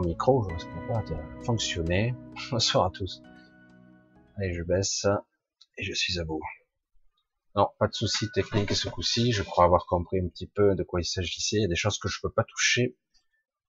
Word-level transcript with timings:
micro, 0.00 0.46
je 0.48 0.54
ne 0.54 0.58
sais 0.58 0.66
pas 0.88 1.02
fonctionner. 1.44 2.14
Bonsoir 2.50 2.86
à 2.86 2.90
tous. 2.90 3.22
Allez, 4.36 4.52
je 4.52 4.62
baisse 4.62 5.06
et 5.76 5.84
je 5.84 5.92
suis 5.92 6.18
à 6.18 6.24
bout. 6.24 6.40
Non, 7.54 7.68
pas 7.78 7.88
de 7.88 7.94
souci 7.94 8.30
technique 8.32 8.72
ce 8.72 8.88
coup-ci. 8.88 9.32
Je 9.32 9.42
crois 9.42 9.64
avoir 9.64 9.86
compris 9.86 10.20
un 10.20 10.28
petit 10.28 10.46
peu 10.46 10.74
de 10.74 10.82
quoi 10.82 11.00
il 11.00 11.04
s'agissait. 11.04 11.56
Il 11.56 11.62
y 11.62 11.64
a 11.64 11.68
des 11.68 11.76
choses 11.76 11.98
que 11.98 12.08
je 12.08 12.20
peux 12.22 12.30
pas 12.30 12.44
toucher. 12.44 12.96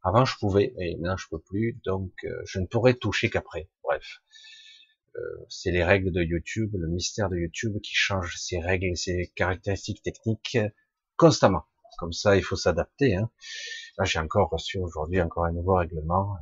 Avant, 0.04 0.26
je 0.26 0.38
pouvais, 0.38 0.74
et 0.80 0.96
maintenant 0.98 1.18
je 1.18 1.28
peux 1.30 1.40
plus. 1.40 1.80
Donc, 1.86 2.14
euh, 2.24 2.42
je 2.46 2.60
ne 2.60 2.68
pourrai 2.68 2.98
toucher 2.98 3.30
qu'après. 3.30 3.70
Bref, 3.84 4.22
euh, 5.16 5.46
c'est 5.50 5.72
les 5.72 5.84
règles 5.84 6.12
de 6.12 6.22
YouTube, 6.22 6.76
le 6.76 6.88
mystère 6.88 7.30
de 7.30 7.38
YouTube 7.38 7.80
qui 7.82 7.96
change 7.96 8.36
ses 8.38 8.60
règles 8.60 8.88
et 8.88 8.96
ses 8.96 9.32
caractéristiques 9.36 10.04
techniques 10.04 10.58
constamment. 11.18 11.64
Comme 11.98 12.14
ça, 12.14 12.38
il 12.38 12.44
faut 12.44 12.56
s'adapter. 12.56 13.16
Hein. 13.16 13.30
Là, 14.00 14.06
j'ai 14.06 14.20
encore 14.20 14.50
reçu 14.50 14.80
aujourd'hui 14.80 15.22
encore 15.22 15.44
un 15.44 15.52
nouveau 15.52 15.76
règlement. 15.76 16.38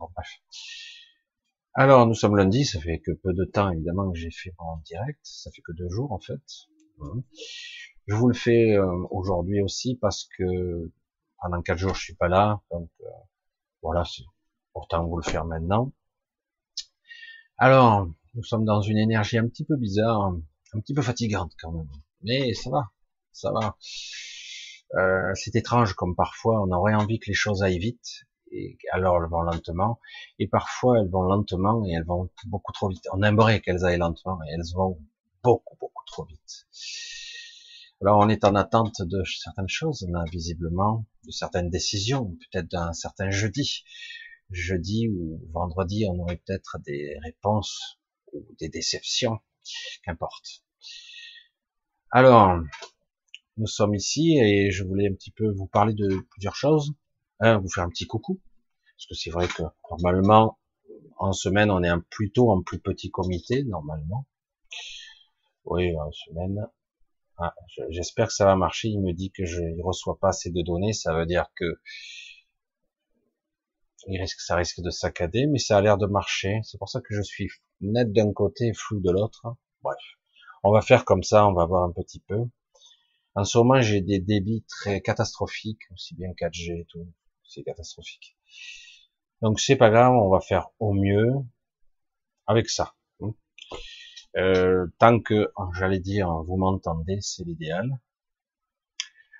Bon, 0.00 0.08
bref. 0.12 0.28
Alors, 1.72 2.04
nous 2.04 2.14
sommes 2.14 2.36
lundi, 2.36 2.64
ça 2.64 2.80
fait 2.80 2.98
que 2.98 3.12
peu 3.12 3.32
de 3.32 3.44
temps, 3.44 3.70
évidemment, 3.70 4.10
que 4.10 4.18
j'ai 4.18 4.32
fait 4.32 4.52
en 4.58 4.78
direct. 4.78 5.20
Ça 5.22 5.52
fait 5.52 5.62
que 5.62 5.70
deux 5.70 5.88
jours, 5.88 6.10
en 6.10 6.18
fait. 6.18 6.42
Mmh. 6.98 7.20
Je 8.08 8.14
vous 8.16 8.26
le 8.26 8.34
fais 8.34 8.72
euh, 8.72 9.06
aujourd'hui 9.10 9.62
aussi 9.62 9.94
parce 9.94 10.28
que 10.36 10.90
pendant 11.40 11.62
quatre 11.62 11.78
jours, 11.78 11.94
je 11.94 12.02
suis 12.02 12.16
pas 12.16 12.26
là. 12.26 12.60
Donc, 12.72 12.90
euh, 13.02 13.08
voilà, 13.82 14.04
c'est 14.04 14.24
pourtant 14.72 15.06
vous 15.06 15.16
le 15.16 15.22
faire 15.22 15.44
maintenant. 15.44 15.92
Alors, 17.56 18.08
nous 18.34 18.42
sommes 18.42 18.64
dans 18.64 18.80
une 18.80 18.98
énergie 18.98 19.38
un 19.38 19.46
petit 19.46 19.64
peu 19.64 19.76
bizarre, 19.76 20.34
un 20.72 20.80
petit 20.80 20.92
peu 20.92 21.02
fatigante 21.02 21.52
quand 21.60 21.70
même. 21.70 21.88
Mais 22.22 22.52
ça 22.52 22.68
va, 22.68 22.90
ça 23.30 23.52
va. 23.52 23.76
Euh, 24.94 25.32
c'est 25.34 25.56
étrange 25.56 25.94
comme 25.94 26.14
parfois 26.14 26.62
on 26.62 26.70
aurait 26.70 26.94
envie 26.94 27.18
que 27.18 27.26
les 27.28 27.34
choses 27.34 27.62
aillent 27.62 27.78
vite, 27.78 28.24
et 28.52 28.78
alors 28.92 29.16
elles 29.20 29.28
vont 29.28 29.42
lentement, 29.42 30.00
et 30.38 30.46
parfois 30.46 31.00
elles 31.00 31.10
vont 31.10 31.22
lentement 31.22 31.84
et 31.84 31.92
elles 31.92 32.06
vont 32.06 32.30
beaucoup 32.46 32.72
trop 32.72 32.88
vite. 32.88 33.04
On 33.12 33.22
aimerait 33.22 33.60
qu'elles 33.60 33.84
aillent 33.84 33.98
lentement 33.98 34.38
et 34.44 34.52
elles 34.52 34.74
vont 34.74 34.98
beaucoup 35.42 35.76
beaucoup 35.80 36.04
trop 36.06 36.24
vite. 36.24 36.66
Alors 38.00 38.18
on 38.18 38.28
est 38.28 38.44
en 38.44 38.54
attente 38.54 39.02
de 39.02 39.24
certaines 39.24 39.68
choses, 39.68 40.06
là, 40.08 40.24
visiblement, 40.30 41.06
de 41.24 41.30
certaines 41.30 41.70
décisions, 41.70 42.36
peut-être 42.52 42.70
d'un 42.70 42.92
certain 42.92 43.30
jeudi. 43.30 43.84
Jeudi 44.50 45.08
ou 45.08 45.40
vendredi, 45.52 46.06
on 46.08 46.20
aurait 46.20 46.36
peut-être 46.36 46.78
des 46.86 47.16
réponses 47.24 47.98
ou 48.32 48.46
des 48.60 48.68
déceptions, 48.68 49.40
qu'importe. 50.04 50.62
Alors, 52.12 52.60
nous 53.56 53.66
sommes 53.66 53.94
ici 53.94 54.38
et 54.38 54.70
je 54.70 54.84
voulais 54.84 55.08
un 55.08 55.14
petit 55.14 55.30
peu 55.30 55.50
vous 55.50 55.66
parler 55.66 55.94
de 55.94 56.08
plusieurs 56.30 56.54
choses. 56.54 56.92
Un, 57.40 57.58
vous 57.58 57.68
faire 57.68 57.84
un 57.84 57.90
petit 57.90 58.06
coucou, 58.06 58.40
parce 58.96 59.06
que 59.06 59.14
c'est 59.14 59.30
vrai 59.30 59.46
que 59.46 59.62
normalement, 59.90 60.58
en 61.18 61.32
semaine, 61.32 61.70
on 61.70 61.82
est 61.82 61.88
un 61.88 62.00
plutôt 62.00 62.50
en 62.50 62.62
plus 62.62 62.78
petit 62.78 63.10
comité, 63.10 63.64
normalement. 63.64 64.26
Oui, 65.64 65.94
en 65.98 66.10
semaine. 66.12 66.66
Ah, 67.38 67.54
j'espère 67.90 68.28
que 68.28 68.32
ça 68.32 68.46
va 68.46 68.56
marcher. 68.56 68.88
Il 68.88 69.00
me 69.00 69.12
dit 69.12 69.30
que 69.30 69.44
je 69.44 69.60
ne 69.60 69.82
reçois 69.82 70.18
pas 70.18 70.28
assez 70.28 70.50
de 70.50 70.62
données. 70.62 70.92
Ça 70.92 71.14
veut 71.14 71.26
dire 71.26 71.46
que 71.54 71.78
il 74.08 74.20
risque, 74.20 74.40
ça 74.40 74.56
risque 74.56 74.80
de 74.80 74.90
saccader, 74.90 75.46
mais 75.46 75.58
ça 75.58 75.76
a 75.76 75.80
l'air 75.80 75.98
de 75.98 76.06
marcher. 76.06 76.60
C'est 76.62 76.78
pour 76.78 76.88
ça 76.88 77.00
que 77.00 77.14
je 77.14 77.22
suis 77.22 77.48
net 77.80 78.12
d'un 78.12 78.32
côté 78.32 78.72
flou 78.72 79.00
de 79.00 79.10
l'autre. 79.10 79.46
Bref. 79.82 79.98
On 80.62 80.72
va 80.72 80.80
faire 80.80 81.04
comme 81.04 81.22
ça, 81.22 81.46
on 81.46 81.52
va 81.52 81.66
voir 81.66 81.84
un 81.84 81.92
petit 81.92 82.20
peu. 82.20 82.44
En 83.36 83.44
ce 83.44 83.58
moment, 83.58 83.82
j'ai 83.82 84.00
des 84.00 84.18
débits 84.18 84.64
très 84.66 85.02
catastrophiques, 85.02 85.82
aussi 85.92 86.14
bien 86.14 86.30
4G 86.30 86.80
et 86.80 86.86
tout. 86.88 87.06
C'est 87.44 87.62
catastrophique. 87.62 88.36
Donc 89.42 89.60
c'est 89.60 89.76
pas 89.76 89.90
grave, 89.90 90.14
on 90.14 90.30
va 90.30 90.40
faire 90.40 90.68
au 90.78 90.94
mieux 90.94 91.32
avec 92.46 92.70
ça. 92.70 92.94
Euh, 94.38 94.86
tant 94.98 95.20
que, 95.20 95.50
j'allais 95.78 96.00
dire, 96.00 96.30
vous 96.44 96.56
m'entendez, 96.56 97.18
c'est 97.20 97.44
l'idéal. 97.44 98.00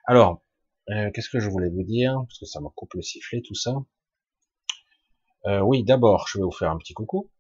Alors, 0.07 0.43
euh, 0.91 1.11
qu'est-ce 1.13 1.29
que 1.29 1.41
je 1.41 1.51
voulais 1.51 1.69
vous 1.69 1.83
dire? 1.83 2.15
Parce 2.27 2.39
que 2.39 2.47
ça 2.47 2.61
me 2.61 2.69
coupe 2.69 2.95
le 2.95 3.03
sifflet, 3.03 3.43
tout 3.43 3.55
ça. 3.55 3.75
Euh, 5.47 5.61
oui, 5.61 5.85
d'abord, 5.85 6.29
je 6.29 6.39
vais 6.39 6.45
vous 6.45 6.53
faire 6.53 6.71
un 6.71 6.79
petit 6.79 6.95
coucou. 6.95 7.31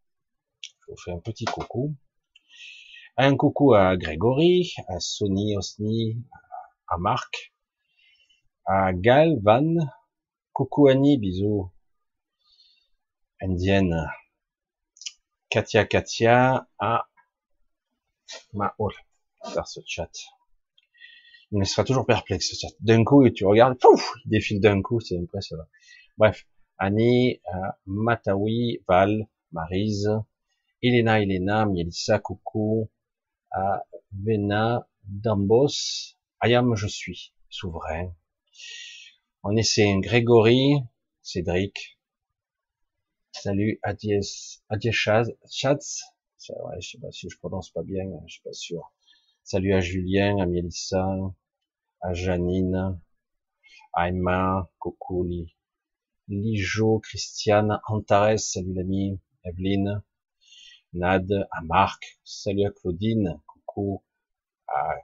Je 0.62 0.92
vous 0.92 0.98
faire 0.98 1.14
un 1.14 1.20
petit 1.20 1.44
coucou. 1.44 1.96
Un 3.16 3.36
coucou 3.36 3.72
à 3.72 3.96
Grégory, 3.96 4.74
à 4.88 5.00
Sony 5.00 5.56
Osni, 5.56 6.22
à 6.88 6.98
Marc, 6.98 7.52
à 8.64 8.92
Gal, 8.92 9.38
Van, 9.42 9.74
coucou 10.52 10.88
Annie, 10.88 11.18
bisous, 11.18 11.70
Indienne, 13.40 14.10
Katia, 15.50 15.84
Katia, 15.84 16.68
à 16.78 17.08
ma, 18.52 18.74
oh, 18.78 18.90
faire 19.52 19.68
ce 19.68 19.80
chat. 19.86 20.10
Il 21.52 21.58
me 21.58 21.64
sera 21.64 21.84
toujours 21.84 22.06
perplexe, 22.06 22.50
ce 22.50 22.56
chat. 22.56 22.74
D'un 22.80 23.04
coup, 23.04 23.28
tu 23.30 23.44
regardes, 23.44 23.78
pouf, 23.78 24.12
il 24.24 24.30
défile 24.30 24.60
d'un 24.60 24.82
coup, 24.82 25.00
c'est 25.00 25.18
impressionnant. 25.18 25.66
Bref, 26.18 26.46
Annie, 26.78 27.40
euh, 27.54 27.68
Matawi, 27.86 28.82
Val, 28.88 29.28
Marise, 29.52 30.10
Elena, 30.82 31.20
Elena, 31.20 31.66
Mielissa, 31.66 32.18
coucou, 32.18 32.90
à 33.50 33.84
Vena, 34.12 34.88
Dambos, 35.04 36.15
Ayam, 36.40 36.76
je 36.76 36.86
suis 36.86 37.32
souverain. 37.48 38.14
On 39.42 39.56
essaie 39.56 39.96
Grégory, 40.00 40.74
Cédric. 41.22 41.98
Salut 43.32 43.80
Adies, 43.82 44.60
Adieshaz, 44.68 45.32
Chats. 45.50 46.02
Ouais, 46.50 46.80
je 46.80 46.90
sais 46.90 46.98
pas 46.98 47.10
si 47.10 47.30
je 47.30 47.38
prononce 47.38 47.70
pas 47.70 47.82
bien, 47.82 48.04
je 48.26 48.34
suis 48.34 48.42
pas 48.42 48.52
sûr. 48.52 48.92
Salut 49.44 49.72
à 49.72 49.80
Julien, 49.80 50.38
à 50.38 50.44
Mélissa, 50.44 51.06
à 52.02 52.12
Janine, 52.12 53.00
à 53.94 54.08
Emma, 54.10 54.68
coucou 54.78 55.26
Lijo, 56.28 56.98
Christiane, 56.98 57.80
Antares, 57.86 58.38
salut 58.38 58.74
l'ami, 58.74 59.18
Evelyne, 59.44 60.02
Nad, 60.92 61.32
à 61.50 61.62
Marc, 61.62 62.20
salut 62.24 62.66
à 62.66 62.70
Claudine, 62.70 63.40
coucou 63.46 64.04
à 64.68 64.96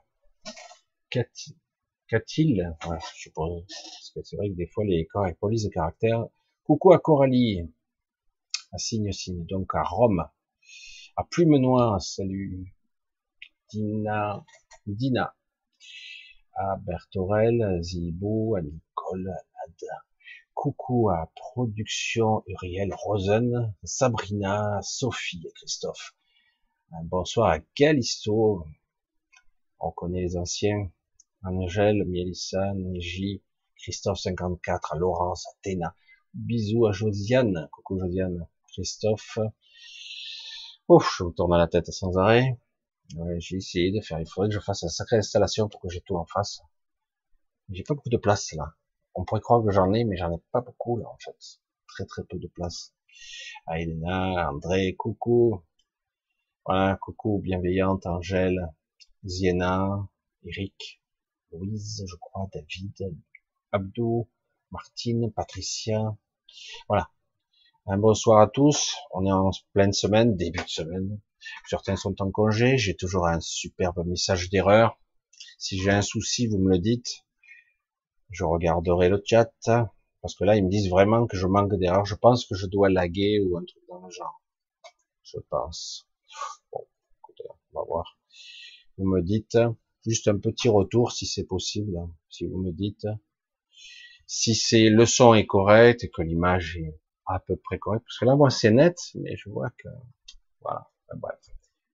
Qu'a-t-il 1.13 2.75
je 2.81 3.15
suppose, 3.15 3.63
parce 3.67 4.11
que 4.15 4.23
c'est 4.23 4.35
vrai 4.35 4.49
que 4.49 4.55
des 4.55 4.65
fois 4.65 4.83
les 4.83 5.07
polices 5.39 5.65
de 5.65 5.69
caractère. 5.69 6.25
Coucou 6.63 6.91
à 6.91 6.97
Coralie, 6.97 7.71
à 8.71 8.79
signe 8.79 9.11
signe, 9.11 9.45
donc 9.45 9.75
à 9.75 9.83
Rome, 9.83 10.27
à 11.15 11.23
Plume 11.23 11.57
Noire, 11.57 12.01
salut 12.01 12.73
Dina, 13.69 14.43
Dina, 14.87 15.35
à 16.55 16.77
Bertorel, 16.77 17.83
Zibou, 17.83 18.55
à 18.55 18.63
Nicole, 18.63 19.29
à. 19.29 20.01
Coucou 20.55 21.11
à 21.11 21.31
Production 21.35 22.43
Uriel 22.47 22.91
Rosen, 22.91 23.75
Sabrina, 23.83 24.79
Sophie 24.81 25.43
et 25.45 25.51
Christophe. 25.51 26.15
bonsoir 27.03 27.51
à 27.51 27.59
Galisto. 27.77 28.65
On 29.79 29.91
connaît 29.91 30.21
les 30.21 30.37
anciens. 30.37 30.89
Angèle, 31.43 32.05
Mélissa, 32.05 32.73
Néji, 32.73 33.43
Christophe 33.75 34.19
54, 34.19 34.95
Laurence, 34.95 35.45
Athéna. 35.57 35.93
Bisous 36.33 36.85
à 36.85 36.93
Josiane. 36.93 37.67
Coucou 37.73 37.99
Josiane. 37.99 38.47
Christophe. 38.71 39.39
Ouf, 40.87 41.15
je 41.17 41.25
me 41.25 41.31
tourne 41.31 41.53
à 41.53 41.57
la 41.57 41.67
tête 41.67 41.91
sans 41.91 42.17
arrêt. 42.17 42.57
j'ai 43.39 43.57
essayé 43.57 43.91
de 43.91 43.99
faire. 43.99 44.19
Il 44.21 44.25
faudrait 44.25 44.47
que 44.49 44.55
je 44.55 44.61
fasse 44.61 44.83
une 44.83 44.89
sacrée 44.89 45.17
installation 45.17 45.67
pour 45.67 45.81
que 45.81 45.89
j'ai 45.89 45.99
tout 46.01 46.15
en 46.15 46.25
face. 46.25 46.61
J'ai 47.69 47.83
pas 47.83 47.93
beaucoup 47.93 48.09
de 48.09 48.17
place 48.17 48.53
là. 48.53 48.75
On 49.13 49.25
pourrait 49.25 49.41
croire 49.41 49.63
que 49.63 49.71
j'en 49.71 49.91
ai, 49.93 50.05
mais 50.05 50.15
j'en 50.15 50.31
ai 50.31 50.41
pas 50.51 50.61
beaucoup 50.61 50.97
là 50.97 51.09
en 51.09 51.17
fait. 51.17 51.59
Très 51.87 52.05
très 52.05 52.23
peu 52.23 52.39
de 52.39 52.47
place. 52.47 52.95
Elena, 53.67 54.49
André, 54.49 54.95
coucou. 54.95 55.61
Voilà, 56.65 56.95
coucou, 57.01 57.39
bienveillante, 57.39 58.05
Angèle, 58.05 58.73
Ziena, 59.25 60.07
Eric, 60.45 61.02
Louise, 61.53 62.03
je 62.07 62.15
crois, 62.15 62.47
David, 62.53 63.15
Abdou, 63.71 64.27
Martine, 64.71 65.31
Patricia. 65.31 66.17
Voilà. 66.87 67.09
Un 67.85 67.97
bonsoir 67.97 68.41
à 68.41 68.47
tous. 68.47 68.95
On 69.11 69.25
est 69.25 69.31
en 69.31 69.51
pleine 69.73 69.93
semaine, 69.93 70.35
début 70.35 70.63
de 70.63 70.69
semaine. 70.69 71.19
Certains 71.67 71.95
sont 71.95 72.15
en 72.21 72.31
congé. 72.31 72.77
J'ai 72.77 72.95
toujours 72.95 73.27
un 73.27 73.39
superbe 73.39 74.05
message 74.05 74.49
d'erreur. 74.49 74.99
Si 75.57 75.77
j'ai 75.79 75.91
un 75.91 76.01
souci, 76.01 76.47
vous 76.47 76.57
me 76.57 76.71
le 76.71 76.79
dites. 76.79 77.25
Je 78.29 78.45
regarderai 78.45 79.09
le 79.09 79.21
chat. 79.25 79.51
Parce 80.21 80.35
que 80.35 80.45
là, 80.45 80.55
ils 80.55 80.63
me 80.63 80.69
disent 80.69 80.89
vraiment 80.89 81.27
que 81.27 81.37
je 81.37 81.45
manque 81.45 81.75
d'erreur. 81.75 82.05
Je 82.05 82.15
pense 82.15 82.45
que 82.45 82.55
je 82.55 82.65
dois 82.65 82.89
laguer 82.89 83.41
ou 83.41 83.57
un 83.57 83.63
truc 83.65 83.83
dans 83.89 84.03
le 84.03 84.09
genre. 84.09 84.41
Je 85.23 85.37
pense. 85.49 86.07
Bon, 86.71 86.87
écoutez, 87.19 87.43
on 87.49 87.79
va 87.79 87.85
voir. 87.85 88.17
Vous 88.97 89.05
me 89.05 89.21
dites. 89.21 89.57
Juste 90.05 90.27
un 90.27 90.37
petit 90.37 90.69
retour 90.69 91.11
si 91.11 91.25
c'est 91.25 91.45
possible, 91.45 91.97
si 92.29 92.45
vous 92.45 92.57
me 92.57 92.71
dites. 92.71 93.07
Si 94.27 94.55
c'est 94.55 94.89
le 94.89 95.05
son 95.05 95.33
est 95.33 95.45
correct 95.45 96.03
et 96.03 96.09
que 96.09 96.21
l'image 96.21 96.77
est 96.77 96.99
à 97.25 97.39
peu 97.39 97.55
près 97.55 97.79
correct. 97.79 98.03
Parce 98.05 98.19
que 98.19 98.25
là, 98.25 98.35
moi, 98.35 98.49
c'est 98.49 98.71
net, 98.71 98.97
mais 99.15 99.35
je 99.37 99.49
vois 99.49 99.69
que, 99.77 99.89
voilà. 100.61 100.89
Bref. 101.15 101.39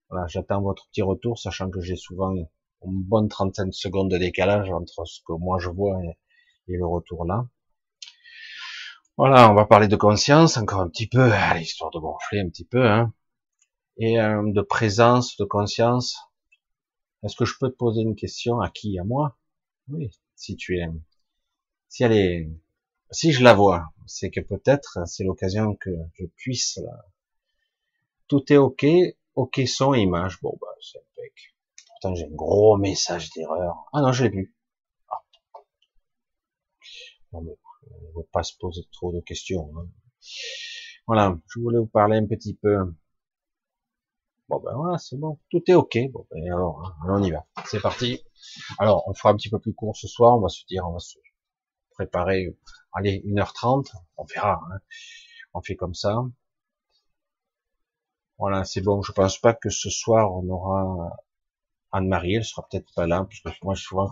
Voilà, 0.08 0.26
j'attends 0.26 0.60
votre 0.60 0.88
petit 0.88 1.02
retour, 1.02 1.38
sachant 1.38 1.70
que 1.70 1.80
j'ai 1.80 1.96
souvent 1.96 2.34
une 2.34 3.02
bonne 3.02 3.28
trentaine 3.28 3.68
de 3.68 3.74
secondes 3.74 4.10
de 4.10 4.18
décalage 4.18 4.70
entre 4.70 5.04
ce 5.06 5.20
que 5.24 5.32
moi 5.32 5.58
je 5.60 5.68
vois 5.68 6.02
et, 6.04 6.16
le 6.66 6.86
retour 6.86 7.24
là. 7.24 7.46
Voilà, 9.16 9.50
on 9.50 9.54
va 9.54 9.66
parler 9.66 9.88
de 9.88 9.96
conscience 9.96 10.56
encore 10.56 10.80
un 10.80 10.88
petit 10.88 11.08
peu, 11.08 11.30
allez, 11.32 11.62
histoire 11.62 11.90
de 11.90 11.98
gonfler 11.98 12.40
un 12.40 12.48
petit 12.48 12.64
peu, 12.64 12.86
hein. 12.86 13.12
Et 13.98 14.20
euh, 14.20 14.42
de 14.46 14.62
présence, 14.62 15.36
de 15.36 15.44
conscience. 15.44 16.16
Est-ce 17.22 17.36
que 17.36 17.44
je 17.44 17.54
peux 17.58 17.70
te 17.70 17.76
poser 17.76 18.02
une 18.02 18.16
question 18.16 18.60
à 18.60 18.70
qui? 18.70 18.98
À 18.98 19.04
moi? 19.04 19.36
Oui, 19.88 20.10
si 20.36 20.56
tu 20.56 20.78
es, 20.78 20.86
si 21.88 22.04
elle 22.04 22.12
est, 22.12 22.50
si 23.10 23.32
je 23.32 23.42
la 23.42 23.54
vois, 23.54 23.92
c'est 24.06 24.30
que 24.30 24.40
peut-être 24.40 25.06
c'est 25.06 25.24
l'occasion 25.24 25.74
que 25.74 25.90
je 26.14 26.26
puisse. 26.26 26.78
La... 26.78 27.04
Tout 28.28 28.52
est 28.52 28.56
ok, 28.56 28.86
ok 29.34 29.60
son 29.66 29.94
image. 29.94 30.40
Bon 30.40 30.56
bah 30.60 30.68
c'est 30.80 30.98
impec. 30.98 31.54
Pourtant 31.88 32.14
j'ai 32.14 32.26
un 32.26 32.34
gros 32.34 32.76
message 32.76 33.30
d'erreur. 33.30 33.88
Ah 33.92 34.00
non, 34.02 34.12
je 34.12 34.24
l'ai 34.24 34.30
vu. 34.30 34.54
Ah. 35.10 35.22
Non 37.32 37.42
mais 37.42 37.56
ne 38.10 38.12
faut 38.12 38.28
pas 38.32 38.42
se 38.42 38.56
poser 38.58 38.82
trop 38.92 39.12
de 39.12 39.20
questions. 39.20 39.70
Hein. 39.76 39.88
Voilà, 41.06 41.38
je 41.48 41.60
voulais 41.60 41.78
vous 41.78 41.86
parler 41.86 42.16
un 42.18 42.26
petit 42.26 42.54
peu 42.54 42.94
Bon 44.50 44.58
ben 44.58 44.74
voilà, 44.74 44.98
c'est 44.98 45.16
bon, 45.16 45.38
tout 45.48 45.62
est 45.68 45.74
ok. 45.74 45.96
Bon 46.12 46.26
ben 46.28 46.44
alors, 46.52 46.80
hein, 47.02 47.06
on 47.08 47.22
y 47.22 47.30
va. 47.30 47.46
C'est 47.66 47.80
parti. 47.80 48.20
Alors, 48.80 49.04
on 49.06 49.14
fera 49.14 49.30
un 49.30 49.36
petit 49.36 49.48
peu 49.48 49.60
plus 49.60 49.74
court 49.74 49.96
ce 49.96 50.08
soir. 50.08 50.36
On 50.36 50.40
va 50.40 50.48
se 50.48 50.64
dire, 50.66 50.84
on 50.88 50.92
va 50.92 50.98
se 50.98 51.18
préparer. 51.92 52.48
Allez, 52.92 53.22
1h30, 53.26 53.92
on 54.16 54.24
verra. 54.24 54.60
Hein. 54.72 54.78
On 55.54 55.60
fait 55.62 55.76
comme 55.76 55.94
ça. 55.94 56.16
Voilà, 58.38 58.64
c'est 58.64 58.80
bon. 58.80 59.02
Je 59.02 59.12
pense 59.12 59.38
pas 59.38 59.54
que 59.54 59.70
ce 59.70 59.88
soir 59.88 60.34
on 60.34 60.48
aura 60.48 61.16
Anne-Marie. 61.92 62.34
Elle 62.34 62.44
sera 62.44 62.66
peut-être 62.68 62.92
pas 62.96 63.06
là, 63.06 63.24
puisque 63.28 63.50
moi 63.62 63.76
souvent 63.76 64.10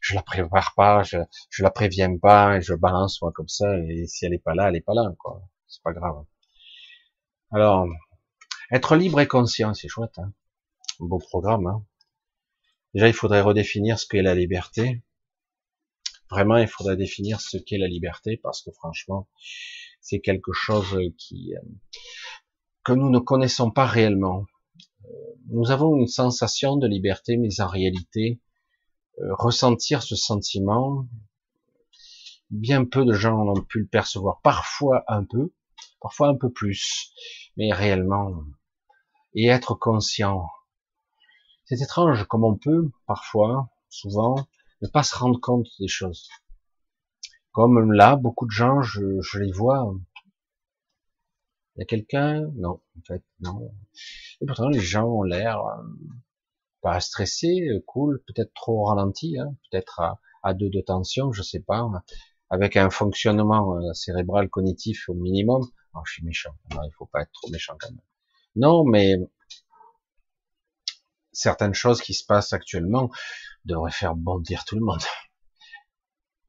je 0.00 0.14
la 0.14 0.22
prépare 0.22 0.72
pas, 0.74 1.02
je, 1.02 1.18
je 1.50 1.62
la 1.62 1.70
préviens 1.70 2.16
pas 2.16 2.56
et 2.56 2.62
je 2.62 2.72
balance 2.74 3.20
moi 3.20 3.30
comme 3.34 3.48
ça. 3.48 3.66
Et 3.90 4.06
si 4.06 4.24
elle 4.24 4.32
est 4.32 4.38
pas 4.38 4.54
là, 4.54 4.68
elle 4.70 4.76
est 4.76 4.80
pas 4.80 4.94
là, 4.94 5.12
quoi. 5.18 5.42
C'est 5.66 5.82
pas 5.82 5.92
grave. 5.92 6.24
Alors, 7.52 7.86
être 8.70 8.96
libre 8.96 9.20
et 9.20 9.26
conscient, 9.26 9.74
c'est 9.74 9.88
chouette. 9.88 10.18
Hein 10.18 10.32
beau 11.00 11.18
programme. 11.18 11.66
Hein 11.66 11.84
Déjà, 12.94 13.08
il 13.08 13.14
faudrait 13.14 13.42
redéfinir 13.42 13.98
ce 13.98 14.06
qu'est 14.06 14.22
la 14.22 14.34
liberté. 14.34 15.02
Vraiment, 16.30 16.56
il 16.56 16.66
faudrait 16.66 16.96
définir 16.96 17.40
ce 17.40 17.56
qu'est 17.56 17.78
la 17.78 17.86
liberté 17.86 18.36
parce 18.36 18.62
que 18.62 18.70
franchement, 18.72 19.28
c'est 20.00 20.20
quelque 20.20 20.52
chose 20.52 20.98
qui 21.18 21.54
euh, 21.54 21.60
que 22.84 22.92
nous 22.92 23.10
ne 23.10 23.18
connaissons 23.18 23.70
pas 23.70 23.86
réellement. 23.86 24.46
Euh, 25.04 25.08
nous 25.50 25.70
avons 25.70 25.96
une 25.96 26.06
sensation 26.06 26.76
de 26.76 26.86
liberté, 26.88 27.36
mais 27.36 27.60
en 27.60 27.68
réalité, 27.68 28.40
euh, 29.20 29.34
ressentir 29.34 30.02
ce 30.02 30.16
sentiment, 30.16 31.06
bien 32.50 32.84
peu 32.84 33.04
de 33.04 33.12
gens 33.12 33.46
ont 33.46 33.62
pu 33.62 33.80
le 33.80 33.86
percevoir. 33.86 34.40
Parfois 34.42 35.04
un 35.06 35.24
peu, 35.24 35.52
parfois 36.00 36.28
un 36.28 36.36
peu 36.36 36.50
plus, 36.50 37.12
mais 37.56 37.72
réellement, 37.72 38.32
et 39.34 39.46
être 39.48 39.74
conscient. 39.74 40.46
C'est 41.64 41.80
étrange 41.80 42.24
comme 42.28 42.44
on 42.44 42.56
peut, 42.56 42.90
parfois, 43.06 43.68
souvent, 43.88 44.36
ne 44.82 44.88
pas 44.88 45.02
se 45.02 45.16
rendre 45.16 45.40
compte 45.40 45.66
des 45.80 45.88
choses. 45.88 46.28
Comme 47.52 47.92
là, 47.92 48.16
beaucoup 48.16 48.46
de 48.46 48.50
gens, 48.50 48.82
je, 48.82 49.20
je 49.20 49.38
les 49.38 49.52
vois. 49.52 49.92
Il 51.74 51.80
y 51.80 51.82
a 51.82 51.86
quelqu'un? 51.86 52.50
Non, 52.54 52.80
en 52.96 53.00
fait, 53.06 53.24
non. 53.40 53.74
Et 54.40 54.46
pourtant, 54.46 54.68
les 54.68 54.80
gens 54.80 55.06
ont 55.06 55.22
l'air 55.22 55.60
euh, 55.60 55.82
pas 56.82 57.00
stressés, 57.00 57.68
cool, 57.86 58.22
peut-être 58.26 58.52
trop 58.54 58.84
ralenti, 58.84 59.38
hein, 59.38 59.54
peut-être 59.70 60.00
à, 60.00 60.20
à 60.42 60.54
deux 60.54 60.70
de 60.70 60.80
tension, 60.80 61.32
je 61.32 61.42
sais 61.42 61.60
pas, 61.60 61.86
avec 62.48 62.76
un 62.76 62.90
fonctionnement 62.90 63.76
euh, 63.76 63.92
cérébral 63.92 64.48
cognitif 64.48 65.08
au 65.08 65.14
minimum. 65.14 65.62
Je 66.04 66.12
suis 66.12 66.24
méchant. 66.24 66.54
Non, 66.72 66.82
il 66.84 66.92
faut 66.92 67.06
pas 67.06 67.22
être 67.22 67.32
trop 67.32 67.48
méchant 67.50 67.76
quand 67.78 67.90
même. 67.90 68.00
Non, 68.56 68.84
mais 68.84 69.16
certaines 71.32 71.74
choses 71.74 72.00
qui 72.00 72.14
se 72.14 72.24
passent 72.24 72.52
actuellement 72.52 73.10
devraient 73.64 73.92
faire 73.92 74.14
bondir 74.14 74.64
tout 74.64 74.76
le 74.76 74.84
monde. 74.84 75.02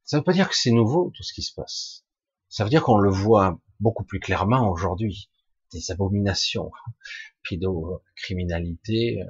Ça 0.04 0.18
veut 0.18 0.24
pas 0.24 0.34
dire 0.34 0.48
que 0.48 0.56
c'est 0.56 0.72
nouveau 0.72 1.12
tout 1.13 1.24
ce 1.24 1.34
qui 1.34 1.42
se 1.42 1.54
passe. 1.54 2.06
Ça 2.50 2.63
veut 2.63 2.70
dire 2.70 2.84
qu'on 2.84 2.98
le 2.98 3.12
voit 3.12 3.60
beaucoup 3.80 4.06
plus 4.06 4.20
clairement 4.20 4.70
aujourd'hui. 4.70 5.30
Des 5.74 5.92
abominations, 5.92 6.72
pédocriminalité, 7.50 9.22
euh, 9.22 9.25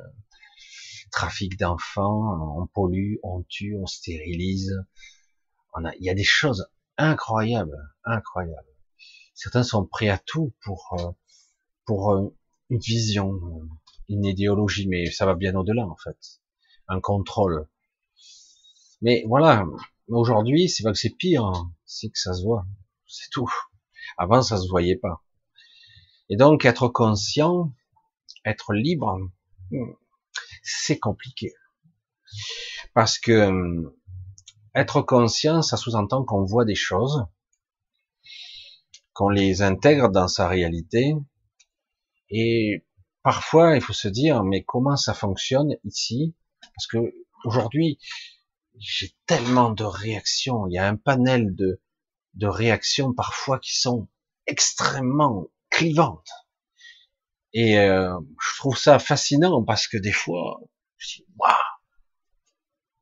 trafic 1.11 1.57
d'enfants, 1.57 2.59
on 2.61 2.67
pollue, 2.67 3.15
on 3.23 3.41
tue, 3.43 3.75
on 3.81 3.87
stérilise. 3.87 4.77
Il 5.99 6.05
y 6.05 6.09
a 6.09 6.13
des 6.13 6.23
choses 6.23 6.67
incroyables, 6.97 7.77
incroyables. 8.03 8.76
Certains 9.37 9.61
sont 9.61 9.85
prêts 9.85 10.09
à 10.09 10.17
tout 10.17 10.55
pour 10.63 10.95
euh, 10.99 11.11
pour 11.85 12.11
euh, 12.11 12.35
une 12.71 12.79
vision, 12.79 13.39
une 14.09 14.25
idéologie, 14.25 14.87
mais 14.87 15.11
ça 15.11 15.27
va 15.27 15.35
bien 15.35 15.53
au-delà 15.53 15.85
en 15.85 15.95
fait. 15.95 16.17
Un 16.87 16.99
contrôle. 16.99 17.69
Mais 19.03 19.23
voilà, 19.27 19.63
aujourd'hui, 20.07 20.69
c'est 20.69 20.81
pas 20.81 20.91
que 20.91 20.97
c'est 20.97 21.15
pire, 21.15 21.45
hein. 21.45 21.71
c'est 21.85 22.09
que 22.09 22.17
ça 22.17 22.33
se 22.33 22.41
voit, 22.41 22.65
c'est 23.05 23.29
tout. 23.29 23.47
Avant, 24.17 24.41
ça 24.41 24.57
se 24.57 24.67
voyait 24.67 24.95
pas. 24.95 25.23
Et 26.29 26.35
donc, 26.35 26.65
être 26.65 26.87
conscient, 26.87 27.71
être 28.43 28.73
libre, 28.73 29.19
hmm, 29.69 29.91
c'est 30.63 30.97
compliqué. 30.97 31.53
Parce 32.95 33.19
que 33.19 33.51
hmm, 33.51 33.93
être 34.73 35.03
conscient, 35.03 35.61
ça 35.61 35.77
sous-entend 35.77 36.25
qu'on 36.25 36.43
voit 36.43 36.65
des 36.65 36.73
choses, 36.73 37.27
qu'on 39.17 39.29
les 39.29 39.63
intègre 39.63 40.09
dans 40.09 40.27
sa 40.27 40.47
réalité, 40.47 41.15
et 42.29 42.85
parfois, 43.23 43.75
il 43.75 43.81
faut 43.81 43.91
se 43.93 44.07
dire, 44.07 44.43
mais 44.43 44.63
comment 44.63 44.95
ça 44.95 45.15
fonctionne 45.15 45.75
ici? 45.83 46.35
Parce 46.61 46.85
que 46.85 46.97
aujourd'hui, 47.43 47.97
j'ai 48.77 49.15
tellement 49.25 49.71
de 49.71 49.83
réactions. 49.83 50.67
Il 50.67 50.73
y 50.73 50.77
a 50.77 50.87
un 50.87 50.97
panel 50.97 51.55
de, 51.55 51.81
de 52.35 52.45
réactions 52.45 53.11
parfois 53.11 53.57
qui 53.57 53.79
sont 53.79 54.07
extrêmement 54.45 55.47
clivantes. 55.71 56.29
Et 57.53 57.79
euh, 57.79 58.19
je 58.39 58.57
trouve 58.59 58.77
ça 58.77 58.99
fascinant 58.99 59.63
parce 59.63 59.87
que 59.87 59.97
des 59.97 60.11
fois, 60.11 60.61
je 60.97 61.07
dis, 61.15 61.25
waouh, 61.37 61.51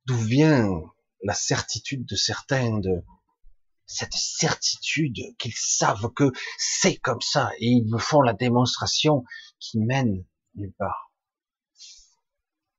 d'où 0.05 0.15
vient 0.15 0.69
la 1.23 1.33
certitude 1.33 2.05
de 2.05 2.15
certains 2.15 2.79
de, 2.79 3.03
cette 3.85 4.13
certitude 4.13 5.17
qu'ils 5.37 5.55
savent 5.55 6.11
que 6.15 6.31
c'est 6.57 6.97
comme 6.97 7.21
ça 7.21 7.51
et 7.59 7.67
ils 7.67 7.85
me 7.85 7.97
font 7.97 8.21
la 8.21 8.33
démonstration 8.33 9.23
qui 9.59 9.79
mène 9.79 10.25
nulle 10.55 10.73
part. 10.77 11.11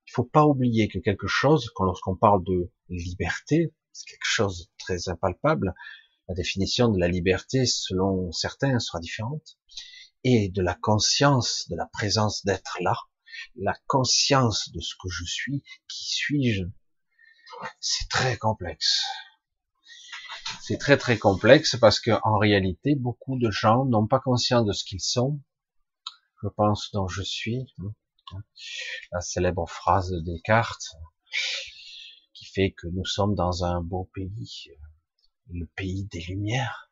Il 0.06 0.12
faut 0.12 0.24
pas 0.24 0.46
oublier 0.46 0.88
que 0.88 0.98
quelque 0.98 1.26
chose, 1.26 1.70
quand 1.74 1.84
lorsqu'on 1.84 2.16
parle 2.16 2.42
de 2.44 2.70
liberté, 2.88 3.74
c'est 3.92 4.06
quelque 4.06 4.24
chose 4.24 4.60
de 4.60 4.70
très 4.78 5.08
impalpable. 5.08 5.74
La 6.28 6.34
définition 6.34 6.88
de 6.88 6.98
la 6.98 7.08
liberté, 7.08 7.66
selon 7.66 8.32
certains, 8.32 8.78
sera 8.78 8.98
différente. 8.98 9.58
Et 10.24 10.48
de 10.48 10.62
la 10.62 10.74
conscience, 10.74 11.68
de 11.68 11.76
la 11.76 11.86
présence 11.86 12.44
d'être 12.44 12.78
là, 12.80 12.96
la 13.56 13.74
conscience 13.86 14.70
de 14.72 14.80
ce 14.80 14.94
que 15.00 15.08
je 15.08 15.24
suis, 15.24 15.62
qui 15.88 16.06
suis-je, 16.06 16.64
c'est 17.80 18.08
très 18.08 18.36
complexe. 18.36 19.02
C'est 20.60 20.78
très 20.78 20.96
très 20.96 21.18
complexe 21.18 21.76
parce 21.80 22.00
que 22.00 22.10
en 22.24 22.38
réalité, 22.38 22.94
beaucoup 22.94 23.38
de 23.38 23.50
gens 23.50 23.84
n'ont 23.84 24.06
pas 24.06 24.20
conscience 24.20 24.66
de 24.66 24.72
ce 24.72 24.84
qu'ils 24.84 25.00
sont. 25.00 25.40
Je 26.42 26.48
pense 26.48 26.90
dont 26.92 27.08
je 27.08 27.22
suis. 27.22 27.66
Hein, 27.78 28.42
la 29.12 29.20
célèbre 29.20 29.68
phrase 29.68 30.10
de 30.10 30.20
Descartes 30.20 30.96
qui 32.34 32.46
fait 32.46 32.72
que 32.72 32.88
nous 32.88 33.04
sommes 33.04 33.34
dans 33.34 33.64
un 33.64 33.80
beau 33.80 34.10
pays, 34.14 34.70
le 35.50 35.66
pays 35.76 36.06
des 36.06 36.20
lumières. 36.22 36.90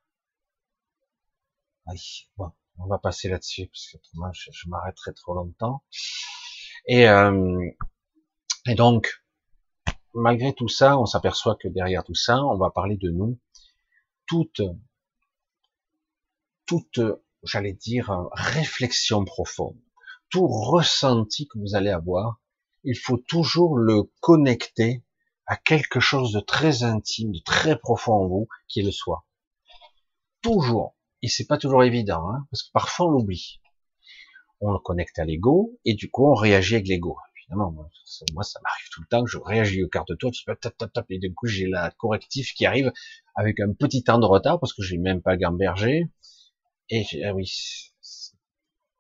bon, 2.37 2.53
on 2.79 2.87
va 2.87 2.99
passer 2.99 3.29
là-dessus 3.29 3.67
parce 3.67 3.89
que 3.89 3.97
autrement 3.97 4.33
je, 4.33 4.51
je 4.53 4.69
m'arrêterai 4.69 5.13
trop 5.15 5.35
longtemps. 5.35 5.83
Et, 6.87 7.09
euh, 7.09 7.71
et 8.67 8.75
donc, 8.75 9.25
malgré 10.15 10.55
tout 10.55 10.69
ça, 10.69 10.99
on 10.99 11.07
s'aperçoit 11.07 11.57
que 11.57 11.69
derrière 11.69 12.05
tout 12.05 12.15
ça, 12.15 12.43
on 12.45 12.57
va 12.57 12.71
parler 12.71 12.97
de 12.97 13.11
nous. 13.11 13.39
Toute, 14.27 14.63
toute, 16.67 17.01
j'allais 17.43 17.75
dire, 17.75 18.29
réflexion 18.33 19.25
profonde, 19.25 19.79
tout 20.31 20.47
ressenti 20.47 21.47
que 21.47 21.59
vous 21.59 21.75
allez 21.75 21.91
avoir, 21.91 22.41
il 22.85 22.99
faut 22.99 23.19
toujours 23.19 23.77
le 23.77 24.11
connecter 24.21 25.03
à 25.47 25.57
quelque 25.57 26.01
chose 26.01 26.33
de 26.33 26.41
très 26.41 26.85
intime, 26.85 27.33
de 27.33 27.41
très 27.41 27.79
profond 27.79 28.15
en 28.15 28.27
vous, 28.27 28.49
qui 28.69 28.81
est 28.81 28.85
le 28.85 28.91
soi. 28.91 29.27
Toujours. 30.41 30.97
Et 31.23 31.29
c'est 31.29 31.47
pas 31.47 31.59
toujours 31.59 31.85
évident, 31.85 32.29
hein, 32.31 32.47
parce 32.51 32.63
que 32.63 32.73
parfois 32.73 33.07
on 33.07 33.11
l'oublie. 33.11 33.61
On 34.61 34.73
le 34.73 34.79
connecte 34.79 35.19
à 35.19 35.25
l'ego, 35.25 35.79
et 35.85 35.95
du 35.95 36.11
coup 36.11 36.27
on 36.27 36.35
réagit 36.35 36.77
avec 36.77 36.89
l'ego. 36.89 37.17
Évidemment, 37.47 37.73
moi 38.33 38.43
ça 38.43 38.61
m'arrive 38.63 38.89
tout 38.91 39.03
le 39.03 39.07
temps, 39.07 39.27
je 39.27 39.39
réagis 39.39 39.85
au 39.85 39.89
quart 39.89 40.07
de 40.07 40.15
tour, 40.15 40.33
je 40.33 40.45
tap, 40.55 40.77
tap, 40.77 40.93
tap, 40.93 41.07
et 41.11 41.19
du 41.19 41.35
coup 41.35 41.47
j'ai 41.47 41.67
la 41.67 41.91
correctif 41.91 42.55
qui 42.55 42.65
arrive 42.65 42.91
avec 43.35 43.61
un 43.61 43.73
petit 43.73 44.03
temps 44.03 44.19
de 44.19 44.25
retard, 44.25 44.59
parce 44.61 44.73
que 44.73 44.83
j'ai 44.83 44.97
même 44.97 45.21
pas 45.21 45.37
gambergé. 45.37 46.09
Et 46.89 47.05
ah 47.25 47.35
oui, 47.35 47.51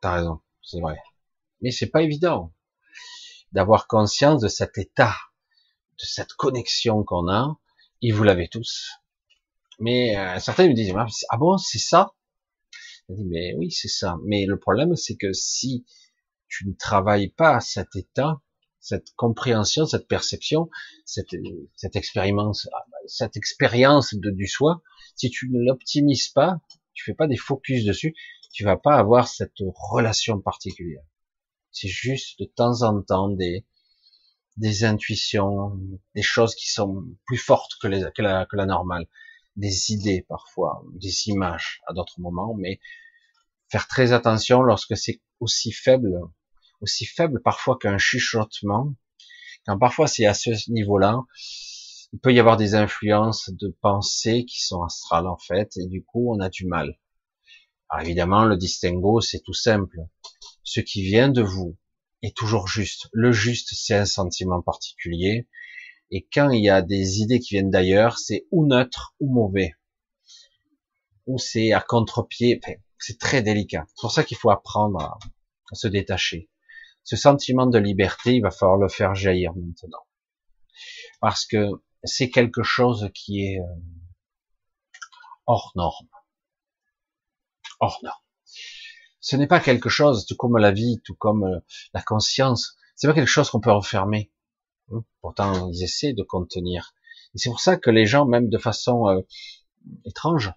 t'as 0.01 0.17
raison, 0.17 0.41
c'est 0.63 0.81
vrai. 0.81 0.99
Mais 1.63 1.71
c'est 1.71 1.89
pas 1.89 2.03
évident 2.03 2.53
d'avoir 3.53 3.87
conscience 3.87 4.43
de 4.43 4.49
cet 4.49 4.77
état, 4.79 5.15
de 5.99 6.05
cette 6.05 6.33
connexion 6.35 7.05
qu'on 7.05 7.29
a, 7.29 7.59
et 8.03 8.13
vous 8.13 8.25
l'avez 8.25 8.49
tous. 8.49 8.91
Mais 9.81 10.17
euh, 10.17 10.39
certains 10.39 10.69
me 10.69 10.75
disent, 10.75 10.95
ah 11.31 11.37
bon, 11.37 11.57
c'est 11.57 11.79
ça? 11.79 12.15
Je 13.09 13.15
dis, 13.15 13.25
mais 13.25 13.55
oui, 13.55 13.71
c'est 13.71 13.89
ça. 13.89 14.17
Mais 14.25 14.47
le 14.47 14.59
problème, 14.59 14.97
c'est 14.97 15.17
que 15.17 15.33
si 15.33 15.85
tu 16.49 16.69
ne 16.69 16.75
travailles 16.75 17.31
pas 17.31 17.61
cet 17.61 17.97
état, 17.97 18.41
cette 18.81 19.13
compréhension, 19.17 19.87
cette 19.87 20.07
perception, 20.09 20.69
cette, 21.07 21.35
cette 21.75 21.97
expérience, 21.97 22.69
cette 23.07 23.37
expérience 23.37 24.15
de, 24.15 24.31
du 24.31 24.47
soi, 24.47 24.83
si 25.17 25.31
tu 25.31 25.49
ne 25.51 25.65
l'optimises 25.65 26.29
pas, 26.29 26.61
tu 26.93 27.05
fais 27.05 27.15
pas 27.15 27.27
des 27.27 27.37
focus 27.37 27.85
dessus, 27.85 28.15
tu 28.53 28.65
vas 28.65 28.77
pas 28.77 28.97
avoir 28.97 29.27
cette 29.27 29.59
relation 29.59 30.41
particulière. 30.41 31.03
C'est 31.73 31.89
juste 31.89 32.39
de 32.39 32.45
temps 32.45 32.83
en 32.83 33.03
temps 33.03 33.29
des, 33.29 33.67
des 34.57 34.85
intuitions, 34.85 35.77
des 36.15 36.23
choses 36.23 36.55
qui 36.55 36.71
sont 36.71 37.05
plus 37.27 37.39
fortes 37.39 37.73
que, 37.81 37.89
la, 37.89 38.47
que 38.47 38.57
la 38.57 38.67
normale, 38.67 39.07
des 39.57 39.93
idées 39.93 40.25
parfois, 40.29 40.85
des 40.95 41.29
images 41.29 41.81
à 41.89 41.93
d'autres 41.93 42.21
moments, 42.21 42.55
mais 42.55 42.81
faire 43.69 43.89
très 43.89 44.13
attention 44.13 44.63
lorsque 44.63 44.97
c'est 44.97 45.21
aussi 45.41 45.73
faible, 45.73 46.21
aussi 46.81 47.07
faible 47.07 47.41
parfois 47.43 47.79
qu'un 47.79 47.99
chuchotement, 47.99 48.95
quand 49.67 49.79
parfois 49.79 50.07
c'est 50.07 50.26
à 50.26 50.35
ce 50.35 50.50
niveau-là, 50.71 51.23
il 52.12 52.21
peut 52.21 52.33
y 52.33 52.41
avoir 52.41 52.57
des 52.57 52.75
influences 52.75 53.50
de 53.50 53.76
pensée 53.81 54.45
qui 54.45 54.64
sont 54.64 54.83
astrales 54.83 55.26
en 55.26 55.38
fait, 55.38 55.76
et 55.76 55.87
du 55.87 56.05
coup 56.05 56.33
on 56.33 56.41
a 56.41 56.49
du 56.49 56.67
mal. 56.67 56.99
Alors 57.88 58.05
évidemment, 58.05 58.45
le 58.45 58.57
distinguo, 58.57 59.21
c'est 59.21 59.41
tout 59.41 59.55
simple. 59.55 59.99
Ce 60.62 60.81
qui 60.81 61.03
vient 61.03 61.29
de 61.29 61.43
vous 61.43 61.76
est 62.23 62.37
toujours 62.37 62.67
juste. 62.67 63.09
Le 63.12 63.33
juste, 63.33 63.71
c'est 63.75 63.95
un 63.95 64.07
sentiment 64.07 64.62
particulier. 64.62 65.49
Et 66.11 66.26
quand 66.33 66.50
il 66.50 66.64
y 66.64 66.71
a 66.71 66.83
des 66.83 67.21
idées 67.21 67.38
qui 67.38 67.55
viennent 67.55 67.71
d'ailleurs, 67.71 68.19
c'est 68.19 68.47
ou 68.50 68.67
neutre 68.67 69.14
ou 69.21 69.33
mauvais. 69.33 69.75
Ou 71.26 71.38
c'est 71.38 71.73
à 71.73 71.81
contre-pied. 71.81 72.61
C'est 73.06 73.18
très 73.18 73.42
délicat. 73.42 73.84
C'est 73.88 74.00
pour 74.00 74.12
ça 74.12 74.25
qu'il 74.25 74.37
faut 74.37 74.50
apprendre 74.50 75.00
à, 75.00 75.18
se 75.75 75.88
détacher. 75.88 76.49
Ce 77.02 77.16
sentiment 77.16 77.66
de 77.66 77.78
liberté, 77.78 78.37
il 78.37 78.42
va 78.42 78.50
falloir 78.50 78.78
le 78.78 78.88
faire 78.88 79.14
jaillir 79.14 79.52
maintenant. 79.54 80.06
Parce 81.20 81.46
que 81.46 81.70
c'est 82.04 82.30
quelque 82.30 82.62
chose 82.62 83.11
qui 83.14 83.44
est 83.46 83.61
euh, 83.61 83.80
hors 85.46 85.73
norme. 85.75 86.08
Hors 87.80 87.99
norme 88.02 88.25
ce 89.25 89.37
n'est 89.37 89.46
pas 89.46 89.58
quelque 89.58 89.88
chose, 89.88 90.26
tout 90.26 90.37
comme 90.37 90.58
la 90.58 90.70
vie, 90.70 91.00
tout 91.02 91.14
comme 91.14 91.44
euh, 91.44 91.58
la 91.94 92.02
conscience, 92.02 92.76
c'est 92.94 93.08
pas 93.08 93.14
quelque 93.14 93.26
chose 93.26 93.49
qu'on 93.49 93.61
peut 93.61 93.73
refermer. 93.73 94.30
Hein, 94.92 95.02
pourtant, 95.23 95.70
ils 95.70 95.82
essaient 95.82 96.12
de 96.12 96.23
contenir. 96.23 96.94
Et 97.34 97.38
c'est 97.38 97.49
pour 97.49 97.61
ça 97.61 97.78
que 97.78 97.88
les 97.88 98.04
gens, 98.04 98.26
même 98.26 98.50
de 98.50 98.58
façon 98.58 99.08
euh, 99.08 99.23
étrange, 100.04 100.52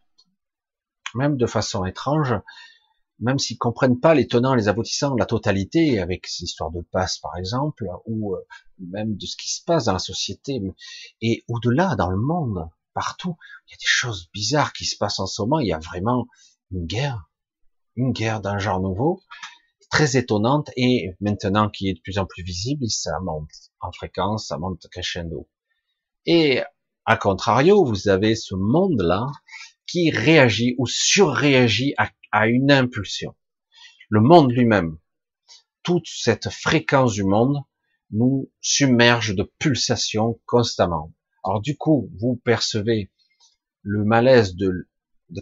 même 1.15 1.37
de 1.37 1.45
façon 1.45 1.85
étrange, 1.85 2.33
même 3.19 3.39
s'ils 3.39 3.57
comprennent 3.57 3.99
pas 3.99 4.13
les 4.13 4.27
tenants, 4.27 4.53
les 4.53 4.67
aboutissants, 4.67 5.15
la 5.15 5.25
totalité, 5.25 5.99
avec 5.99 6.27
ces 6.27 6.43
histoires 6.43 6.71
de 6.71 6.81
passe 6.81 7.17
par 7.17 7.35
exemple, 7.37 7.87
ou 8.05 8.35
euh, 8.35 8.39
même 8.79 9.15
de 9.15 9.25
ce 9.25 9.35
qui 9.35 9.49
se 9.49 9.63
passe 9.63 9.85
dans 9.85 9.93
la 9.93 9.99
société, 9.99 10.61
et 11.21 11.43
au-delà, 11.47 11.95
dans 11.95 12.09
le 12.09 12.17
monde, 12.17 12.69
partout, 12.93 13.35
il 13.67 13.71
y 13.71 13.73
a 13.73 13.77
des 13.77 13.85
choses 13.85 14.29
bizarres 14.33 14.73
qui 14.73 14.85
se 14.85 14.97
passent 14.97 15.19
en 15.19 15.27
ce 15.27 15.41
moment, 15.41 15.59
il 15.59 15.67
y 15.67 15.73
a 15.73 15.79
vraiment 15.79 16.27
une 16.71 16.85
guerre, 16.85 17.29
une 17.95 18.11
guerre 18.11 18.41
d'un 18.41 18.59
genre 18.59 18.79
nouveau, 18.79 19.21
très 19.89 20.17
étonnante, 20.17 20.69
et 20.75 21.15
maintenant 21.19 21.69
qui 21.69 21.89
est 21.89 21.93
de 21.93 22.01
plus 22.01 22.19
en 22.19 22.25
plus 22.25 22.43
visible, 22.43 22.87
ça 22.89 23.19
monte 23.21 23.49
en 23.79 23.91
fréquence, 23.91 24.47
ça 24.47 24.57
monte 24.57 24.85
crescendo. 24.91 25.47
Et 26.25 26.61
à 27.05 27.17
contrario, 27.17 27.85
vous 27.85 28.09
avez 28.09 28.35
ce 28.35 28.53
monde-là 28.53 29.27
qui 29.87 30.11
réagit 30.11 30.75
ou 30.77 30.85
surréagit 30.85 31.93
à, 31.97 32.47
une 32.47 32.71
impulsion. 32.71 33.35
Le 34.09 34.19
monde 34.21 34.51
lui-même, 34.51 34.99
toute 35.81 36.07
cette 36.07 36.49
fréquence 36.49 37.13
du 37.13 37.23
monde 37.23 37.57
nous 38.11 38.51
submerge 38.61 39.33
de 39.33 39.51
pulsations 39.57 40.39
constamment. 40.45 41.13
Alors 41.43 41.61
du 41.61 41.77
coup, 41.77 42.11
vous 42.19 42.35
percevez 42.35 43.11
le 43.81 44.03
malaise 44.03 44.55
de, 44.55 44.87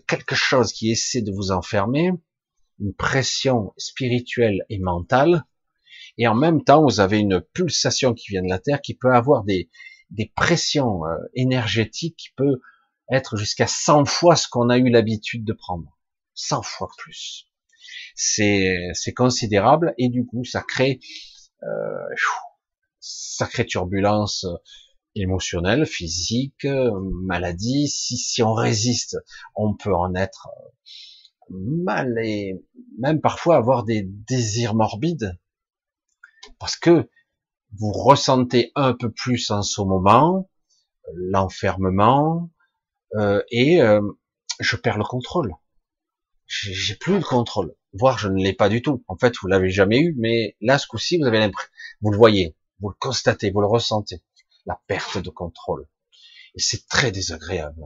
quelque 0.08 0.36
chose 0.36 0.72
qui 0.72 0.92
essaie 0.92 1.22
de 1.22 1.32
vous 1.32 1.52
enfermer, 1.52 2.12
une 2.80 2.94
pression 2.94 3.74
spirituelle 3.78 4.64
et 4.70 4.80
mentale, 4.80 5.44
et 6.18 6.28
en 6.28 6.36
même 6.36 6.64
temps, 6.64 6.84
vous 6.84 7.00
avez 7.00 7.20
une 7.20 7.42
pulsation 7.42 8.14
qui 8.14 8.32
vient 8.32 8.44
de 8.44 8.50
la 8.50 8.60
Terre, 8.60 8.82
qui 8.82 8.94
peut 8.94 9.14
avoir 9.14 9.44
des, 9.44 9.70
des 10.12 10.32
pressions 10.36 11.06
euh, 11.06 11.18
énergétiques 11.34 12.16
qui 12.18 12.30
peut 12.36 12.62
être 13.12 13.38
jusqu'à 13.38 13.68
100 13.68 14.06
fois 14.06 14.36
ce 14.36 14.48
qu'on 14.48 14.70
a 14.70 14.78
eu 14.78 14.90
l'habitude 14.90 15.46
de 15.46 15.54
prendre. 15.54 15.98
100 16.34 16.62
fois 16.64 16.90
plus. 16.98 17.48
C'est, 18.16 18.94
considérable, 19.16 19.94
et 19.98 20.10
du 20.10 20.26
coup, 20.26 20.44
ça 20.44 20.62
crée, 20.62 21.00
euh, 21.64 22.16
sacrée 23.00 23.66
turbulence 23.66 24.46
émotionnelle, 25.16 25.86
physique, 25.86 26.66
maladie. 26.66 27.88
Si, 27.88 28.18
si 28.18 28.44
on 28.44 28.54
résiste, 28.54 29.18
on 29.56 29.76
peut 29.76 29.94
en 29.94 30.14
être 30.16 30.50
mal 31.50 32.18
et 32.24 32.60
même 32.98 33.22
parfois 33.22 33.58
avoir 33.58 33.84
des 33.84 34.04
désirs 34.04 34.76
morbides 34.76 35.38
parce 36.60 36.76
que 36.76 37.10
vous 37.78 37.92
ressentez 37.92 38.72
un 38.76 38.94
peu 38.94 39.12
plus 39.12 39.52
en 39.52 39.62
ce 39.62 39.82
moment 39.82 40.50
l'enfermement 41.14 42.50
euh, 43.16 43.42
et 43.50 43.82
euh, 43.82 44.02
je 44.60 44.76
perds 44.76 44.98
le 44.98 45.04
contrôle. 45.04 45.54
J'ai 46.48 46.96
plus 46.96 47.16
le 47.16 47.24
contrôle, 47.24 47.76
voire 47.94 48.20
je 48.20 48.28
ne 48.28 48.42
l'ai 48.42 48.54
pas 48.54 48.70
du 48.70 48.82
tout. 48.82 49.04
En 49.08 49.18
fait, 49.18 49.34
vous 49.42 49.48
l'avez 49.48 49.70
jamais 49.70 50.00
eu, 50.00 50.16
mais 50.18 50.56
là, 50.62 50.78
ce 50.78 50.88
coup-ci, 50.88 51.18
vous 51.18 51.26
avez 51.26 51.40
l'impression, 51.40 51.72
vous 52.02 52.12
le 52.12 52.18
voyez, 52.18 52.56
vous 52.80 52.90
le 52.90 52.96
constatez, 53.00 53.50
vous 53.50 53.62
le 53.62 53.68
ressentez, 53.68 54.22
la 54.66 54.80
perte 54.88 55.18
de 55.18 55.30
contrôle. 55.30 55.88
Et 56.56 56.60
c'est 56.60 56.88
très 56.88 57.12
désagréable. 57.12 57.82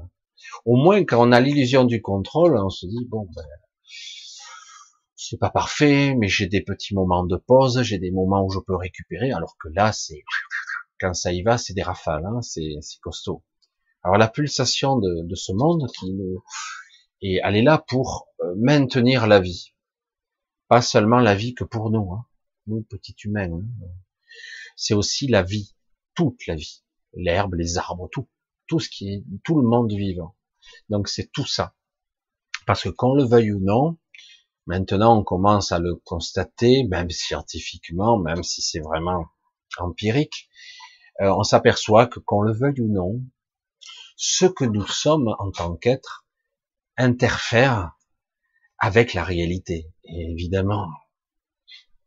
Au 0.65 0.75
moins, 0.75 1.03
quand 1.05 1.25
on 1.25 1.31
a 1.31 1.39
l'illusion 1.39 1.85
du 1.85 2.01
contrôle, 2.01 2.57
on 2.57 2.69
se 2.69 2.85
dit 2.85 3.05
bon, 3.07 3.27
ben, 3.35 3.45
c'est 5.15 5.37
pas 5.37 5.49
parfait, 5.51 6.15
mais 6.15 6.27
j'ai 6.27 6.47
des 6.47 6.61
petits 6.61 6.95
moments 6.95 7.25
de 7.25 7.37
pause, 7.37 7.81
j'ai 7.83 7.99
des 7.99 8.11
moments 8.11 8.43
où 8.45 8.49
je 8.49 8.59
peux 8.59 8.75
récupérer, 8.75 9.31
alors 9.31 9.55
que 9.57 9.69
là, 9.69 9.91
c'est 9.93 10.23
quand 10.99 11.13
ça 11.13 11.31
y 11.31 11.43
va, 11.43 11.57
c'est 11.57 11.73
des 11.73 11.83
rafales, 11.83 12.25
hein, 12.25 12.41
c'est 12.41 12.79
costaud. 13.01 13.43
Alors 14.03 14.17
la 14.17 14.27
pulsation 14.27 14.97
de, 14.97 15.23
de, 15.23 15.35
ce 15.35 15.51
monde 15.51 15.87
qui 15.99 16.13
nous 16.13 16.41
elle 17.21 17.55
est 17.55 17.61
là 17.61 17.83
pour 17.87 18.27
euh, 18.41 18.53
maintenir 18.57 19.27
la 19.27 19.39
vie, 19.39 19.73
pas 20.67 20.81
seulement 20.81 21.19
la 21.19 21.35
vie 21.35 21.53
que 21.53 21.63
pour 21.63 21.89
nous, 21.89 22.13
hein, 22.13 22.25
nous 22.67 22.81
petits 22.83 23.15
humains. 23.23 23.51
Hein. 23.51 23.87
C'est 24.75 24.93
aussi 24.93 25.27
la 25.27 25.43
vie, 25.43 25.75
toute 26.15 26.47
la 26.47 26.55
vie, 26.55 26.83
l'herbe, 27.13 27.55
les 27.55 27.77
arbres, 27.77 28.07
tout, 28.11 28.29
tout 28.67 28.79
ce 28.79 28.89
qui 28.89 29.09
est, 29.09 29.23
tout 29.43 29.59
le 29.59 29.67
monde 29.67 29.91
vivant. 29.91 30.35
Donc 30.89 31.09
c'est 31.09 31.31
tout 31.31 31.45
ça. 31.45 31.75
Parce 32.65 32.83
que 32.83 32.89
qu'on 32.89 33.15
le 33.15 33.25
veuille 33.25 33.51
ou 33.51 33.59
non, 33.59 33.97
maintenant 34.65 35.19
on 35.19 35.23
commence 35.23 35.71
à 35.71 35.79
le 35.79 35.95
constater, 35.95 36.83
même 36.83 37.09
scientifiquement, 37.09 38.17
même 38.17 38.43
si 38.43 38.61
c'est 38.61 38.79
vraiment 38.79 39.25
empirique, 39.77 40.49
euh, 41.21 41.33
on 41.35 41.43
s'aperçoit 41.43 42.07
que 42.07 42.19
qu'on 42.19 42.41
le 42.41 42.53
veuille 42.53 42.79
ou 42.79 42.87
non, 42.87 43.21
ce 44.21 44.45
que 44.45 44.65
nous 44.65 44.85
sommes 44.85 45.33
en 45.39 45.49
tant 45.49 45.77
qu'être 45.77 46.25
interfère 46.97 47.93
avec 48.77 49.13
la 49.13 49.23
réalité. 49.23 49.93
Et 50.03 50.31
évidemment, 50.31 50.89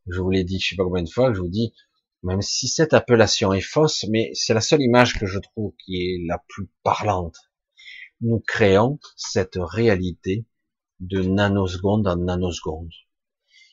je 0.06 0.20
vous 0.20 0.28
l'ai 0.28 0.44
dit, 0.44 0.60
je 0.60 0.68
sais 0.68 0.76
pas 0.76 0.84
combien 0.84 1.04
de 1.04 1.08
fois, 1.08 1.32
je 1.32 1.40
vous 1.40 1.48
dis, 1.48 1.72
même 2.22 2.42
si 2.42 2.68
cette 2.68 2.92
appellation 2.92 3.54
est 3.54 3.62
fausse, 3.62 4.04
mais 4.10 4.30
c'est 4.34 4.52
la 4.52 4.60
seule 4.60 4.82
image 4.82 5.18
que 5.18 5.24
je 5.24 5.38
trouve 5.38 5.72
qui 5.82 5.96
est 5.96 6.26
la 6.26 6.44
plus 6.48 6.68
parlante. 6.82 7.38
Nous 8.20 8.40
créons 8.46 8.98
cette 9.16 9.56
réalité 9.56 10.44
de 11.00 11.22
nanoseconde 11.22 12.06
en 12.06 12.16
nanoseconde. 12.16 12.92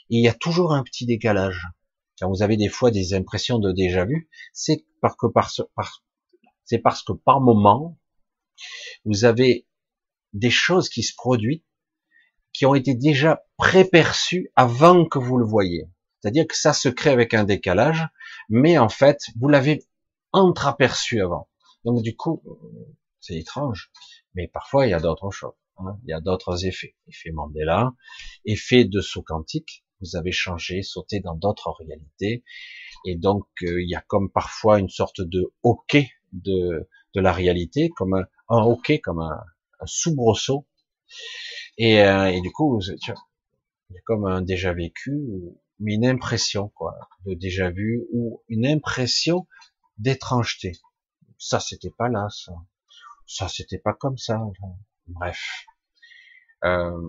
Et 0.10 0.16
il 0.16 0.24
y 0.24 0.30
a 0.30 0.34
toujours 0.34 0.74
un 0.74 0.84
petit 0.84 1.06
décalage. 1.06 1.68
Quand 2.18 2.30
vous 2.30 2.42
avez 2.42 2.56
des 2.56 2.70
fois 2.70 2.90
des 2.90 3.14
impressions 3.14 3.60
de 3.60 3.74
déjà 3.74 4.06
vu, 4.06 4.30
c'est 4.54 4.86
c'est 6.64 6.80
parce 6.80 7.04
que 7.04 7.12
par 7.12 7.42
moment, 7.42 7.98
vous 9.06 9.26
avez 9.26 9.66
des 10.34 10.52
choses 10.52 10.90
qui 10.90 11.04
se 11.04 11.14
produisent 11.16 11.64
qui 12.54 12.66
ont 12.66 12.76
été 12.76 12.96
déjà 12.96 13.44
préperçus 13.58 14.52
avant 14.56 15.06
que 15.06 15.20
vous 15.20 15.38
le 15.38 15.46
voyez. 15.46 15.86
C'est-à-dire 16.20 16.48
que 16.48 16.58
ça 16.58 16.74
se 16.74 16.90
crée 16.90 17.12
avec 17.12 17.34
un 17.34 17.44
décalage, 17.44 18.08
mais 18.50 18.78
en 18.78 18.90
fait, 18.90 19.22
vous 19.40 19.48
l'avez 19.48 19.86
entreaperçu 20.32 21.22
avant. 21.22 21.50
Donc 21.86 22.02
du 22.02 22.16
coup, 22.16 22.44
c'est 23.20 23.36
étrange, 23.36 23.92
mais 24.34 24.48
parfois 24.48 24.86
il 24.86 24.90
y 24.90 24.94
a 24.94 25.00
d'autres 25.00 25.32
choses. 25.32 25.54
Hein. 25.78 25.98
Il 26.04 26.10
y 26.10 26.14
a 26.14 26.20
d'autres 26.20 26.66
effets. 26.66 26.96
Effet 27.08 27.32
Mandela, 27.32 27.94
effet 28.46 28.84
de 28.84 29.00
saut 29.00 29.24
quantique. 29.24 29.86
Vous 30.02 30.16
avez 30.16 30.32
changé, 30.32 30.82
sauté 30.82 31.20
dans 31.20 31.36
d'autres 31.36 31.74
réalités. 31.80 32.44
Et 33.06 33.16
donc, 33.16 33.46
euh, 33.64 33.82
il 33.82 33.90
y 33.90 33.96
a 33.96 34.02
comme 34.02 34.32
parfois 34.32 34.80
une 34.80 34.88
sorte 34.88 35.20
de 35.22 35.54
hockey 35.64 36.10
de, 36.32 36.90
de 37.16 37.22
la 37.22 37.34
réalité, 37.34 37.90
comme 37.90 38.14
un, 38.14 38.26
un 38.50 38.64
hockey, 38.64 39.00
comme 39.00 39.20
un, 39.20 39.44
un 39.80 39.86
soubresaut. 39.86 40.68
Et, 41.78 42.02
euh, 42.04 42.40
du 42.42 42.52
coup, 42.52 42.80
a 42.80 43.14
comme 44.06 44.26
un 44.26 44.42
déjà 44.42 44.74
vécu, 44.74 45.20
mais 45.80 45.96
une 45.96 46.06
impression, 46.06 46.70
quoi, 46.70 46.96
de 47.26 47.34
déjà 47.34 47.70
vu, 47.70 48.04
ou 48.12 48.44
une 48.48 48.66
impression 48.66 49.48
d'étrangeté. 49.98 50.74
Ça, 51.38 51.60
c'était 51.60 51.92
pas 51.92 52.10
là, 52.10 52.28
ça. 52.30 52.54
Ça, 53.26 53.48
c'était 53.48 53.80
pas 53.80 53.94
comme 53.94 54.18
ça. 54.18 54.42
Bref. 55.08 55.40
Euh, 56.66 57.00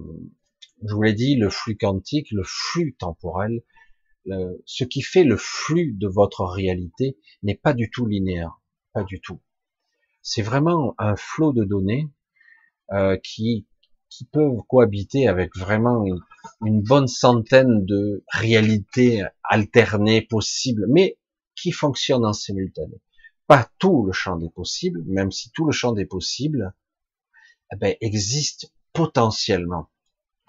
je 0.87 0.95
vous 0.95 1.03
l'ai 1.03 1.15
dit, 1.15 1.37
le 1.37 1.51
flux 1.51 1.77
quantique, 1.77 2.31
le 2.31 2.45
flux 2.45 2.95
temporel, 2.97 3.63
ce 4.65 4.85
qui 4.85 5.03
fait 5.03 5.25
le 5.25 5.37
flux 5.37 5.93
de 5.93 6.07
votre 6.07 6.45
réalité 6.45 7.19
n'est 7.43 7.57
pas 7.57 7.73
du 7.73 7.91
tout 7.91 8.07
linéaire, 8.07 8.61
pas 8.93 9.03
du 9.03 9.21
tout. 9.21 9.41
C'est 10.23 10.43
vraiment 10.43 10.95
un 10.99 11.17
flot 11.17 11.53
de 11.53 11.65
données 11.65 12.09
euh, 12.93 13.17
qui 13.23 13.67
qui 14.11 14.25
peuvent 14.25 14.59
cohabiter 14.69 15.29
avec 15.29 15.57
vraiment 15.57 16.05
une, 16.05 16.83
bonne 16.83 17.07
centaine 17.07 17.87
de 17.87 18.25
réalités 18.33 19.25
alternées 19.45 20.21
possibles, 20.21 20.87
mais 20.89 21.17
qui 21.55 21.71
fonctionnent 21.71 22.27
en 22.27 22.33
simultané. 22.33 23.01
Pas 23.47 23.71
tout 23.79 24.05
le 24.05 24.13
champ 24.13 24.37
des 24.37 24.51
possibles, 24.51 25.03
même 25.07 25.31
si 25.31 25.51
tout 25.53 25.65
le 25.65 25.73
champ 25.73 25.93
des 25.93 26.07
possibles 26.07 26.75
eh 27.73 27.77
ben, 27.77 27.95
existe 28.01 28.73
potentiellement, 28.93 29.89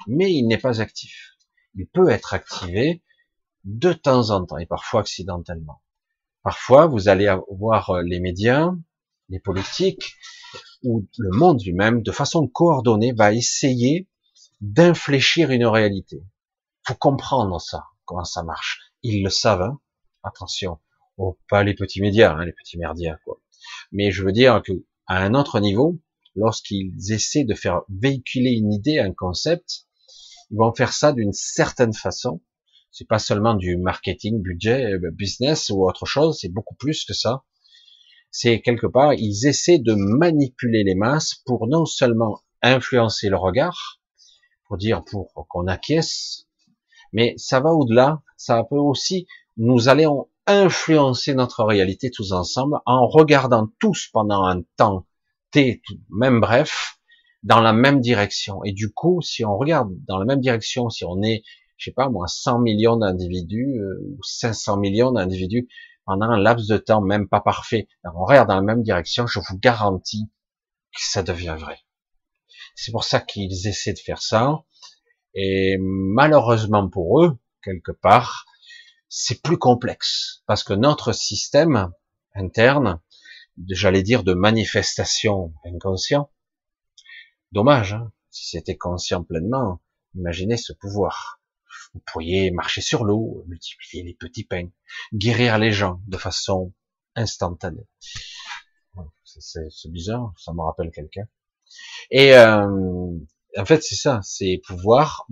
mais 0.08 0.34
il 0.34 0.48
n'est 0.48 0.58
pas 0.58 0.82
actif. 0.82 1.38
Il 1.76 1.88
peut 1.88 2.10
être 2.10 2.34
activé 2.34 3.04
de 3.64 3.94
temps 3.94 4.32
en 4.32 4.44
temps 4.46 4.58
et 4.58 4.66
parfois 4.66 5.02
accidentellement. 5.02 5.82
Parfois, 6.42 6.88
vous 6.88 7.08
allez 7.08 7.34
voir 7.52 8.02
les 8.02 8.20
médias, 8.20 8.72
les 9.32 9.40
politiques, 9.40 10.18
ou 10.84 11.08
le 11.18 11.38
monde 11.38 11.64
lui-même, 11.64 12.04
de 12.04 12.12
façon 12.12 12.48
coordonnée, 12.48 13.14
va 13.14 13.34
essayer 13.34 14.08
d'infléchir 14.60 15.52
une 15.52 15.66
réalité. 15.66 16.22
Faut 16.86 16.96
comprendre 16.96 17.60
ça, 17.60 17.86
comment 18.06 18.26
ça 18.26 18.44
marche. 18.44 18.80
Ils 19.04 19.24
le 19.24 19.30
savent, 19.30 19.62
hein. 19.62 19.80
attention. 20.24 20.80
Oh, 21.18 21.38
pas 21.50 21.64
les 21.64 21.74
petits 21.76 22.02
médias, 22.02 22.34
hein, 22.34 22.46
les 22.46 22.52
petits 22.52 22.78
merdias, 22.78 23.18
quoi. 23.24 23.40
Mais 23.92 24.12
je 24.12 24.24
veux 24.24 24.32
dire 24.32 24.62
que 24.64 24.74
à 25.08 25.24
un 25.24 25.34
autre 25.34 25.60
niveau, 25.60 26.00
lorsqu'ils 26.36 27.12
essaient 27.12 27.44
de 27.46 27.56
faire 27.56 27.82
véhiculer 27.90 28.52
une 28.52 28.74
idée, 28.74 29.00
un 29.00 29.14
concept, 29.14 29.88
ils 30.50 30.58
vont 30.58 30.74
faire 30.74 30.94
ça 30.94 31.14
d'une 31.14 31.34
certaine 31.34 31.94
façon. 31.94 32.42
C'est 32.92 33.08
pas 33.08 33.20
seulement 33.20 33.54
du 33.54 33.78
marketing, 33.78 34.42
budget, 34.42 34.94
euh, 34.94 35.12
business 35.12 35.70
ou 35.70 35.88
autre 35.88 36.06
chose, 36.06 36.40
c'est 36.42 36.52
beaucoup 36.52 36.76
plus 36.76 37.06
que 37.06 37.14
ça 37.14 37.44
c'est 38.32 38.62
quelque 38.62 38.88
part, 38.88 39.14
ils 39.14 39.46
essaient 39.46 39.80
de 39.80 39.94
manipuler 39.94 40.84
les 40.84 40.96
masses 40.96 41.36
pour 41.46 41.68
non 41.68 41.86
seulement 41.86 42.40
influencer 42.62 43.30
le 43.30 43.38
regard, 43.38 44.00
pour 44.66 44.78
dire 44.78 45.04
pour 45.04 45.34
qu'on 45.50 45.68
acquiesce, 45.68 46.48
mais 47.14 47.34
ça 47.38 47.60
va 47.60 47.72
au-delà, 47.72 48.22
ça 48.38 48.64
peut 48.64 48.78
aussi, 48.78 49.28
nous 49.58 49.90
allons 49.90 50.30
influencer 50.48 51.36
notre 51.36 51.64
réalité 51.64 52.10
tous 52.10 52.32
ensemble 52.32 52.80
en 52.86 53.08
regardant 53.08 53.68
tous 53.80 54.10
pendant 54.12 54.46
un 54.46 54.62
temps 54.78 55.06
T, 55.52 55.82
même 56.10 56.40
bref, 56.40 56.98
dans 57.44 57.60
la 57.60 57.74
même 57.74 58.00
direction. 58.00 58.64
Et 58.64 58.72
du 58.72 58.92
coup, 58.92 59.22
si 59.22 59.44
on 59.44 59.58
regarde 59.58 59.92
dans 60.08 60.18
la 60.18 60.26
même 60.26 60.40
direction, 60.40 60.90
si 60.90 61.04
on 61.06 61.22
est, 61.22 61.44
je 61.78 61.86
sais 61.86 61.94
pas 61.94 62.10
moi, 62.10 62.28
100 62.28 62.60
millions 62.60 62.98
d'individus 62.98 63.80
euh, 63.80 64.00
ou 64.08 64.24
500 64.24 64.78
millions 64.78 65.12
d'individus 65.12 65.68
pendant 66.12 66.30
un 66.30 66.38
laps 66.38 66.68
de 66.68 66.76
temps 66.76 67.00
même 67.00 67.30
pas 67.30 67.40
parfait, 67.40 67.88
on 68.04 68.26
regarde 68.26 68.50
dans 68.50 68.56
la 68.56 68.62
même 68.62 68.84
direction, 68.84 69.28
je 69.28 69.40
vous 69.40 69.58
garantis 69.58 70.30
que 70.94 71.00
ça 71.02 71.24
devient 71.24 71.56
vrai. 71.58 71.80
C'est 72.76 72.92
pour 72.92 73.06
ça 73.06 73.22
qu'ils 73.22 73.66
essaient 73.66 73.94
de 73.94 74.00
faire 74.00 74.22
ça. 74.22 74.66
Et 75.36 75.78
malheureusement 75.80 76.90
pour 76.90 77.24
eux, 77.24 77.40
quelque 77.64 77.94
part, 77.94 78.46
c'est 79.08 79.42
plus 79.42 79.58
complexe. 79.58 80.44
Parce 80.48 80.66
que 80.66 80.74
notre 80.74 81.14
système 81.14 81.94
interne, 82.36 83.00
j'allais 83.70 84.04
dire 84.04 84.26
de 84.26 84.34
manifestation 84.34 85.54
inconscient, 85.64 86.30
dommage, 87.54 87.94
hein, 87.94 88.12
si 88.32 88.50
c'était 88.50 88.76
conscient 88.76 89.24
pleinement, 89.24 89.80
imaginez 90.14 90.58
ce 90.58 90.74
pouvoir. 90.74 91.41
Vous 91.94 92.02
pourriez 92.12 92.52
marcher 92.52 92.82
sur 92.82 93.04
l'eau, 93.04 93.44
multiplier 93.48 94.04
les 94.04 94.14
petits 94.14 94.46
pains, 94.46 94.70
guérir 95.14 95.58
les 95.58 95.72
gens 95.72 96.02
de 96.08 96.18
façon 96.18 96.74
instantanée. 97.16 97.88
C'est 99.24 99.92
bizarre, 99.92 100.34
ça 100.38 100.54
me 100.54 100.62
rappelle 100.62 100.92
quelqu'un. 100.92 101.28
Et 102.10 102.34
euh, 102.36 103.10
en 103.58 103.66
fait, 103.66 103.82
c'est 103.82 103.96
ça, 103.96 104.20
c'est 104.24 104.62
pouvoir 104.66 105.26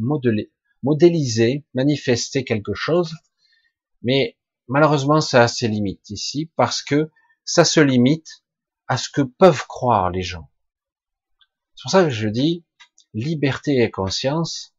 modéliser, 0.84 1.65
manifester 1.74 2.43
quelque 2.43 2.74
chose, 2.74 3.13
mais 4.02 4.38
malheureusement, 4.67 5.22
ça 5.22 5.43
a 5.43 5.48
ses 5.48 5.67
limites 5.67 6.10
ici, 6.10 6.52
parce 6.56 6.82
que 6.82 7.12
ça 7.43 7.65
se 7.65 7.80
limite 7.80 8.43
à 8.88 8.98
ce 8.98 9.10
que 9.10 9.22
peuvent 9.22 9.65
croire 9.67 10.10
les 10.10 10.22
gens. 10.22 10.50
C'est 11.76 11.84
pour 11.84 11.91
ça 11.91 12.04
que 12.04 12.10
je 12.10 12.28
dis, 12.28 12.65
liberté 13.13 13.82
et 13.82 13.91
conscience, 13.91 14.76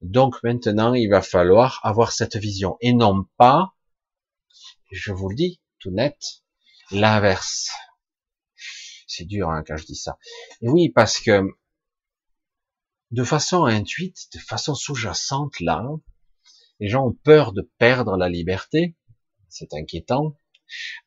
donc 0.00 0.42
maintenant, 0.42 0.94
il 0.94 1.08
va 1.08 1.22
falloir 1.22 1.80
avoir 1.82 2.12
cette 2.12 2.36
vision 2.36 2.76
et 2.80 2.92
non 2.92 3.24
pas, 3.36 3.74
je 4.90 5.12
vous 5.12 5.28
le 5.28 5.36
dis 5.36 5.60
tout 5.78 5.90
net, 5.90 6.18
l'inverse. 6.90 7.70
C'est 9.06 9.24
dur 9.24 9.50
hein, 9.50 9.62
quand 9.66 9.76
je 9.76 9.86
dis 9.86 9.96
ça. 9.96 10.18
Et 10.62 10.68
oui, 10.68 10.88
parce 10.88 11.20
que 11.20 11.42
de 13.10 13.24
façon 13.24 13.64
intuite, 13.64 14.28
de 14.34 14.38
façon 14.38 14.74
sous-jacente, 14.74 15.58
là, 15.60 15.84
les 16.78 16.88
gens 16.88 17.06
ont 17.06 17.12
peur 17.24 17.52
de 17.52 17.70
perdre 17.78 18.16
la 18.16 18.28
liberté. 18.28 18.96
C'est 19.48 19.74
inquiétant. 19.74 20.38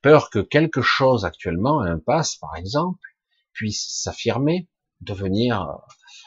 Peur 0.01 0.29
que 0.29 0.39
quelque 0.39 0.81
chose 0.81 1.23
actuellement, 1.23 1.81
un 1.81 1.97
passe 1.97 2.35
par 2.35 2.55
exemple, 2.57 2.99
puisse 3.53 4.01
s'affirmer, 4.01 4.69
devenir 5.03 5.77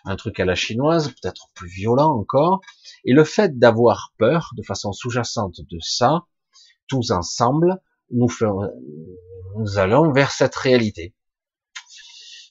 un 0.05 0.17
truc 0.17 0.39
à 0.41 0.45
la 0.45 0.55
chinoise, 0.55 1.09
peut-être 1.09 1.49
plus 1.55 1.69
violent 1.69 2.13
encore. 2.13 2.61
Et 3.05 3.13
le 3.13 3.25
fait 3.25 3.59
d'avoir 3.59 4.13
peur, 4.19 4.53
de 4.57 4.63
façon 4.63 4.93
sous-jacente 4.93 5.61
de 5.61 5.79
ça, 5.81 6.27
tous 6.89 7.11
ensemble, 7.11 7.81
nous, 8.11 8.29
nous 9.57 9.79
allons 9.79 10.13
vers 10.13 10.31
cette 10.31 10.55
réalité. 10.55 11.15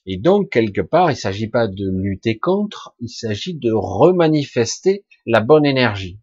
Et 0.08 0.18
donc, 0.18 0.50
quelque 0.50 0.82
part, 0.82 1.10
il 1.10 1.14
ne 1.14 1.18
s'agit 1.18 1.48
pas 1.48 1.66
de 1.66 1.90
lutter 1.90 2.38
contre, 2.38 2.94
il 3.00 3.08
s'agit 3.08 3.54
de 3.54 3.72
remanifester 3.72 5.04
la 5.26 5.40
bonne 5.40 5.66
énergie. 5.66 6.20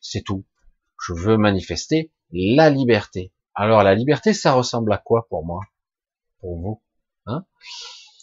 C'est 0.00 0.22
tout. 0.22 0.44
Je 1.04 1.12
veux 1.12 1.36
manifester 1.36 2.12
la 2.30 2.70
liberté. 2.70 3.32
Alors, 3.54 3.82
la 3.82 3.94
liberté, 3.94 4.32
ça 4.32 4.52
ressemble 4.52 4.92
à 4.92 4.98
quoi 4.98 5.26
pour 5.28 5.44
moi? 5.44 5.64
Pour 6.38 6.56
vous 6.56 6.82
hein? 7.26 7.44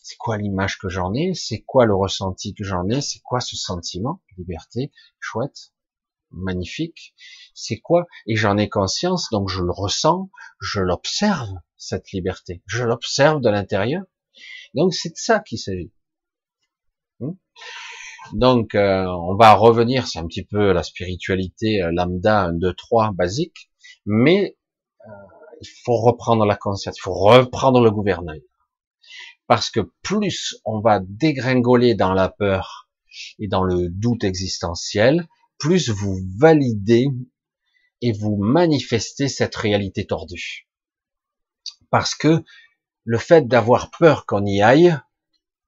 C'est 0.04 0.18
quoi 0.18 0.38
l'image 0.38 0.78
que 0.78 0.90
j'en 0.90 1.14
ai, 1.14 1.34
c'est 1.34 1.62
quoi 1.62 1.86
le 1.86 1.96
ressenti 1.96 2.54
que 2.54 2.66
j'en 2.66 2.88
ai, 2.90 3.00
c'est 3.02 3.22
quoi 3.22 3.40
ce 3.40 3.56
sentiment, 3.56 4.22
liberté, 4.38 4.92
chouette, 5.20 5.72
magnifique, 6.30 7.16
c'est 7.54 7.80
quoi, 7.80 8.06
et 8.28 8.36
j'en 8.36 8.58
ai 8.58 8.68
conscience, 8.68 9.30
donc 9.32 9.48
je 9.48 9.62
le 9.62 9.72
ressens, 9.72 10.30
je 10.60 10.82
l'observe, 10.82 11.54
cette 11.78 12.12
liberté, 12.12 12.62
je 12.66 12.84
l'observe 12.84 13.40
de 13.40 13.50
l'intérieur, 13.50 14.04
donc 14.74 14.94
c'est 14.94 15.10
de 15.10 15.18
ça 15.18 15.40
qu'il 15.40 15.58
s'agit. 15.58 15.94
Hmm? 17.22 17.36
Donc 18.34 18.76
euh, 18.76 19.06
on 19.06 19.36
va 19.36 19.54
revenir, 19.54 20.08
c'est 20.08 20.20
un 20.20 20.28
petit 20.28 20.44
peu 20.44 20.74
la 20.74 20.84
spiritualité 20.84 21.82
euh, 21.82 21.92
lambda 21.94 22.42
1, 22.42 22.54
2, 22.54 22.74
3 22.74 23.12
basique, 23.14 23.70
mais 24.06 24.58
euh, 25.08 25.12
il 25.62 25.68
faut 25.86 25.96
reprendre 25.96 26.46
la 26.46 26.58
conscience, 26.58 26.98
il 26.98 27.02
faut 27.02 27.14
reprendre 27.14 27.82
le 27.82 27.92
gouvernail. 27.92 28.44
Parce 29.48 29.70
que 29.70 29.92
plus 30.02 30.56
on 30.66 30.80
va 30.80 31.00
dégringoler 31.00 31.96
dans 31.96 32.14
la 32.14 32.30
peur 32.30 32.90
et 33.40 33.48
dans 33.48 33.64
le 33.64 33.90
doute 33.90 34.24
existentiel, 34.24 35.28
plus 35.58 35.90
vous 35.90 36.20
validez 36.38 37.08
et 38.02 38.12
vous 38.12 38.36
manifestez 38.38 39.28
cette 39.28 39.56
réalité 39.56 40.06
tordue. 40.06 40.68
Parce 41.90 42.16
que 42.16 42.44
le 43.06 43.18
fait 43.18 43.48
d'avoir 43.48 43.92
peur 43.92 44.26
qu'on 44.26 44.46
y 44.46 44.62
aille, 44.62 44.98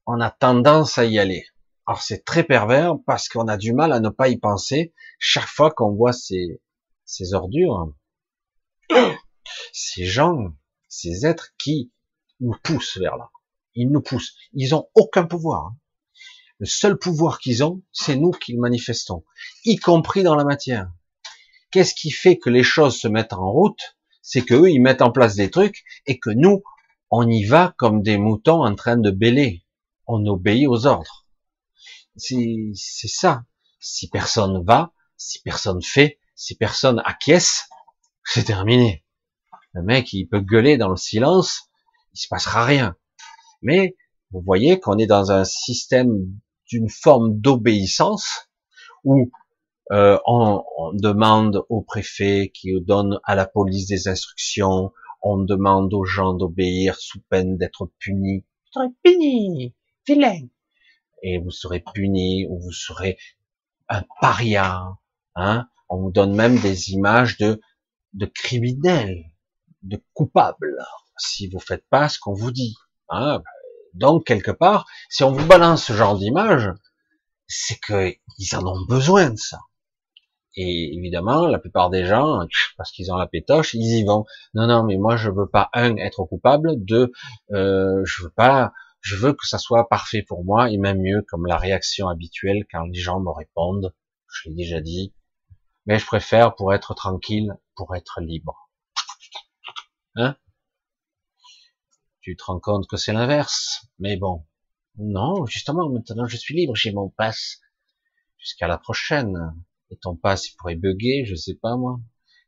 on 0.05 0.19
a 0.19 0.31
tendance 0.31 0.97
à 0.97 1.05
y 1.05 1.19
aller. 1.19 1.45
Alors 1.88 2.01
c'est 2.01 2.25
très 2.25 2.43
pervers 2.43 2.95
parce 3.05 3.29
qu'on 3.29 3.47
a 3.47 3.57
du 3.57 3.73
mal 3.73 3.93
à 3.93 3.99
ne 3.99 4.09
pas 4.09 4.29
y 4.29 4.38
penser 4.38 4.93
chaque 5.19 5.47
fois 5.47 5.71
qu'on 5.71 5.93
voit 5.93 6.13
ces, 6.13 6.61
ces 7.05 7.33
ordures, 7.33 7.93
ces 9.71 10.05
gens, 10.05 10.55
ces 10.88 11.25
êtres 11.25 11.53
qui 11.57 11.91
nous 12.39 12.55
poussent 12.63 12.97
vers 12.97 13.17
là. 13.17 13.29
Ils 13.75 13.89
nous 13.89 14.01
poussent. 14.01 14.35
Ils 14.53 14.73
ont 14.73 14.89
aucun 14.95 15.25
pouvoir. 15.25 15.65
Hein. 15.65 15.77
Le 16.59 16.65
seul 16.65 16.97
pouvoir 16.97 17.39
qu'ils 17.39 17.63
ont, 17.63 17.83
c'est 17.91 18.15
nous 18.15 18.31
qui 18.31 18.53
le 18.53 18.59
manifestons, 18.59 19.25
y 19.65 19.75
compris 19.75 20.23
dans 20.23 20.35
la 20.35 20.45
matière. 20.45 20.89
Qu'est-ce 21.71 21.93
qui 21.93 22.11
fait 22.11 22.38
que 22.38 22.49
les 22.49 22.63
choses 22.63 22.97
se 22.97 23.09
mettent 23.09 23.33
en 23.33 23.51
route? 23.51 23.97
C'est 24.21 24.43
que 24.43 24.53
eux, 24.53 24.71
ils 24.71 24.81
mettent 24.81 25.01
en 25.01 25.11
place 25.11 25.35
des 25.35 25.51
trucs 25.51 25.83
et 26.05 26.17
que 26.17 26.29
nous, 26.29 26.63
on 27.11 27.29
y 27.29 27.43
va 27.43 27.75
comme 27.77 28.01
des 28.01 28.17
moutons 28.17 28.63
en 28.63 28.73
train 28.75 28.95
de 28.95 29.11
bêler. 29.11 29.65
On 30.07 30.25
obéit 30.25 30.67
aux 30.67 30.85
ordres. 30.85 31.25
C'est 32.15 32.73
ça. 33.07 33.43
Si 33.79 34.09
personne 34.09 34.63
va, 34.63 34.93
si 35.17 35.41
personne 35.41 35.81
fait, 35.81 36.19
si 36.35 36.55
personne 36.55 37.01
acquiesce, 37.05 37.67
c'est 38.23 38.45
terminé. 38.45 39.05
Le 39.73 39.83
mec, 39.83 40.13
il 40.13 40.27
peut 40.27 40.39
gueuler 40.39 40.77
dans 40.77 40.89
le 40.89 40.95
silence, 40.95 41.69
il 42.13 42.19
se 42.19 42.27
passera 42.29 42.63
rien. 42.63 42.95
Mais 43.62 43.96
vous 44.32 44.41
voyez 44.41 44.80
qu'on 44.80 44.98
est 44.98 45.08
dans 45.08 45.32
un 45.32 45.44
système 45.44 46.13
d'une 46.68 46.89
forme 46.89 47.39
d'obéissance 47.39 48.50
où 49.04 49.32
euh, 49.91 50.18
on, 50.26 50.63
demande 50.94 51.63
au 51.70 51.82
préfet 51.82 52.52
qui 52.54 52.74
donne 52.82 53.20
à 53.24 53.36
la 53.36 53.46
police 53.46 53.88
des 53.88 54.08
instructions, 54.08 54.91
on 55.22 55.38
demande 55.38 55.94
aux 55.94 56.06
gens 56.06 56.34
d'obéir 56.34 56.96
sous 57.00 57.22
peine 57.30 57.58
d'être 57.58 57.91
punis. 58.00 58.46
Vous 58.76 58.82
serez 58.82 58.94
puni, 59.04 59.76
vilain. 60.08 60.48
Et 61.22 61.39
vous 61.39 61.52
serez 61.52 61.84
puni 61.94 62.46
ou 62.50 62.60
vous 62.60 62.72
serez 62.72 63.18
un 63.89 64.04
paria. 64.22 64.98
Hein 65.36 65.68
on 65.89 65.98
vous 65.98 66.12
donne 66.12 66.36
même 66.36 66.60
des 66.60 66.91
images 66.91 67.38
de, 67.38 67.62
de 68.13 68.26
criminels, 68.26 69.24
de 69.84 70.02
coupables, 70.13 70.78
si 71.18 71.48
vous 71.48 71.60
faites 71.60 71.86
pas 71.89 72.10
ce 72.10 72.20
qu'on 72.20 72.34
vous 72.34 72.52
dit. 72.52 72.76
Hein 73.10 73.41
donc, 73.96 74.26
quelque 74.26 74.52
part, 74.52 74.86
si 75.10 75.24
on 75.24 75.32
vous 75.32 75.48
balance 75.48 75.86
ce 75.86 75.94
genre 75.94 76.18
d'image, 76.18 76.70
c'est 77.48 77.80
qu'ils 77.80 78.56
en 78.56 78.68
ont 78.68 78.86
besoin 78.88 79.30
de 79.30 79.38
ça. 79.38 79.60
Et 80.58 80.94
évidemment, 80.96 81.48
la 81.48 81.60
plupart 81.60 81.89
des 81.89 82.06
gens, 82.06 82.46
parce 82.78 82.91
qu'ils 82.91 83.12
ont 83.12 83.18
la 83.18 83.28
pétoche, 83.28 83.74
ils 83.74 84.00
y 84.00 84.04
vont. 84.04 84.26
Non, 84.54 84.68
non, 84.68 84.84
mais 84.84 84.98
moi 84.98 85.18
je 85.18 85.30
veux 85.30 85.48
pas 85.48 85.70
un 85.74 85.98
être 85.98 86.24
coupable, 86.26 86.76
deux, 86.78 87.12
euh, 87.52 88.02
je 88.06 88.24
veux 88.24 88.30
pas, 88.30 88.72
je 89.02 89.15
veux 89.15 89.34
que 89.34 89.46
ça 89.48 89.58
soit 89.58 89.88
parfait 89.89 90.22
pour 90.22 90.46
moi 90.46 90.70
et 90.70 90.78
même 90.78 91.02
mieux 91.02 91.26
comme 91.28 91.46
la 91.46 91.58
réaction 91.58 92.08
habituelle 92.08 92.65
quand 92.72 92.84
les 92.86 93.00
gens 93.00 93.20
me 93.20 93.32
répondent. 93.32 93.94
Je 94.28 94.50
l'ai 94.50 94.56
déjà 94.56 94.82
dit, 94.82 95.13
mais 95.86 96.00
je 96.00 96.06
préfère 96.06 96.56
pour 96.56 96.74
être 96.74 96.94
tranquille, 96.96 97.54
pour 97.76 97.96
être 97.96 98.22
libre. 98.22 98.70
Hein? 100.15 100.36
Tu 102.25 102.35
te 102.35 102.43
rends 102.45 102.59
compte 102.59 102.88
que 102.88 102.97
c'est 102.97 103.13
l'inverse. 103.13 103.85
Mais 103.99 104.17
bon, 104.17 104.47
non, 104.97 105.45
justement, 105.45 105.88
maintenant 105.89 106.25
je 106.25 106.38
suis 106.38 106.55
libre, 106.55 106.75
j'ai 106.75 106.91
mon 106.91 107.09
passe 107.09 107.61
jusqu'à 108.39 108.67
la 108.67 108.79
prochaine. 108.79 109.53
Et 109.91 109.97
ton 109.97 110.15
passe, 110.15 110.49
il 110.49 110.55
pourrait 110.55 110.75
bugger, 110.75 111.23
je 111.25 111.35
sais 111.35 111.53
pas 111.53 111.77
moi. 111.77 111.99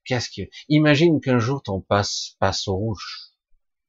Qu'est-ce 0.03 0.29
que... 0.31 0.49
Imagine 0.69 1.21
qu'un 1.21 1.37
jour 1.37 1.61
ton 1.61 1.79
passe 1.79 2.35
passe 2.39 2.67
au 2.67 2.75
rouge. 2.75 3.33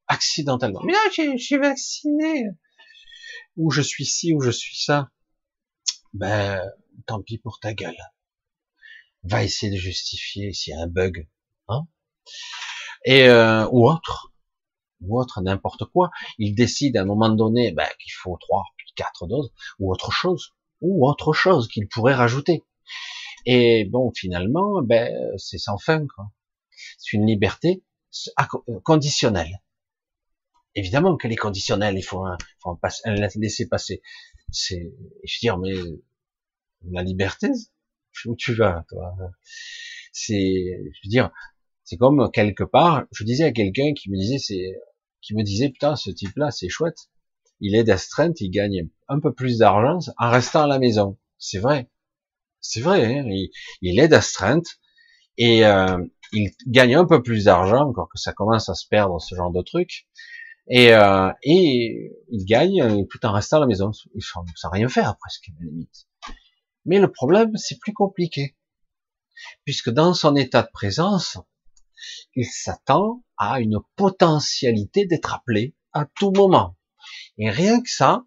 Accidentellement. 0.08 0.82
Mais 0.84 0.92
là, 0.92 0.98
je 1.10 1.38
suis 1.38 1.56
vacciné. 1.56 2.50
Ou 3.56 3.70
je 3.70 3.80
suis 3.80 4.04
ci, 4.04 4.34
ou 4.34 4.42
je 4.42 4.50
suis 4.50 4.76
ça. 4.76 5.08
Ben, 6.12 6.60
tant 7.06 7.22
pis 7.22 7.38
pour 7.38 7.60
ta 7.60 7.72
gueule. 7.72 7.96
Va 9.22 9.42
essayer 9.42 9.72
de 9.72 9.78
justifier 9.78 10.52
s'il 10.52 10.74
y 10.74 10.76
a 10.76 10.82
un 10.82 10.86
bug. 10.86 11.26
Hein 11.68 11.86
Et, 13.06 13.26
euh, 13.28 13.66
ou 13.70 13.88
autre 13.88 14.34
ou 15.00 15.18
autre, 15.18 15.40
n'importe 15.40 15.84
quoi, 15.86 16.10
il 16.38 16.54
décide 16.54 16.96
à 16.96 17.02
un 17.02 17.04
moment 17.04 17.28
donné 17.28 17.72
ben, 17.72 17.88
qu'il 18.00 18.12
faut 18.12 18.36
trois, 18.38 18.64
quatre 18.96 19.26
doses, 19.26 19.52
ou 19.78 19.92
autre 19.92 20.10
chose, 20.10 20.54
ou 20.80 21.08
autre 21.08 21.32
chose 21.32 21.68
qu'il 21.68 21.88
pourrait 21.88 22.14
rajouter. 22.14 22.64
Et 23.46 23.84
bon, 23.84 24.12
finalement, 24.14 24.82
ben, 24.82 25.14
c'est 25.36 25.58
sans 25.58 25.78
fin, 25.78 26.06
quoi. 26.06 26.30
C'est 26.98 27.16
une 27.16 27.26
liberté 27.26 27.82
euh, 28.38 28.80
conditionnelle. 28.84 29.62
Évidemment 30.74 31.16
qu'elle 31.16 31.32
est 31.32 31.36
conditionnelle, 31.36 31.96
il 31.96 32.02
faut, 32.02 32.24
faut 32.62 32.78
la 33.04 33.28
laisser 33.36 33.68
passer. 33.68 34.02
C'est, 34.50 34.92
je 35.24 35.36
veux 35.36 35.40
dire, 35.40 35.58
mais 35.58 35.74
la 36.90 37.02
liberté, 37.02 37.48
où 38.26 38.36
tu 38.36 38.54
vas, 38.54 38.84
toi? 38.88 39.14
C'est, 40.12 40.34
je 40.34 41.00
veux 41.04 41.10
dire, 41.10 41.30
c'est 41.88 41.96
comme 41.96 42.30
quelque 42.32 42.64
part, 42.64 43.04
je 43.12 43.24
disais 43.24 43.44
à 43.44 43.52
quelqu'un 43.52 43.94
qui 43.94 44.10
me 44.10 44.18
disait, 44.18 44.36
c'est 44.38 44.78
qui 45.22 45.34
me 45.34 45.42
disait 45.42 45.70
putain 45.70 45.96
ce 45.96 46.10
type-là 46.10 46.50
c'est 46.50 46.68
chouette, 46.68 47.08
il 47.60 47.74
est 47.74 47.82
d'astreinte, 47.82 48.42
il 48.42 48.50
gagne 48.50 48.90
un 49.08 49.20
peu 49.20 49.32
plus 49.32 49.56
d'argent 49.56 49.98
en 50.18 50.30
restant 50.30 50.64
à 50.64 50.66
la 50.66 50.78
maison. 50.78 51.16
C'est 51.38 51.58
vrai, 51.58 51.88
c'est 52.60 52.82
vrai, 52.82 53.06
hein 53.06 53.24
il, 53.80 53.98
est 53.98 54.08
d'astreinte 54.08 54.66
et 55.38 55.64
euh, 55.64 55.96
il 56.32 56.50
gagne 56.66 56.94
un 56.94 57.06
peu 57.06 57.22
plus 57.22 57.44
d'argent, 57.44 57.88
encore 57.88 58.10
que 58.10 58.18
ça 58.18 58.34
commence 58.34 58.68
à 58.68 58.74
se 58.74 58.86
perdre 58.86 59.18
ce 59.18 59.34
genre 59.34 59.50
de 59.50 59.62
truc. 59.62 60.06
Et, 60.68 60.92
euh, 60.92 61.32
et 61.42 62.12
il 62.30 62.44
gagne 62.44 63.06
tout 63.06 63.24
en 63.24 63.32
restant 63.32 63.56
à 63.56 63.60
la 63.60 63.66
maison, 63.66 63.92
il 64.14 64.22
sans 64.22 64.70
rien 64.70 64.88
faire 64.88 65.16
presque 65.16 65.48
à 65.48 65.52
la 65.58 65.70
limite. 65.70 66.06
Mais 66.84 66.98
le 66.98 67.10
problème 67.10 67.56
c'est 67.56 67.78
plus 67.78 67.94
compliqué, 67.94 68.56
puisque 69.64 69.88
dans 69.88 70.12
son 70.12 70.36
état 70.36 70.60
de 70.60 70.70
présence, 70.70 71.38
il 72.34 72.46
s'attend 72.46 73.22
à 73.36 73.60
une 73.60 73.78
potentialité 73.96 75.06
d'être 75.06 75.34
appelé 75.34 75.74
à 75.92 76.06
tout 76.06 76.32
moment. 76.32 76.76
Et 77.38 77.50
rien 77.50 77.80
que 77.80 77.90
ça, 77.90 78.24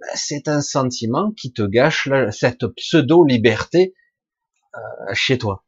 ben, 0.00 0.08
c'est 0.14 0.48
un 0.48 0.60
sentiment 0.60 1.32
qui 1.32 1.52
te 1.52 1.62
gâche 1.62 2.08
cette 2.30 2.66
pseudo-liberté 2.66 3.94
euh, 4.74 4.78
chez 5.14 5.38
toi. 5.38 5.64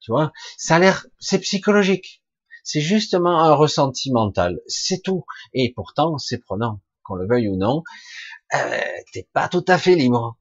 Tu 0.00 0.10
vois, 0.10 0.32
ça 0.56 0.76
a 0.76 0.78
l'air, 0.78 1.06
c'est 1.18 1.38
psychologique. 1.38 2.22
C'est 2.64 2.80
justement 2.80 3.40
un 3.40 3.54
ressenti 3.54 4.12
mental, 4.12 4.60
c'est 4.66 5.02
tout. 5.02 5.24
Et 5.52 5.72
pourtant, 5.74 6.18
c'est 6.18 6.38
prenant, 6.38 6.80
qu'on 7.02 7.14
le 7.14 7.26
veuille 7.26 7.48
ou 7.48 7.56
non. 7.56 7.82
Euh, 8.54 8.80
T'es 9.12 9.28
pas 9.32 9.48
tout 9.48 9.64
à 9.68 9.78
fait 9.78 9.96
libre. 9.96 10.38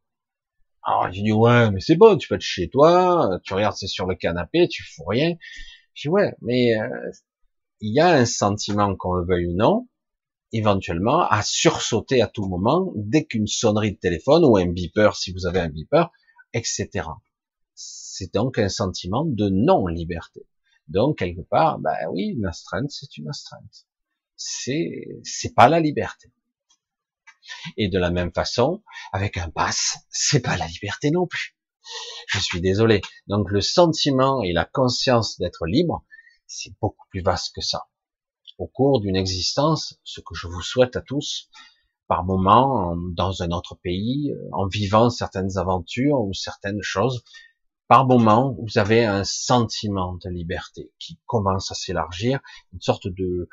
Alors 0.84 1.12
je 1.12 1.22
dis 1.22 1.32
ouais, 1.32 1.70
mais 1.72 1.80
c'est 1.80 1.96
bon, 1.96 2.18
tu 2.18 2.28
peux 2.28 2.36
être 2.36 2.42
chez 2.42 2.68
toi, 2.68 3.40
tu 3.44 3.54
regardes 3.54 3.76
c'est 3.76 3.88
sur 3.88 4.08
le 4.08 4.16
canapé, 4.16 4.68
tu 4.68 4.84
fous 4.84 5.06
rien. 5.06 5.36
Je 5.94 6.04
dis 6.04 6.10
ouais, 6.10 6.34
mais 6.42 6.80
euh, 6.80 7.12
il 7.80 7.94
y 7.94 8.00
a 8.00 8.10
un 8.10 8.26
sentiment, 8.26 8.96
qu'on 8.96 9.14
le 9.14 9.26
veuille 9.26 9.48
ou 9.48 9.56
non, 9.56 9.88
éventuellement, 10.54 11.22
à 11.28 11.42
sursauter 11.44 12.22
à 12.22 12.28
tout 12.28 12.48
moment, 12.48 12.92
dès 12.96 13.26
qu'une 13.26 13.48
sonnerie 13.48 13.94
de 13.94 13.98
téléphone, 13.98 14.44
ou 14.46 14.58
un 14.58 14.68
beeper, 14.68 15.16
si 15.16 15.32
vous 15.32 15.46
avez 15.46 15.60
un 15.60 15.70
beeper, 15.70 16.12
etc. 16.54 17.08
C'est 17.74 18.34
donc 18.34 18.58
un 18.60 18.70
sentiment 18.70 19.26
de 19.26 19.50
non-liberté. 19.50 20.46
Donc, 20.88 21.20
quelque 21.20 21.42
part, 21.42 21.80
ben 21.80 21.96
oui, 22.12 22.34
une 22.38 22.46
astreinte, 22.46 22.92
c'est 22.92 23.18
une 23.18 23.30
astreinte. 23.30 23.88
C'est, 24.36 25.08
c'est 25.24 25.56
pas 25.56 25.70
la 25.70 25.80
liberté. 25.80 26.32
Et 27.78 27.88
de 27.88 27.98
la 27.98 28.12
même 28.12 28.32
façon, 28.34 28.84
avec 29.14 29.38
un 29.38 29.50
pass, 29.50 30.00
c'est 30.10 30.42
pas 30.42 30.58
la 30.58 30.68
liberté 30.68 31.12
non 31.12 31.28
plus. 31.28 31.56
Je 32.28 32.40
suis 32.40 32.62
désolé. 32.62 33.02
Donc, 33.28 33.50
le 33.50 33.62
sentiment 33.62 34.42
et 34.44 34.54
la 34.54 34.66
conscience 34.66 35.38
d'être 35.38 35.66
libre, 35.66 36.04
c'est 36.48 36.74
beaucoup 36.82 37.08
plus 37.10 37.22
vaste 37.22 37.54
que 37.56 37.62
ça. 37.62 37.88
Au 38.58 38.68
cours 38.68 39.02
d'une 39.02 39.16
existence, 39.16 40.00
ce 40.04 40.22
que 40.22 40.36
je 40.36 40.48
vous 40.48 40.62
souhaite 40.62 40.96
à 40.96 41.02
tous, 41.02 41.50
par 42.08 42.26
moment, 42.26 42.96
dans 43.16 43.42
un 43.42 43.52
autre 43.52 43.76
pays, 43.76 44.32
euh, 44.32 44.50
en 44.52 44.68
vivant 44.68 45.10
certaines 45.10 45.58
aventures 45.58 46.20
ou 46.20 46.34
certaines 46.34 46.82
choses, 46.82 47.24
par 47.88 48.06
moment, 48.06 48.56
vous 48.60 48.78
avez 48.78 49.06
un 49.06 49.24
sentiment 49.24 50.16
de 50.24 50.30
liberté 50.30 50.92
qui 51.00 51.20
commence 51.26 51.72
à 51.72 51.74
s'élargir, 51.74 52.40
une 52.74 52.82
sorte 52.82 53.08
de, 53.08 53.50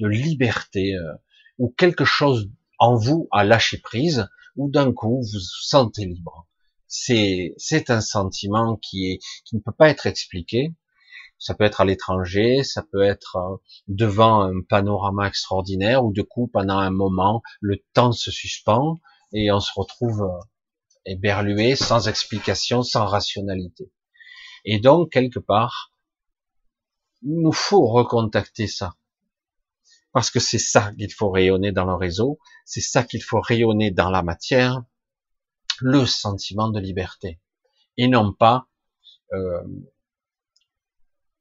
liberté, 0.00 0.94
euh, 0.94 1.14
ou 1.58 1.74
quelque 1.76 2.04
chose 2.04 2.50
en 2.78 2.96
vous 2.96 3.28
a 3.30 3.44
lâché 3.44 3.78
prise, 3.78 4.28
ou 4.56 4.68
d'un 4.70 4.92
coup, 4.92 5.22
vous 5.22 5.38
vous 5.38 5.40
sentez 5.40 6.04
libre. 6.04 6.46
C'est, 6.92 7.54
un 7.88 8.00
sentiment 8.00 8.76
qui 8.76 9.12
est, 9.12 9.18
qui 9.44 9.54
ne 9.54 9.60
peut 9.60 9.72
pas 9.72 9.88
être 9.88 10.06
expliqué, 10.06 10.74
ça 11.38 11.54
peut 11.54 11.64
être 11.64 11.80
à 11.80 11.84
l'étranger, 11.84 12.64
ça 12.64 12.82
peut 12.82 13.02
être 13.02 13.36
euh, 13.36 13.56
devant 13.86 14.42
un 14.42 14.60
panorama 14.60 15.28
extraordinaire, 15.28 16.04
ou 16.04 16.12
de 16.12 16.22
coup, 16.22 16.48
pendant 16.48 16.78
un 16.78 16.90
moment, 16.90 17.42
le 17.60 17.78
temps 17.94 18.12
se 18.12 18.30
suspend 18.30 19.00
et 19.32 19.52
on 19.52 19.60
se 19.60 19.70
retrouve 19.74 20.22
euh, 20.22 20.44
éberlué, 21.06 21.76
sans 21.76 22.08
explication, 22.08 22.82
sans 22.82 23.06
rationalité. 23.06 23.90
Et 24.64 24.80
donc, 24.80 25.12
quelque 25.12 25.38
part, 25.38 25.92
il 27.22 27.40
nous 27.40 27.52
faut 27.52 27.86
recontacter 27.86 28.66
ça. 28.66 28.96
Parce 30.12 30.30
que 30.30 30.40
c'est 30.40 30.58
ça 30.58 30.92
qu'il 30.98 31.12
faut 31.12 31.30
rayonner 31.30 31.70
dans 31.70 31.84
le 31.84 31.94
réseau, 31.94 32.40
c'est 32.64 32.80
ça 32.80 33.04
qu'il 33.04 33.22
faut 33.22 33.40
rayonner 33.40 33.92
dans 33.92 34.10
la 34.10 34.22
matière, 34.22 34.82
le 35.80 36.06
sentiment 36.06 36.68
de 36.68 36.80
liberté, 36.80 37.40
et 37.96 38.08
non 38.08 38.32
pas 38.32 38.66
euh, 39.32 39.62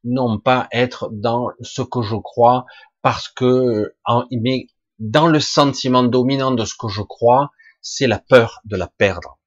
non 0.03 0.39
pas 0.39 0.67
être 0.71 1.09
dans 1.11 1.49
ce 1.61 1.81
que 1.81 2.01
je 2.01 2.15
crois 2.15 2.65
parce 3.01 3.27
que 3.27 3.93
mais 4.31 4.67
dans 4.97 5.27
le 5.27 5.39
sentiment 5.39 6.03
dominant 6.03 6.51
de 6.51 6.65
ce 6.65 6.75
que 6.77 6.87
je 6.87 7.01
crois, 7.01 7.51
c'est 7.81 8.07
la 8.07 8.19
peur 8.19 8.61
de 8.65 8.75
la 8.75 8.87
perdre. 8.87 9.39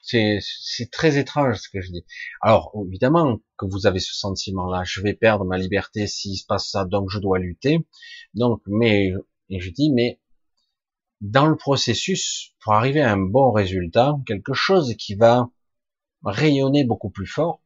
C'est 0.00 0.90
très 0.90 1.16
étrange 1.16 1.58
ce 1.58 1.68
que 1.68 1.80
je 1.80 1.90
dis. 1.90 2.04
Alors 2.40 2.72
évidemment 2.86 3.38
que 3.56 3.66
vous 3.66 3.86
avez 3.86 4.00
ce 4.00 4.14
sentiment-là, 4.14 4.82
je 4.84 5.00
vais 5.00 5.14
perdre 5.14 5.44
ma 5.44 5.56
liberté 5.58 6.06
s'il 6.06 6.36
se 6.36 6.44
passe 6.44 6.70
ça, 6.70 6.84
donc 6.84 7.08
je 7.10 7.18
dois 7.18 7.38
lutter. 7.38 7.86
Donc, 8.34 8.60
mais 8.66 9.12
et 9.48 9.60
je 9.60 9.70
dis, 9.70 9.90
mais 9.92 10.18
dans 11.22 11.46
le 11.46 11.56
processus, 11.56 12.52
pour 12.60 12.74
arriver 12.74 13.00
à 13.00 13.12
un 13.12 13.16
bon 13.16 13.52
résultat, 13.52 14.16
quelque 14.26 14.54
chose 14.54 14.96
qui 14.98 15.14
va 15.14 15.48
rayonner 16.24 16.84
beaucoup 16.84 17.10
plus 17.10 17.28
fort. 17.28 17.62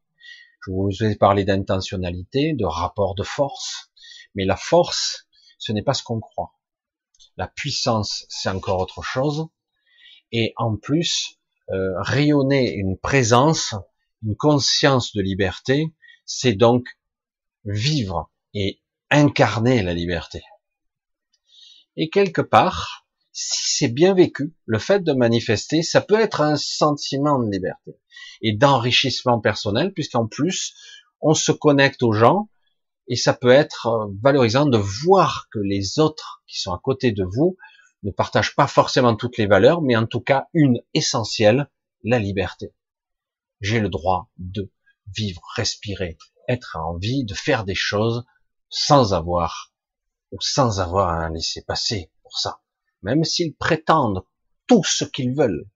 Je 0.61 0.73
vous 0.73 0.91
ai 1.03 1.17
parlé 1.17 1.45
d'intentionnalité, 1.45 2.53
de 2.53 2.67
rapport 2.67 3.15
de 3.15 3.23
force, 3.23 3.91
mais 4.35 4.45
la 4.45 4.57
force, 4.57 5.27
ce 5.59 5.73
n'est 5.73 5.83
pas 5.83 5.95
ce 5.95 6.03
qu'on 6.03 6.21
croit. 6.21 6.53
La 7.39 7.49
puissance, 7.49 8.27
c'est 8.29 8.51
encore 8.51 8.79
autre 8.79 9.01
chose. 9.01 9.47
Et 10.33 10.53
en 10.57 10.77
plus, 10.77 11.39
euh, 11.71 11.95
rayonner 12.03 12.75
une 12.75 12.99
présence, 12.99 13.75
une 14.23 14.37
conscience 14.37 15.15
de 15.15 15.23
liberté, 15.23 15.95
c'est 16.27 16.55
donc 16.55 16.87
vivre 17.65 18.31
et 18.53 18.83
incarner 19.11 19.83
la 19.83 19.95
liberté. 19.95 20.43
Et 21.97 22.11
quelque 22.11 22.43
part, 22.43 23.06
si 23.39 23.77
c'est 23.77 23.93
bien 23.93 24.15
vécu, 24.15 24.55
le 24.65 24.79
fait 24.79 25.01
de 25.05 25.13
manifester, 25.13 25.83
ça 25.83 26.01
peut 26.01 26.19
être 26.19 26.41
un 26.41 26.57
sentiment 26.57 27.39
de 27.39 27.51
liberté 27.51 27.99
et 28.41 28.57
d'enrichissement 28.57 29.41
personnel, 29.41 29.93
puisqu'en 29.93 30.27
plus, 30.27 30.75
on 31.21 31.35
se 31.35 31.53
connecte 31.53 32.03
aux 32.03 32.15
gens 32.15 32.49
et 33.09 33.17
ça 33.17 33.35
peut 33.35 33.51
être 33.51 33.89
euh, 33.89 34.07
valorisant 34.23 34.65
de 34.65 34.79
voir 34.79 35.49
que 35.53 35.59
les 35.59 35.99
autres 35.99 36.43
qui 36.47 36.59
sont 36.59 36.73
à 36.73 36.81
côté 36.83 37.13
de 37.13 37.25
vous 37.25 37.59
ne 38.05 38.11
partagent 38.11 38.55
pas 38.55 38.67
forcément 38.67 39.15
toutes 39.15 39.37
les 39.37 39.47
valeurs, 39.47 39.83
mais 39.83 39.97
en 39.97 40.07
tout 40.07 40.23
cas 40.23 40.47
une 40.55 40.81
essentielle, 40.95 41.71
la 42.05 42.19
liberté. 42.19 42.73
J'ai 43.61 43.81
le 43.81 43.91
droit 43.91 44.31
de 44.39 44.73
vivre, 45.15 45.43
respirer, 45.57 46.17
être 46.49 46.79
en 46.81 46.97
vie, 46.97 47.25
de 47.25 47.35
faire 47.35 47.65
des 47.65 47.75
choses 47.75 48.25
sans 48.71 49.13
avoir 49.13 49.75
ou 50.33 50.39
sans 50.41 50.81
avoir 50.81 51.11
à 51.11 51.29
laisser 51.29 51.63
passer 51.63 52.11
pour 52.23 52.39
ça. 52.39 52.61
Même 53.07 53.23
s'ils 53.23 53.55
prétendent 53.55 54.25
tout 54.67 54.83
ce 54.85 55.05
qu'ils 55.05 55.33
veulent. 55.33 55.69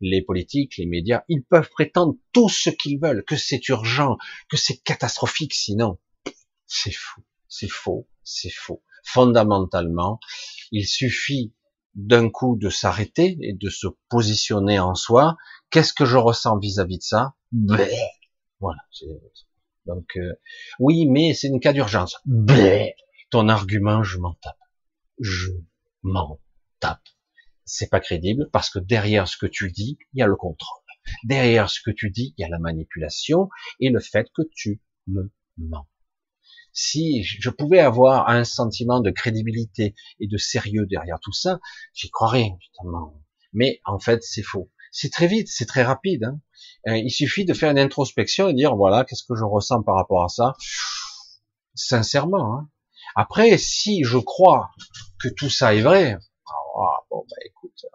Les 0.00 0.22
politiques, 0.22 0.76
les 0.78 0.86
médias, 0.86 1.24
ils 1.28 1.42
peuvent 1.42 1.70
prétendre 1.70 2.14
tout 2.32 2.48
ce 2.48 2.70
qu'ils 2.70 3.00
veulent, 3.00 3.24
que 3.24 3.36
c'est 3.36 3.68
urgent, 3.68 4.16
que 4.48 4.56
c'est 4.56 4.76
catastrophique, 4.76 5.54
sinon 5.54 5.98
c'est 6.66 6.92
fou, 6.92 7.22
c'est 7.48 7.68
faux, 7.68 8.08
c'est 8.22 8.52
faux. 8.52 8.82
Fondamentalement, 9.04 10.20
il 10.70 10.86
suffit 10.86 11.52
d'un 11.94 12.30
coup 12.30 12.56
de 12.56 12.70
s'arrêter 12.70 13.36
et 13.42 13.52
de 13.52 13.68
se 13.68 13.88
positionner 14.08 14.78
en 14.78 14.94
soi. 14.94 15.36
Qu'est-ce 15.70 15.92
que 15.92 16.04
je 16.04 16.16
ressens 16.16 16.58
vis-à-vis 16.58 16.98
de 16.98 17.02
ça? 17.02 17.34
Voilà. 18.60 18.80
Donc 19.86 20.16
euh, 20.16 20.32
oui, 20.78 21.06
mais 21.06 21.34
c'est 21.34 21.48
une 21.48 21.60
cas 21.60 21.72
d'urgence. 21.72 22.18
Ton 23.30 23.48
argument, 23.48 24.04
je 24.04 24.18
m'en 24.18 24.34
tape. 24.34 24.56
Je 25.18 25.50
m'en 26.02 26.38
tape. 26.82 27.00
C'est 27.64 27.88
pas 27.88 28.00
crédible 28.00 28.50
parce 28.52 28.68
que 28.68 28.78
derrière 28.78 29.28
ce 29.28 29.36
que 29.36 29.46
tu 29.46 29.70
dis, 29.70 29.98
il 30.12 30.18
y 30.18 30.22
a 30.22 30.26
le 30.26 30.36
contrôle. 30.36 30.82
Derrière 31.24 31.70
ce 31.70 31.80
que 31.80 31.90
tu 31.90 32.10
dis, 32.10 32.34
il 32.36 32.42
y 32.42 32.44
a 32.44 32.48
la 32.48 32.58
manipulation 32.58 33.48
et 33.80 33.88
le 33.88 34.00
fait 34.00 34.28
que 34.34 34.42
tu 34.54 34.82
me 35.06 35.32
mens 35.56 35.86
si 36.72 37.22
je 37.22 37.50
pouvais 37.50 37.80
avoir 37.80 38.28
un 38.28 38.44
sentiment 38.44 39.00
de 39.00 39.10
crédibilité 39.10 39.94
et 40.20 40.26
de 40.26 40.36
sérieux 40.36 40.86
derrière 40.86 41.18
tout 41.20 41.32
ça, 41.32 41.60
j'y 41.92 42.10
croirais, 42.10 42.52
évidemment. 42.80 43.22
Mais 43.52 43.80
en 43.84 43.98
fait, 43.98 44.22
c'est 44.22 44.42
faux. 44.42 44.70
C'est 44.90 45.10
très 45.10 45.26
vite, 45.26 45.48
c'est 45.48 45.66
très 45.66 45.82
rapide. 45.82 46.24
Hein. 46.24 46.40
Euh, 46.88 46.96
il 46.96 47.10
suffit 47.10 47.44
de 47.44 47.54
faire 47.54 47.70
une 47.70 47.78
introspection 47.78 48.48
et 48.48 48.54
dire 48.54 48.74
voilà, 48.76 49.04
qu'est-ce 49.04 49.24
que 49.24 49.34
je 49.34 49.44
ressens 49.44 49.82
par 49.82 49.96
rapport 49.96 50.24
à 50.24 50.28
ça, 50.28 50.54
sincèrement. 51.74 52.56
Hein. 52.56 52.68
Après, 53.14 53.58
si 53.58 54.04
je 54.04 54.18
crois 54.18 54.70
que 55.20 55.28
tout 55.28 55.50
ça 55.50 55.74
est 55.74 55.82
vrai, 55.82 56.16
ah, 56.74 57.04
bon, 57.10 57.24
bah, 57.28 57.36
écoute, 57.44 57.86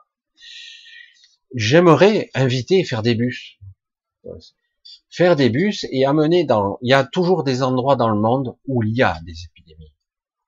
j'aimerais 1.53 2.29
inviter 2.33 2.79
et 2.79 2.83
faire 2.83 3.03
des 3.03 3.15
bus 3.15 3.59
faire 5.09 5.35
des 5.35 5.49
bus 5.49 5.85
et 5.91 6.05
amener 6.05 6.43
dans, 6.43 6.77
il 6.81 6.89
y 6.89 6.93
a 6.93 7.03
toujours 7.03 7.43
des 7.43 7.63
endroits 7.63 7.95
dans 7.95 8.09
le 8.09 8.19
monde 8.19 8.55
où 8.67 8.83
il 8.83 8.95
y 8.95 9.01
a 9.01 9.19
des 9.25 9.33
épidémies, 9.45 9.93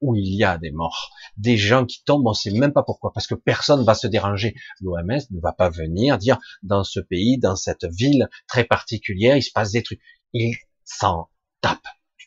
où 0.02 0.16
il 0.16 0.36
y 0.36 0.44
a 0.44 0.58
des 0.58 0.72
morts, 0.72 1.12
des 1.38 1.58
gens 1.58 1.86
qui 1.86 2.04
tombent, 2.04 2.28
on 2.28 2.34
sait 2.34 2.52
même 2.52 2.74
pas 2.74 2.84
pourquoi, 2.84 3.12
parce 3.14 3.28
que 3.28 3.36
personne 3.36 3.84
va 3.84 3.96
se 3.96 4.08
déranger. 4.08 4.56
L'OMS 4.82 5.20
ne 5.32 5.40
va 5.42 5.54
pas 5.54 5.70
venir 5.70 6.18
dire 6.18 6.38
dans 6.64 6.84
ce 6.84 7.00
pays, 7.00 7.38
dans 7.38 7.56
cette 7.56 7.86
ville 7.86 8.30
très 8.48 8.64
particulière, 8.64 9.38
il 9.38 9.44
se 9.44 9.52
passe 9.52 9.72
des 9.72 9.84
trucs. 9.84 10.02
Ils 10.34 10.56
s'en 10.84 11.30
tapent. 11.62 11.80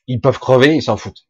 Ils 0.07 0.21
peuvent 0.21 0.39
crever, 0.39 0.75
ils 0.75 0.83
s'en 0.83 0.97
foutent. 0.97 1.29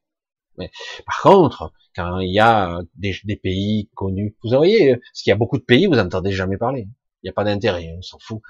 Mais, 0.57 0.71
par 1.07 1.21
contre, 1.23 1.73
quand 1.95 2.19
il 2.21 2.33
y 2.33 2.41
a 2.41 2.79
des, 2.95 3.15
des 3.25 3.37
pays 3.37 3.91
connus, 3.95 4.37
vous 4.43 4.51
voyez, 4.51 4.97
parce 4.97 5.23
qu'il 5.23 5.31
y 5.31 5.33
a 5.33 5.37
beaucoup 5.37 5.59
de 5.59 5.65
pays, 5.65 5.87
vous 5.87 5.95
n'entendez 5.95 6.33
jamais 6.33 6.57
parler. 6.57 6.89
Il 7.23 7.27
n'y 7.27 7.31
a 7.31 7.33
pas 7.35 7.45
d'intérêt, 7.45 7.95
on 7.97 8.03
s'en 8.03 8.19
fout. 8.19 8.41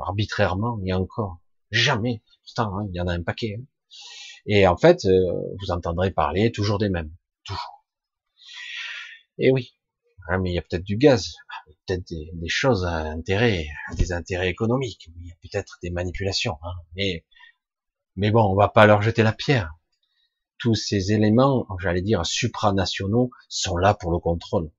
Arbitrairement, 0.00 0.78
il 0.82 0.88
y 0.88 0.92
a 0.92 0.98
encore. 0.98 1.38
Jamais. 1.70 2.22
Pourtant, 2.44 2.78
hein, 2.78 2.86
il 2.88 2.96
y 2.96 3.00
en 3.00 3.06
a 3.06 3.12
un 3.12 3.22
paquet. 3.22 3.56
Hein. 3.58 3.64
Et 4.46 4.66
en 4.66 4.76
fait, 4.76 5.04
euh, 5.06 5.32
vous 5.60 5.70
entendrez 5.70 6.10
parler 6.10 6.52
toujours 6.52 6.78
des 6.78 6.90
mêmes. 6.90 7.10
Toujours. 7.44 7.84
Et 9.38 9.50
oui. 9.50 9.74
Ah, 10.28 10.38
mais 10.38 10.50
il 10.50 10.54
y 10.54 10.58
a 10.58 10.62
peut-être 10.62 10.84
du 10.84 10.96
gaz, 10.96 11.34
peut-être 11.86 12.08
des, 12.08 12.48
choses 12.48 12.84
à 12.84 12.96
intérêt, 13.10 13.66
des 13.96 14.12
intérêts 14.12 14.48
économiques, 14.48 15.10
il 15.20 15.28
y 15.28 15.32
a 15.32 15.34
peut-être 15.42 15.78
des 15.82 15.90
manipulations. 15.90 16.58
Hein. 16.62 16.72
Mais, 16.96 17.24
mais 18.16 18.30
bon, 18.30 18.42
on 18.42 18.54
va 18.54 18.68
pas 18.68 18.86
leur 18.86 19.02
jeter 19.02 19.22
la 19.22 19.32
pierre. 19.32 19.74
Tous 20.64 20.74
ces 20.74 21.12
éléments, 21.12 21.66
j'allais 21.78 22.00
dire 22.00 22.24
supranationaux, 22.24 23.30
sont 23.50 23.76
là 23.76 23.92
pour 23.92 24.10
le 24.10 24.18
contrôle. 24.18 24.70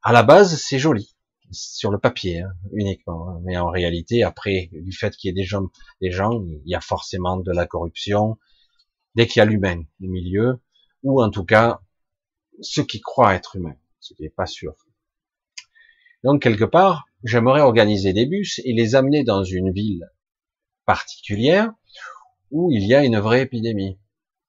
À 0.00 0.12
la 0.12 0.22
base, 0.22 0.56
c'est 0.56 0.78
joli 0.78 1.14
sur 1.50 1.90
le 1.90 1.98
papier 1.98 2.40
hein, 2.40 2.54
uniquement, 2.72 3.28
hein. 3.28 3.42
mais 3.44 3.58
en 3.58 3.68
réalité, 3.68 4.22
après, 4.22 4.70
du 4.72 4.92
fait 4.92 5.14
qu'il 5.14 5.28
y 5.28 5.30
ait 5.30 5.34
des 5.34 5.44
gens, 5.44 5.66
des 6.00 6.10
gens, 6.10 6.42
il 6.46 6.62
y 6.64 6.74
a 6.74 6.80
forcément 6.80 7.36
de 7.36 7.52
la 7.52 7.66
corruption. 7.66 8.38
Dès 9.14 9.26
qu'il 9.26 9.40
y 9.40 9.42
a 9.42 9.44
l'humain 9.44 9.82
au 10.02 10.06
milieu, 10.06 10.58
ou 11.02 11.22
en 11.22 11.28
tout 11.28 11.44
cas 11.44 11.82
ceux 12.62 12.84
qui 12.84 13.02
croient 13.02 13.34
être 13.34 13.56
humains, 13.56 13.76
ce 14.00 14.14
qui 14.14 14.22
n'est 14.22 14.30
pas 14.30 14.46
sûr. 14.46 14.74
Donc 16.24 16.40
quelque 16.40 16.64
part, 16.64 17.04
j'aimerais 17.24 17.60
organiser 17.60 18.14
des 18.14 18.24
bus 18.24 18.58
et 18.64 18.72
les 18.72 18.94
amener 18.94 19.22
dans 19.22 19.44
une 19.44 19.70
ville 19.70 20.10
particulière 20.86 21.74
où 22.50 22.72
il 22.72 22.86
y 22.86 22.94
a 22.94 23.04
une 23.04 23.18
vraie 23.18 23.42
épidémie. 23.42 23.98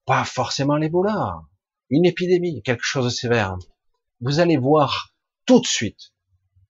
Pas 0.06 0.24
forcément 0.24 0.76
l'Ebola, 0.76 1.42
une 1.90 2.04
épidémie, 2.04 2.62
quelque 2.62 2.84
chose 2.84 3.04
de 3.04 3.10
sévère. 3.10 3.56
Vous 4.20 4.40
allez 4.40 4.56
voir 4.56 5.14
tout 5.46 5.60
de 5.60 5.66
suite 5.66 6.14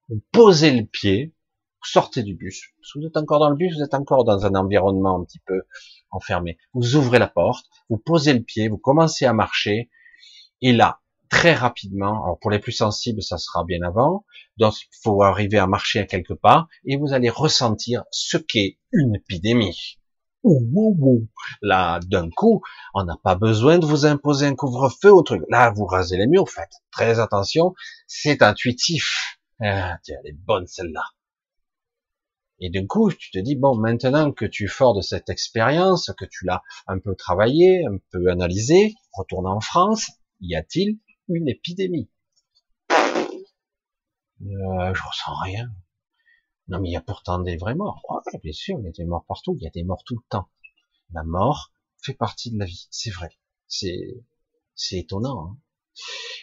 vous 0.09 0.23
posez 0.33 0.71
le 0.71 0.85
pied, 0.85 1.35
vous 1.81 1.89
sortez 1.89 2.23
du 2.23 2.35
bus. 2.35 2.63
Si 2.83 2.99
vous 2.99 3.07
êtes 3.07 3.17
encore 3.17 3.41
dans 3.41 3.49
le 3.49 3.57
bus, 3.57 3.75
vous 3.75 3.83
êtes 3.83 3.95
encore 3.95 4.25
dans 4.25 4.45
un 4.45 4.55
environnement 4.55 5.19
un 5.19 5.25
petit 5.25 5.41
peu 5.47 5.63
enfermé. 6.11 6.59
Vous 6.75 6.97
ouvrez 6.97 7.19
la 7.19 7.27
porte, 7.27 7.67
vous 7.89 7.99
posez 7.99 8.35
le 8.35 8.43
pied, 8.43 8.69
vous 8.69 8.79
commencez 8.79 9.25
à 9.25 9.33
marcher, 9.33 9.91
et 10.61 10.73
là, 10.73 11.01
très 11.31 11.55
rapidement, 11.55 12.25
alors 12.25 12.39
pour 12.39 12.51
les 12.51 12.59
plus 12.59 12.73
sensibles, 12.73 13.23
ça 13.23 13.39
sera 13.39 13.65
bien 13.65 13.83
avant, 13.83 14.25
donc 14.59 14.75
il 14.79 14.99
faut 15.03 15.23
arriver 15.23 15.59
à 15.59 15.67
marcher 15.67 16.01
à 16.01 16.05
quelque 16.05 16.35
part, 16.35 16.69
et 16.85 16.97
vous 16.97 17.13
allez 17.13 17.31
ressentir 17.31 18.05
ce 18.11 18.37
qu'est 18.37 18.79
une 18.93 19.17
épidémie. 19.17 19.99
Là, 21.63 22.01
d'un 22.07 22.31
coup, 22.31 22.63
on 22.95 23.05
n'a 23.05 23.17
pas 23.23 23.35
besoin 23.35 23.79
de 23.79 23.87
vous 23.87 24.07
imposer 24.07 24.47
un 24.47 24.55
couvre-feu 24.55 25.13
au 25.13 25.23
truc. 25.23 25.43
Là, 25.49 25.71
vous 25.71 25.87
rasez 25.87 26.17
les 26.17 26.27
murs, 26.27 26.49
faites 26.51 26.73
très 26.91 27.19
attention, 27.21 27.75
c'est 28.07 28.43
intuitif. 28.43 29.39
Ah, 29.61 29.99
tiens, 30.03 30.17
elle 30.23 30.31
est 30.31 30.39
bonne 30.39 30.67
celle-là. 30.67 31.05
Et 32.61 32.71
du 32.71 32.87
coup, 32.87 33.13
tu 33.13 33.31
te 33.31 33.39
dis, 33.39 33.57
bon, 33.57 33.77
maintenant 33.77 34.33
que 34.33 34.45
tu 34.45 34.65
es 34.65 34.69
fort 34.69 34.95
de 34.95 35.01
cette 35.01 35.29
expérience, 35.29 36.11
que 36.17 36.25
tu 36.25 36.45
l'as 36.45 36.63
un 36.87 36.99
peu 36.99 37.15
travaillé, 37.15 37.85
un 37.87 37.99
peu 38.11 38.31
analysé, 38.31 38.95
retourne 39.13 39.47
en 39.47 39.61
France, 39.61 40.11
y 40.41 40.55
a-t-il 40.57 40.99
une 41.29 41.49
épidémie? 41.49 42.09
Euh, 44.43 44.95
Je 44.95 45.03
ressens 45.03 45.35
rien. 45.43 45.69
Non, 46.69 46.81
mais 46.81 46.89
il 46.89 46.93
y 46.93 46.97
a 46.97 47.01
pourtant 47.01 47.39
des 47.39 47.57
vrais 47.57 47.75
morts. 47.75 48.03
bien 48.43 48.53
sûr, 48.53 48.79
il 48.79 48.85
y 48.85 48.89
a 48.89 48.93
des 48.93 49.05
morts 49.05 49.25
partout, 49.27 49.55
il 49.59 49.65
y 49.65 49.67
a 49.67 49.71
des 49.71 49.85
morts 49.85 50.03
tout 50.05 50.17
le 50.17 50.25
temps. 50.29 50.49
La 51.13 51.23
mort 51.23 51.73
fait 52.03 52.15
partie 52.15 52.51
de 52.51 52.59
la 52.59 52.65
vie, 52.65 52.87
c'est 52.91 53.11
vrai. 53.11 53.31
C'est, 53.69 54.25
c'est 54.75 54.99
étonnant. 54.99 55.51
Hein 55.51 55.59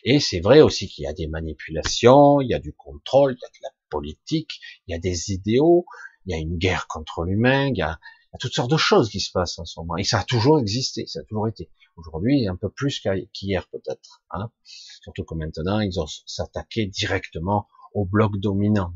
et 0.04 0.20
c'est 0.20 0.40
vrai 0.40 0.62
aussi 0.62 0.88
qu'il 0.88 1.04
y 1.04 1.08
a 1.08 1.14
des 1.14 1.28
manipulations, 1.28 2.42
il 2.42 2.50
y 2.50 2.54
a 2.54 2.60
du 2.60 2.74
contrôle, 2.74 3.34
il 3.34 3.42
y 3.42 3.46
a 3.46 3.50
de 3.50 3.64
la 3.64 3.70
politique, 3.90 4.60
il 4.88 4.92
y 4.92 4.96
a 4.96 5.00
des 5.00 5.32
idéaux, 5.32 5.86
il 6.26 6.32
y 6.32 6.36
a 6.36 6.40
une 6.40 6.58
guerre 6.58 6.88
contre 6.88 7.24
l'humain, 7.24 7.68
il 7.68 7.78
y 7.78 7.82
a, 7.82 8.00
toutes 8.40 8.54
sortes 8.54 8.72
de 8.72 8.78
choses 8.78 9.10
qui 9.10 9.20
se 9.20 9.32
passent 9.32 9.60
en 9.60 9.66
ce 9.66 9.80
moment. 9.80 9.98
Et 9.98 10.06
ça 10.06 10.20
a 10.20 10.24
toujours 10.24 10.60
existé, 10.60 11.06
ça 11.06 11.20
a 11.20 11.24
toujours 11.24 11.48
été. 11.50 11.70
Aujourd'hui, 11.98 12.48
un 12.48 12.56
peu 12.56 12.70
plus 12.70 13.02
qu'hier 13.34 13.68
peut-être. 13.68 14.24
Hein 14.32 14.50
Surtout 14.64 15.26
que 15.26 15.36
maintenant, 15.36 15.82
ils 15.82 16.00
ont 16.00 16.08
s'attaqué 16.26 16.86
directement 16.86 17.68
au 17.94 18.06
bloc 18.06 18.38
dominant. 18.38 18.94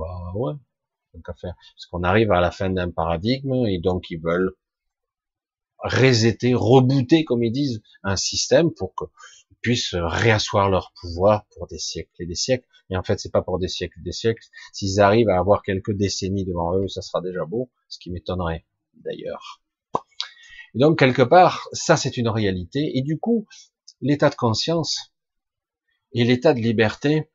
Bah 0.00 0.32
ouais, 0.34 0.54
donc 1.12 1.28
à 1.28 1.34
faire. 1.34 1.54
Parce 1.74 1.86
qu'on 1.90 2.02
arrive 2.04 2.32
à 2.32 2.40
la 2.40 2.50
fin 2.50 2.70
d'un 2.70 2.90
paradigme 2.90 3.66
et 3.66 3.78
donc 3.78 4.10
ils 4.10 4.18
veulent 4.18 4.54
resetter, 5.78 6.54
rebooter, 6.54 7.24
comme 7.24 7.42
ils 7.44 7.52
disent, 7.52 7.82
un 8.02 8.16
système 8.16 8.70
pour 8.72 8.94
qu'ils 8.94 9.56
puissent 9.60 9.94
réasseoir 9.94 10.70
leur 10.70 10.92
pouvoir 10.98 11.44
pour 11.54 11.66
des 11.66 11.78
siècles 11.78 12.10
et 12.18 12.26
des 12.26 12.34
siècles. 12.34 12.66
Et 12.88 12.96
en 12.96 13.02
fait, 13.02 13.20
c'est 13.20 13.30
pas 13.30 13.42
pour 13.42 13.58
des 13.58 13.68
siècles 13.68 13.98
et 14.00 14.02
des 14.02 14.12
siècles. 14.12 14.42
S'ils 14.72 15.00
arrivent 15.00 15.28
à 15.28 15.38
avoir 15.38 15.62
quelques 15.62 15.92
décennies 15.92 16.46
devant 16.46 16.74
eux, 16.78 16.88
ça 16.88 17.02
sera 17.02 17.20
déjà 17.20 17.44
beau, 17.44 17.70
ce 17.88 17.98
qui 17.98 18.10
m'étonnerait 18.10 18.64
d'ailleurs. 18.94 19.60
donc, 20.74 20.98
quelque 20.98 21.22
part, 21.22 21.68
ça 21.72 21.98
c'est 21.98 22.16
une 22.16 22.28
réalité. 22.28 22.96
Et 22.96 23.02
du 23.02 23.18
coup, 23.18 23.46
l'état 24.00 24.30
de 24.30 24.34
conscience 24.34 25.12
et 26.14 26.24
l'état 26.24 26.54
de 26.54 26.60
liberté, 26.60 27.30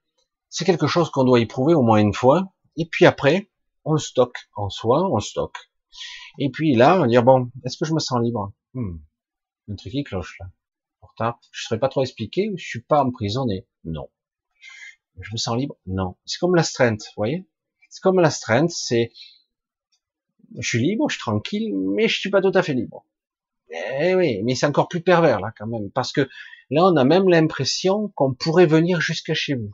c'est 0.49 0.65
quelque 0.65 0.87
chose 0.87 1.09
qu'on 1.09 1.25
doit 1.25 1.39
éprouver 1.39 1.73
au 1.73 1.81
moins 1.81 1.97
une 1.97 2.13
fois. 2.13 2.54
Et 2.77 2.85
puis 2.85 3.05
après, 3.05 3.49
on 3.83 3.97
stocke 3.97 4.49
en 4.55 4.69
soi, 4.69 5.09
on 5.11 5.19
stocke. 5.19 5.57
Et 6.39 6.49
puis 6.49 6.75
là, 6.75 6.97
on 6.97 7.01
va 7.01 7.07
dire, 7.07 7.23
bon, 7.23 7.51
est-ce 7.63 7.77
que 7.77 7.85
je 7.85 7.93
me 7.93 7.99
sens 7.99 8.21
libre? 8.21 8.53
Hmm. 8.73 8.97
Un 9.69 9.75
truc 9.75 9.93
qui 9.93 10.03
cloche 10.03 10.37
là. 10.39 10.47
Pourtant, 10.99 11.35
je 11.51 11.61
ne 11.61 11.65
serais 11.67 11.79
pas 11.79 11.89
trop 11.89 12.01
expliqué, 12.01 12.51
je 12.55 12.65
suis 12.65 12.81
pas 12.81 13.03
emprisonné. 13.03 13.67
Non. 13.83 14.09
Je 15.19 15.31
me 15.31 15.37
sens 15.37 15.55
libre? 15.55 15.75
Non. 15.85 16.17
C'est 16.25 16.39
comme 16.39 16.55
l'astreinte, 16.55 17.01
vous 17.01 17.21
voyez? 17.21 17.47
C'est 17.89 18.01
comme 18.01 18.19
l'astreinte, 18.19 18.71
c'est... 18.71 19.11
Je 20.57 20.67
suis 20.67 20.79
libre, 20.79 21.09
je 21.09 21.15
suis 21.15 21.21
tranquille, 21.21 21.73
mais 21.75 22.07
je 22.07 22.19
suis 22.19 22.29
pas 22.29 22.41
tout 22.41 22.51
à 22.53 22.63
fait 22.63 22.73
libre. 22.73 23.05
Eh 23.99 24.15
oui, 24.15 24.41
mais 24.43 24.55
c'est 24.55 24.65
encore 24.67 24.87
plus 24.87 25.01
pervers 25.01 25.39
là 25.39 25.51
quand 25.57 25.67
même, 25.67 25.89
parce 25.91 26.11
que 26.11 26.21
là 26.69 26.85
on 26.85 26.95
a 26.95 27.03
même 27.03 27.27
l'impression 27.27 28.09
qu'on 28.09 28.33
pourrait 28.33 28.67
venir 28.67 29.01
jusqu'à 29.01 29.33
chez 29.33 29.55
vous. 29.55 29.71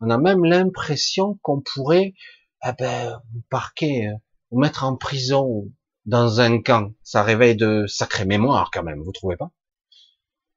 On 0.00 0.10
a 0.10 0.18
même 0.18 0.44
l'impression 0.44 1.38
qu'on 1.42 1.60
pourrait 1.60 2.14
ah 2.60 2.72
ben, 2.72 3.20
vous 3.32 3.42
parquer, 3.48 4.08
euh, 4.08 4.14
vous 4.50 4.58
mettre 4.58 4.84
en 4.84 4.96
prison 4.96 5.70
dans 6.04 6.40
un 6.40 6.60
camp, 6.62 6.92
ça 7.02 7.22
réveille 7.22 7.56
de 7.56 7.86
sacrées 7.86 8.24
mémoires 8.24 8.70
quand 8.72 8.82
même, 8.82 9.02
vous 9.02 9.12
trouvez 9.12 9.36
pas? 9.36 9.50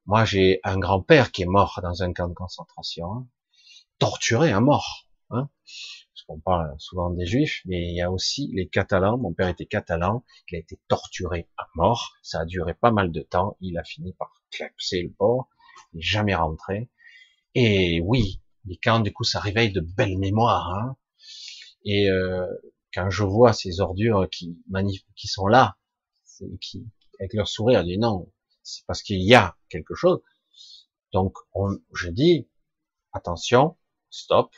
Moi, 0.05 0.25
j'ai 0.25 0.59
un 0.63 0.77
grand-père 0.79 1.31
qui 1.31 1.43
est 1.43 1.47
mort 1.47 1.79
dans 1.83 2.03
un 2.03 2.13
camp 2.13 2.27
de 2.27 2.33
concentration, 2.33 3.11
hein. 3.13 3.27
torturé 3.99 4.51
à 4.51 4.59
mort. 4.59 5.07
Hein 5.29 5.49
Parce 5.63 6.25
qu'on 6.25 6.39
parle 6.39 6.73
souvent 6.79 7.11
des 7.11 7.25
juifs, 7.25 7.61
mais 7.65 7.89
il 7.89 7.95
y 7.95 8.01
a 8.01 8.11
aussi 8.11 8.49
les 8.53 8.67
catalans. 8.67 9.17
Mon 9.17 9.33
père 9.33 9.47
était 9.47 9.67
catalan, 9.67 10.23
il 10.49 10.55
a 10.55 10.59
été 10.59 10.79
torturé 10.87 11.47
à 11.57 11.67
mort. 11.75 12.15
Ça 12.23 12.39
a 12.39 12.45
duré 12.45 12.73
pas 12.73 12.91
mal 12.91 13.11
de 13.11 13.21
temps. 13.21 13.55
Il 13.61 13.77
a 13.77 13.83
fini 13.83 14.13
par 14.13 14.41
clapser 14.49 15.03
le 15.03 15.11
port, 15.11 15.47
il 15.93 15.97
n'est 15.97 16.01
jamais 16.01 16.33
rentré. 16.33 16.89
Et 17.53 18.01
oui, 18.03 18.41
les 18.65 18.77
camps, 18.77 18.99
du 18.99 19.13
coup, 19.13 19.23
ça 19.23 19.39
réveille 19.39 19.71
de 19.71 19.81
belles 19.81 20.17
mémoires. 20.17 20.69
Hein 20.69 20.95
et 21.85 22.09
euh, 22.09 22.45
quand 22.93 23.09
je 23.09 23.23
vois 23.23 23.53
ces 23.53 23.79
ordures 23.79 24.27
qui, 24.29 24.57
sont 25.25 25.47
là, 25.47 25.77
avec 27.19 27.33
leur 27.33 27.47
sourire, 27.47 27.81
je 27.81 27.87
dis 27.87 27.97
non, 27.97 28.31
c'est 28.63 28.85
parce 28.85 29.01
qu'il 29.01 29.21
y 29.21 29.35
a 29.35 29.57
quelque 29.69 29.95
chose. 29.95 30.21
Donc, 31.13 31.35
on, 31.53 31.77
je 31.93 32.09
dis, 32.09 32.47
attention, 33.13 33.77
stop, 34.09 34.53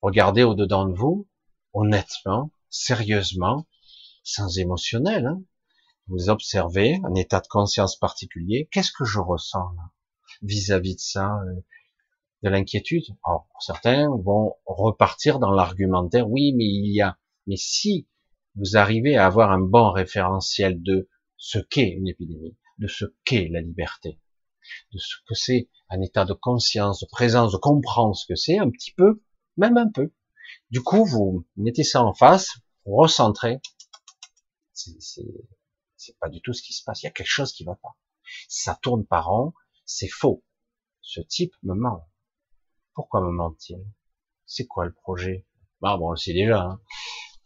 regardez 0.00 0.42
au-dedans 0.42 0.86
de 0.86 0.94
vous, 0.94 1.28
honnêtement, 1.72 2.50
sérieusement, 2.70 3.66
sans 4.22 4.58
émotionnel. 4.58 5.26
Hein. 5.26 5.42
Vous 6.06 6.30
observez 6.30 7.00
un 7.04 7.14
état 7.14 7.40
de 7.40 7.48
conscience 7.48 7.96
particulier. 7.96 8.68
Qu'est-ce 8.72 8.92
que 8.92 9.04
je 9.04 9.18
ressens 9.18 9.70
là 9.76 9.90
vis-à-vis 10.42 10.94
de 10.94 11.00
ça 11.00 11.38
de 12.42 12.48
l'inquiétude. 12.48 13.04
Alors, 13.24 13.48
certains 13.60 14.08
vont 14.08 14.54
repartir 14.66 15.38
dans 15.38 15.50
l'argumentaire, 15.50 16.28
oui, 16.28 16.52
mais 16.56 16.64
il 16.64 16.92
y 16.92 17.00
a, 17.00 17.18
mais 17.46 17.56
si 17.56 18.08
vous 18.54 18.76
arrivez 18.76 19.16
à 19.16 19.26
avoir 19.26 19.50
un 19.50 19.60
bon 19.60 19.90
référentiel 19.90 20.82
de 20.82 21.08
ce 21.36 21.58
qu'est 21.58 21.88
une 21.88 22.08
épidémie, 22.08 22.56
de 22.78 22.86
ce 22.86 23.04
qu'est 23.24 23.48
la 23.48 23.60
liberté, 23.60 24.20
de 24.92 24.98
ce 24.98 25.16
que 25.26 25.34
c'est 25.34 25.68
un 25.88 26.00
état 26.00 26.24
de 26.24 26.34
conscience, 26.34 27.00
de 27.00 27.06
présence, 27.06 27.52
de 27.52 27.58
comprendre 27.58 28.16
ce 28.16 28.26
que 28.26 28.34
c'est 28.34 28.58
un 28.58 28.70
petit 28.70 28.92
peu, 28.92 29.22
même 29.56 29.76
un 29.76 29.90
peu. 29.90 30.12
Du 30.70 30.82
coup, 30.82 31.04
vous 31.04 31.46
mettez 31.56 31.84
ça 31.84 32.02
en 32.02 32.14
face, 32.14 32.58
vous 32.84 32.96
recentrez. 32.96 33.60
C'est 34.72 36.18
pas 36.20 36.28
du 36.28 36.40
tout 36.40 36.52
ce 36.52 36.62
qui 36.62 36.72
se 36.72 36.84
passe. 36.84 37.02
Il 37.02 37.06
y 37.06 37.08
a 37.08 37.12
quelque 37.12 37.26
chose 37.26 37.52
qui 37.52 37.64
va 37.64 37.74
pas. 37.74 37.96
Ça 38.48 38.78
tourne 38.80 39.06
par 39.06 39.26
rond. 39.26 39.52
C'est 39.84 40.08
faux. 40.08 40.44
Ce 41.00 41.20
type 41.20 41.54
me 41.62 41.74
ment. 41.74 42.07
Pourquoi 42.98 43.20
me 43.20 43.30
ment-il 43.30 43.78
C'est 44.44 44.66
quoi 44.66 44.84
le 44.84 44.92
projet? 44.92 45.46
Bah 45.80 45.96
bon, 45.96 46.08
on 46.08 46.10
le 46.10 46.16
sait 46.16 46.32
déjà. 46.32 46.62
Hein. 46.62 46.80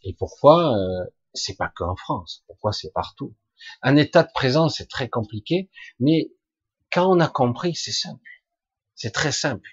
Et 0.01 0.15
pourquoi 0.15 0.75
euh, 0.75 1.05
C'est 1.35 1.55
pas 1.55 1.71
qu'en 1.75 1.95
France? 1.95 2.43
Pourquoi 2.47 2.73
c'est 2.73 2.91
partout? 2.91 3.35
Un 3.83 3.95
état 3.95 4.23
de 4.23 4.31
présence, 4.33 4.77
c'est 4.77 4.89
très 4.89 5.09
compliqué, 5.09 5.69
mais 5.99 6.31
quand 6.91 7.07
on 7.07 7.19
a 7.19 7.27
compris, 7.27 7.75
c'est 7.75 7.91
simple. 7.91 8.27
C'est 8.95 9.11
très 9.11 9.31
simple. 9.31 9.69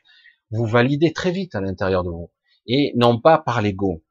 Vous 0.50 0.66
validez 0.66 1.14
très 1.14 1.30
vite 1.30 1.54
à 1.54 1.62
l'intérieur 1.62 2.04
de 2.04 2.10
vous, 2.10 2.30
et 2.66 2.92
non 2.96 3.18
pas 3.18 3.38
par 3.38 3.62
l'ego. 3.62 4.04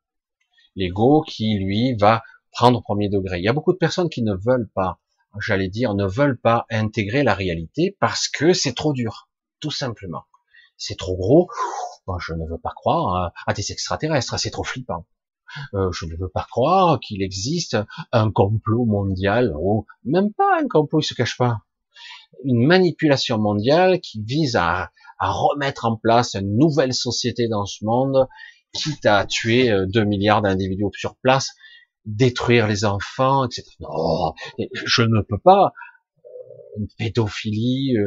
L'ego 0.76 1.22
qui 1.22 1.54
lui 1.60 1.94
va 1.98 2.24
prendre 2.50 2.82
premier 2.82 3.10
degré. 3.10 3.38
Il 3.38 3.44
y 3.44 3.48
a 3.48 3.54
beaucoup 3.54 3.74
de 3.74 3.78
personnes 3.78 4.10
qui 4.10 4.24
ne 4.24 4.34
veulent 4.34 4.72
pas, 4.74 5.00
j'allais 5.40 5.70
dire, 5.70 5.94
ne 5.94 6.08
veulent 6.08 6.40
pas 6.40 6.66
intégrer 6.72 7.22
la 7.22 7.36
réalité 7.36 7.96
parce 8.00 8.28
que 8.28 8.54
c'est 8.54 8.74
trop 8.74 8.92
dur, 8.92 9.30
tout 9.60 9.70
simplement 9.70 10.24
c'est 10.80 10.98
trop 10.98 11.16
gros. 11.16 11.50
je 12.20 12.34
ne 12.34 12.48
veux 12.48 12.58
pas 12.58 12.74
croire 12.76 13.32
à 13.46 13.54
des 13.54 13.72
extraterrestres, 13.72 14.40
c'est 14.40 14.50
trop 14.50 14.64
flippant. 14.64 15.06
Euh, 15.74 15.92
je 15.92 16.06
ne 16.06 16.16
veux 16.16 16.30
pas 16.30 16.46
croire 16.50 17.00
qu'il 17.00 17.22
existe 17.22 17.78
un 18.12 18.32
complot 18.32 18.86
mondial, 18.86 19.54
ou 19.60 19.86
même 20.04 20.32
pas 20.34 20.60
un 20.60 20.68
complot, 20.68 21.02
il 21.02 21.06
se 21.06 21.14
cache 21.14 21.38
pas. 21.38 21.62
Une 22.44 22.66
manipulation 22.66 23.38
mondiale 23.38 24.00
qui 24.00 24.22
vise 24.24 24.56
à, 24.56 24.92
remettre 25.20 25.86
en 25.86 25.98
place 25.98 26.36
une 26.36 26.58
nouvelle 26.58 26.94
société 26.94 27.50
dans 27.50 27.66
ce 27.66 27.84
monde, 27.84 28.28
quitte 28.74 29.06
à 29.06 29.26
tuer 29.26 29.70
2 29.88 30.00
euh, 30.00 30.06
milliards 30.06 30.42
d'individus 30.42 30.86
sur 30.94 31.16
place, 31.18 31.50
détruire 32.06 32.68
les 32.68 32.86
enfants, 32.86 33.46
etc. 33.46 33.66
Non, 33.82 34.34
je 34.86 35.02
ne 35.02 35.22
peux 35.22 35.38
pas. 35.38 35.74
Euh, 36.20 36.80
une 36.80 36.88
pédophilie, 36.98 37.98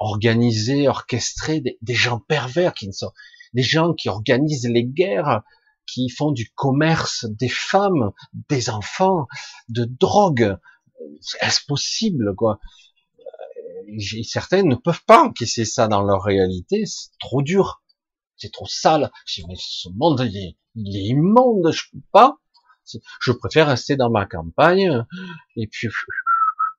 organiser, 0.00 0.88
orchestrer 0.88 1.60
des, 1.60 1.94
gens 1.94 2.18
pervers 2.18 2.72
qui 2.72 2.88
ne 2.88 2.92
sont 2.92 3.12
des 3.52 3.62
gens 3.62 3.92
qui 3.92 4.08
organisent 4.08 4.68
les 4.68 4.84
guerres, 4.84 5.42
qui 5.86 6.08
font 6.08 6.32
du 6.32 6.50
commerce 6.54 7.26
des 7.28 7.48
femmes, 7.50 8.12
des 8.48 8.70
enfants, 8.70 9.26
de 9.68 9.84
drogue. 9.84 10.56
Est-ce 11.42 11.60
possible 11.66 12.34
quoi 12.34 12.58
euh, 13.18 13.98
Certains 14.24 14.62
ne 14.62 14.74
peuvent 14.74 15.04
pas 15.06 15.22
encaisser 15.22 15.66
ça 15.66 15.86
dans 15.86 16.02
leur 16.02 16.22
réalité, 16.22 16.86
c'est 16.86 17.10
trop 17.18 17.42
dur, 17.42 17.82
c'est 18.36 18.52
trop 18.52 18.66
sale. 18.66 19.10
Mais 19.48 19.54
ce 19.56 19.90
monde 19.90 20.22
il 20.24 20.36
est, 20.36 20.56
il 20.76 20.96
est 20.96 21.08
immonde, 21.08 21.72
je 21.72 21.82
peux 21.92 22.02
pas. 22.10 22.38
Je 23.20 23.32
préfère 23.32 23.68
rester 23.68 23.96
dans 23.96 24.10
ma 24.10 24.26
campagne 24.26 25.04
et 25.56 25.66
puis 25.66 25.88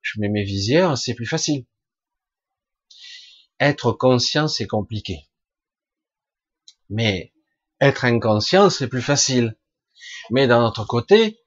je 0.01 0.19
mets 0.19 0.27
mes 0.27 0.43
visières, 0.43 0.97
c'est 0.97 1.13
plus 1.13 1.27
facile. 1.27 1.65
Être 3.61 3.91
conscient, 3.91 4.47
c'est 4.47 4.65
compliqué. 4.65 5.29
Mais 6.89 7.31
être 7.79 8.05
inconscient, 8.05 8.71
c'est 8.71 8.87
plus 8.87 9.03
facile. 9.03 9.55
Mais 10.31 10.47
d'un 10.47 10.65
autre 10.65 10.83
côté, 10.83 11.39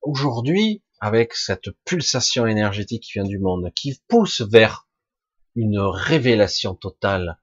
aujourd'hui, 0.00 0.82
avec 0.98 1.34
cette 1.34 1.70
pulsation 1.84 2.46
énergétique 2.46 3.02
qui 3.02 3.12
vient 3.12 3.24
du 3.24 3.38
monde, 3.38 3.70
qui 3.74 4.00
pousse 4.08 4.40
vers 4.40 4.88
une 5.56 5.78
révélation 5.78 6.74
totale, 6.74 7.38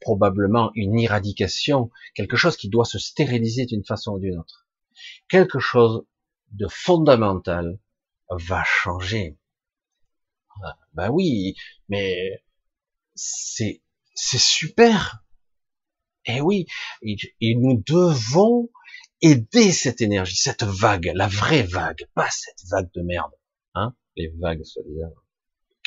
probablement 0.00 0.70
une 0.76 0.96
éradication, 0.96 1.90
quelque 2.14 2.36
chose 2.36 2.56
qui 2.56 2.68
doit 2.68 2.84
se 2.84 3.00
stériliser 3.00 3.66
d'une 3.66 3.84
façon 3.84 4.12
ou 4.12 4.18
d'une 4.20 4.38
autre. 4.38 4.68
Quelque 5.28 5.58
chose 5.58 6.06
de 6.52 6.68
fondamental 6.68 7.80
va 8.30 8.62
changer. 8.62 9.36
Ben 10.94 11.10
oui, 11.10 11.56
mais 11.88 12.40
c'est 13.18 13.82
c'est 14.14 14.40
super. 14.40 15.22
Eh 16.26 16.40
oui, 16.40 16.66
et, 17.02 17.54
nous 17.54 17.82
devons 17.86 18.68
aider 19.22 19.72
cette 19.72 20.00
énergie, 20.00 20.36
cette 20.36 20.62
vague, 20.62 21.10
la 21.14 21.26
vraie 21.26 21.62
vague, 21.62 22.06
pas 22.14 22.28
cette 22.30 22.60
vague 22.70 22.90
de 22.94 23.02
merde, 23.02 23.32
hein, 23.74 23.94
les 24.16 24.28
vagues 24.38 24.64
solidaires. 24.64 25.08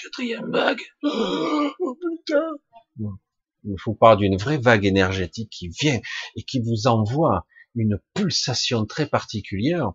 Quatrième 0.01 0.51
vague. 0.51 0.81
Oh 1.03 1.95
putain. 1.99 2.51
Il 3.63 3.75
faut 3.77 3.93
parle 3.93 4.17
d'une 4.17 4.37
vraie 4.37 4.57
vague 4.57 4.85
énergétique 4.85 5.51
qui 5.51 5.69
vient 5.69 5.99
et 6.35 6.43
qui 6.43 6.59
vous 6.59 6.87
envoie 6.87 7.45
une 7.75 7.99
pulsation 8.15 8.85
très 8.85 9.05
particulière. 9.05 9.91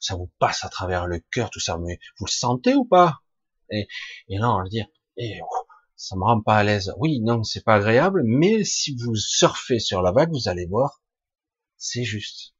Ça 0.00 0.14
vous 0.16 0.30
passe 0.38 0.64
à 0.64 0.68
travers 0.68 1.06
le 1.06 1.20
cœur, 1.32 1.50
tout 1.50 1.60
ça. 1.60 1.78
Mais 1.78 1.98
vous 2.18 2.26
le 2.26 2.30
sentez 2.30 2.74
ou 2.74 2.84
pas? 2.84 3.20
Et, 3.70 3.88
et 4.28 4.38
là, 4.38 4.50
on 4.50 4.62
va 4.62 4.68
dire, 4.68 4.86
eh, 5.16 5.40
oh, 5.42 5.59
ça 6.00 6.16
me 6.16 6.24
rend 6.24 6.40
pas 6.40 6.56
à 6.56 6.64
l'aise. 6.64 6.94
Oui, 6.96 7.20
non, 7.20 7.44
c'est 7.44 7.62
pas 7.62 7.74
agréable, 7.74 8.22
mais 8.24 8.64
si 8.64 8.96
vous 8.96 9.14
surfez 9.16 9.78
sur 9.78 10.00
la 10.00 10.12
vague, 10.12 10.32
vous 10.32 10.48
allez 10.48 10.64
voir, 10.64 11.02
c'est 11.76 12.04
juste. 12.04 12.54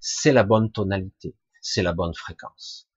C'est 0.00 0.32
la 0.32 0.42
bonne 0.42 0.72
tonalité, 0.72 1.36
c'est 1.60 1.84
la 1.84 1.92
bonne 1.92 2.12
fréquence. 2.12 2.88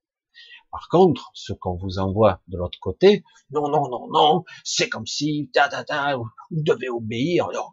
Par 0.71 0.89
contre, 0.89 1.29
ce 1.35 1.53
qu'on 1.53 1.75
vous 1.75 1.99
envoie 1.99 2.41
de 2.47 2.57
l'autre 2.57 2.79
côté, 2.79 3.23
non, 3.51 3.69
non, 3.69 3.87
non, 3.87 4.07
non, 4.11 4.43
c'est 4.63 4.89
comme 4.89 5.05
si, 5.05 5.51
ta, 5.53 5.69
ta, 5.69 5.83
ta, 5.83 6.17
vous 6.17 6.31
devez 6.49 6.89
obéir, 6.89 7.49
non, 7.53 7.69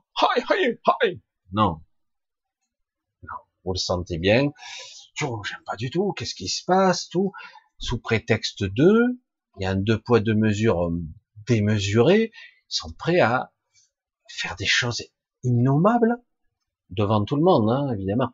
non, 1.52 1.80
non, 3.22 3.36
vous 3.64 3.72
le 3.72 3.78
sentez 3.78 4.18
bien, 4.18 4.50
j'aime 5.18 5.64
pas 5.64 5.76
du 5.76 5.88
tout, 5.88 6.12
qu'est-ce 6.12 6.34
qui 6.34 6.48
se 6.48 6.62
passe, 6.66 7.08
tout, 7.08 7.32
sous 7.78 7.98
prétexte 7.98 8.64
de, 8.64 9.18
il 9.58 9.62
y 9.62 9.66
a 9.66 9.70
un 9.70 9.76
deux 9.76 9.98
poids 9.98 10.20
deux 10.20 10.34
mesures 10.34 10.92
euh, 11.42 11.54
démesuré, 11.54 12.32
ils 12.34 12.74
sont 12.74 12.92
prêts 12.92 13.20
à 13.20 13.52
faire 14.28 14.56
des 14.56 14.66
choses 14.66 15.02
innommables 15.42 16.16
devant 16.90 17.24
tout 17.24 17.36
le 17.36 17.42
monde, 17.42 17.70
hein, 17.70 17.92
évidemment. 17.94 18.30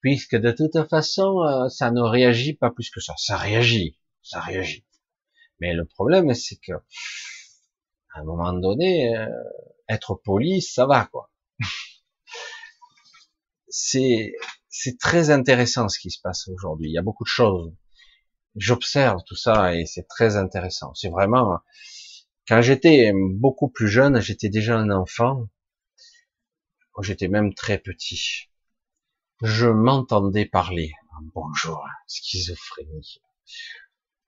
Puisque 0.00 0.36
de 0.36 0.50
toute 0.50 0.88
façon, 0.88 1.42
euh, 1.42 1.68
ça 1.68 1.90
ne 1.90 2.00
réagit 2.00 2.54
pas 2.54 2.70
plus 2.70 2.90
que 2.90 3.00
ça. 3.00 3.14
Ça 3.16 3.36
réagit, 3.36 3.98
ça 4.22 4.40
réagit. 4.40 4.84
Mais 5.60 5.74
le 5.74 5.84
problème, 5.84 6.34
c'est 6.34 6.56
que 6.56 6.72
à 8.14 8.20
un 8.20 8.24
moment 8.24 8.52
donné, 8.52 9.16
euh, 9.16 9.28
être 9.88 10.14
poli, 10.14 10.60
ça 10.60 10.86
va, 10.86 11.06
quoi. 11.06 11.30
c'est 13.68 14.34
c'est 14.68 14.98
très 14.98 15.30
intéressant 15.30 15.88
ce 15.88 15.98
qui 15.98 16.10
se 16.10 16.20
passe 16.20 16.48
aujourd'hui. 16.48 16.88
Il 16.90 16.92
y 16.92 16.98
a 16.98 17.02
beaucoup 17.02 17.24
de 17.24 17.28
choses. 17.28 17.72
J'observe 18.56 19.22
tout 19.26 19.36
ça 19.36 19.74
et 19.74 19.86
c'est 19.86 20.08
très 20.08 20.36
intéressant. 20.36 20.94
C'est 20.94 21.08
vraiment 21.10 21.60
quand 22.48 22.62
j'étais 22.62 23.12
beaucoup 23.14 23.68
plus 23.68 23.88
jeune, 23.88 24.20
j'étais 24.20 24.48
déjà 24.48 24.76
un 24.76 24.90
enfant. 24.90 25.48
J'étais 27.00 27.28
même 27.28 27.54
très 27.54 27.78
petit. 27.78 28.50
Je 29.42 29.66
m'entendais 29.66 30.46
parler. 30.46 30.92
Bonjour, 31.34 31.84
schizophrénie. 32.06 33.20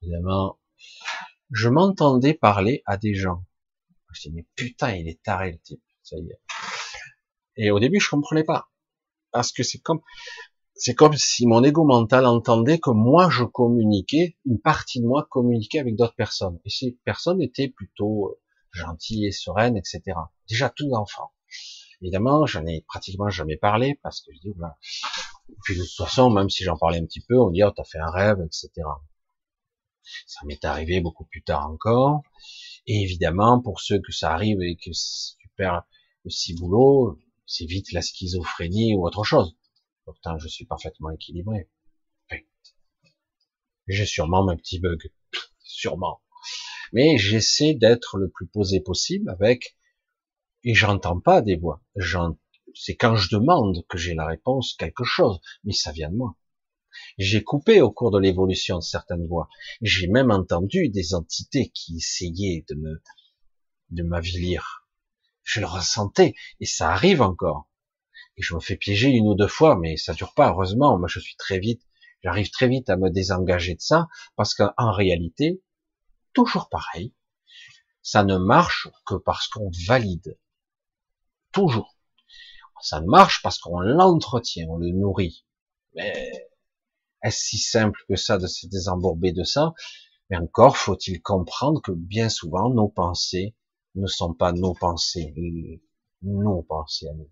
Évidemment, 0.02 0.58
je 1.50 1.68
m'entendais 1.68 2.34
parler 2.34 2.82
à 2.86 2.96
des 2.96 3.14
gens. 3.14 3.44
Je 4.12 4.22
disais, 4.22 4.34
mais 4.34 4.46
putain, 4.54 4.94
il 4.94 5.08
est 5.08 5.22
taré 5.22 5.52
le 5.52 5.58
type. 5.58 5.82
Ça 6.02 6.16
y 6.16 6.30
est. 6.30 6.40
Et 7.56 7.70
au 7.70 7.80
début, 7.80 8.00
je 8.00 8.08
comprenais 8.08 8.44
pas. 8.44 8.70
Parce 9.30 9.52
que 9.52 9.62
c'est 9.62 9.78
comme, 9.78 10.00
c'est 10.74 10.94
comme 10.94 11.16
si 11.16 11.46
mon 11.46 11.62
ego 11.62 11.84
mental 11.84 12.26
entendait 12.26 12.78
que 12.78 12.90
moi 12.90 13.30
je 13.30 13.44
communiquais, 13.44 14.36
une 14.44 14.60
partie 14.60 15.00
de 15.00 15.06
moi 15.06 15.26
communiquait 15.30 15.78
avec 15.78 15.96
d'autres 15.96 16.16
personnes. 16.16 16.58
Et 16.64 16.70
ces 16.70 16.98
personnes 17.04 17.40
étaient 17.40 17.68
plutôt 17.68 18.28
euh, 18.28 18.40
gentilles 18.72 19.26
et 19.26 19.32
sereines, 19.32 19.76
etc. 19.76 20.02
Déjà 20.48 20.70
tout 20.70 20.92
enfant. 20.92 21.30
Évidemment, 22.02 22.44
j'en 22.44 22.66
ai 22.66 22.84
pratiquement 22.88 23.30
jamais 23.30 23.56
parlé 23.56 23.98
parce 24.02 24.20
que 24.20 24.32
je 24.34 24.40
dis, 24.40 24.52
voilà. 24.56 24.76
puis 25.62 25.76
de 25.76 25.82
toute 25.82 25.96
façon, 25.96 26.28
même 26.28 26.50
si 26.50 26.64
j'en 26.64 26.76
parlais 26.76 26.98
un 26.98 27.06
petit 27.06 27.22
peu, 27.22 27.38
on 27.40 27.50
dit, 27.50 27.62
oh, 27.62 27.70
t'as 27.70 27.84
fait 27.84 27.98
un 27.98 28.10
rêve, 28.10 28.40
etc. 28.44 28.70
Ça 30.26 30.40
m'est 30.44 30.64
arrivé 30.64 31.00
beaucoup 31.00 31.24
plus 31.24 31.42
tard 31.42 31.70
encore. 31.70 32.22
Et 32.86 33.00
évidemment, 33.02 33.60
pour 33.60 33.80
ceux 33.80 34.00
que 34.00 34.12
ça 34.12 34.32
arrive 34.32 34.60
et 34.60 34.76
que 34.76 34.90
tu 34.90 35.48
perds 35.56 35.84
le 36.24 36.30
ciboulot, 36.30 37.18
c'est 37.46 37.64
vite 37.64 37.92
la 37.92 38.02
schizophrénie 38.02 38.96
ou 38.96 39.06
autre 39.06 39.24
chose. 39.24 39.56
Pourtant, 40.04 40.38
je 40.38 40.48
suis 40.48 40.66
parfaitement 40.66 41.10
équilibré. 41.10 41.70
j'ai 43.86 44.06
sûrement 44.06 44.46
un 44.48 44.56
petit 44.56 44.78
bug. 44.78 45.10
Sûrement. 45.60 46.22
Mais 46.92 47.16
j'essaie 47.16 47.74
d'être 47.74 48.18
le 48.18 48.30
plus 48.30 48.46
posé 48.46 48.80
possible 48.80 49.30
avec, 49.30 49.76
et 50.62 50.74
j'entends 50.74 51.20
pas 51.20 51.40
des 51.40 51.56
voix. 51.56 51.82
C'est 52.74 52.96
quand 52.96 53.16
je 53.16 53.30
demande 53.30 53.86
que 53.88 53.96
j'ai 53.96 54.14
la 54.14 54.26
réponse 54.26 54.74
quelque 54.74 55.04
chose, 55.04 55.40
mais 55.64 55.72
ça 55.72 55.92
vient 55.92 56.10
de 56.10 56.16
moi. 56.16 56.36
J'ai 57.18 57.42
coupé 57.42 57.80
au 57.80 57.90
cours 57.90 58.10
de 58.10 58.18
l'évolution 58.18 58.80
certaines 58.80 59.26
voix. 59.26 59.48
J'ai 59.80 60.06
même 60.06 60.30
entendu 60.30 60.90
des 60.90 61.14
entités 61.14 61.70
qui 61.70 61.96
essayaient 61.96 62.64
de 62.68 62.74
me, 62.74 63.02
de 63.90 64.02
m'avilir. 64.02 64.86
Je 65.42 65.60
le 65.60 65.66
ressentais, 65.66 66.34
et 66.60 66.66
ça 66.66 66.90
arrive 66.90 67.22
encore 67.22 67.68
et 68.36 68.42
je 68.42 68.54
me 68.54 68.60
fais 68.60 68.76
piéger 68.76 69.10
une 69.10 69.28
ou 69.28 69.34
deux 69.34 69.48
fois, 69.48 69.76
mais 69.76 69.96
ça 69.96 70.12
dure 70.12 70.34
pas, 70.34 70.50
heureusement. 70.50 70.98
Moi, 70.98 71.08
je 71.08 71.20
suis 71.20 71.36
très 71.36 71.58
vite, 71.58 71.82
j'arrive 72.22 72.50
très 72.50 72.68
vite 72.68 72.90
à 72.90 72.96
me 72.96 73.10
désengager 73.10 73.74
de 73.74 73.80
ça, 73.80 74.08
parce 74.36 74.54
qu'en 74.54 74.92
réalité, 74.92 75.62
toujours 76.32 76.68
pareil, 76.68 77.14
ça 78.02 78.24
ne 78.24 78.36
marche 78.36 78.88
que 79.06 79.14
parce 79.14 79.48
qu'on 79.48 79.70
valide. 79.86 80.38
Toujours. 81.52 81.96
Ça 82.82 83.00
marche 83.00 83.40
parce 83.42 83.58
qu'on 83.58 83.80
l'entretient, 83.80 84.66
on 84.68 84.76
le 84.76 84.90
nourrit. 84.90 85.46
Mais 85.94 86.30
est-ce 87.22 87.44
si 87.44 87.58
simple 87.58 87.98
que 88.08 88.16
ça 88.16 88.36
de 88.36 88.46
se 88.46 88.66
désembourber 88.66 89.32
de 89.32 89.44
ça? 89.44 89.72
Mais 90.28 90.36
encore 90.36 90.76
faut-il 90.76 91.22
comprendre 91.22 91.80
que 91.80 91.92
bien 91.92 92.28
souvent, 92.28 92.68
nos 92.68 92.88
pensées 92.88 93.54
ne 93.94 94.06
sont 94.06 94.34
pas 94.34 94.52
nos 94.52 94.74
pensées, 94.74 95.32
nos 96.22 96.62
pensées 96.62 97.08
à 97.08 97.14
nous. 97.14 97.30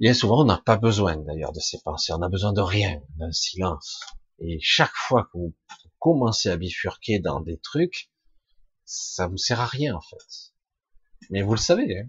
Bien 0.00 0.14
souvent, 0.14 0.42
on 0.42 0.44
n'a 0.44 0.62
pas 0.64 0.76
besoin 0.76 1.16
d'ailleurs 1.16 1.52
de 1.52 1.58
ces 1.58 1.80
pensées, 1.80 2.12
on 2.12 2.22
a 2.22 2.28
besoin 2.28 2.52
de 2.52 2.60
rien, 2.60 3.00
d'un 3.16 3.32
silence. 3.32 4.00
Et 4.38 4.58
chaque 4.62 4.94
fois 4.94 5.24
que 5.24 5.38
vous 5.38 5.54
commencez 5.98 6.48
à 6.50 6.56
bifurquer 6.56 7.18
dans 7.18 7.40
des 7.40 7.58
trucs, 7.58 8.08
ça 8.84 9.26
vous 9.26 9.36
sert 9.36 9.60
à 9.60 9.66
rien 9.66 9.96
en 9.96 10.00
fait. 10.00 10.52
Mais 11.30 11.42
vous 11.42 11.52
le 11.52 11.58
savez. 11.58 11.98
Hein. 11.98 12.08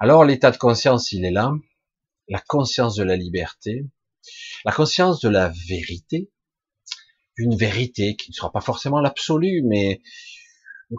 Alors 0.00 0.24
l'état 0.24 0.50
de 0.50 0.56
conscience, 0.56 1.12
il 1.12 1.24
est 1.24 1.30
là, 1.30 1.52
la 2.28 2.40
conscience 2.40 2.96
de 2.96 3.04
la 3.04 3.16
liberté, 3.16 3.86
la 4.64 4.72
conscience 4.72 5.20
de 5.20 5.28
la 5.28 5.52
vérité, 5.68 6.30
une 7.36 7.56
vérité 7.56 8.16
qui 8.16 8.32
ne 8.32 8.34
sera 8.34 8.50
pas 8.50 8.60
forcément 8.60 9.00
l'absolu, 9.00 9.62
mais 9.64 10.02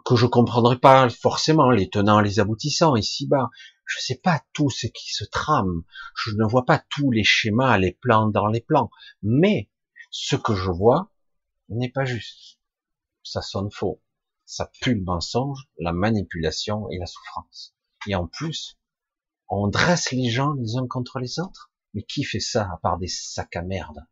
que 0.05 0.15
je 0.15 0.25
comprendrai 0.25 0.77
pas 0.77 1.09
forcément 1.09 1.71
les 1.71 1.89
tenants, 1.89 2.19
les 2.19 2.39
aboutissants 2.39 2.95
ici-bas 2.95 3.49
je 3.89 3.99
sais 3.99 4.17
pas 4.17 4.43
tout 4.53 4.69
ce 4.69 4.85
qui 4.85 5.11
se 5.11 5.23
trame, 5.25 5.83
je 6.15 6.29
ne 6.35 6.45
vois 6.45 6.63
pas 6.63 6.77
tous 6.89 7.09
les 7.09 7.23
schémas, 7.23 7.79
les 7.79 7.93
plans 7.93 8.27
dans 8.27 8.45
les 8.45 8.61
plans, 8.61 8.91
mais 9.23 9.69
ce 10.11 10.35
que 10.35 10.53
je 10.53 10.69
vois 10.69 11.11
n'est 11.69 11.91
pas 11.91 12.05
juste. 12.05 12.59
Ça 13.23 13.41
sonne 13.41 13.71
faux. 13.71 14.01
Ça 14.45 14.71
pue 14.81 14.93
le 14.93 15.03
mensonge, 15.03 15.67
la 15.79 15.91
manipulation 15.91 16.87
et 16.91 16.99
la 16.99 17.07
souffrance. 17.07 17.75
Et 18.05 18.13
en 18.13 18.27
plus, 18.27 18.77
on 19.47 19.67
dresse 19.67 20.11
les 20.11 20.29
gens 20.29 20.53
les 20.53 20.77
uns 20.77 20.87
contre 20.87 21.17
les 21.17 21.39
autres. 21.39 21.71
Mais 21.95 22.03
qui 22.03 22.23
fait 22.23 22.39
ça 22.39 22.69
à 22.71 22.77
part 22.77 22.99
des 22.99 23.07
sacs 23.07 23.55
à 23.55 23.63
merde? 23.63 24.05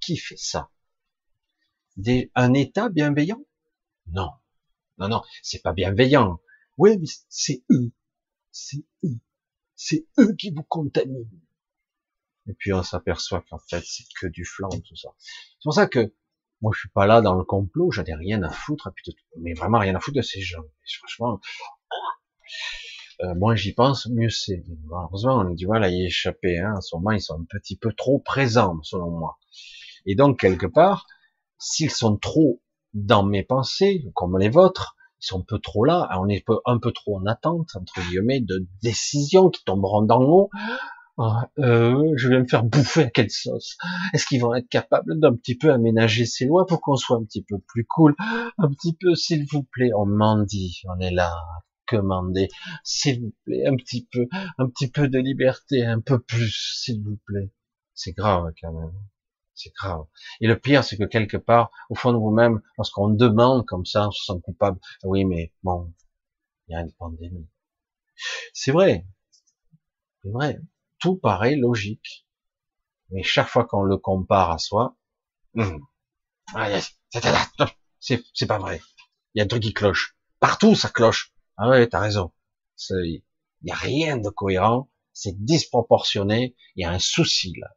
Qui 0.00 0.16
fait 0.16 0.38
ça? 0.38 0.70
Un 2.34 2.54
État 2.54 2.88
bienveillant? 2.88 3.44
Non, 4.06 4.30
non, 4.98 5.08
non, 5.08 5.22
c'est 5.42 5.62
pas 5.62 5.72
bienveillant. 5.72 6.40
Oui, 6.78 6.96
mais 6.98 7.06
c'est 7.28 7.62
eux 7.70 7.92
c'est 8.52 8.84
eux. 9.04 9.18
C'est 9.74 10.06
eux 10.18 10.34
qui 10.36 10.50
vous 10.50 10.62
contaminent. 10.62 11.26
Et 12.46 12.54
puis 12.54 12.72
on 12.72 12.82
s'aperçoit 12.82 13.42
qu'en 13.48 13.58
fait 13.58 13.82
c'est 13.84 14.04
que 14.20 14.26
du 14.26 14.44
flanc 14.44 14.68
tout 14.68 14.96
ça. 14.96 15.08
C'est 15.18 15.64
pour 15.64 15.74
ça 15.74 15.86
que 15.86 16.14
moi 16.60 16.72
je 16.74 16.80
suis 16.80 16.88
pas 16.90 17.06
là 17.06 17.20
dans 17.20 17.34
le 17.34 17.44
complot, 17.44 17.90
j'en 17.90 18.04
ai 18.04 18.14
rien 18.14 18.42
à 18.42 18.50
foutre, 18.50 18.92
mais 19.38 19.54
vraiment 19.54 19.78
rien 19.78 19.94
à 19.94 20.00
foutre 20.00 20.16
de 20.18 20.22
ces 20.22 20.40
gens. 20.40 20.62
franchement, 20.98 21.40
euh, 23.20 23.34
moins 23.34 23.54
j'y 23.54 23.72
pense, 23.72 24.06
mieux 24.06 24.30
c'est. 24.30 24.64
Malheureusement, 24.84 25.38
on 25.38 25.52
a 25.52 25.54
du 25.54 25.66
mal 25.66 25.84
à 25.84 25.88
y 25.88 26.04
échapper. 26.04 26.58
Hein. 26.58 26.74
En 26.76 26.80
ce 26.80 26.96
moment, 26.96 27.12
ils 27.12 27.20
sont 27.20 27.40
un 27.40 27.44
petit 27.44 27.76
peu 27.76 27.92
trop 27.92 28.18
présents, 28.18 28.80
selon 28.82 29.10
moi. 29.10 29.38
Et 30.06 30.14
donc 30.14 30.40
quelque 30.40 30.66
part, 30.66 31.06
s'ils 31.58 31.90
sont 31.90 32.16
trop 32.16 32.60
dans 32.94 33.22
mes 33.22 33.42
pensées, 33.42 34.04
comme 34.14 34.38
les 34.38 34.48
vôtres, 34.48 34.96
ils 35.20 35.26
sont 35.26 35.40
un 35.40 35.44
peu 35.46 35.58
trop 35.58 35.84
là, 35.84 36.08
on 36.18 36.28
est 36.28 36.44
un 36.66 36.78
peu 36.78 36.92
trop 36.92 37.18
en 37.18 37.26
attente, 37.26 37.70
entre 37.76 38.00
guillemets, 38.08 38.40
de 38.40 38.66
décisions 38.82 39.50
qui 39.50 39.62
tomberont 39.64 40.02
dans 40.02 40.18
l'eau. 40.18 40.50
Ah, 41.18 41.50
euh, 41.58 42.12
je 42.16 42.28
vais 42.28 42.40
me 42.40 42.46
faire 42.46 42.64
bouffer 42.64 43.04
à 43.04 43.10
quelle 43.10 43.30
sauce 43.30 43.76
Est-ce 44.14 44.26
qu'ils 44.26 44.40
vont 44.40 44.54
être 44.54 44.68
capables 44.68 45.20
d'un 45.20 45.34
petit 45.36 45.56
peu 45.56 45.70
aménager 45.70 46.24
ces 46.24 46.46
lois 46.46 46.66
pour 46.66 46.80
qu'on 46.80 46.96
soit 46.96 47.18
un 47.18 47.24
petit 47.24 47.44
peu 47.44 47.58
plus 47.68 47.84
cool? 47.84 48.14
Un 48.58 48.68
petit 48.70 48.96
peu, 48.98 49.14
s'il 49.14 49.46
vous 49.50 49.62
plaît, 49.62 49.90
on 49.94 50.06
m'en 50.06 50.42
dit, 50.42 50.82
on 50.88 50.98
est 51.00 51.10
là, 51.10 51.30
commander, 51.86 52.48
s'il 52.82 53.20
vous 53.20 53.34
plaît, 53.44 53.66
un 53.66 53.76
petit 53.76 54.08
peu, 54.10 54.26
un 54.58 54.68
petit 54.68 54.90
peu 54.90 55.08
de 55.08 55.18
liberté, 55.18 55.84
un 55.84 56.00
peu 56.00 56.18
plus, 56.18 56.80
s'il 56.80 57.02
vous 57.02 57.18
plaît. 57.26 57.52
C'est 57.94 58.12
grave 58.12 58.50
quand 58.60 58.72
même. 58.72 58.92
C'est 59.62 59.72
grave. 59.74 60.06
Et 60.40 60.48
le 60.48 60.58
pire, 60.58 60.82
c'est 60.82 60.96
que 60.96 61.04
quelque 61.04 61.36
part, 61.36 61.70
au 61.88 61.94
fond 61.94 62.12
de 62.12 62.18
vous-même, 62.18 62.60
lorsqu'on 62.78 63.10
demande 63.10 63.64
comme 63.64 63.86
ça, 63.86 64.08
on 64.08 64.10
se 64.10 64.24
sent 64.24 64.40
coupable. 64.42 64.80
Oui, 65.04 65.24
mais 65.24 65.52
bon, 65.62 65.92
il 66.66 66.72
y 66.72 66.74
a 66.74 66.80
une 66.80 66.92
pandémie. 66.92 67.48
C'est 68.52 68.72
vrai, 68.72 69.06
c'est 70.22 70.30
vrai, 70.30 70.58
tout 70.98 71.16
paraît 71.16 71.54
logique, 71.54 72.26
mais 73.10 73.22
chaque 73.22 73.48
fois 73.48 73.64
qu'on 73.64 73.82
le 73.82 73.98
compare 73.98 74.50
à 74.50 74.58
soi, 74.58 74.96
hum, 75.56 75.86
c'est 78.00 78.46
pas 78.46 78.58
vrai. 78.58 78.80
Il 79.34 79.38
y 79.38 79.40
a 79.40 79.44
un 79.44 79.48
truc 79.48 79.62
qui 79.62 79.72
cloche. 79.72 80.16
Partout, 80.40 80.74
ça 80.74 80.88
cloche. 80.88 81.32
Ah 81.56 81.68
ouais, 81.68 81.88
t'as 81.88 82.00
raison. 82.00 82.32
Il 82.90 83.22
y 83.62 83.70
a 83.70 83.76
rien 83.76 84.16
de 84.16 84.28
cohérent. 84.28 84.90
C'est 85.12 85.44
disproportionné. 85.44 86.56
Il 86.74 86.82
y 86.82 86.84
a 86.84 86.90
un 86.90 86.98
souci 86.98 87.52
là. 87.60 87.68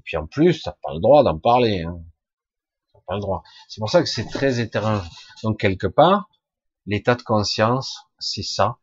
Et 0.00 0.02
puis 0.02 0.16
en 0.16 0.26
plus, 0.26 0.62
t'as 0.62 0.74
pas 0.82 0.94
le 0.94 1.00
droit 1.00 1.22
d'en 1.22 1.38
parler. 1.38 1.82
Hein. 1.82 2.02
T'as 2.94 3.00
pas 3.06 3.16
le 3.16 3.20
droit. 3.20 3.42
C'est 3.68 3.80
pour 3.80 3.90
ça 3.90 4.00
que 4.00 4.08
c'est 4.08 4.24
très 4.24 4.58
étrange. 4.58 5.06
Donc 5.42 5.60
quelque 5.60 5.86
part, 5.86 6.30
l'état 6.86 7.16
de 7.16 7.22
conscience, 7.22 7.98
c'est 8.18 8.42
ça. 8.42 8.78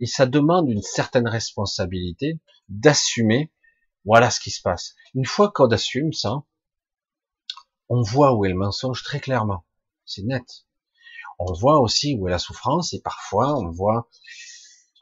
Et 0.00 0.06
ça 0.06 0.24
demande 0.24 0.70
une 0.70 0.80
certaine 0.80 1.28
responsabilité 1.28 2.40
d'assumer. 2.70 3.52
Voilà 4.06 4.30
ce 4.30 4.40
qui 4.40 4.50
se 4.50 4.62
passe. 4.62 4.94
Une 5.14 5.26
fois 5.26 5.52
qu'on 5.52 5.70
assume 5.70 6.14
ça, 6.14 6.42
on 7.90 8.00
voit 8.00 8.32
où 8.32 8.46
est 8.46 8.48
le 8.48 8.54
mensonge 8.54 9.02
très 9.02 9.20
clairement. 9.20 9.66
C'est 10.06 10.22
net. 10.22 10.64
On 11.38 11.52
voit 11.52 11.80
aussi 11.80 12.16
où 12.18 12.28
est 12.28 12.30
la 12.30 12.38
souffrance 12.38 12.94
et 12.94 13.02
parfois 13.02 13.58
on 13.58 13.70
voit 13.70 14.08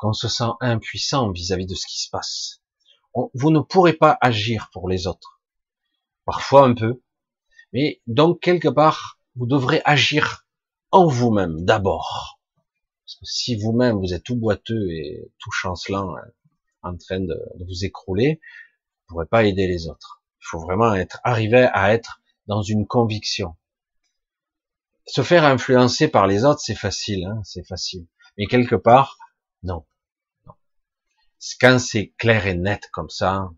qu'on 0.01 0.13
se 0.13 0.27
sent 0.27 0.51
impuissant 0.61 1.31
vis-à-vis 1.31 1.67
de 1.67 1.77
ce 1.77 1.87
qui 1.87 2.01
se 2.03 2.11
passe. 2.11 2.61
Vous 3.35 3.51
ne 3.51 3.61
pourrez 3.61 3.93
pas 3.93 4.17
agir 4.21 4.71
pour 4.73 4.89
les 4.89 5.07
autres. 5.07 5.41
Parfois 6.25 6.65
un 6.67 6.75
peu. 6.75 7.03
Mais 7.73 8.01
donc 8.07 8.41
quelque 8.41 8.69
part, 8.69 9.19
vous 9.37 9.47
devrez 9.47 9.83
agir 9.85 10.47
en 10.91 11.07
vous-même 11.07 11.65
d'abord. 11.65 12.41
Parce 13.05 13.17
que 13.17 13.27
si 13.27 13.57
vous-même 13.57 13.99
vous 13.99 14.13
êtes 14.13 14.25
tout 14.25 14.37
boiteux 14.37 14.91
et 14.91 15.33
tout 15.39 15.51
chancelant 15.51 16.15
hein, 16.17 16.25
en 16.83 16.97
train 16.97 17.21
de, 17.21 17.37
vous 17.67 17.85
écrouler, 17.85 18.41
vous 18.41 19.05
ne 19.05 19.09
pourrez 19.09 19.27
pas 19.27 19.45
aider 19.45 19.67
les 19.67 19.89
autres. 19.89 20.23
Il 20.41 20.47
faut 20.51 20.61
vraiment 20.61 20.95
être 20.95 21.21
arriver 21.25 21.69
à 21.73 21.93
être 21.93 22.21
dans 22.47 22.63
une 22.63 22.87
conviction. 22.87 23.57
Se 25.07 25.23
faire 25.23 25.45
influencer 25.45 26.09
par 26.09 26.27
les 26.27 26.45
autres, 26.45 26.61
c'est 26.61 26.75
facile, 26.75 27.25
hein, 27.25 27.41
c'est 27.45 27.67
facile. 27.67 28.07
Mais 28.37 28.47
quelque 28.47 28.77
part, 28.77 29.19
non. 29.63 29.87
Quand 31.61 31.79
c'est 31.79 32.15
clair 32.19 32.47
et 32.47 32.55
net 32.55 32.89
comme 32.93 33.11
ça, 33.11 33.51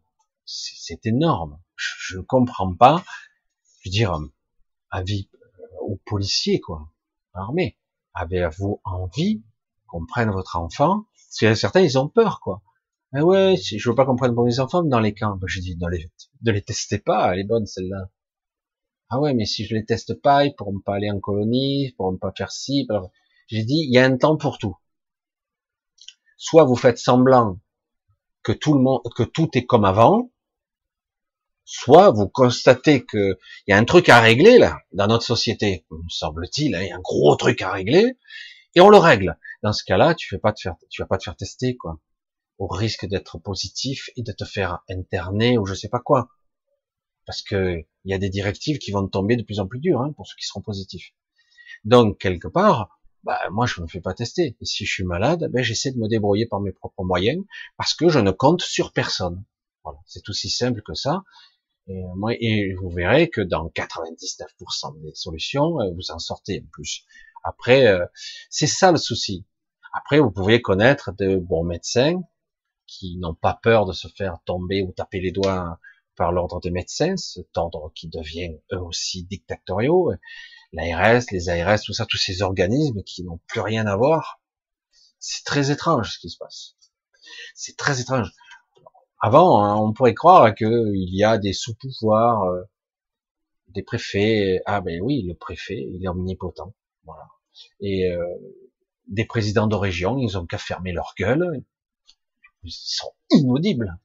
c'est 0.45 1.07
énorme. 1.07 1.59
Je 1.77 2.19
ne 2.19 2.23
comprends 2.23 2.75
pas. 2.75 3.03
Je 3.81 3.89
veux 3.89 3.93
dire, 3.93 4.19
avis 4.91 5.31
aux 5.81 5.97
policiers, 6.05 6.61
quoi, 6.61 6.93
armés. 7.33 7.79
Avez-vous 8.15 8.81
envie 8.85 9.43
qu'on 9.87 10.05
prenne 10.05 10.31
votre 10.31 10.57
enfant? 10.57 11.07
Parce 11.15 11.39
que 11.39 11.55
certains, 11.55 11.81
ils 11.81 11.99
ont 11.99 12.09
peur, 12.09 12.41
quoi. 12.41 12.63
Ah 13.13 13.25
ouais, 13.25 13.57
je 13.57 13.89
veux 13.89 13.95
pas 13.95 14.05
qu'on 14.05 14.17
prenne 14.17 14.35
pour 14.35 14.45
mes 14.45 14.61
enfants 14.61 14.83
dans 14.83 15.01
les 15.01 15.15
camps. 15.15 15.37
Ben, 15.37 15.47
je 15.49 15.61
dis, 15.61 15.77
ne 15.77 15.89
les, 15.89 16.11
ne 16.43 16.53
les 16.53 16.63
testez 16.63 16.99
pas, 16.99 17.33
elle 17.33 17.41
est 17.41 17.45
bonne 17.45 17.67
celle-là. 17.67 18.11
Ah 19.09 19.19
ouais, 19.19 19.35
mais 19.35 19.47
si 19.47 19.65
je 19.67 19.75
les 19.75 19.85
teste 19.85 20.21
pas, 20.21 20.45
ils 20.45 20.55
pourront 20.55 20.81
pas 20.81 20.95
aller 20.95 21.11
en 21.11 21.19
colonie, 21.19 21.87
ils 21.87 21.95
pourront 21.97 22.19
pas 22.19 22.33
faire 22.37 22.53
ci. 22.53 22.87
J'ai 23.49 23.65
dit, 23.65 23.87
il 23.89 23.93
y 23.93 23.99
a 23.99 24.05
un 24.05 24.17
temps 24.17 24.37
pour 24.37 24.59
tout. 24.59 24.77
Soit 26.37 26.65
vous 26.65 26.77
faites 26.77 26.99
semblant 26.99 27.59
que 28.43 28.53
tout 28.53 28.75
le 28.75 28.81
monde, 28.81 29.01
que 29.17 29.23
tout 29.23 29.49
est 29.55 29.67
comme 29.67 29.85
avant, 29.85 30.31
soit 31.65 32.11
vous 32.11 32.29
constatez 32.29 33.05
que 33.05 33.39
il 33.67 33.71
y 33.71 33.73
a 33.73 33.79
un 33.79 33.85
truc 33.85 34.09
à 34.09 34.21
régler 34.21 34.59
là 34.59 34.79
dans 34.93 35.07
notre 35.07 35.25
société, 35.25 35.87
me 35.91 36.09
semble-t-il, 36.09 36.75
hein, 36.75 36.83
il 36.83 36.89
y 36.89 36.93
a 36.93 36.97
un 36.97 37.01
gros 37.01 37.37
truc 37.37 37.63
à 37.63 37.71
régler 37.71 38.17
et 38.75 38.81
on 38.81 38.89
le 38.89 38.99
règle. 38.99 39.39
Dans 39.63 39.73
ce 39.73 39.85
cas-là, 39.85 40.15
tu 40.15 40.29
fais 40.29 40.39
pas 40.39 40.53
te 40.53 40.61
faire, 40.61 40.77
tu 40.89 41.03
vas 41.03 41.07
pas 41.07 41.19
te 41.19 41.25
faire 41.25 41.37
tester 41.37 41.77
quoi, 41.77 42.01
au 42.59 42.67
risque 42.67 43.07
d'être 43.07 43.39
positif 43.39 44.11
et 44.17 44.23
de 44.23 44.33
te 44.33 44.45
faire 44.45 44.81
interner 44.89 45.59
ou 45.59 45.67
je 45.67 45.75
sais 45.75 45.89
pas 45.89 46.01
quoi 46.01 46.31
parce 47.31 47.43
que 47.43 47.85
il 48.05 48.11
y 48.11 48.15
a 48.15 48.19
des 48.19 48.29
directives 48.29 48.79
qui 48.79 48.91
vont 48.91 49.07
tomber 49.07 49.37
de 49.37 49.45
plus 49.45 49.61
en 49.61 49.69
plus 49.69 49.79
dures 49.79 50.01
hein, 50.01 50.13
pour 50.17 50.27
ceux 50.27 50.35
qui 50.37 50.47
seront 50.47 50.63
positifs. 50.63 51.13
Donc 51.85 52.19
quelque 52.19 52.49
part, 52.49 53.00
bah, 53.25 53.39
moi 53.51 53.67
je 53.67 53.81
me 53.81 53.87
fais 53.87 54.01
pas 54.01 54.15
tester. 54.15 54.57
Et 54.61 54.65
si 54.65 54.85
je 54.85 54.93
suis 54.93 55.05
malade, 55.05 55.49
ben 55.51 55.63
j'essaie 55.63 55.93
de 55.93 55.99
me 55.99 56.09
débrouiller 56.09 56.47
par 56.47 56.61
mes 56.61 56.73
propres 56.73 57.05
moyens 57.05 57.45
parce 57.77 57.95
que 57.95 58.09
je 58.09 58.19
ne 58.19 58.31
compte 58.31 58.63
sur 58.63 58.93
personne. 58.93 59.45
Voilà, 59.85 59.99
c'est 60.07 60.29
aussi 60.29 60.51
simple 60.51 60.83
que 60.83 60.95
ça. 60.95 61.23
Et, 61.89 62.03
moi, 62.17 62.33
et 62.39 62.75
vous 62.75 62.91
verrez 62.91 63.31
que 63.31 63.41
dans 63.41 63.69
99% 63.69 65.01
des 65.03 65.15
solutions, 65.15 65.81
euh, 65.81 65.91
vous 65.95 66.11
en 66.11 66.19
sortez 66.19 66.65
plus. 66.73 67.05
Après, 67.43 67.87
euh, 67.87 68.05
c'est 68.51 68.67
ça 68.67 68.93
le 68.93 68.99
souci. 68.99 69.47
Après, 69.93 70.21
vous 70.21 70.31
pouvez 70.31 70.61
connaître 70.61 71.13
de 71.13 71.37
bons 71.37 71.65
médecins 71.65 72.21
qui 72.87 73.17
n'ont 73.19 73.35
pas 73.35 73.59
peur 73.63 73.87
de 73.87 73.93
se 73.93 74.09
faire 74.09 74.39
tomber 74.45 74.83
ou 74.83 74.93
taper 74.93 75.21
les 75.21 75.33
doigts 75.33 75.79
par 76.17 76.33
l'ordre 76.33 76.61
des 76.61 76.71
médecins, 76.71 77.17
cet 77.17 77.57
ordre 77.57 77.93
qui 77.95 78.09
devient 78.09 78.59
eux 78.73 78.81
aussi 78.81 79.25
dictatoriaux, 79.25 80.13
l'ARS, 80.73 81.23
les 81.31 81.49
ARS, 81.49 81.81
tout 81.83 81.93
ça, 81.93 82.07
tous 82.07 82.17
ces 82.17 82.43
organismes 82.43 83.03
qui 83.03 83.25
n'ont 83.25 83.41
plus 83.47 83.61
rien 83.61 83.87
à 83.87 83.97
voir. 83.97 84.41
C'est 85.19 85.45
très 85.45 85.71
étrange 85.71 86.15
ce 86.15 86.19
qui 86.19 86.31
se 86.31 86.39
passe. 86.39 86.77
C'est 87.55 87.77
très 87.77 88.01
étrange. 88.01 88.33
Avant, 89.21 89.63
hein, 89.63 89.77
on 89.77 89.93
pourrait 89.93 90.15
croire 90.15 90.55
qu'il 90.55 91.15
y 91.15 91.25
a 91.25 91.39
des 91.39 91.53
sous-pouvoirs, 91.53 92.45
euh, 92.45 92.63
des 93.69 93.83
préfets. 93.83 94.63
Ah 94.65 94.81
ben 94.81 95.01
oui, 95.03 95.23
le 95.23 95.35
préfet, 95.35 95.87
il 95.93 96.03
est 96.05 96.09
omnipotent. 96.09 96.75
Voilà. 97.05 97.29
Et 97.81 98.09
euh, 98.11 98.25
des 99.09 99.27
présidents 99.27 99.67
de 99.67 99.75
région, 99.75 100.19
ils 100.19 100.39
ont 100.39 100.47
qu'à 100.47 100.59
fermer 100.59 100.93
leur 100.93 101.15
gueule. 101.19 101.63
Ils 102.63 102.73
sont 102.73 103.13
inaudibles. 103.31 103.99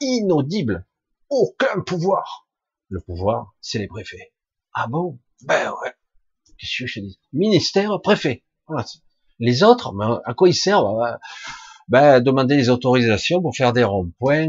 Inaudibles 0.00 0.86
aucun 1.34 1.80
pouvoir. 1.80 2.46
Le 2.88 3.00
pouvoir, 3.00 3.54
c'est 3.60 3.78
les 3.78 3.88
préfets. 3.88 4.32
Ah 4.72 4.86
bon? 4.86 5.18
Ben 5.46 5.70
ouais. 5.82 5.92
Qu'est-ce 6.58 6.84
que 6.84 6.86
je 6.86 7.00
dis? 7.00 7.20
Ministère, 7.32 8.00
préfet. 8.00 8.44
Les 9.38 9.62
autres, 9.62 9.92
ben, 9.92 10.20
à 10.24 10.32
quoi 10.32 10.48
ils 10.48 10.54
servent? 10.54 11.18
Ben 11.88 12.20
demander 12.20 12.56
les 12.56 12.70
autorisations 12.70 13.42
pour 13.42 13.54
faire 13.54 13.74
des 13.74 13.84
ronds-points, 13.84 14.48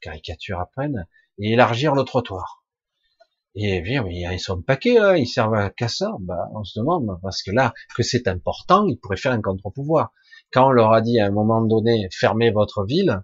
caricature 0.00 0.60
à 0.60 0.70
peine, 0.76 1.06
et 1.38 1.52
élargir 1.52 1.94
le 1.94 2.04
trottoir. 2.04 2.64
Et 3.54 3.80
bien, 3.80 4.04
ils 4.08 4.40
sont 4.40 4.62
paquets 4.62 4.98
là, 4.98 5.18
ils 5.18 5.26
servent 5.26 5.70
qu'à 5.76 5.88
ça. 5.88 6.12
Ben, 6.20 6.38
on 6.54 6.62
se 6.62 6.78
demande 6.78 7.18
parce 7.20 7.42
que 7.42 7.50
là, 7.50 7.74
que 7.96 8.02
c'est 8.02 8.28
important, 8.28 8.86
ils 8.86 8.98
pourraient 8.98 9.16
faire 9.16 9.32
un 9.32 9.42
contre-pouvoir. 9.42 10.12
Quand 10.52 10.68
on 10.68 10.70
leur 10.70 10.92
a 10.92 11.00
dit 11.00 11.18
à 11.18 11.26
un 11.26 11.30
moment 11.30 11.62
donné, 11.62 12.08
fermez 12.12 12.50
votre 12.50 12.84
ville, 12.84 13.22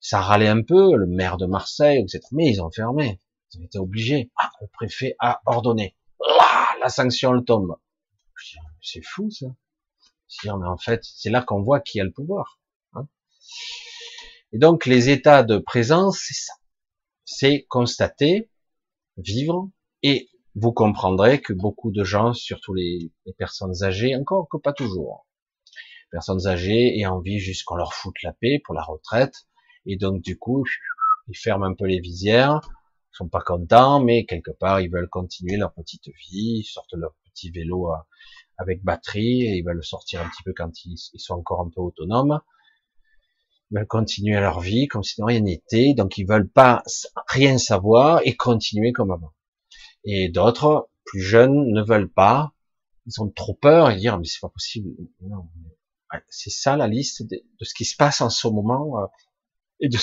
ça 0.00 0.20
râlait 0.20 0.48
un 0.48 0.62
peu, 0.62 0.96
le 0.96 1.06
maire 1.06 1.36
de 1.36 1.46
Marseille, 1.46 2.00
etc. 2.00 2.20
Mais 2.32 2.50
ils 2.50 2.62
ont 2.62 2.70
fermé. 2.70 3.20
Ils 3.52 3.60
ont 3.60 3.64
été 3.64 3.78
obligés. 3.78 4.30
Ah, 4.36 4.50
le 4.60 4.68
préfet 4.72 5.14
a 5.18 5.40
ordonné. 5.46 5.96
La 6.80 6.88
sanction 6.88 7.32
le 7.32 7.44
tombe. 7.44 7.76
C'est 8.80 9.04
fou 9.04 9.30
ça. 9.30 9.46
mais 10.44 10.66
en 10.66 10.76
fait, 10.76 11.00
c'est 11.02 11.30
là 11.30 11.42
qu'on 11.42 11.62
voit 11.62 11.80
qui 11.80 12.00
a 12.00 12.04
le 12.04 12.12
pouvoir. 12.12 12.60
Hein. 12.94 13.06
Et 14.52 14.58
donc 14.58 14.86
les 14.86 15.10
états 15.10 15.42
de 15.42 15.58
présence, 15.58 16.20
c'est 16.26 16.34
ça. 16.34 16.54
C'est 17.24 17.66
constater, 17.68 18.50
vivre, 19.16 19.70
et 20.02 20.30
vous 20.54 20.72
comprendrez 20.72 21.40
que 21.40 21.52
beaucoup 21.52 21.90
de 21.90 22.04
gens, 22.04 22.32
surtout 22.32 22.74
les, 22.74 23.12
personnes 23.36 23.82
âgées, 23.82 24.16
encore 24.16 24.48
que 24.50 24.56
pas 24.56 24.72
toujours, 24.72 25.26
personnes 26.10 26.46
âgées 26.46 26.98
et 26.98 27.06
envie 27.06 27.38
juste 27.38 27.64
qu'on 27.64 27.76
leur 27.76 27.92
foute 27.92 28.22
la 28.22 28.32
paix 28.32 28.60
pour 28.64 28.74
la 28.74 28.82
retraite, 28.82 29.34
et 29.86 29.96
donc, 29.96 30.22
du 30.22 30.38
coup, 30.38 30.64
ils 31.28 31.36
ferment 31.36 31.66
un 31.66 31.74
peu 31.74 31.86
les 31.86 32.00
visières, 32.00 32.60
sont 33.18 33.28
pas 33.28 33.40
contents, 33.40 34.00
mais 34.00 34.24
quelque 34.24 34.50
part, 34.50 34.80
ils 34.80 34.90
veulent 34.90 35.08
continuer 35.08 35.56
leur 35.56 35.72
petite 35.72 36.06
vie, 36.06 36.60
ils 36.60 36.64
sortent 36.64 36.94
leur 36.94 37.14
petit 37.24 37.50
vélo 37.50 37.90
avec 38.56 38.82
batterie, 38.82 39.42
et 39.42 39.56
ils 39.56 39.64
veulent 39.64 39.84
sortir 39.84 40.22
un 40.22 40.28
petit 40.28 40.42
peu 40.44 40.52
quand 40.56 40.70
ils, 40.84 40.96
sont 40.96 41.34
encore 41.34 41.60
un 41.60 41.70
peu 41.70 41.80
autonomes. 41.80 42.40
Ils 43.70 43.78
veulent 43.78 43.86
continuer 43.86 44.40
leur 44.40 44.60
vie 44.60 44.86
comme 44.86 45.02
si 45.02 45.22
rien 45.22 45.40
n'était, 45.40 45.94
donc 45.94 46.16
ils 46.16 46.26
veulent 46.26 46.48
pas 46.48 46.82
rien 47.26 47.58
savoir 47.58 48.20
et 48.24 48.36
continuer 48.36 48.92
comme 48.92 49.10
avant. 49.10 49.32
Et 50.04 50.28
d'autres, 50.28 50.88
plus 51.04 51.20
jeunes, 51.20 51.72
ne 51.72 51.82
veulent 51.82 52.10
pas, 52.10 52.54
ils 53.06 53.20
ont 53.20 53.30
trop 53.30 53.54
peur 53.54 53.90
et 53.90 53.96
dire 53.96 54.18
mais 54.18 54.26
c'est 54.26 54.40
pas 54.40 54.48
possible. 54.48 54.90
C'est 56.30 56.50
ça 56.50 56.76
la 56.76 56.86
liste 56.86 57.22
de, 57.28 57.42
ce 57.60 57.74
qui 57.74 57.84
se 57.84 57.96
passe 57.96 58.20
en 58.20 58.30
ce 58.30 58.48
moment. 58.48 59.02
Euh, 59.02 59.06
et, 59.80 59.88
de, 59.88 59.98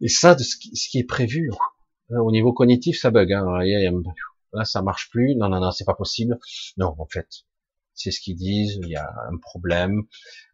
et 0.00 0.08
ça, 0.08 0.34
de 0.34 0.42
ce 0.42 0.56
qui 0.56 0.98
est 0.98 1.04
prévu. 1.04 1.50
Au 2.10 2.30
niveau 2.30 2.52
cognitif, 2.52 2.98
ça 2.98 3.10
bug. 3.10 3.32
Hein. 3.32 3.44
Là, 4.52 4.64
ça 4.64 4.82
marche 4.82 5.10
plus. 5.10 5.34
Non, 5.36 5.48
non, 5.48 5.60
non, 5.60 5.70
c'est 5.70 5.84
pas 5.84 5.94
possible. 5.94 6.38
Non, 6.76 6.94
en 6.98 7.06
fait, 7.06 7.28
c'est 7.94 8.10
ce 8.10 8.20
qu'ils 8.20 8.36
disent. 8.36 8.78
Il 8.82 8.88
y 8.88 8.96
a 8.96 9.10
un 9.30 9.38
problème. 9.38 10.02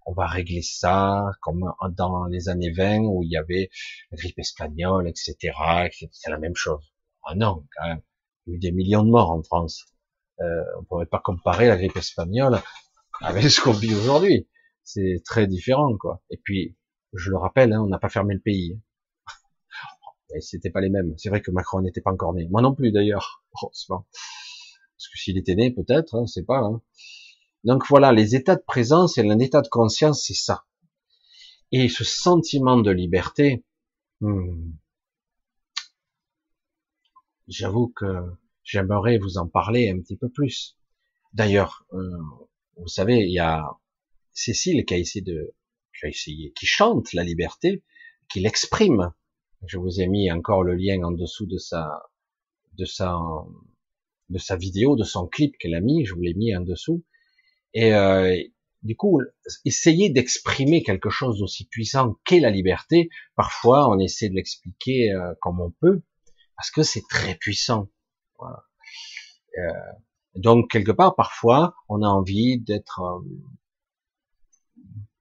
On 0.07 0.13
va 0.13 0.27
régler 0.27 0.63
ça, 0.63 1.31
comme 1.43 1.73
dans 1.97 2.25
les 2.27 2.49
années 2.49 2.73
20 2.73 3.01
où 3.01 3.23
il 3.23 3.31
y 3.31 3.37
avait 3.37 3.71
la 4.11 4.17
grippe 4.17 4.39
espagnole, 4.39 5.09
etc. 5.09 5.37
C'est 6.13 6.31
la 6.31 6.39
même 6.39 6.57
chose. 6.57 6.93
Ah 7.25 7.35
non, 7.35 7.67
quand 7.77 7.89
même. 7.89 8.03
Il 8.47 8.51
y 8.51 8.55
a 8.55 8.57
eu 8.57 8.59
des 8.59 8.73
millions 8.73 9.05
de 9.05 9.11
morts 9.11 9.31
en 9.31 9.43
France. 9.43 9.85
Euh, 10.41 10.65
on 10.79 10.85
pourrait 10.85 11.07
pas 11.07 11.21
comparer 11.21 11.69
la 11.69 11.77
grippe 11.77 11.97
espagnole 11.97 12.59
avec 13.21 13.45
ce 13.51 13.61
qu'on 13.61 13.73
vit 13.73 13.95
aujourd'hui. 13.95 14.49
c'est 14.85 15.23
très 15.25 15.47
différent, 15.47 15.97
quoi. 15.99 16.23
Et 16.31 16.39
puis, 16.43 16.77
je 17.13 17.31
le 17.31 17.37
rappelle, 17.37 17.73
hein, 17.73 17.83
on 17.83 17.89
n'a 17.89 17.99
pas 17.99 18.09
fermé 18.09 18.35
le 18.35 18.41
pays. 18.41 18.81
C'était 20.41 20.71
pas 20.71 20.81
les 20.81 20.91
mêmes. 20.91 21.15
C'est 21.17 21.29
vrai 21.29 21.41
que 21.41 21.51
Macron 21.51 21.81
n'était 21.81 22.01
pas 22.01 22.13
encore 22.13 22.35
né. 22.35 22.47
Moi 22.51 22.63
non 22.63 22.75
plus, 22.75 22.93
d'ailleurs. 22.93 23.45
Parce 23.61 25.09
que 25.13 25.19
s'il 25.19 25.39
était 25.39 25.55
né, 25.55 25.71
peut-être, 25.71 26.15
hein, 26.15 26.27
c'est 26.27 26.45
pas. 26.45 26.59
Hein. 26.59 26.83
Donc 27.65 27.87
voilà, 27.89 28.13
les 28.13 28.35
états 28.35 28.57
de 28.57 28.63
présence 28.63 29.19
et 29.19 29.23
un 29.23 29.39
état 29.39 29.61
de 29.61 29.69
conscience, 29.69 30.25
c'est 30.27 30.35
ça. 30.35 30.65
Et 31.73 31.89
ce 31.89 32.05
sentiment 32.05 32.79
de 32.79 32.91
liberté, 32.91 33.65
hmm, 34.21 34.73
j'avoue 37.49 37.89
que 37.89 38.07
j'aimerais 38.65 39.19
vous 39.19 39.39
en 39.39 39.49
parler 39.49 39.91
un 39.91 40.01
petit 40.01 40.17
peu 40.17 40.29
plus. 40.29 40.77
D'ailleurs, 41.33 41.87
euh, 41.93 42.19
vous 42.77 42.89
savez, 42.89 43.19
il 43.21 43.33
y 43.33 43.39
a 43.39 43.65
Cécile 44.33 44.85
qui 44.85 44.95
a 44.95 44.99
essayé 44.99 45.23
de, 45.23 45.55
qui 45.99 46.07
a 46.07 46.09
essayé, 46.09 46.53
qui 46.53 46.67
chante 46.67 47.13
la 47.13 47.25
liberté, 47.25 47.85
qui 48.29 48.41
l'exprime. 48.41 49.13
Je 49.67 49.79
vous 49.79 50.01
ai 50.01 50.07
mis 50.07 50.31
encore 50.31 50.63
le 50.63 50.75
lien 50.75 51.03
en 51.03 51.13
dessous 51.13 51.47
de 51.47 51.59
sa, 51.59 52.11
de 52.75 52.85
sa, 52.85 53.19
de 54.29 54.39
sa 54.39 54.57
vidéo, 54.57 54.97
de 54.97 55.05
son 55.05 55.27
clip 55.27 55.57
qu'elle 55.59 55.75
a 55.75 55.81
mis. 55.81 56.05
Je 56.05 56.15
vous 56.15 56.23
l'ai 56.23 56.35
mis 56.35 56.55
en 56.57 56.63
dessous. 56.63 57.05
Et 57.75 57.95
euh, 57.95 58.37
du 58.83 58.97
coup, 58.97 59.21
essayer 59.65 60.09
d'exprimer 60.11 60.83
quelque 60.83 61.11
chose 61.11 61.39
d'aussi 61.39 61.67
puissant 61.69 62.17
qu'est 62.25 62.41
la 62.41 62.51
liberté, 62.51 63.11
parfois 63.37 63.91
on 63.91 63.99
essaie 63.99 64.29
de 64.29 64.35
l'expliquer 64.35 65.13
euh, 65.13 65.35
comme 65.41 65.61
on 65.61 65.71
peut, 65.71 66.03
parce 66.57 66.71
que 66.71 66.83
c'est 66.83 67.05
très 67.09 67.35
puissant. 67.35 67.89
Euh, 68.41 69.73
donc 70.35 70.71
quelque 70.71 70.93
part, 70.93 71.15
parfois, 71.15 71.75
on 71.89 72.03
a 72.03 72.09
envie 72.09 72.59
d'être, 72.61 73.23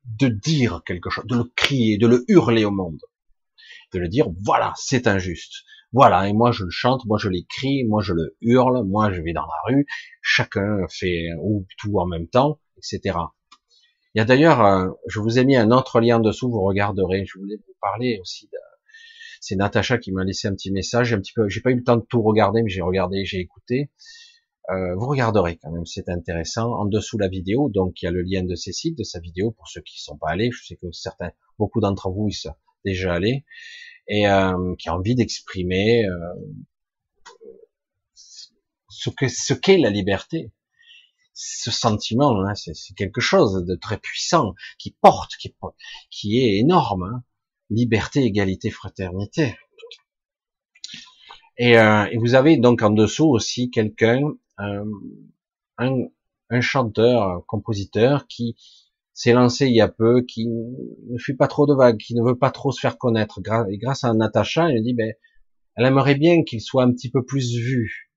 de 0.05 0.27
dire 0.29 0.81
quelque 0.85 1.09
chose, 1.09 1.25
de 1.25 1.35
le 1.35 1.43
crier, 1.55 1.97
de 1.97 2.07
le 2.07 2.23
hurler 2.29 2.63
au 2.63 2.71
monde, 2.71 3.01
de 3.93 3.99
le 3.99 4.07
dire, 4.07 4.27
voilà, 4.43 4.73
c'est 4.75 5.07
injuste. 5.07 5.63
Voilà, 5.91 6.27
et 6.27 6.33
moi 6.33 6.51
je 6.51 6.65
le 6.65 6.69
chante, 6.69 7.05
moi 7.05 7.17
je 7.17 7.29
l'écris, 7.29 7.83
moi 7.85 8.01
je 8.03 8.13
le 8.13 8.37
hurle, 8.41 8.83
moi 8.85 9.11
je 9.11 9.21
vais 9.21 9.33
dans 9.33 9.45
la 9.45 9.61
rue, 9.65 9.87
chacun 10.21 10.85
fait 10.87 11.29
ou 11.41 11.65
tout 11.79 11.97
en 11.97 12.05
même 12.05 12.27
temps, 12.27 12.59
etc. 12.77 13.17
Il 14.15 14.17
y 14.17 14.21
a 14.21 14.25
d'ailleurs, 14.25 14.65
euh, 14.65 14.89
je 15.07 15.19
vous 15.19 15.37
ai 15.37 15.45
mis 15.45 15.55
un 15.55 15.69
autre 15.71 15.99
lien 15.99 16.19
dessous, 16.19 16.49
vous 16.49 16.61
regarderez. 16.61 17.25
Je 17.25 17.37
voulais 17.37 17.57
vous 17.57 17.75
parler 17.79 18.17
aussi. 18.19 18.49
C'est 19.39 19.55
Natacha 19.55 19.99
qui 19.99 20.11
m'a 20.11 20.23
laissé 20.23 20.47
un 20.47 20.53
petit 20.53 20.71
message. 20.71 21.13
Un 21.13 21.19
petit 21.19 21.33
peu, 21.33 21.47
j'ai 21.47 21.61
pas 21.61 21.69
eu 21.71 21.75
le 21.75 21.83
temps 21.83 21.97
de 21.97 22.05
tout 22.09 22.21
regarder, 22.23 22.63
mais 22.63 22.69
j'ai 22.69 22.81
regardé, 22.81 23.23
j'ai 23.25 23.39
écouté. 23.39 23.91
Euh, 24.71 24.95
vous 24.95 25.07
regarderez 25.07 25.57
quand 25.57 25.71
même, 25.71 25.85
c'est 25.85 26.09
intéressant. 26.09 26.73
En 26.73 26.85
dessous 26.85 27.17
la 27.19 27.27
vidéo, 27.27 27.69
donc 27.69 28.01
il 28.01 28.05
y 28.05 28.07
a 28.07 28.11
le 28.11 28.23
lien 28.23 28.43
de 28.43 28.55
Cécile, 28.55 28.95
de 28.95 29.03
sa 29.03 29.19
vidéo 29.19 29.51
pour 29.51 29.67
ceux 29.67 29.81
qui 29.81 30.01
sont 30.01 30.17
pas 30.17 30.29
allés. 30.29 30.49
Je 30.51 30.65
sais 30.65 30.75
que 30.75 30.91
certains, 30.91 31.31
beaucoup 31.59 31.79
d'entre 31.79 32.09
vous, 32.09 32.27
ils 32.29 32.33
déjà 32.85 33.13
allés 33.13 33.45
et 34.07 34.27
euh, 34.27 34.75
qui 34.77 34.89
a 34.89 34.95
envie 34.95 35.15
d'exprimer 35.15 36.05
euh, 36.05 36.33
ce 38.13 39.09
que 39.09 39.27
ce 39.27 39.53
qu'est 39.53 39.77
la 39.77 39.89
liberté 39.89 40.51
ce 41.41 41.71
sentiment, 41.71 42.43
c'est 42.53 42.73
quelque 42.97 43.21
chose 43.21 43.65
de 43.65 43.75
très 43.75 43.97
puissant, 43.97 44.55
qui 44.77 44.91
porte, 45.01 45.37
qui, 45.37 45.55
qui 46.11 46.37
est 46.37 46.57
énorme. 46.57 47.03
Hein. 47.03 47.23
Liberté, 47.69 48.23
égalité, 48.23 48.69
fraternité. 48.69 49.57
Et, 51.57 51.77
euh, 51.77 52.05
et, 52.11 52.17
vous 52.17 52.35
avez 52.35 52.57
donc 52.57 52.81
en 52.81 52.89
dessous 52.89 53.27
aussi 53.27 53.69
quelqu'un, 53.71 54.21
euh, 54.59 54.85
un, 55.77 55.95
un, 56.49 56.61
chanteur, 56.61 57.23
un 57.23 57.41
compositeur 57.47 58.27
qui 58.27 58.57
s'est 59.19 59.33
lancé 59.33 59.65
il 59.65 59.75
y 59.75 59.81
a 59.81 59.89
peu, 59.89 60.21
qui 60.21 60.47
ne 60.47 61.17
fait 61.17 61.33
pas 61.33 61.49
trop 61.49 61.67
de 61.67 61.75
vagues, 61.75 61.97
qui 61.97 62.15
ne 62.15 62.23
veut 62.23 62.37
pas 62.37 62.51
trop 62.51 62.71
se 62.71 62.79
faire 62.79 62.97
connaître. 62.97 63.41
grâce 63.41 64.05
à 64.05 64.13
Natacha, 64.13 64.69
elle 64.69 64.81
dit, 64.81 64.93
ben, 64.93 65.11
elle 65.75 65.85
aimerait 65.85 66.15
bien 66.15 66.43
qu'il 66.45 66.61
soit 66.61 66.83
un 66.83 66.93
petit 66.93 67.11
peu 67.11 67.25
plus 67.25 67.53
vu, 67.53 68.13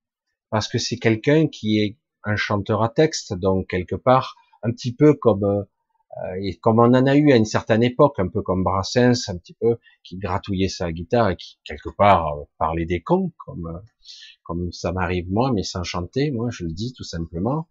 parce 0.50 0.68
que 0.68 0.78
c'est 0.78 0.98
quelqu'un 0.98 1.48
qui 1.48 1.80
est 1.80 1.98
un 2.22 2.36
chanteur 2.36 2.84
à 2.84 2.88
texte, 2.88 3.34
donc 3.34 3.66
quelque 3.66 3.96
part 3.96 4.36
un 4.62 4.70
petit 4.70 4.94
peu 4.94 5.14
comme 5.14 5.42
euh, 5.42 6.52
comme 6.60 6.78
on 6.78 6.94
en 6.94 7.06
a 7.06 7.16
eu 7.16 7.32
à 7.32 7.36
une 7.36 7.46
certaine 7.46 7.82
époque, 7.82 8.20
un 8.20 8.28
peu 8.28 8.42
comme 8.42 8.62
Brassens, 8.62 9.28
un 9.28 9.38
petit 9.38 9.54
peu 9.54 9.78
qui 10.04 10.18
gratouillait 10.18 10.68
sa 10.68 10.92
guitare 10.92 11.30
et 11.30 11.36
qui 11.36 11.58
quelque 11.64 11.88
part 11.98 12.28
euh, 12.28 12.44
parlait 12.58 12.86
des 12.86 13.00
cons, 13.00 13.32
comme 13.38 13.82
comme 14.44 14.70
ça 14.70 14.92
m'arrive 14.92 15.28
moi, 15.32 15.50
mais 15.52 15.64
sans 15.64 15.82
chanter, 15.82 16.30
moi 16.30 16.50
je 16.52 16.64
le 16.64 16.72
dis 16.72 16.92
tout 16.92 17.02
simplement. 17.02 17.66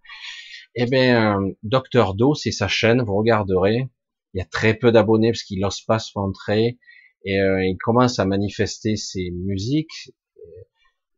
Eh 0.75 0.85
bien, 0.85 1.39
Docteur 1.63 2.13
Do, 2.13 2.33
c'est 2.33 2.51
sa 2.51 2.67
chaîne, 2.67 3.01
vous 3.01 3.15
regarderez. 3.15 3.89
Il 4.33 4.39
y 4.39 4.41
a 4.41 4.45
très 4.45 4.73
peu 4.73 4.91
d'abonnés 4.91 5.31
parce 5.31 5.43
qu'il 5.43 5.59
n'ose 5.59 5.81
pas 5.81 5.99
se 5.99 6.11
montrer 6.15 6.77
et 7.25 7.35
il 7.35 7.77
commence 7.83 8.19
à 8.19 8.25
manifester 8.25 8.95
ses 8.95 9.31
musiques. 9.31 10.11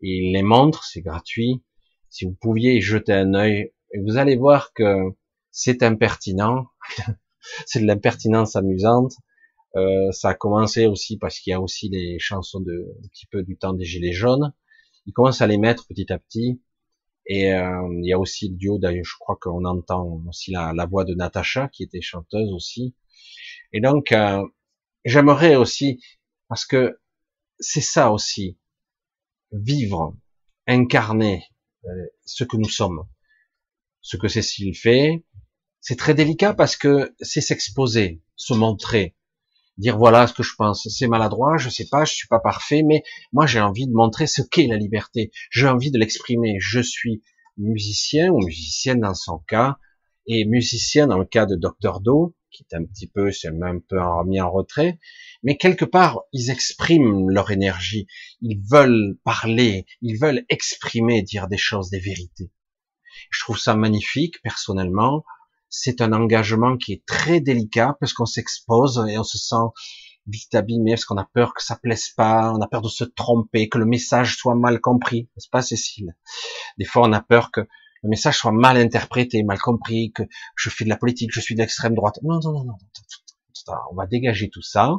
Et 0.01 0.18
il 0.18 0.34
les 0.34 0.43
montre, 0.43 0.84
c'est 0.84 1.01
gratuit 1.01 1.64
si 2.14 2.26
vous 2.26 2.36
pouviez 2.39 2.76
y 2.76 2.82
jeter 2.82 3.12
un 3.12 3.34
œil, 3.34 3.74
vous 3.99 4.18
allez 4.18 4.36
voir 4.36 4.72
que 4.74 4.93
c'est 5.49 5.82
impertinent, 5.82 6.68
c'est 7.66 7.80
de 7.80 7.88
l'impertinence 7.88 8.56
amusante. 8.56 9.14
Euh, 9.76 10.12
ça 10.12 10.30
a 10.30 10.34
commencé 10.36 10.86
aussi 10.86 11.18
parce 11.18 11.39
qu'il 11.39 11.51
y 11.51 11.54
a 11.56 11.60
aussi 11.60 11.89
des 11.89 12.20
chansons 12.20 12.60
de 12.60 12.95
un 13.04 13.08
petit 13.08 13.26
peu 13.26 13.41
du 13.41 13.58
temps 13.58 13.74
des 13.74 13.84
gilets 13.84 14.14
jaunes. 14.14 14.54
Il 15.08 15.14
commence 15.14 15.41
à 15.41 15.47
les 15.47 15.58
mettre 15.58 15.88
petit 15.88 16.14
à 16.14 16.20
petit. 16.20 16.62
Et 17.26 17.54
euh, 17.54 17.88
il 18.02 18.06
y 18.06 18.14
a 18.14 18.20
aussi 18.20 18.50
le 18.50 18.56
duo, 18.56 18.78
d'ailleurs, 18.78 19.06
je 19.06 19.16
crois 19.20 19.38
qu'on 19.40 19.66
entend 19.66 20.22
aussi 20.28 20.52
la, 20.52 20.74
la, 20.74 20.86
voix 20.86 21.06
de 21.06 21.14
Natacha, 21.14 21.70
qui 21.70 21.84
était 21.84 22.02
chanteuse 22.02 22.52
aussi. 22.52 22.96
Et 23.72 23.80
donc, 23.80 24.12
euh, 24.12 24.44
j'aimerais 25.06 25.56
aussi, 25.56 26.04
parce 26.50 26.66
que 26.66 27.00
c'est 27.60 27.82
ça 27.82 28.12
aussi, 28.12 28.58
vivre, 29.52 30.16
incarner, 30.68 31.46
euh, 31.86 32.08
ce 32.26 32.44
que 32.44 32.58
nous 32.58 32.70
sommes. 32.70 33.08
Ce 34.02 34.18
que 34.18 34.28
Cécile 34.28 34.76
fait, 34.76 35.24
c'est 35.80 35.98
très 35.98 36.14
délicat 36.14 36.54
parce 36.54 36.76
que 36.76 37.16
c'est 37.20 37.42
s'exposer, 37.42 38.22
se 38.36 38.54
montrer, 38.54 39.16
dire 39.78 39.98
voilà 39.98 40.28
ce 40.28 40.34
que 40.34 40.44
je 40.44 40.56
pense. 40.58 40.88
C'est 40.90 41.08
maladroit, 41.08 41.58
je 41.58 41.70
sais 41.70 41.88
pas, 41.90 42.06
je 42.06 42.14
suis 42.14 42.28
pas 42.28 42.40
parfait, 42.40 42.84
mais 42.84 43.04
moi 43.32 43.46
j'ai 43.46 43.62
envie 43.62 43.88
de 43.88 43.94
montrer 43.94 44.28
ce 44.28 44.42
qu'est 44.42 44.68
la 44.68 44.78
liberté. 44.78 45.32
J'ai 45.52 45.68
envie 45.68 45.92
de 45.92 46.00
l'exprimer. 46.00 46.58
Je 46.60 46.80
suis 46.80 47.24
musicien 47.58 48.30
ou 48.32 48.40
musicienne 48.44 49.02
dans 49.02 49.14
son 49.14 49.38
cas, 49.40 49.78
et 50.28 50.46
musicien 50.46 51.08
dans 51.08 51.18
le 51.18 51.26
cas 51.26 51.46
de 51.46 51.56
Dr. 51.56 52.00
Do, 52.02 52.36
qui 52.52 52.64
est 52.64 52.76
un 52.76 52.86
petit 52.86 53.08
peu, 53.08 53.32
c'est 53.32 53.52
même 53.52 53.78
un 53.78 53.80
peu 53.80 54.02
remis 54.02 54.40
en 54.40 54.52
retrait, 54.52 55.00
mais 55.42 55.58
quelque 55.58 55.86
part, 55.86 56.22
ils 56.32 56.50
expriment 56.50 57.30
leur 57.30 57.52
énergie, 57.52 58.08
ils 58.42 58.62
veulent 58.70 59.18
parler, 59.24 59.86
ils 60.02 60.18
veulent 60.18 60.46
exprimer, 60.50 61.24
dire 61.24 61.48
des 61.48 61.58
choses, 61.58 61.90
des 61.90 62.00
vérités. 62.00 62.52
Je 63.32 63.42
trouve 63.42 63.58
ça 63.58 63.76
magnifique, 63.76 64.42
personnellement. 64.42 65.24
C'est 65.76 66.02
un 66.02 66.14
engagement 66.14 66.78
qui 66.78 66.94
est 66.94 67.06
très 67.08 67.42
délicat, 67.42 67.98
parce 68.00 68.14
qu'on 68.14 68.28
s'expose 68.28 69.04
et 69.10 69.18
on 69.18 69.24
se 69.24 69.40
sent 69.40 69.66
vite 70.28 70.54
abîmé, 70.54 70.92
parce 70.92 71.04
qu'on 71.04 71.18
a 71.18 71.28
peur 71.34 71.56
que 71.56 71.64
ça 71.64 71.76
plaise 71.76 72.10
pas, 72.16 72.54
on 72.54 72.62
a 72.62 72.68
peur 72.68 72.84
de 72.84 72.90
se 72.90 73.04
tromper, 73.04 73.70
que 73.70 73.80
le 73.80 73.88
message 73.88 74.38
soit 74.38 74.54
mal 74.54 74.80
compris, 74.80 75.30
n'est-ce 75.36 75.50
pas 75.50 75.64
Cécile? 75.64 76.16
Des 76.78 76.86
fois, 76.86 77.08
on 77.08 77.12
a 77.12 77.22
peur 77.22 77.52
que 77.52 77.62
le 78.04 78.10
message 78.10 78.38
soit 78.38 78.52
mal 78.52 78.78
interprété, 78.78 79.42
mal 79.42 79.58
compris, 79.58 80.12
que 80.12 80.22
je 80.56 80.70
fais 80.70 80.84
de 80.84 80.90
la 80.90 80.96
politique, 80.96 81.32
je 81.34 81.42
suis 81.42 81.56
d'extrême 81.56 81.96
droite. 81.96 82.20
Non, 82.22 82.40
non, 82.40 82.52
non, 82.52 82.66
non. 82.66 82.78
On 83.92 83.96
va 83.96 84.06
dégager 84.06 84.52
tout 84.52 84.62
ça. 84.62 84.94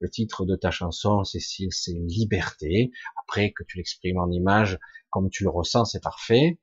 Le 0.00 0.10
titre 0.10 0.46
de 0.46 0.56
ta 0.56 0.72
chanson, 0.72 1.22
Cécile, 1.22 1.68
c'est 1.70 1.92
liberté. 1.92 2.90
Après, 3.22 3.52
que 3.52 3.62
tu 3.62 3.76
l'exprimes 3.76 4.18
en 4.18 4.32
image 4.32 4.80
comme 5.10 5.30
tu 5.30 5.44
le 5.44 5.50
ressens, 5.50 5.84
c'est 5.84 6.02
parfait. 6.02 6.58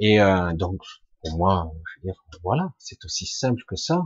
Et 0.00 0.20
euh, 0.20 0.52
donc, 0.54 0.80
pour 1.22 1.36
moi, 1.36 1.70
je 1.74 2.00
veux 2.00 2.12
dire, 2.12 2.24
voilà, 2.42 2.72
c'est 2.78 3.04
aussi 3.04 3.26
simple 3.26 3.62
que 3.66 3.76
ça. 3.76 4.02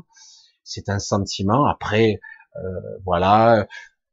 C'est 0.64 0.88
un 0.88 0.98
sentiment. 0.98 1.66
Après, 1.66 2.20
euh, 2.56 2.98
voilà, 3.04 3.66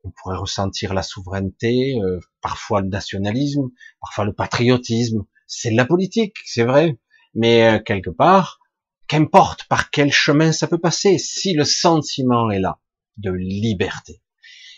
on 0.04 0.12
pourrait 0.12 0.38
ressentir 0.38 0.94
la 0.94 1.04
souveraineté, 1.04 2.00
euh, 2.02 2.20
parfois 2.42 2.82
le 2.82 2.88
nationalisme, 2.88 3.70
parfois 4.02 4.26
le 4.26 4.34
patriotisme, 4.34 5.26
c'est 5.48 5.72
de 5.72 5.78
la 5.78 5.86
politique, 5.86 6.36
c'est 6.46 6.64
vrai, 6.64 6.98
mais 7.34 7.76
euh, 7.76 7.80
quelque 7.80 8.10
part, 8.10 8.60
qu'importe 9.08 9.66
par 9.66 9.90
quel 9.90 10.12
chemin 10.12 10.52
ça 10.52 10.68
peut 10.68 10.78
passer, 10.78 11.18
si 11.18 11.54
le 11.54 11.66
sentiment 11.66 12.50
est 12.52 12.60
là, 12.60 12.80
de 13.18 13.32
liberté, 13.32 14.22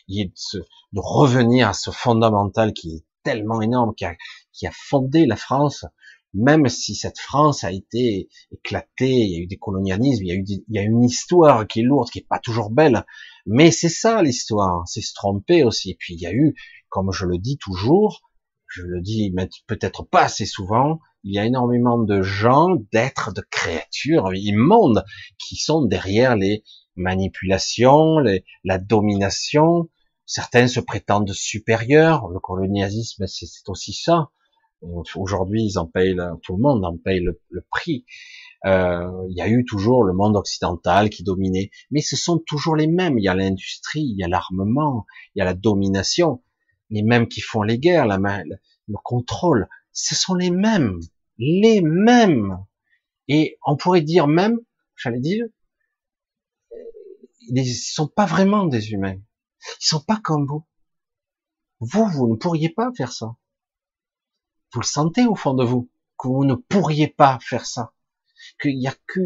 est 0.09 0.26
de, 0.26 0.59
de 0.93 0.99
revenir 0.99 1.69
à 1.69 1.74
ce 1.74 1.91
fondamental 1.91 2.74
qui 2.74 2.95
est 2.95 3.05
tellement 3.24 3.61
énorme, 3.61 3.93
qui 3.95 4.05
a, 4.05 4.15
qui 4.51 4.67
a 4.67 4.72
fondé 4.74 5.26
la 5.26 5.36
France, 5.36 5.86
même 6.34 6.67
si 6.69 6.95
cette 6.95 7.19
France 7.19 7.63
a 7.63 7.71
été 7.71 8.29
éclatée, 8.51 9.11
il 9.11 9.32
y 9.32 9.36
a 9.36 9.39
eu 9.39 9.47
des 9.47 9.57
colonialismes, 9.57 10.23
il 10.23 10.27
y 10.27 10.32
a 10.32 10.36
eu, 10.36 10.45
il 10.47 10.63
y 10.69 10.79
a 10.79 10.84
une 10.84 11.03
histoire 11.03 11.67
qui 11.67 11.82
est 11.82 11.84
lourde, 11.84 12.09
qui 12.09 12.19
est 12.19 12.27
pas 12.27 12.39
toujours 12.39 12.71
belle, 12.71 13.05
mais 13.45 13.71
c'est 13.71 13.89
ça 13.89 14.21
l'histoire, 14.21 14.88
c'est 14.88 15.01
se 15.01 15.13
tromper 15.13 15.63
aussi. 15.63 15.91
Et 15.91 15.95
puis 15.95 16.13
il 16.13 16.21
y 16.21 16.27
a 16.27 16.34
eu, 16.34 16.55
comme 16.89 17.11
je 17.11 17.25
le 17.25 17.38
dis 17.38 17.57
toujours, 17.57 18.21
je 18.67 18.84
le 18.84 19.01
dis 19.01 19.34
peut-être 19.67 20.03
pas 20.03 20.23
assez 20.23 20.45
souvent, 20.45 20.99
il 21.23 21.36
y 21.36 21.39
a 21.39 21.45
énormément 21.45 21.99
de 21.99 22.21
gens, 22.21 22.69
d'êtres, 22.91 23.32
de 23.34 23.41
créatures 23.51 24.34
immondes 24.34 25.03
qui 25.38 25.55
sont 25.55 25.86
derrière 25.86 26.36
les 26.36 26.63
manipulations, 26.95 28.17
la 28.63 28.77
domination. 28.79 29.89
Certains 30.25 30.67
se 30.67 30.79
prétendent 30.79 31.34
supérieurs. 31.34 32.27
Le 32.29 32.39
colonialisme, 32.39 33.27
c'est 33.27 33.47
aussi 33.67 33.93
ça. 33.93 34.29
Aujourd'hui, 34.82 35.63
ils 35.63 35.77
en 35.77 35.86
payent, 35.86 36.17
tout 36.43 36.55
le 36.55 36.61
monde 36.61 36.84
en 36.84 36.97
paye 36.97 37.19
le, 37.19 37.65
prix. 37.69 38.05
Euh, 38.65 39.25
il 39.29 39.38
y 39.38 39.41
a 39.41 39.47
eu 39.47 39.63
toujours 39.65 40.03
le 40.03 40.13
monde 40.13 40.36
occidental 40.36 41.09
qui 41.09 41.23
dominait, 41.23 41.69
mais 41.91 42.01
ce 42.01 42.15
sont 42.15 42.39
toujours 42.39 42.75
les 42.75 42.88
mêmes. 42.88 43.17
Il 43.17 43.23
y 43.23 43.27
a 43.27 43.36
l'industrie, 43.36 44.01
il 44.01 44.17
y 44.17 44.23
a 44.23 44.27
l'armement, 44.27 45.05
il 45.36 45.39
y 45.39 45.41
a 45.41 45.45
la 45.45 45.53
domination, 45.53 46.43
les 46.89 47.03
mêmes 47.03 47.27
qui 47.27 47.41
font 47.41 47.61
les 47.61 47.79
guerres, 47.79 48.07
le 48.07 48.97
contrôle. 49.03 49.67
Ce 49.93 50.15
sont 50.15 50.36
les 50.36 50.51
mêmes, 50.51 50.99
les 51.38 51.82
mêmes. 51.82 52.57
Et 53.27 53.57
on 53.65 53.77
pourrait 53.77 54.01
dire 54.01 54.27
même, 54.27 54.59
j'allais 54.95 55.19
dire, 55.19 55.45
ils 57.41 57.73
sont 57.75 58.07
pas 58.07 58.25
vraiment 58.25 58.65
des 58.65 58.91
humains. 58.91 59.17
Ils 59.82 59.86
sont 59.86 60.01
pas 60.01 60.19
comme 60.23 60.47
vous. 60.47 60.65
Vous, 61.79 62.05
vous 62.05 62.27
ne 62.27 62.36
pourriez 62.36 62.69
pas 62.69 62.91
faire 62.95 63.11
ça. 63.11 63.36
Vous 64.74 64.80
le 64.80 64.86
sentez 64.86 65.26
au 65.26 65.36
fond 65.36 65.53
de 65.53 65.65
vous, 65.65 65.89
que 66.17 66.28
vous 66.28 66.45
ne 66.45 66.55
pourriez 66.55 67.07
pas 67.07 67.39
faire 67.41 67.65
ça. 67.65 67.93
Qu'il 68.61 68.80
y 68.80 68.88
a 68.88 68.95
que, 69.07 69.19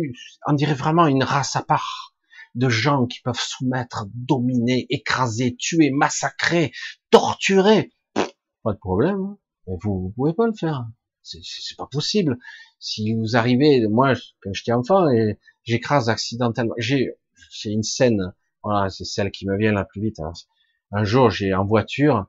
on 0.47 0.53
dirait 0.53 0.73
vraiment 0.73 1.07
une 1.07 1.23
race 1.23 1.55
à 1.55 1.63
part 1.63 2.15
de 2.55 2.69
gens 2.69 3.05
qui 3.05 3.21
peuvent 3.21 3.39
soumettre, 3.39 4.05
dominer, 4.13 4.87
écraser, 4.89 5.55
tuer, 5.57 5.91
massacrer, 5.91 6.71
torturer. 7.11 7.91
Pas 8.63 8.73
de 8.73 8.79
problème. 8.79 9.19
Hein. 9.19 9.37
Mais 9.67 9.75
vous, 9.81 10.01
vous 10.01 10.13
pouvez 10.15 10.33
pas 10.33 10.47
le 10.47 10.53
faire. 10.53 10.85
C'est 11.21 11.77
pas 11.77 11.87
possible. 11.87 12.37
Si 12.79 13.13
vous 13.13 13.35
arrivez, 13.35 13.87
moi, 13.87 14.13
quand 14.41 14.53
j'étais 14.53 14.71
enfant, 14.71 15.05
j'écrase 15.63 16.09
accidentellement. 16.09 16.75
J'ai, 16.77 17.09
j'ai 17.51 17.71
une 17.71 17.83
scène. 17.83 18.33
Voilà, 18.63 18.89
c'est 18.89 19.05
celle 19.05 19.31
qui 19.31 19.47
me 19.47 19.57
vient 19.57 19.71
la 19.71 19.85
plus 19.85 20.01
vite. 20.01 20.19
Hein. 20.19 20.33
Un 20.91 21.03
jour, 21.03 21.29
j'ai 21.29 21.53
en 21.53 21.65
voiture, 21.65 22.27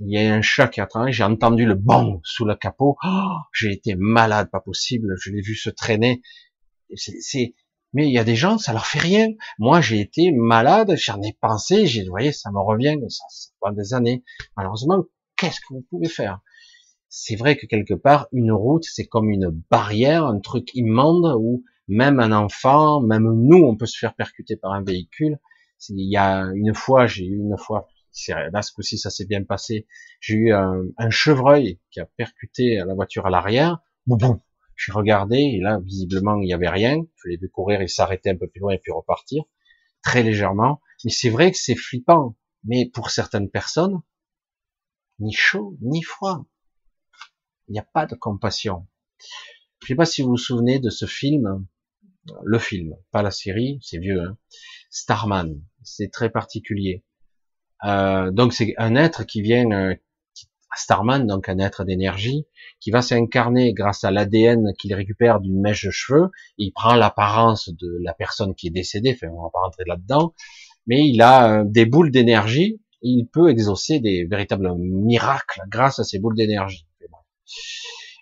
il 0.00 0.12
y 0.12 0.18
a 0.18 0.34
un 0.34 0.42
chat 0.42 0.68
qui 0.68 0.80
a 0.80 0.86
traîné, 0.86 1.12
j'ai 1.12 1.24
entendu 1.24 1.66
le 1.66 1.74
bang 1.74 2.20
sous 2.24 2.44
le 2.44 2.54
capot. 2.56 2.96
Oh, 3.04 3.36
j'ai 3.52 3.72
été 3.72 3.94
malade, 3.96 4.50
pas 4.50 4.60
possible. 4.60 5.14
Je 5.20 5.30
l'ai 5.30 5.42
vu 5.42 5.54
se 5.54 5.70
traîner. 5.70 6.22
C'est, 6.94 7.54
mais 7.92 8.06
il 8.06 8.12
y 8.12 8.18
a 8.18 8.24
des 8.24 8.36
gens, 8.36 8.58
ça 8.58 8.72
leur 8.72 8.86
fait 8.86 8.98
rien. 8.98 9.28
Moi, 9.58 9.80
j'ai 9.80 10.00
été 10.00 10.32
malade, 10.32 10.94
j'en 10.96 11.20
ai 11.22 11.36
pensé, 11.40 11.86
j'ai, 11.86 12.04
vous 12.04 12.10
voyez, 12.10 12.32
ça 12.32 12.50
me 12.50 12.60
revient, 12.60 12.96
mais 13.00 13.08
ça, 13.08 13.24
ça 13.28 13.50
prend 13.60 13.72
des 13.72 13.94
années. 13.94 14.24
Malheureusement, 14.56 15.04
qu'est-ce 15.36 15.60
que 15.60 15.74
vous 15.74 15.86
pouvez 15.90 16.08
faire? 16.08 16.40
C'est 17.08 17.36
vrai 17.36 17.56
que 17.56 17.66
quelque 17.66 17.94
part, 17.94 18.28
une 18.32 18.52
route, 18.52 18.84
c'est 18.84 19.06
comme 19.06 19.30
une 19.30 19.50
barrière, 19.70 20.26
un 20.26 20.38
truc 20.38 20.70
immonde 20.74 21.34
où 21.38 21.64
même 21.88 22.20
un 22.20 22.30
enfant, 22.30 23.00
même 23.00 23.24
nous, 23.24 23.58
on 23.58 23.76
peut 23.76 23.86
se 23.86 23.98
faire 23.98 24.14
percuter 24.14 24.56
par 24.56 24.72
un 24.72 24.84
véhicule. 24.84 25.38
Il 25.88 26.08
y 26.08 26.16
a 26.16 26.44
une 26.54 26.74
fois, 26.74 27.08
j'ai 27.08 27.24
eu 27.26 27.36
une 27.36 27.58
fois, 27.58 27.88
là 28.28 28.62
ce 28.62 28.72
coup-ci 28.72 28.98
ça 28.98 29.10
s'est 29.10 29.26
bien 29.26 29.44
passé, 29.44 29.86
j'ai 30.20 30.34
eu 30.34 30.52
un, 30.52 31.10
chevreuil 31.10 31.80
qui 31.90 32.00
a 32.00 32.06
percuté 32.06 32.76
la 32.76 32.94
voiture 32.94 33.26
à 33.26 33.30
l'arrière. 33.30 33.78
Boum, 34.06 34.40
je 34.74 34.92
regardé 34.92 35.36
et 35.36 35.60
là 35.60 35.78
visiblement 35.84 36.36
il 36.40 36.46
n'y 36.46 36.54
avait 36.54 36.68
rien. 36.68 36.96
Je 37.16 37.28
l'ai 37.28 37.36
vu 37.36 37.48
courir 37.48 37.80
et 37.80 37.88
s'arrêter 37.88 38.30
un 38.30 38.36
peu 38.36 38.48
plus 38.48 38.60
loin 38.60 38.72
et 38.72 38.78
puis 38.78 38.92
repartir 38.92 39.44
très 40.02 40.22
légèrement. 40.22 40.80
Mais 41.04 41.10
c'est 41.10 41.30
vrai 41.30 41.50
que 41.50 41.58
c'est 41.58 41.76
flippant. 41.76 42.36
Mais 42.64 42.90
pour 42.92 43.10
certaines 43.10 43.50
personnes, 43.50 44.00
ni 45.18 45.32
chaud 45.32 45.76
ni 45.80 46.02
froid. 46.02 46.44
Il 47.68 47.72
n'y 47.72 47.78
a 47.78 47.86
pas 47.94 48.06
de 48.06 48.14
compassion. 48.14 48.86
Je 49.82 49.86
sais 49.86 49.94
pas 49.94 50.04
si 50.04 50.22
vous 50.22 50.30
vous 50.30 50.36
souvenez 50.36 50.78
de 50.78 50.90
ce 50.90 51.06
film, 51.06 51.66
le 52.42 52.58
film, 52.58 52.96
pas 53.12 53.22
la 53.22 53.30
série, 53.30 53.78
c'est 53.82 53.98
vieux, 53.98 54.20
hein 54.20 54.36
Starman, 54.90 55.62
c'est 55.82 56.10
très 56.10 56.30
particulier. 56.30 57.04
Euh, 57.84 58.30
donc 58.30 58.52
c'est 58.52 58.74
un 58.78 58.94
être 58.96 59.24
qui 59.24 59.42
vient, 59.42 59.70
euh, 59.70 59.94
Starman, 60.76 61.26
donc 61.26 61.48
un 61.48 61.58
être 61.58 61.84
d'énergie, 61.84 62.46
qui 62.80 62.90
va 62.90 63.02
s'incarner 63.02 63.72
grâce 63.72 64.04
à 64.04 64.10
l'ADN 64.10 64.72
qu'il 64.78 64.94
récupère 64.94 65.40
d'une 65.40 65.60
mèche 65.60 65.84
de 65.84 65.90
cheveux. 65.90 66.30
Il 66.58 66.72
prend 66.72 66.94
l'apparence 66.94 67.70
de 67.70 67.98
la 68.02 68.14
personne 68.14 68.54
qui 68.54 68.68
est 68.68 68.70
décédée, 68.70 69.12
enfin 69.14 69.32
on 69.32 69.42
va 69.42 69.50
pas 69.50 69.60
rentrer 69.60 69.84
là-dedans, 69.86 70.34
mais 70.86 71.08
il 71.08 71.22
a 71.22 71.60
euh, 71.60 71.64
des 71.66 71.86
boules 71.86 72.10
d'énergie. 72.10 72.80
Il 73.02 73.26
peut 73.26 73.48
exaucer 73.50 73.98
des 73.98 74.24
véritables 74.24 74.74
miracles 74.76 75.62
grâce 75.68 75.98
à 75.98 76.04
ces 76.04 76.18
boules 76.18 76.36
d'énergie. 76.36 76.86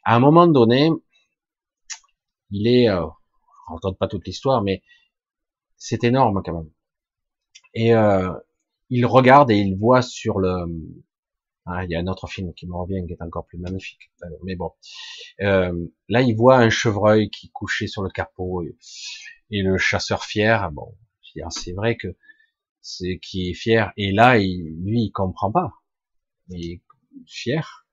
À 0.04 0.14
un 0.16 0.20
moment 0.20 0.46
donné, 0.46 0.90
il 2.50 2.66
est, 2.66 2.88
euh, 2.88 3.04
on 3.68 3.74
raconte 3.74 3.98
pas 3.98 4.09
toute 4.09 4.26
l'histoire, 4.26 4.62
mais 4.62 4.82
c'est 5.76 6.04
énorme 6.04 6.42
quand 6.44 6.54
même. 6.54 6.70
Et 7.74 7.94
euh, 7.94 8.32
il 8.91 9.07
regarde 9.07 9.51
et 9.51 9.57
il 9.57 9.76
voit 9.76 10.03
sur 10.03 10.39
le, 10.39 10.66
ah, 11.70 11.84
il 11.84 11.91
y 11.91 11.97
a 11.97 12.01
un 12.01 12.07
autre 12.07 12.26
film 12.28 12.55
qui 12.55 12.66
me 12.66 12.74
revient 12.74 13.05
qui 13.07 13.12
est 13.12 13.22
encore 13.22 13.47
plus 13.47 13.59
magnifique. 13.59 14.11
Mais 14.45 14.57
bon, 14.57 14.72
euh, 15.43 15.72
là 16.09 16.22
il 16.22 16.34
voit 16.34 16.57
un 16.57 16.70
chevreuil 16.70 17.28
qui 17.28 17.51
couchait 17.51 17.86
sur 17.86 18.03
le 18.03 18.09
capot 18.09 18.62
et, 18.62 19.62
le 19.62 19.76
chasseur 19.76 20.24
fier. 20.24 20.70
Bon, 20.72 20.95
c'est 21.51 21.72
vrai 21.72 21.97
que 21.97 22.16
c'est 22.80 23.18
qui 23.18 23.51
est 23.51 23.55
fier. 23.55 23.93
Et 23.97 24.12
là, 24.12 24.39
il, 24.39 24.82
lui, 24.82 25.03
il 25.05 25.11
comprend 25.11 25.53
pas. 25.53 25.72
Il 26.49 26.72
est 26.72 26.82
fier. 27.26 27.86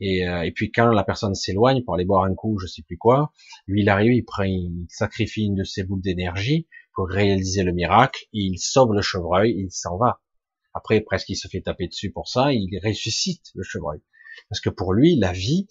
Et, 0.00 0.28
euh, 0.28 0.42
et 0.42 0.52
puis 0.52 0.70
quand 0.70 0.88
la 0.88 1.04
personne 1.04 1.34
s'éloigne 1.34 1.82
pour 1.84 1.94
aller 1.94 2.04
boire 2.04 2.24
un 2.24 2.34
coup, 2.34 2.58
je 2.58 2.66
sais 2.66 2.82
plus 2.82 2.98
quoi, 2.98 3.32
lui 3.66 3.80
il 3.80 3.88
arrive, 3.88 4.12
il 4.12 4.24
prend, 4.24 4.42
il 4.42 4.86
sacrifie 4.90 5.46
une 5.46 5.54
de 5.54 5.64
ses 5.64 5.84
boules 5.84 6.02
d'énergie 6.02 6.68
pour 6.94 7.08
réaliser 7.08 7.62
le 7.62 7.72
miracle. 7.72 8.26
Il 8.32 8.58
sauve 8.58 8.92
le 8.92 9.00
chevreuil, 9.00 9.54
il 9.56 9.70
s'en 9.70 9.96
va. 9.96 10.20
Après, 10.76 11.00
presque 11.00 11.30
il 11.30 11.36
se 11.36 11.48
fait 11.48 11.62
taper 11.62 11.88
dessus 11.88 12.12
pour 12.12 12.28
ça, 12.28 12.52
il 12.52 12.68
ressuscite 12.84 13.50
le 13.54 13.62
chevreuil. 13.62 14.00
Parce 14.50 14.60
que 14.60 14.68
pour 14.68 14.92
lui, 14.92 15.16
la 15.16 15.32
vie, 15.32 15.66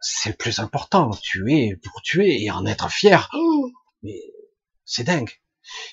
c'est 0.00 0.30
le 0.30 0.36
plus 0.36 0.60
important. 0.60 1.10
Tuer 1.10 1.76
pour 1.82 2.00
tuer 2.02 2.44
et 2.44 2.52
en 2.52 2.66
être 2.66 2.88
fier. 2.88 3.28
Mais 4.04 4.20
c'est 4.84 5.02
dingue. 5.02 5.30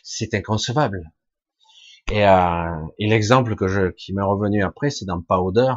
C'est 0.03 0.35
inconcevable. 0.35 1.11
Et, 2.11 2.23
euh, 2.23 2.85
et 2.99 3.07
l'exemple 3.07 3.55
que 3.55 3.67
je, 3.67 3.89
qui 3.89 4.13
m'est 4.13 4.21
revenu 4.21 4.63
après, 4.63 4.91
c'est 4.91 5.05
dans 5.05 5.21
Powder. 5.21 5.73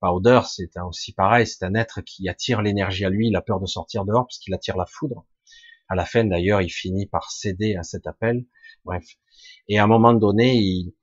Powder, 0.00 0.42
c'est 0.46 0.70
aussi 0.86 1.14
pareil, 1.14 1.46
c'est 1.46 1.64
un 1.64 1.74
être 1.74 2.02
qui 2.02 2.28
attire 2.28 2.60
l'énergie 2.60 3.06
à 3.06 3.10
lui, 3.10 3.28
il 3.28 3.36
a 3.36 3.42
peur 3.42 3.58
de 3.58 3.66
sortir 3.66 4.04
dehors 4.04 4.26
parce 4.26 4.38
qu'il 4.38 4.54
attire 4.54 4.76
la 4.76 4.86
foudre. 4.86 5.24
À 5.88 5.94
la 5.94 6.04
fin, 6.04 6.24
d'ailleurs, 6.24 6.60
il 6.60 6.68
finit 6.68 7.06
par 7.06 7.30
céder 7.30 7.74
à 7.74 7.82
cet 7.82 8.06
appel. 8.06 8.44
Bref. 8.84 9.04
Et 9.66 9.78
à 9.78 9.84
un 9.84 9.86
moment 9.86 10.12
donné, 10.12 10.56
il, 10.56 10.94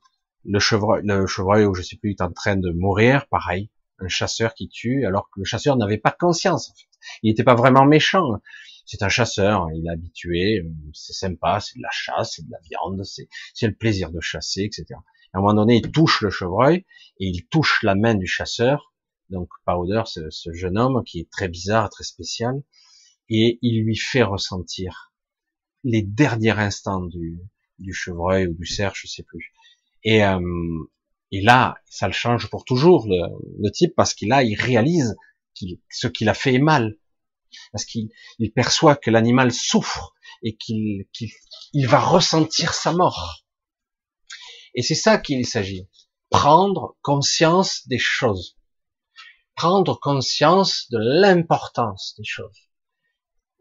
le 0.46 0.60
chevreuil, 0.60 1.02
le 1.04 1.28
chevreuil, 1.28 1.66
où 1.66 1.74
je 1.74 1.82
sais 1.82 1.98
plus, 1.98 2.12
est 2.12 2.22
en 2.22 2.32
train 2.32 2.56
de 2.56 2.72
mourir, 2.72 3.28
pareil, 3.28 3.70
un 4.00 4.08
chasseur 4.08 4.54
qui 4.54 4.68
tue, 4.68 5.06
alors 5.06 5.30
que 5.30 5.40
le 5.40 5.46
chasseur 5.46 5.78
n'avait 5.78 5.98
pas 5.98 6.12
conscience. 6.12 6.70
En 6.70 6.74
fait. 6.74 7.00
Il 7.24 7.30
n'était 7.30 7.44
pas 7.44 7.56
vraiment 7.56 7.86
méchant. 7.86 8.42
C'est 8.86 9.02
un 9.02 9.10
chasseur, 9.10 9.68
il 9.74 9.88
est 9.88 9.90
habitué, 9.90 10.64
c'est 10.94 11.14
sympa, 11.14 11.60
c'est 11.60 11.78
de 11.78 11.82
la 11.82 11.90
chasse, 11.92 12.34
c'est 12.36 12.46
de 12.46 12.52
la 12.52 12.60
viande, 12.70 13.04
c'est 13.04 13.68
le 13.68 13.74
plaisir 13.74 14.12
de 14.12 14.20
chasser, 14.20 14.62
etc. 14.62 14.86
À 15.34 15.40
un 15.40 15.42
moment 15.42 15.56
donné, 15.56 15.78
il 15.78 15.92
touche 15.92 16.22
le 16.22 16.30
chevreuil 16.30 16.86
et 17.20 17.28
il 17.28 17.48
touche 17.48 17.82
la 17.82 17.96
main 17.96 18.14
du 18.14 18.28
chasseur. 18.28 18.94
Donc 19.32 19.50
Powder, 19.66 20.04
ce, 20.06 20.30
ce 20.30 20.54
jeune 20.54 20.78
homme 20.78 21.04
qui 21.04 21.20
est 21.20 21.32
très 21.32 21.48
bizarre, 21.48 21.90
très 21.90 22.04
spécial, 22.04 22.62
et 23.28 23.58
il 23.64 23.84
lui 23.84 23.98
fait 23.98 24.22
ressentir 24.22 25.12
les 25.84 26.04
derniers 26.04 26.52
instants 26.52 27.02
du, 27.02 27.40
du 27.80 27.94
chevreuil 27.94 28.48
ou 28.48 28.54
du 28.54 28.66
cerf, 28.66 28.94
je 28.96 29.08
sais 29.08 29.24
plus. 29.24 29.52
Et, 30.06 30.24
euh, 30.24 30.40
et 31.32 31.42
là, 31.42 31.76
ça 31.86 32.08
le 32.08 32.14
change 32.14 32.50
pour 32.50 32.64
toujours 32.64 33.08
le, 33.08 33.70
type 33.72 33.94
parce 33.96 34.14
qu'il 34.14 34.30
là, 34.30 34.44
il 34.44 34.56
réalise 34.56 35.16
ce 35.90 36.08
qu'il 36.08 36.30
a 36.30 36.34
fait 36.34 36.54
est 36.54 36.60
mal, 36.60 36.98
parce 37.72 37.86
qu'il 37.86 38.10
il 38.40 38.54
perçoit 38.54 38.96
que 38.96 39.10
l'animal 39.10 39.52
souffre 39.52 40.14
et 40.44 40.56
qu'il 40.56 41.06
qu'il 41.14 41.88
va 41.88 42.00
ressentir 42.00 42.74
sa 42.74 42.94
mort. 42.94 43.46
Et 44.76 44.82
c'est 44.82 44.96
ça 44.96 45.18
qu'il 45.18 45.46
s'agit, 45.46 45.90
prendre 46.30 46.96
conscience 47.02 47.88
des 47.88 47.98
choses, 47.98 48.58
prendre 49.56 50.00
conscience 50.00 50.88
de 50.92 51.00
l'importance 51.00 52.14
des 52.18 52.26
choses. 52.26 52.70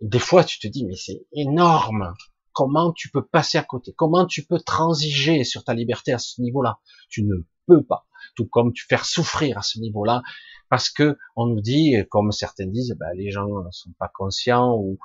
Des 0.01 0.19
fois, 0.19 0.45
tu 0.45 0.59
te 0.59 0.67
dis, 0.67 0.85
mais 0.85 0.97
c'est 0.97 1.25
énorme 1.33 2.15
comment 2.55 2.93
tu 2.93 3.11
peux 3.11 3.25
passer 3.25 3.59
à 3.59 3.63
côté 3.63 3.93
Comment 3.97 4.27
tu 4.27 4.45
peux 4.47 4.61
transiger 4.61 5.45
sur 5.45 5.65
ta 5.65 5.75
liberté 5.75 6.13
à 6.13 6.19
ce 6.19 6.41
niveau-là 6.41 6.79
Tu 7.11 7.25
ne 7.25 7.37
peux 7.67 7.83
pas. 7.83 8.07
Tout 8.37 8.47
comme 8.47 8.73
tu 8.73 8.87
faire 8.87 9.05
souffrir 9.05 9.59
à 9.59 9.63
ce 9.63 9.79
niveau-là, 9.79 10.23
parce 10.71 10.89
que 10.89 11.19
on 11.37 11.47
nous 11.47 11.61
dit, 11.61 11.95
comme 12.11 12.33
certains 12.33 12.67
disent, 12.67 12.97
ben, 12.99 13.13
les 13.15 13.31
gens 13.31 13.47
ne 13.47 13.71
sont 13.71 13.93
pas 13.99 14.09
conscients, 14.09 14.75
ou 14.75 14.99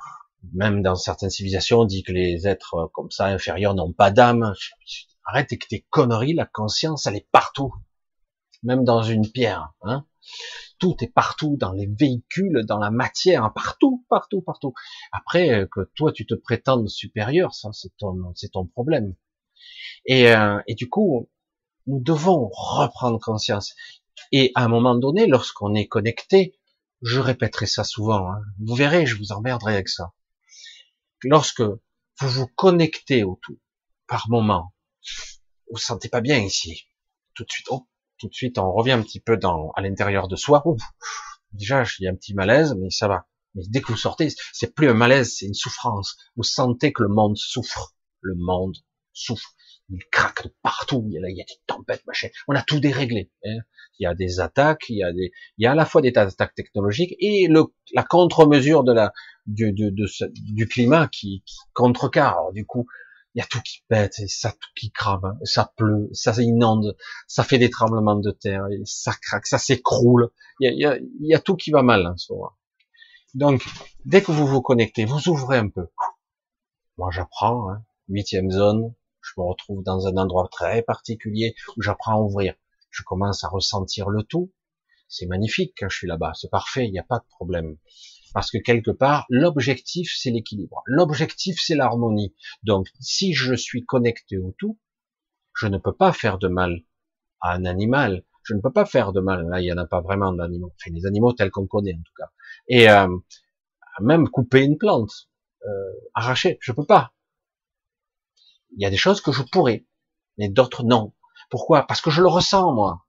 même 0.54 0.82
dans 0.82 0.94
certaines 0.94 1.30
civilisations, 1.30 1.80
on 1.80 1.84
dit 1.84 2.02
que 2.02 2.12
les 2.12 2.48
êtres 2.48 2.90
comme 2.94 3.10
ça 3.10 3.26
inférieurs 3.26 3.74
n'ont 3.74 3.92
pas 3.92 4.10
d'âme. 4.10 4.54
Arrête 5.24 5.52
avec 5.52 5.68
tes 5.68 5.86
conneries, 5.90 6.34
la 6.34 6.46
conscience, 6.46 7.06
elle 7.06 7.16
est 7.16 7.28
partout, 7.30 7.74
même 8.62 8.84
dans 8.84 9.02
une 9.02 9.30
pierre. 9.30 9.72
Hein 9.82 10.04
Tout 10.78 10.96
est 11.00 11.12
partout 11.12 11.56
dans 11.58 11.72
les 11.72 11.86
véhicules, 11.86 12.64
dans 12.64 12.78
la 12.78 12.90
matière, 12.90 13.52
partout, 13.54 14.04
partout, 14.08 14.40
partout. 14.42 14.74
Après 15.12 15.50
euh, 15.50 15.66
que 15.66 15.90
toi 15.94 16.12
tu 16.12 16.26
te 16.26 16.34
prétendes 16.34 16.88
supérieur, 16.88 17.54
ça 17.54 17.70
c'est 17.72 17.96
ton, 17.96 18.32
ton 18.52 18.66
problème. 18.66 19.14
Et, 20.06 20.32
euh, 20.32 20.60
et 20.66 20.74
du 20.74 20.88
coup, 20.88 21.28
nous 21.86 22.00
devons 22.00 22.48
reprendre 22.52 23.18
conscience. 23.20 23.74
Et 24.32 24.52
à 24.54 24.64
un 24.64 24.68
moment 24.68 24.94
donné, 24.94 25.26
lorsqu'on 25.26 25.74
est 25.74 25.86
connecté, 25.86 26.58
je 27.02 27.18
répéterai 27.18 27.66
ça 27.66 27.84
souvent, 27.84 28.30
hein, 28.30 28.42
vous 28.58 28.74
verrez, 28.74 29.06
je 29.06 29.16
vous 29.16 29.32
emmerderai 29.32 29.74
avec 29.74 29.88
ça. 29.88 30.12
Lorsque 31.22 31.62
vous 31.62 32.28
vous 32.28 32.46
connectez 32.46 33.24
au 33.24 33.38
tout, 33.42 33.58
par 34.06 34.28
moment, 34.28 34.74
vous 35.68 35.72
vous 35.72 35.78
sentez 35.78 36.08
pas 36.08 36.20
bien 36.20 36.38
ici, 36.38 36.86
tout 37.34 37.44
de 37.44 37.50
suite, 37.50 37.66
oh, 37.70 37.86
tout 38.20 38.28
de 38.28 38.34
suite, 38.34 38.58
on 38.58 38.72
revient 38.72 38.92
un 38.92 39.02
petit 39.02 39.20
peu 39.20 39.36
dans, 39.36 39.70
à 39.74 39.80
l'intérieur 39.80 40.28
de 40.28 40.36
soi. 40.36 40.62
déjà, 41.52 41.84
il 41.98 42.04
y 42.04 42.08
a 42.08 42.10
un 42.10 42.14
petit 42.14 42.34
malaise, 42.34 42.76
mais 42.78 42.90
ça 42.90 43.08
va. 43.08 43.26
Mais 43.54 43.62
dès 43.68 43.80
que 43.80 43.88
vous 43.88 43.98
sortez, 43.98 44.28
c'est 44.52 44.74
plus 44.74 44.88
un 44.88 44.94
malaise, 44.94 45.34
c'est 45.36 45.46
une 45.46 45.54
souffrance. 45.54 46.16
Vous 46.36 46.44
sentez 46.44 46.92
que 46.92 47.02
le 47.02 47.08
monde 47.08 47.36
souffre. 47.36 47.94
Le 48.20 48.34
monde 48.36 48.76
souffre. 49.12 49.54
Il 49.88 50.04
craque 50.12 50.44
de 50.44 50.54
partout. 50.62 51.04
Il 51.08 51.14
y 51.14 51.18
a, 51.18 51.44
des 51.44 51.60
tempêtes, 51.66 52.06
machin. 52.06 52.28
On 52.46 52.54
a 52.54 52.62
tout 52.62 52.78
déréglé. 52.78 53.32
Hein. 53.44 53.58
Il 53.98 54.04
y 54.04 54.06
a 54.06 54.14
des 54.14 54.38
attaques, 54.38 54.88
il 54.88 54.98
y 54.98 55.02
a 55.02 55.12
des, 55.12 55.32
il 55.58 55.64
y 55.64 55.66
a 55.66 55.72
à 55.72 55.74
la 55.74 55.84
fois 55.84 56.00
des 56.00 56.16
attaques 56.16 56.54
technologiques 56.54 57.14
et 57.18 57.48
le, 57.48 57.64
la 57.92 58.04
contre-mesure 58.04 58.84
de 58.84 58.92
la, 58.92 59.12
du, 59.46 59.72
du, 59.72 59.92
du 59.92 60.68
climat 60.68 61.08
qui, 61.08 61.42
qui 61.44 61.56
contrecarre. 61.74 62.52
du 62.52 62.64
coup, 62.64 62.86
il 63.34 63.38
y 63.38 63.42
a 63.42 63.46
tout 63.46 63.60
qui 63.60 63.84
pète, 63.88 64.14
ça 64.28 64.50
tout 64.50 64.68
qui 64.74 64.90
crame, 64.90 65.24
hein. 65.24 65.38
ça 65.44 65.72
pleut, 65.76 66.08
ça 66.12 66.32
inonde, 66.42 66.96
ça 67.28 67.44
fait 67.44 67.58
des 67.58 67.70
tremblements 67.70 68.16
de 68.16 68.30
terre, 68.30 68.66
ça 68.84 69.12
craque, 69.12 69.46
ça 69.46 69.58
s'écroule. 69.58 70.30
Il 70.58 70.76
y 70.76 70.84
a, 70.84 70.98
y 71.20 71.34
a, 71.34 71.38
tout 71.38 71.56
qui 71.56 71.70
va 71.70 71.82
mal. 71.82 72.06
Hein, 72.06 72.16
Donc, 73.34 73.64
dès 74.04 74.22
que 74.22 74.32
vous 74.32 74.46
vous 74.46 74.62
connectez, 74.62 75.04
vous 75.04 75.28
ouvrez 75.28 75.58
un 75.58 75.68
peu. 75.68 75.86
Moi, 76.98 77.10
j'apprends, 77.12 77.70
hein, 77.70 77.84
huitième 78.08 78.50
zone, 78.50 78.94
je 79.22 79.32
me 79.38 79.44
retrouve 79.44 79.82
dans 79.84 80.06
un 80.06 80.16
endroit 80.16 80.48
très 80.50 80.82
particulier 80.82 81.54
où 81.76 81.82
j'apprends 81.82 82.14
à 82.14 82.20
ouvrir. 82.20 82.54
Je 82.90 83.02
commence 83.04 83.44
à 83.44 83.48
ressentir 83.48 84.08
le 84.10 84.24
tout. 84.24 84.52
C'est 85.08 85.26
magnifique 85.26 85.74
quand 85.78 85.88
je 85.88 85.96
suis 85.96 86.06
là-bas, 86.06 86.32
c'est 86.34 86.50
parfait, 86.50 86.86
il 86.86 86.92
n'y 86.92 86.98
a 86.98 87.04
pas 87.04 87.18
de 87.18 87.26
problème. 87.28 87.76
Parce 88.32 88.50
que 88.50 88.58
quelque 88.58 88.90
part, 88.90 89.26
l'objectif, 89.28 90.14
c'est 90.16 90.30
l'équilibre. 90.30 90.82
L'objectif, 90.86 91.58
c'est 91.60 91.74
l'harmonie. 91.74 92.34
Donc, 92.62 92.88
si 93.00 93.34
je 93.34 93.54
suis 93.54 93.84
connecté 93.84 94.38
au 94.38 94.54
tout, 94.58 94.78
je 95.56 95.66
ne 95.66 95.78
peux 95.78 95.94
pas 95.94 96.12
faire 96.12 96.38
de 96.38 96.48
mal 96.48 96.82
à 97.40 97.54
un 97.54 97.64
animal. 97.64 98.24
Je 98.44 98.54
ne 98.54 98.60
peux 98.60 98.72
pas 98.72 98.86
faire 98.86 99.12
de 99.12 99.20
mal. 99.20 99.48
Là, 99.48 99.60
il 99.60 99.64
n'y 99.64 99.72
en 99.72 99.78
a 99.78 99.86
pas 99.86 100.00
vraiment 100.00 100.32
d'animaux. 100.32 100.72
Enfin, 100.76 100.94
les 100.94 101.06
animaux 101.06 101.32
tels 101.32 101.50
qu'on 101.50 101.66
connaît, 101.66 101.94
en 101.94 102.02
tout 102.02 102.12
cas. 102.16 102.30
Et 102.68 102.88
euh, 102.88 103.08
même 104.00 104.28
couper 104.28 104.62
une 104.62 104.78
plante, 104.78 105.28
euh, 105.66 105.92
arracher, 106.14 106.58
je 106.60 106.72
peux 106.72 106.86
pas. 106.86 107.12
Il 108.76 108.82
y 108.82 108.86
a 108.86 108.90
des 108.90 108.96
choses 108.96 109.20
que 109.20 109.32
je 109.32 109.42
pourrais, 109.42 109.86
mais 110.38 110.48
d'autres 110.48 110.84
non. 110.84 111.12
Pourquoi? 111.50 111.86
Parce 111.86 112.00
que 112.00 112.10
je 112.10 112.22
le 112.22 112.28
ressens, 112.28 112.72
moi. 112.72 113.04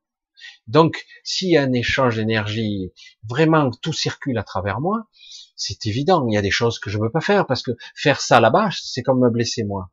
Donc, 0.68 1.06
s'il 1.24 1.50
y 1.50 1.58
a 1.58 1.64
un 1.64 1.74
échange 1.74 2.16
d'énergie, 2.18 2.92
vraiment 3.28 3.72
tout 3.72 3.94
circule 3.94 4.38
à 4.38 4.44
travers 4.44 4.80
moi, 4.80 5.08
c'est 5.56 5.86
évident, 5.86 6.28
il 6.28 6.34
y 6.34 6.38
a 6.38 6.42
des 6.42 6.52
choses 6.52 6.80
que 6.80 6.90
je 6.90 6.98
ne 6.98 7.04
peux 7.04 7.12
pas 7.12 7.22
faire, 7.22 7.46
parce 7.46 7.62
que 7.62 7.72
faire 7.96 8.20
ça 8.20 8.40
là-bas, 8.40 8.70
c'est 8.72 9.04
comme 9.04 9.20
me 9.20 9.30
blesser 9.30 9.64
moi. 9.64 9.92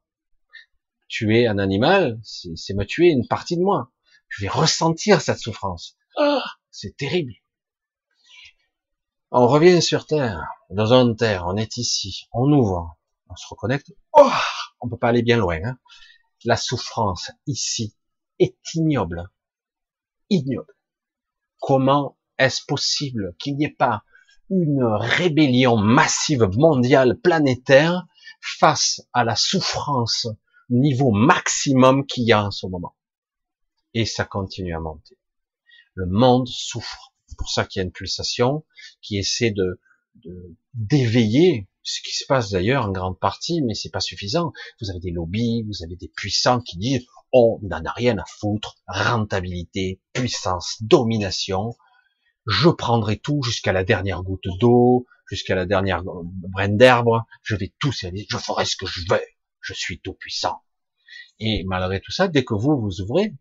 Tuer 1.09 1.47
un 1.47 1.59
animal, 1.59 2.21
c'est 2.23 2.75
me 2.75 2.85
tuer 2.85 3.09
une 3.09 3.27
partie 3.27 3.57
de 3.57 3.63
moi. 3.63 3.93
Je 4.29 4.45
vais 4.45 4.49
ressentir 4.49 5.21
cette 5.21 5.39
souffrance. 5.39 5.97
Ah, 6.19 6.45
c'est 6.71 6.97
terrible. 6.97 7.35
On 9.31 9.47
revient 9.47 9.83
sur 9.83 10.07
Terre, 10.07 10.43
dans 10.71 10.93
une 10.93 11.17
Terre, 11.17 11.45
on 11.47 11.57
est 11.57 11.77
ici, 11.77 12.29
on 12.33 12.51
ouvre, 12.51 12.97
on 13.29 13.37
se 13.37 13.47
reconnecte. 13.49 13.93
Oh, 14.15 14.31
on 14.81 14.89
peut 14.89 14.97
pas 14.97 15.09
aller 15.09 15.23
bien 15.23 15.37
loin. 15.37 15.59
Hein. 15.63 15.79
La 16.45 16.57
souffrance 16.57 17.31
ici 17.47 17.95
est 18.39 18.57
ignoble 18.75 19.29
ignoble. 20.31 20.75
Comment 21.61 22.19
est-ce 22.39 22.63
possible 22.67 23.35
qu'il 23.39 23.57
n'y 23.57 23.65
ait 23.65 23.71
pas 23.77 24.05
une 24.51 24.85
rébellion 24.85 25.77
massive 25.77 26.49
mondiale 26.53 27.19
planétaire 27.19 28.07
face 28.41 29.03
à 29.13 29.25
la 29.25 29.37
souffrance 29.37 30.29
niveau 30.71 31.11
maximum 31.11 32.07
qu'il 32.07 32.25
y 32.25 32.33
a 32.33 32.45
en 32.45 32.51
ce 32.51 32.67
moment? 32.67 32.95
Et 33.95 34.07
ça 34.07 34.25
continue 34.25 34.75
à 34.75 34.81
monter. 34.81 35.19
Le 35.95 36.07
monde 36.07 36.47
souffre. 36.47 37.13
C'est 37.27 37.37
pour 37.37 37.51
ça 37.51 37.65
qu'il 37.65 37.81
y 37.81 37.83
a 37.83 37.85
une 37.85 37.93
pulsation 37.93 38.65
qui 39.03 39.19
essaie 39.19 39.51
de 39.51 39.81
d'éveiller 40.75 41.69
ce 41.83 42.01
qui 42.03 42.15
se 42.15 42.25
passe 42.27 42.51
d'ailleurs 42.51 42.87
en 42.87 42.93
grande 42.93 43.19
partie, 43.19 43.63
mais 43.63 43.75
c'est 43.75 43.91
pas 43.91 44.01
suffisant. 44.01 44.53
Vous 44.81 44.91
avez 44.91 45.01
des 45.01 45.11
lobbies, 45.11 45.63
vous 45.63 45.83
avez 45.85 45.97
des 45.97 46.09
puissants 46.09 46.61
qui 46.61 46.77
disent 46.77 47.07
on 47.33 47.59
n'en 47.63 47.85
a 47.85 47.93
rien 47.93 48.19
à 48.19 48.25
foutre, 48.27 48.77
rentabilité, 48.87 50.01
puissance, 50.13 50.77
domination. 50.81 51.77
Je 52.47 52.69
prendrai 52.69 53.19
tout 53.19 53.43
jusqu'à 53.43 53.73
la 53.73 53.85
dernière 53.85 54.23
goutte 54.23 54.49
d'eau, 54.61 55.07
jusqu'à 55.29 55.55
la 55.55 55.67
dernière 55.67 56.03
graine 56.55 56.77
d'herbe. 56.77 57.23
Je 57.43 57.57
vais 57.57 57.73
tout 57.79 57.93
servir, 57.93 58.27
je 58.29 58.39
ferai 58.39 58.65
ce 58.65 58.77
que 58.77 58.87
je 58.87 59.01
veux. 59.11 59.21
Je 59.61 59.75
suis 59.75 60.01
tout 60.01 60.15
puissant. 60.15 60.63
Et 61.41 61.65
malgré 61.67 62.01
tout 62.01 62.13
ça, 62.13 62.29
dès 62.29 62.45
que 62.45 62.55
vous 62.55 62.81
vous 62.81 63.01
ouvrez, 63.01 63.35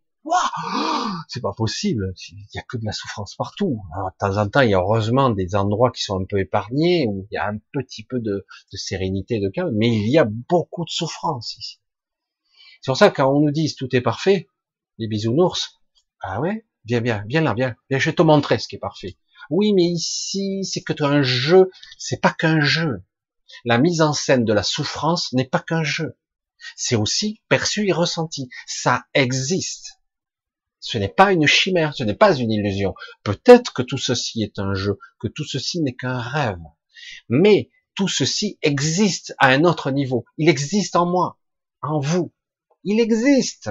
c'est 1.28 1.42
pas 1.42 1.54
possible. 1.54 2.14
Il 2.30 2.48
y 2.54 2.60
a 2.60 2.64
que 2.64 2.78
de 2.78 2.86
la 2.86 2.92
souffrance 2.92 3.36
partout. 3.36 3.82
Alors, 3.96 4.12
de 4.12 4.18
temps 4.18 4.38
en 4.38 4.50
temps, 4.50 4.62
il 4.62 4.72
y 4.72 4.74
a 4.74 4.80
heureusement 4.80 5.30
des 5.30 5.56
endroits 5.56 5.92
qui 5.92 6.04
sont 6.04 6.20
un 6.20 6.26
peu 6.26 6.40
épargnés, 6.40 7.08
où 7.08 7.26
il 7.32 7.36
y 7.36 7.38
a 7.38 7.48
un 7.48 7.58
petit 7.72 8.04
peu 8.04 8.20
de, 8.20 8.46
de 8.72 8.78
sérénité, 8.78 9.40
de 9.40 9.50
calme, 9.50 9.74
mais 9.76 9.88
il 9.88 10.10
y 10.10 10.18
a 10.18 10.26
beaucoup 10.26 10.84
de 10.84 10.90
souffrance 10.90 11.58
ici. 11.58 11.80
C'est 12.82 12.91
pour 12.91 12.97
ça 12.97 13.09
que 13.11 13.21
on 13.21 13.39
nous 13.39 13.51
dit 13.51 13.73
tout 13.75 13.93
est 13.95 14.01
parfait, 14.01 14.47
les 14.97 15.07
bisounours, 15.07 15.80
ah 16.21 16.39
ouais, 16.39 16.65
viens, 16.86 17.01
viens, 17.01 17.23
viens 17.28 17.41
là, 17.41 17.53
viens, 17.53 17.75
viens, 17.89 17.99
je 17.99 18.09
vais 18.09 18.15
te 18.15 18.21
montrer 18.21 18.59
ce 18.59 18.67
qui 18.67 18.75
est 18.75 18.80
parfait. 18.80 19.17
Oui, 19.49 19.73
mais 19.73 19.86
ici, 19.86 20.63
c'est 20.63 20.82
que 20.82 21.03
un 21.03 21.21
jeu, 21.21 21.69
c'est 21.97 22.21
pas 22.21 22.34
qu'un 22.34 22.59
jeu. 22.59 23.03
La 23.65 23.78
mise 23.78 24.01
en 24.01 24.13
scène 24.13 24.45
de 24.45 24.53
la 24.53 24.63
souffrance 24.63 25.32
n'est 25.34 25.47
pas 25.47 25.59
qu'un 25.59 25.84
jeu. 25.84 26.17
C'est 26.75 26.95
aussi 26.95 27.41
perçu 27.49 27.88
et 27.88 27.93
ressenti. 27.93 28.49
Ça 28.65 29.05
existe. 29.13 29.99
Ce 30.80 30.97
n'est 30.97 31.07
pas 31.07 31.32
une 31.32 31.47
chimère, 31.47 31.93
ce 31.93 32.03
n'est 32.03 32.15
pas 32.15 32.36
une 32.36 32.51
illusion. 32.51 32.93
Peut-être 33.23 33.73
que 33.73 33.82
tout 33.82 33.97
ceci 33.97 34.43
est 34.43 34.59
un 34.59 34.73
jeu, 34.73 34.97
que 35.19 35.28
tout 35.28 35.45
ceci 35.45 35.82
n'est 35.82 35.95
qu'un 35.95 36.19
rêve. 36.19 36.59
Mais 37.30 37.69
tout 37.95 38.07
ceci 38.07 38.57
existe 38.61 39.34
à 39.39 39.47
un 39.49 39.63
autre 39.63 39.91
niveau. 39.91 40.25
Il 40.38 40.49
existe 40.49 40.95
en 40.95 41.05
moi, 41.05 41.39
en 41.82 41.99
vous. 41.99 42.34
Il 42.90 43.02
existe. 43.02 43.70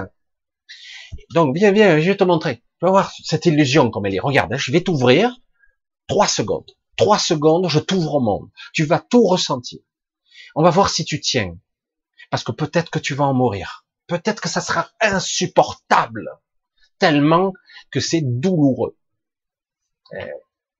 Donc, 1.33 1.55
viens, 1.57 1.71
viens, 1.71 1.99
je 1.99 2.11
vais 2.11 2.15
te 2.15 2.23
montrer. 2.23 2.57
Tu 2.57 2.85
vas 2.85 2.91
voir 2.91 3.11
cette 3.23 3.47
illusion 3.47 3.89
comme 3.89 4.05
elle 4.05 4.13
est. 4.13 4.19
Regarde, 4.19 4.53
hein, 4.53 4.57
je 4.57 4.71
vais 4.71 4.81
t'ouvrir. 4.81 5.35
Trois 6.05 6.27
secondes. 6.27 6.69
Trois 6.97 7.17
secondes, 7.17 7.67
je 7.67 7.79
t'ouvre 7.79 8.13
au 8.13 8.19
monde. 8.19 8.51
Tu 8.73 8.85
vas 8.85 8.99
tout 8.99 9.23
ressentir. 9.23 9.79
On 10.53 10.61
va 10.61 10.69
voir 10.69 10.91
si 10.91 11.03
tu 11.03 11.19
tiens. 11.19 11.57
Parce 12.29 12.43
que 12.43 12.51
peut-être 12.51 12.91
que 12.91 12.99
tu 12.99 13.15
vas 13.15 13.25
en 13.25 13.33
mourir. 13.33 13.87
Peut-être 14.05 14.39
que 14.39 14.49
ça 14.49 14.61
sera 14.61 14.91
insupportable. 15.01 16.29
Tellement 16.99 17.53
que 17.89 17.99
c'est 17.99 18.21
douloureux. 18.21 18.99
Eh, 20.13 20.31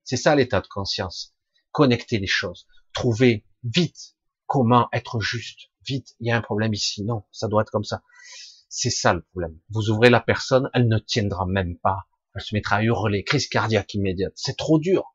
c'est 0.04 0.16
ça 0.16 0.36
l'état 0.36 0.60
de 0.60 0.68
conscience. 0.68 1.34
Connecter 1.72 2.18
les 2.18 2.28
choses. 2.28 2.68
Trouver 2.92 3.44
vite 3.64 4.14
comment 4.48 4.88
être 4.92 5.20
juste? 5.20 5.70
Vite, 5.86 6.16
il 6.18 6.26
y 6.26 6.32
a 6.32 6.36
un 6.36 6.40
problème 6.40 6.74
ici. 6.74 7.04
Non, 7.04 7.24
ça 7.30 7.46
doit 7.46 7.62
être 7.62 7.70
comme 7.70 7.84
ça. 7.84 8.02
C'est 8.68 8.90
ça 8.90 9.14
le 9.14 9.22
problème. 9.22 9.56
Vous 9.70 9.90
ouvrez 9.90 10.10
la 10.10 10.20
personne, 10.20 10.68
elle 10.74 10.88
ne 10.88 10.98
tiendra 10.98 11.46
même 11.46 11.78
pas. 11.78 12.08
Elle 12.34 12.42
se 12.42 12.54
mettra 12.54 12.76
à 12.76 12.82
hurler, 12.82 13.22
crise 13.22 13.48
cardiaque 13.48 13.94
immédiate. 13.94 14.32
C'est 14.34 14.56
trop 14.56 14.78
dur. 14.78 15.14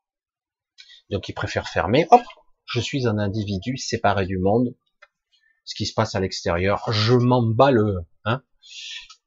Donc 1.10 1.28
il 1.28 1.34
préfère 1.34 1.68
fermer. 1.68 2.06
Hop, 2.10 2.22
je 2.64 2.80
suis 2.80 3.06
un 3.06 3.18
individu 3.18 3.76
séparé 3.76 4.26
du 4.26 4.38
monde. 4.38 4.74
Ce 5.64 5.74
qui 5.74 5.86
se 5.86 5.94
passe 5.94 6.14
à 6.14 6.20
l'extérieur, 6.20 6.90
je 6.92 7.14
m'en 7.14 7.42
bats 7.42 7.70
le, 7.70 8.06
hein. 8.24 8.42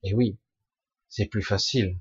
Et 0.03 0.13
oui, 0.13 0.39
c'est 1.09 1.25
plus 1.25 1.41
facile. 1.41 1.99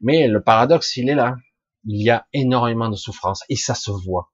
Mais 0.00 0.28
le 0.28 0.42
paradoxe, 0.42 0.96
il 0.96 1.08
est 1.08 1.14
là. 1.14 1.36
Il 1.84 2.02
y 2.02 2.10
a 2.10 2.26
énormément 2.32 2.88
de 2.88 2.96
souffrance 2.96 3.42
et 3.48 3.56
ça 3.56 3.74
se 3.74 3.90
voit. 3.90 4.32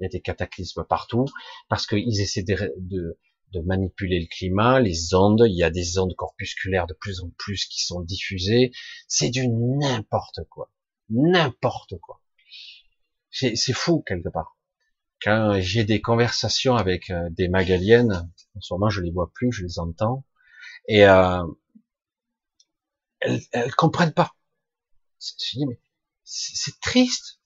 Il 0.00 0.04
y 0.04 0.06
a 0.06 0.08
des 0.08 0.20
cataclysmes 0.20 0.84
partout 0.84 1.26
parce 1.68 1.86
qu'ils 1.86 2.20
essaient 2.20 2.42
de, 2.42 3.18
de 3.52 3.60
manipuler 3.60 4.20
le 4.20 4.26
climat, 4.26 4.80
les 4.80 5.14
ondes, 5.14 5.44
il 5.46 5.56
y 5.56 5.64
a 5.64 5.70
des 5.70 5.98
ondes 5.98 6.14
corpusculaires 6.14 6.86
de 6.86 6.94
plus 6.94 7.20
en 7.20 7.30
plus 7.36 7.66
qui 7.66 7.84
sont 7.84 8.00
diffusées, 8.00 8.72
c'est 9.08 9.30
du 9.30 9.48
n'importe 9.48 10.40
quoi, 10.48 10.70
n'importe 11.08 11.98
quoi. 11.98 12.22
C'est 13.30 13.72
fou 13.72 14.02
quelque 14.06 14.28
part. 14.28 14.56
Quand 15.22 15.60
j'ai 15.60 15.84
des 15.84 16.00
conversations 16.00 16.76
avec 16.76 17.10
euh, 17.10 17.28
des 17.30 17.48
magaliennes, 17.48 18.30
en 18.56 18.60
ce 18.60 18.72
moment 18.72 18.88
je 18.88 19.02
les 19.02 19.10
vois 19.10 19.30
plus, 19.34 19.52
je 19.52 19.62
les 19.62 19.78
entends, 19.78 20.24
et 20.88 21.04
euh, 21.04 21.44
elles, 23.20 23.42
elles 23.52 23.74
comprennent 23.74 24.14
pas. 24.14 24.34
C'est 25.18 26.80
triste. 26.80 27.40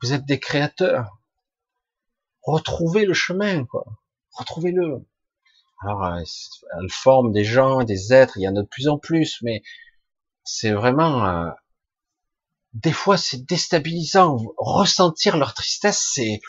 Vous 0.00 0.12
êtes 0.12 0.24
des 0.24 0.40
créateurs. 0.40 1.17
Retrouvez 2.48 3.04
le 3.04 3.12
chemin, 3.12 3.66
quoi. 3.66 3.84
Retrouvez-le. 4.32 5.06
Alors, 5.82 6.02
euh, 6.02 6.22
elle 6.80 6.90
forme 6.90 7.30
des 7.30 7.44
gens, 7.44 7.84
des 7.84 8.14
êtres, 8.14 8.38
il 8.38 8.44
y 8.44 8.48
en 8.48 8.56
a 8.56 8.62
de 8.62 8.66
plus 8.66 8.88
en 8.88 8.96
plus, 8.96 9.38
mais 9.42 9.62
c'est 10.44 10.72
vraiment, 10.72 11.26
euh, 11.26 11.50
des 12.72 12.92
fois, 12.92 13.18
c'est 13.18 13.44
déstabilisant. 13.44 14.38
Ressentir 14.56 15.36
leur 15.36 15.52
tristesse, 15.52 16.02
c'est, 16.14 16.40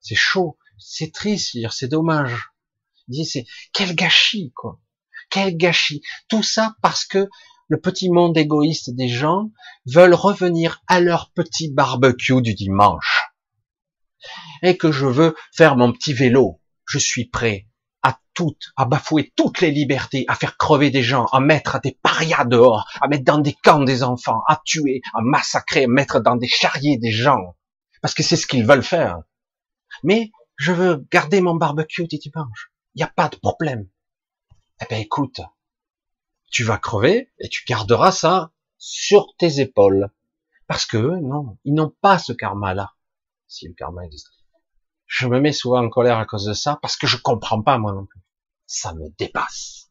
c'est 0.00 0.16
chaud, 0.16 0.58
c'est 0.76 1.12
triste, 1.12 1.56
c'est 1.70 1.86
dommage. 1.86 2.50
C'est 3.24 3.46
quel 3.72 3.94
gâchis, 3.94 4.50
quoi. 4.56 4.80
Quel 5.30 5.56
gâchis. 5.56 6.02
Tout 6.26 6.42
ça 6.42 6.74
parce 6.82 7.04
que 7.04 7.30
le 7.68 7.80
petit 7.80 8.10
monde 8.10 8.36
égoïste 8.36 8.90
des 8.90 9.08
gens 9.08 9.52
veulent 9.86 10.14
revenir 10.14 10.82
à 10.88 10.98
leur 10.98 11.30
petit 11.30 11.72
barbecue 11.72 12.42
du 12.42 12.54
dimanche. 12.54 13.15
Et 14.62 14.76
que 14.76 14.92
je 14.92 15.06
veux 15.06 15.36
faire 15.52 15.76
mon 15.76 15.92
petit 15.92 16.12
vélo. 16.12 16.60
Je 16.84 16.98
suis 16.98 17.26
prêt 17.26 17.66
à 18.02 18.18
toutes, 18.34 18.72
à 18.76 18.84
bafouer 18.84 19.32
toutes 19.34 19.60
les 19.60 19.70
libertés, 19.70 20.24
à 20.28 20.34
faire 20.34 20.56
crever 20.56 20.90
des 20.90 21.02
gens, 21.02 21.24
à 21.26 21.40
mettre 21.40 21.80
des 21.80 21.98
parias 22.02 22.44
dehors, 22.44 22.86
à 23.00 23.08
mettre 23.08 23.24
dans 23.24 23.38
des 23.38 23.54
camps 23.54 23.82
des 23.82 24.02
enfants, 24.02 24.42
à 24.46 24.60
tuer, 24.64 25.00
à 25.14 25.22
massacrer, 25.22 25.84
à 25.84 25.88
mettre 25.88 26.20
dans 26.20 26.36
des 26.36 26.48
charriers 26.48 26.98
des 26.98 27.10
gens. 27.10 27.56
Parce 28.02 28.14
que 28.14 28.22
c'est 28.22 28.36
ce 28.36 28.46
qu'ils 28.46 28.66
veulent 28.66 28.84
faire. 28.84 29.18
Mais 30.04 30.30
je 30.56 30.72
veux 30.72 31.06
garder 31.10 31.40
mon 31.40 31.54
barbecue 31.54 32.06
du 32.06 32.18
dimanche. 32.18 32.70
Il 32.94 32.98
n'y 32.98 33.04
a 33.04 33.08
pas 33.08 33.28
de 33.28 33.36
problème. 33.36 33.88
Eh 34.80 34.84
ben 34.88 35.00
écoute, 35.00 35.40
tu 36.50 36.64
vas 36.64 36.78
crever 36.78 37.32
et 37.38 37.48
tu 37.48 37.64
garderas 37.66 38.12
ça 38.12 38.52
sur 38.78 39.34
tes 39.38 39.60
épaules. 39.60 40.10
Parce 40.66 40.86
que 40.86 40.96
non, 40.96 41.58
ils 41.64 41.74
n'ont 41.74 41.94
pas 42.00 42.18
ce 42.18 42.32
karma-là. 42.32 42.92
Si 43.48 43.66
le 43.66 43.74
karma 43.74 44.04
existe. 44.04 44.28
Je 45.06 45.26
me 45.26 45.40
mets 45.40 45.52
souvent 45.52 45.84
en 45.84 45.88
colère 45.88 46.18
à 46.18 46.26
cause 46.26 46.44
de 46.44 46.54
ça 46.54 46.78
parce 46.82 46.96
que 46.96 47.06
je 47.06 47.16
comprends 47.16 47.62
pas 47.62 47.78
moi 47.78 47.92
non 47.92 48.06
plus. 48.06 48.20
Ça 48.66 48.92
me 48.94 49.08
dépasse. 49.18 49.90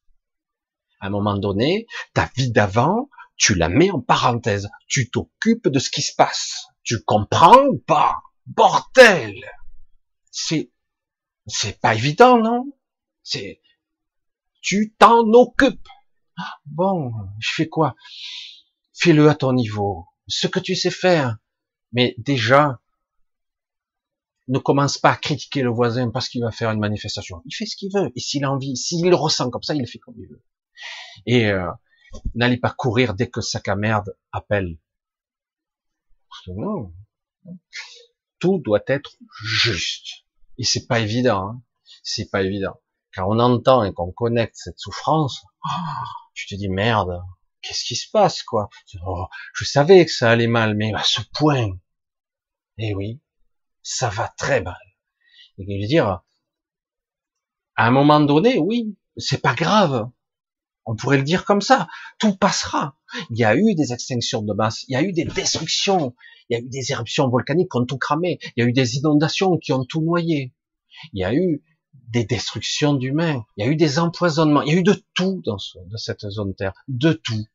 À 1.00 1.08
un 1.08 1.10
moment 1.10 1.38
donné, 1.38 1.88
ta 2.14 2.30
vie 2.36 2.52
d'avant, 2.52 3.10
tu 3.38 3.56
la 3.56 3.70
mets 3.70 3.92
en 3.92 4.02
parenthèse. 4.02 4.70
Tu 4.88 5.10
t'occupes 5.10 5.68
de 5.68 5.80
ce 5.80 5.90
qui 5.90 6.02
se 6.02 6.14
passe. 6.16 6.68
Tu 6.84 7.02
comprends 7.04 7.66
ou 7.66 7.78
pas? 7.80 8.18
Bordel! 8.46 9.36
C'est, 10.32 10.72
c'est 11.48 11.80
pas 11.80 11.96
évident, 11.96 12.38
non? 12.38 12.72
C'est, 13.24 13.62
tu 14.62 14.94
t'en 14.98 15.24
occupes. 15.34 15.88
Bon, 16.66 17.12
je 17.40 17.54
fais 17.54 17.70
quoi? 17.70 17.96
Fais-le 18.94 19.30
à 19.30 19.36
ton 19.36 19.54
niveau, 19.54 20.08
ce 20.28 20.48
que 20.48 20.60
tu 20.60 20.76
sais 20.76 20.92
faire. 20.92 21.38
Mais 21.92 22.16
déjà, 22.18 22.82
ne 24.48 24.60
commence 24.60 24.98
pas 24.98 25.12
à 25.12 25.16
critiquer 25.16 25.62
le 25.62 25.70
voisin 25.70 26.12
parce 26.12 26.30
qu'il 26.30 26.42
va 26.42 26.52
faire 26.52 26.72
une 26.72 26.80
manifestation. 26.80 27.42
Il 27.46 27.54
fait 27.54 27.66
ce 27.66 27.76
qu'il 27.76 27.92
veut. 27.94 28.12
Et 28.16 28.20
s'il 28.20 28.44
a 28.44 28.52
envie, 28.52 28.76
s'il 28.78 29.08
le 29.08 29.16
ressent 29.16 29.50
comme 29.50 29.64
ça, 29.64 29.74
il 29.74 29.82
le 29.82 29.88
fait 29.88 30.00
comme 30.00 30.16
il 30.18 30.28
veut. 30.28 30.44
Et 31.26 31.48
euh, 31.48 31.70
n'allez 32.36 32.58
pas 32.58 32.72
courir 32.72 33.14
dès 33.14 33.30
que 33.30 33.42
sac 33.42 33.68
à 33.68 33.76
merde 33.76 34.16
appelle. 34.32 34.78
Non. 36.48 36.94
Tout 38.40 38.60
doit 38.60 38.84
être 38.88 39.18
juste. 39.44 40.26
Et 40.58 40.64
c'est 40.64 40.86
pas 40.86 41.00
évident. 41.00 41.50
Hein. 41.50 41.62
C'est 42.04 42.30
pas 42.30 42.44
évident. 42.44 42.80
Quand 43.14 43.28
on 43.28 43.40
entend 43.40 43.84
et 43.84 43.94
qu'on 43.94 44.12
connecte 44.12 44.56
cette 44.58 44.80
souffrance, 44.80 45.44
tu 46.34 46.48
te 46.48 46.56
dis 46.56 46.70
merde, 46.70 47.22
qu'est-ce 47.62 47.84
qui 47.84 47.96
se 47.96 48.10
passe 48.12 48.44
quoi? 48.44 48.70
Oh, 49.06 49.26
Je 49.54 49.64
savais 49.64 50.06
que 50.06 50.12
ça 50.12 50.30
allait 50.30 50.48
mal, 50.48 50.76
mais 50.76 50.94
à 50.94 51.04
ce 51.04 51.22
point, 51.34 51.70
eh 52.78 52.94
oui, 52.94 53.22
ça 53.86 54.10
va 54.10 54.34
très 54.36 54.62
mal. 54.62 54.76
Et 55.60 55.64
je 55.64 55.82
veux 55.82 55.88
dire, 55.88 56.24
à 57.76 57.88
un 57.88 57.92
moment 57.92 58.20
donné, 58.20 58.58
oui, 58.58 58.98
c'est 59.16 59.42
pas 59.42 59.54
grave. 59.54 60.10
On 60.86 60.96
pourrait 60.96 61.18
le 61.18 61.24
dire 61.24 61.46
comme 61.46 61.62
ça. 61.62 61.88
Tout 62.20 62.36
passera. 62.36 62.98
Il 63.30 63.38
y 63.38 63.46
a 63.46 63.56
eu 63.56 63.76
des 63.76 63.94
extinctions 63.94 64.42
de 64.42 64.54
masse, 64.54 64.84
il 64.88 64.94
y 64.94 64.96
a 64.96 65.04
eu 65.04 65.14
des 65.14 65.24
destructions, 65.24 66.16
il 66.50 66.58
y 66.58 66.60
a 66.60 66.64
eu 66.64 66.68
des 66.68 66.92
éruptions 66.92 67.30
volcaniques 67.30 67.72
qui 67.72 67.78
ont 67.78 67.86
tout 67.86 67.98
cramé, 67.98 68.40
il 68.56 68.62
y 68.62 68.66
a 68.66 68.68
eu 68.68 68.74
des 68.74 68.98
inondations 68.98 69.58
qui 69.58 69.72
ont 69.72 69.86
tout 69.86 70.02
noyé. 70.02 70.54
Il 71.14 71.22
y 71.22 71.24
a 71.24 71.34
eu 71.34 71.64
des 72.10 72.26
destructions 72.26 72.94
d'humains, 72.94 73.46
il 73.56 73.66
y 73.66 73.68
a 73.68 73.72
eu 73.72 73.76
des 73.76 74.00
empoisonnements, 74.00 74.64
il 74.64 74.74
y 74.74 74.76
a 74.76 74.80
eu 74.80 74.84
de 74.84 75.02
tout 75.14 75.42
dans, 75.46 75.58
cette 75.98 76.28
zone 76.30 76.56
Terre, 76.56 76.74
de 76.88 77.14
tout. 77.14 77.46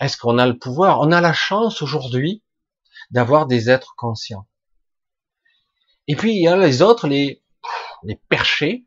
Est-ce 0.00 0.18
qu'on 0.18 0.38
a 0.38 0.46
le 0.46 0.58
pouvoir? 0.58 1.00
On 1.00 1.12
a 1.12 1.20
la 1.20 1.32
chance 1.32 1.82
aujourd'hui 1.82 2.42
d'avoir 3.10 3.46
des 3.46 3.70
êtres 3.70 3.94
conscients. 3.96 4.46
Et 6.08 6.16
puis 6.16 6.34
il 6.34 6.42
y 6.42 6.48
a 6.48 6.56
les 6.56 6.82
autres, 6.82 7.08
les, 7.08 7.42
les 8.02 8.16
perchés, 8.16 8.86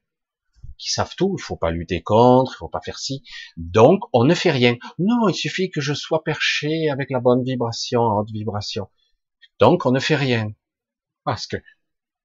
qui 0.77 0.91
savent 0.91 1.15
tout, 1.15 1.35
il 1.39 1.41
faut 1.41 1.55
pas 1.55 1.71
lutter 1.71 2.01
contre, 2.01 2.53
il 2.55 2.57
faut 2.57 2.67
pas 2.67 2.81
faire 2.81 2.99
ci. 2.99 3.23
Donc, 3.55 4.01
on 4.11 4.25
ne 4.25 4.33
fait 4.33 4.51
rien. 4.51 4.75
Non, 4.99 5.29
il 5.29 5.33
suffit 5.33 5.69
que 5.69 5.79
je 5.79 5.93
sois 5.93 6.23
perché 6.23 6.89
avec 6.89 7.09
la 7.09 7.21
bonne 7.21 7.43
vibration, 7.43 8.01
haute 8.01 8.31
vibration. 8.31 8.89
Donc, 9.59 9.85
on 9.85 9.91
ne 9.91 9.99
fait 9.99 10.15
rien. 10.15 10.51
Parce 11.23 11.47
que 11.47 11.55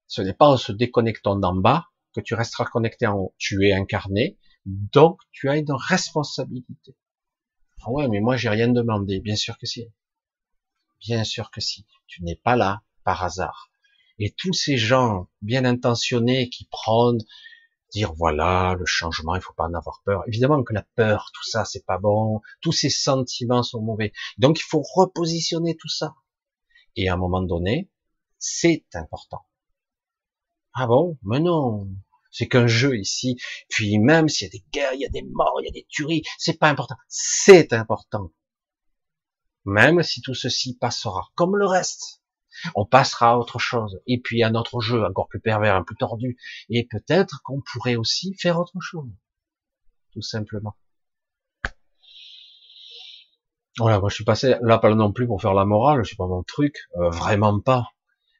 ce 0.08 0.22
n'est 0.22 0.32
pas 0.32 0.48
en 0.48 0.56
se 0.56 0.72
déconnectant 0.72 1.36
d'en 1.36 1.54
bas 1.54 1.86
que 2.14 2.20
tu 2.20 2.34
resteras 2.34 2.64
connecté 2.64 3.06
en 3.06 3.14
haut. 3.16 3.34
Tu 3.38 3.68
es 3.68 3.72
incarné, 3.72 4.38
donc 4.66 5.20
tu 5.30 5.48
as 5.48 5.56
une 5.56 5.70
responsabilité. 5.70 6.96
Ah 7.82 7.90
ouais, 7.90 8.08
mais 8.08 8.20
moi 8.20 8.36
j'ai 8.36 8.48
rien 8.48 8.68
demandé. 8.68 9.20
Bien 9.20 9.36
sûr 9.36 9.56
que 9.58 9.66
si. 9.66 9.86
Bien 11.00 11.24
sûr 11.24 11.50
que 11.50 11.60
si. 11.60 11.86
Tu 12.06 12.22
n'es 12.22 12.36
pas 12.36 12.56
là 12.56 12.82
par 13.04 13.24
hasard. 13.24 13.70
Et 14.18 14.34
tous 14.36 14.52
ces 14.52 14.76
gens 14.76 15.28
bien 15.42 15.64
intentionnés 15.64 16.48
qui 16.50 16.66
prônent 16.66 17.22
dire 17.92 18.12
voilà 18.14 18.74
le 18.78 18.84
changement, 18.84 19.34
il 19.34 19.40
faut 19.40 19.54
pas 19.54 19.64
en 19.64 19.74
avoir 19.74 20.02
peur. 20.04 20.22
Évidemment 20.26 20.62
que 20.62 20.74
la 20.74 20.82
peur, 20.96 21.30
tout 21.32 21.48
ça, 21.48 21.64
c'est 21.64 21.84
pas 21.84 21.98
bon. 21.98 22.40
Tous 22.60 22.72
ces 22.72 22.90
sentiments 22.90 23.62
sont 23.62 23.80
mauvais. 23.80 24.12
Donc 24.38 24.58
il 24.60 24.64
faut 24.64 24.82
repositionner 24.82 25.76
tout 25.76 25.88
ça. 25.88 26.14
Et 26.96 27.08
à 27.08 27.14
un 27.14 27.16
moment 27.16 27.42
donné, 27.42 27.90
c'est 28.38 28.86
important. 28.94 29.46
Ah 30.74 30.86
bon? 30.86 31.18
Mais 31.22 31.40
non, 31.40 31.88
c'est 32.30 32.48
qu'un 32.48 32.66
jeu 32.66 32.96
ici. 32.98 33.36
Puis 33.68 33.98
même 33.98 34.28
s'il 34.28 34.46
y 34.46 34.50
a 34.50 34.52
des 34.52 34.64
guerres, 34.72 34.94
il 34.94 35.00
y 35.00 35.06
a 35.06 35.10
des 35.10 35.22
morts, 35.22 35.58
il 35.62 35.66
y 35.66 35.68
a 35.68 35.72
des 35.72 35.86
tueries, 35.88 36.22
c'est 36.38 36.58
pas 36.58 36.68
important. 36.68 36.96
C'est 37.08 37.72
important. 37.72 38.32
Même 39.68 40.02
si 40.02 40.22
tout 40.22 40.32
ceci 40.32 40.78
passera, 40.78 41.28
comme 41.34 41.54
le 41.54 41.66
reste, 41.66 42.22
on 42.74 42.86
passera 42.86 43.32
à 43.32 43.36
autre 43.36 43.58
chose. 43.58 44.00
Et 44.06 44.18
puis 44.18 44.42
à 44.42 44.50
notre 44.50 44.80
jeu 44.80 45.04
encore 45.04 45.28
plus 45.28 45.40
pervers, 45.40 45.76
un 45.76 45.84
peu 45.84 45.94
tordu. 45.94 46.38
Et 46.70 46.88
peut-être 46.90 47.42
qu'on 47.44 47.60
pourrait 47.60 47.96
aussi 47.96 48.34
faire 48.40 48.58
autre 48.58 48.80
chose. 48.80 49.10
Tout 50.14 50.22
simplement. 50.22 50.74
Voilà, 53.76 54.00
moi 54.00 54.08
je 54.08 54.14
suis 54.14 54.24
passé 54.24 54.56
là 54.62 54.78
pas 54.78 54.94
non 54.94 55.12
plus 55.12 55.26
pour 55.26 55.42
faire 55.42 55.52
la 55.52 55.66
morale, 55.66 56.02
je 56.02 56.08
suis 56.08 56.16
pas 56.16 56.26
mon 56.26 56.42
truc, 56.42 56.78
euh, 56.96 57.10
vraiment 57.10 57.60
pas. 57.60 57.88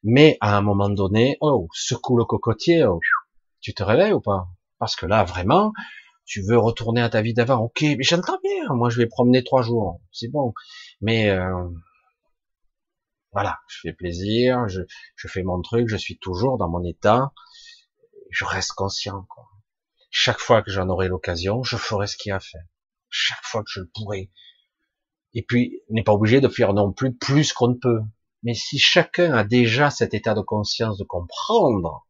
Mais 0.03 0.39
à 0.41 0.57
un 0.57 0.63
moment 0.63 0.89
donné, 0.89 1.37
oh, 1.43 1.69
secoue 1.75 2.17
le 2.17 2.25
cocotier, 2.25 2.87
oh, 2.87 3.01
tu 3.61 3.75
te 3.75 3.83
réveilles 3.83 4.15
ou 4.15 4.21
pas? 4.23 4.49
Parce 4.79 4.97
que 4.97 5.05
là, 5.05 5.25
vraiment, 5.25 5.75
tu 6.29 6.43
veux 6.43 6.59
retourner 6.59 7.01
à 7.01 7.09
ta 7.09 7.23
vie 7.23 7.33
d'avant. 7.33 7.57
Ok, 7.57 7.81
mais 7.81 8.03
j'entends 8.03 8.39
bien. 8.45 8.75
Moi, 8.75 8.91
je 8.91 8.99
vais 8.99 9.07
promener 9.07 9.43
trois 9.43 9.63
jours, 9.63 10.01
c'est 10.13 10.29
bon. 10.29 10.53
Mais 11.01 11.31
euh, 11.31 11.69
voilà, 13.33 13.59
je 13.69 13.79
fais 13.81 13.95
plaisir, 13.95 14.69
je, 14.69 14.83
fais 15.17 15.43
mon 15.43 15.63
truc, 15.63 15.89
je 15.89 15.97
suis 15.97 16.19
toujours 16.19 16.59
dans 16.59 16.69
mon 16.69 16.85
état. 16.85 17.33
Je 18.31 18.45
reste 18.45 18.73
conscient. 18.73 19.27
Quoi. 19.31 19.45
Chaque 20.11 20.39
fois 20.39 20.63
que 20.63 20.71
j'en 20.71 20.91
aurai 20.91 21.09
l'occasion, 21.09 21.63
je 21.63 21.79
ferai 21.79 22.07
ce 22.07 22.19
qu'il 22.19 22.29
y 22.29 22.33
a 22.33 22.37
à 22.37 22.41
faire. 22.41 22.65
Chaque 23.09 23.43
fois 23.43 23.63
que 23.63 23.71
je 23.73 23.81
le 23.81 23.91
pourrai. 23.95 24.31
Et 25.33 25.43
puis, 25.43 25.81
n'est 25.89 26.03
pas 26.03 26.13
obligé 26.13 26.43
de 26.43 26.49
faire 26.49 26.75
non 26.75 26.93
plus 26.93 27.17
plus 27.17 27.55
qu'on 27.55 27.69
ne 27.69 27.79
peut. 27.81 28.01
Mais 28.43 28.53
si 28.53 28.79
chacun 28.79 29.33
a 29.33 29.45
déjà 29.45 29.89
cet 29.89 30.13
état 30.13 30.35
de 30.35 30.43
conscience 30.43 30.99
de 30.99 31.05
comprendre, 31.05 32.07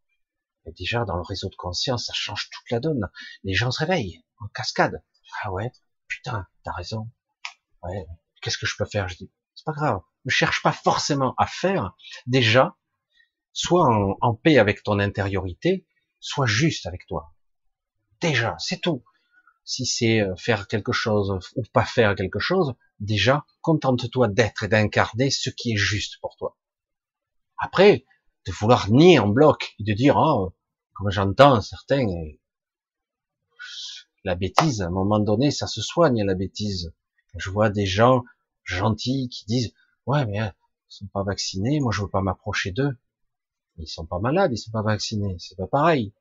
déjà 0.73 1.05
dans 1.05 1.17
le 1.17 1.23
réseau 1.23 1.49
de 1.49 1.57
conscience, 1.57 2.07
ça 2.07 2.13
change 2.15 2.51
toute 2.51 2.71
la 2.71 2.81
donne. 2.81 3.11
Les 3.45 3.55
gens 3.55 3.71
se 3.71 3.81
réveillent 3.81 4.23
en 4.39 4.49
cascade. 4.49 5.03
Ah 5.43 5.53
ouais, 5.53 5.71
putain, 6.09 6.47
t'as 6.65 6.73
raison. 6.73 7.11
Ouais, 7.83 8.07
qu'est-ce 8.43 8.59
que 8.59 8.67
je 8.67 8.77
peux 8.77 8.87
faire? 8.87 9.09
Je 9.09 9.17
dis, 9.17 9.33
c'est 9.55 9.65
pas 9.65 9.73
grave. 9.73 10.01
Ne 10.25 10.31
cherche 10.31 10.63
pas 10.63 10.73
forcément 10.73 11.35
à 11.39 11.47
faire. 11.47 11.97
Déjà, 12.27 12.77
sois 13.53 13.87
en, 13.87 14.17
en 14.21 14.35
paix 14.35 14.59
avec 14.59 14.83
ton 14.83 14.99
intériorité, 14.99 15.87
sois 16.21 16.47
juste 16.47 16.87
avec 16.87 17.07
toi. 17.07 17.35
Déjà, 18.21 18.57
c'est 18.59 18.81
tout. 18.81 19.05
Si 19.65 19.85
c'est 19.85 20.21
euh, 20.21 20.35
faire 20.37 20.67
quelque 20.67 20.93
chose 20.93 21.39
ou 21.55 21.63
pas 21.73 21.85
faire 21.85 22.15
quelque 22.15 22.39
chose, 22.39 22.75
déjà, 23.01 23.45
contente-toi 23.61 24.29
d'être 24.29 24.65
et 24.65 24.69
d'incarner 24.69 25.31
ce 25.31 25.51
qui 25.51 25.73
est 25.73 25.77
juste 25.77 26.19
pour 26.21 26.37
toi. 26.37 26.57
Après, 27.59 28.07
de 28.47 28.53
vouloir 28.53 28.91
nier 28.91 29.19
en 29.19 29.29
bloc 29.29 29.75
et 29.79 29.85
de 29.85 29.93
dire, 29.93 30.17
oh, 30.17 30.55
comme 30.99 31.11
j'entends 31.11 31.61
certains, 31.61 32.05
la 34.25 34.35
bêtise, 34.35 34.83
à 34.83 34.87
un 34.87 34.91
moment 34.91 35.21
donné, 35.21 35.53
ça 35.53 35.69
se 35.69 35.81
soigne 35.81 36.25
la 36.25 36.35
bêtise. 36.35 36.93
Je 37.37 37.51
vois 37.51 37.71
des 37.71 37.87
gens, 37.87 38.25
gentils 38.65 39.29
qui 39.29 39.45
disent 39.47 39.73
ouais 40.07 40.27
mais 40.27 40.41
euh, 40.41 40.47
ils 40.47 40.95
sont 40.95 41.07
pas 41.07 41.23
vaccinés, 41.23 41.79
moi 41.79 41.93
je 41.93 42.03
veux 42.03 42.09
pas 42.09 42.21
m'approcher 42.21 42.73
d'eux. 42.73 42.99
Ils 43.77 43.87
sont 43.87 44.07
pas 44.07 44.19
malades, 44.19 44.51
ils 44.53 44.59
sont 44.59 44.73
pas 44.73 44.83
vaccinés, 44.83 45.37
c'est 45.39 45.57
pas 45.57 45.69
pareil. 45.69 46.13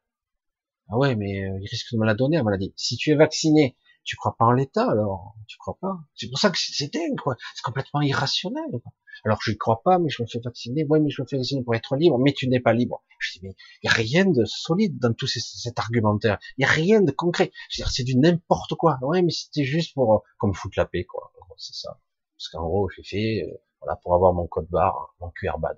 Ah 0.89 0.97
ouais, 0.97 1.15
mais 1.15 1.43
euh, 1.43 1.57
ils 1.59 1.67
risquent 1.67 1.93
de 1.93 1.97
me 1.97 2.05
la 2.05 2.13
donner, 2.13 2.37
elle 2.37 2.59
dit. 2.59 2.73
Si 2.77 2.97
tu 2.97 3.09
es 3.09 3.15
vacciné, 3.15 3.75
tu 4.03 4.15
crois 4.15 4.35
pas 4.37 4.45
en 4.45 4.51
l'État 4.51 4.89
alors? 4.89 5.35
Tu 5.47 5.57
crois 5.57 5.77
pas? 5.81 5.97
C'est 6.15 6.29
pour 6.29 6.37
ça 6.37 6.51
que 6.51 6.57
c'est 6.59 6.93
dingue, 6.93 7.17
quoi. 7.17 7.35
C'est 7.55 7.63
complètement 7.63 8.01
irrationnel. 8.01 8.69
Quoi. 8.83 8.93
Alors 9.25 9.39
je 9.43 9.51
ne 9.51 9.55
crois 9.55 9.81
pas, 9.83 9.99
mais 9.99 10.09
je 10.09 10.21
me 10.21 10.27
fais 10.27 10.39
vacciner. 10.39 10.85
Ouais, 10.85 10.99
mais 10.99 11.09
je 11.09 11.21
me 11.21 11.27
fais 11.27 11.37
vacciner 11.37 11.63
pour 11.63 11.75
être 11.75 11.95
libre. 11.95 12.17
Mais 12.19 12.33
tu 12.33 12.47
n'es 12.47 12.59
pas 12.59 12.73
libre. 12.73 13.03
Je 13.19 13.33
dis 13.33 13.39
mais 13.43 13.55
il 13.83 13.87
y 13.87 13.89
a 13.89 13.93
rien 13.93 14.25
de 14.25 14.45
solide 14.45 14.99
dans 14.99 15.13
tout 15.13 15.27
cet 15.27 15.79
argumentaire. 15.79 16.37
Il 16.57 16.63
y 16.63 16.65
a 16.65 16.71
rien 16.71 17.01
de 17.01 17.11
concret. 17.11 17.51
C'est 17.69 18.03
du 18.03 18.17
n'importe 18.17 18.75
quoi. 18.75 18.97
Ouais, 19.01 19.21
mais 19.21 19.31
c'était 19.31 19.63
juste 19.63 19.93
pour 19.93 20.13
euh, 20.13 20.19
comme 20.37 20.53
foutre 20.53 20.77
la 20.77 20.85
paix, 20.85 21.03
quoi. 21.03 21.31
C'est 21.57 21.73
ça. 21.73 21.99
Parce 22.37 22.49
qu'en 22.49 22.67
gros, 22.67 22.87
j'ai 22.89 23.03
fait 23.03 23.43
euh, 23.43 23.57
voilà 23.81 23.95
pour 24.03 24.13
avoir 24.13 24.33
mon 24.33 24.45
code 24.45 24.67
barre, 24.69 25.15
mon 25.19 25.31
QR 25.31 25.57
bad, 25.57 25.75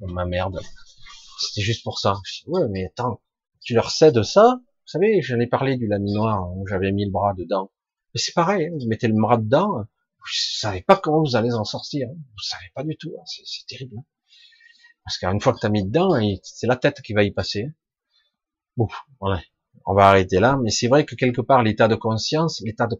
ma 0.00 0.24
merde. 0.24 0.60
C'était 1.38 1.60
juste 1.60 1.84
pour 1.84 1.98
ça. 1.98 2.14
Je 2.24 2.44
dis, 2.44 2.44
ouais, 2.48 2.68
mais 2.70 2.86
attends, 2.86 3.20
tu 3.60 3.74
leur 3.74 3.90
cèdes 3.90 4.22
ça 4.22 4.60
vous 4.84 4.90
savez, 4.90 5.22
j'en 5.22 5.40
ai 5.40 5.46
parlé 5.46 5.78
du 5.78 5.86
laminoir 5.86 6.54
où 6.54 6.66
j'avais 6.66 6.92
mis 6.92 7.06
le 7.06 7.10
bras 7.10 7.32
dedans. 7.32 7.70
Mais 8.12 8.20
c'est 8.20 8.34
pareil, 8.34 8.66
hein, 8.66 8.76
vous 8.78 8.86
mettez 8.86 9.08
le 9.08 9.14
bras 9.14 9.38
dedans, 9.38 9.86
vous 10.24 10.58
savez 10.58 10.80
pas 10.80 10.96
comment 10.96 11.22
vous 11.22 11.36
allez 11.36 11.52
en 11.52 11.64
sortir. 11.64 12.08
Hein. 12.10 12.16
Vous 12.16 12.42
savez 12.42 12.66
pas 12.74 12.82
du 12.82 12.96
tout. 12.96 13.12
Hein. 13.18 13.24
C'est 13.26 13.66
terrible. 13.66 13.96
Parce 15.04 15.18
qu'une 15.18 15.40
fois 15.40 15.52
que 15.52 15.60
tu 15.60 15.66
as 15.66 15.70
mis 15.70 15.84
dedans, 15.84 16.18
c'est 16.42 16.66
la 16.66 16.76
tête 16.76 17.02
qui 17.02 17.12
va 17.12 17.22
y 17.24 17.30
passer. 17.30 17.66
Bon, 18.76 18.88
on 19.20 19.94
va 19.94 20.08
arrêter 20.08 20.40
là. 20.40 20.58
Mais 20.62 20.70
c'est 20.70 20.88
vrai 20.88 21.04
que 21.04 21.14
quelque 21.14 21.42
part, 21.42 21.62
l'état 21.62 21.88
de 21.88 21.94
conscience, 21.94 22.62
l'état 22.64 22.86
de, 22.86 22.96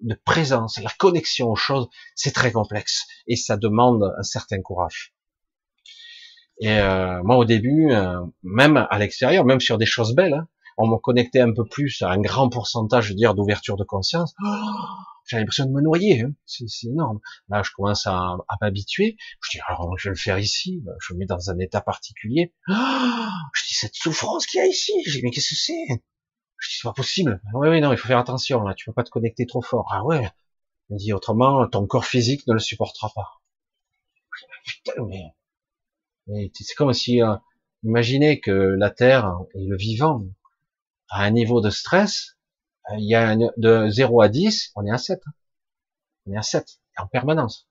de, 0.00 0.18
présence, 0.24 0.80
la 0.82 0.90
connexion 0.98 1.50
aux 1.50 1.56
choses, 1.56 1.88
c'est 2.16 2.32
très 2.32 2.50
complexe 2.50 3.04
et 3.28 3.36
ça 3.36 3.56
demande 3.56 4.12
un 4.18 4.22
certain 4.24 4.60
courage. 4.60 5.14
Et 6.60 6.70
euh, 6.70 7.22
moi, 7.22 7.36
au 7.36 7.44
début, 7.44 7.92
euh, 7.92 8.20
même 8.42 8.86
à 8.90 8.98
l'extérieur, 8.98 9.44
même 9.44 9.60
sur 9.60 9.78
des 9.78 9.86
choses 9.86 10.14
belles, 10.14 10.34
hein, 10.34 10.48
on 10.76 10.86
me 10.86 10.96
connectait 10.98 11.40
un 11.40 11.52
peu 11.52 11.64
plus 11.64 12.02
à 12.02 12.10
un 12.10 12.20
grand 12.20 12.48
pourcentage, 12.48 13.04
je 13.04 13.08
veux 13.10 13.14
dire, 13.16 13.34
d'ouverture 13.34 13.76
de 13.76 13.84
conscience, 13.84 14.34
oh, 14.44 14.48
j'ai 15.26 15.38
l'impression 15.38 15.64
de 15.64 15.70
me 15.70 15.80
noyer, 15.80 16.22
hein. 16.22 16.32
c'est 16.46 16.66
énorme. 16.84 17.20
Là, 17.48 17.62
je 17.62 17.70
commence 17.74 18.06
à, 18.06 18.36
m'habituer. 18.60 19.16
Je 19.40 19.50
dis, 19.52 19.62
alors, 19.66 19.96
je 19.96 20.08
vais 20.08 20.14
le 20.14 20.18
faire 20.18 20.38
ici. 20.38 20.84
Je 21.00 21.14
me 21.14 21.20
mets 21.20 21.26
dans 21.26 21.50
un 21.50 21.58
état 21.58 21.80
particulier. 21.80 22.52
Oh, 22.68 22.72
je 23.54 23.62
dis, 23.68 23.74
cette 23.74 23.94
souffrance 23.94 24.46
qu'il 24.46 24.58
y 24.58 24.62
a 24.62 24.66
ici. 24.66 24.92
Je 25.06 25.12
dis, 25.12 25.22
mais 25.22 25.30
qu'est-ce 25.30 25.50
que 25.50 25.54
c'est? 25.54 25.86
Je 26.58 26.68
dis, 26.68 26.76
c'est 26.76 26.88
pas 26.88 26.92
possible. 26.92 27.40
Oui, 27.54 27.68
oui, 27.68 27.80
non, 27.80 27.92
il 27.92 27.96
faut 27.96 28.06
faire 28.06 28.18
attention. 28.18 28.62
Là, 28.62 28.74
tu 28.74 28.84
peux 28.84 28.92
pas 28.92 29.04
te 29.04 29.10
connecter 29.10 29.46
trop 29.46 29.62
fort. 29.62 29.86
Ah 29.90 30.04
ouais. 30.04 30.28
Il 30.90 30.98
dit, 30.98 31.12
autrement, 31.14 31.66
ton 31.68 31.86
corps 31.86 32.04
physique 32.04 32.46
ne 32.46 32.52
le 32.52 32.58
supportera 32.58 33.10
pas. 33.14 33.40
Putain, 34.66 35.04
mais, 35.06 35.22
mais 36.26 36.50
c'est 36.54 36.74
comme 36.74 36.92
si, 36.92 37.22
euh, 37.22 37.36
imaginez 37.82 38.40
que 38.40 38.50
la 38.50 38.90
Terre 38.90 39.38
et 39.54 39.64
le 39.66 39.76
vivant 39.76 40.26
à 41.14 41.22
un 41.22 41.30
niveau 41.30 41.60
de 41.60 41.70
stress, 41.70 42.36
euh, 42.90 42.96
il 42.98 43.08
y 43.08 43.14
a 43.14 43.36
de 43.36 43.88
0 43.88 44.20
à 44.20 44.28
10, 44.28 44.72
on 44.74 44.84
est 44.84 44.90
à 44.90 44.98
7. 44.98 45.22
On 46.26 46.32
est 46.32 46.36
à 46.36 46.42
7, 46.42 46.80
en 46.98 47.06
permanence. 47.06 47.68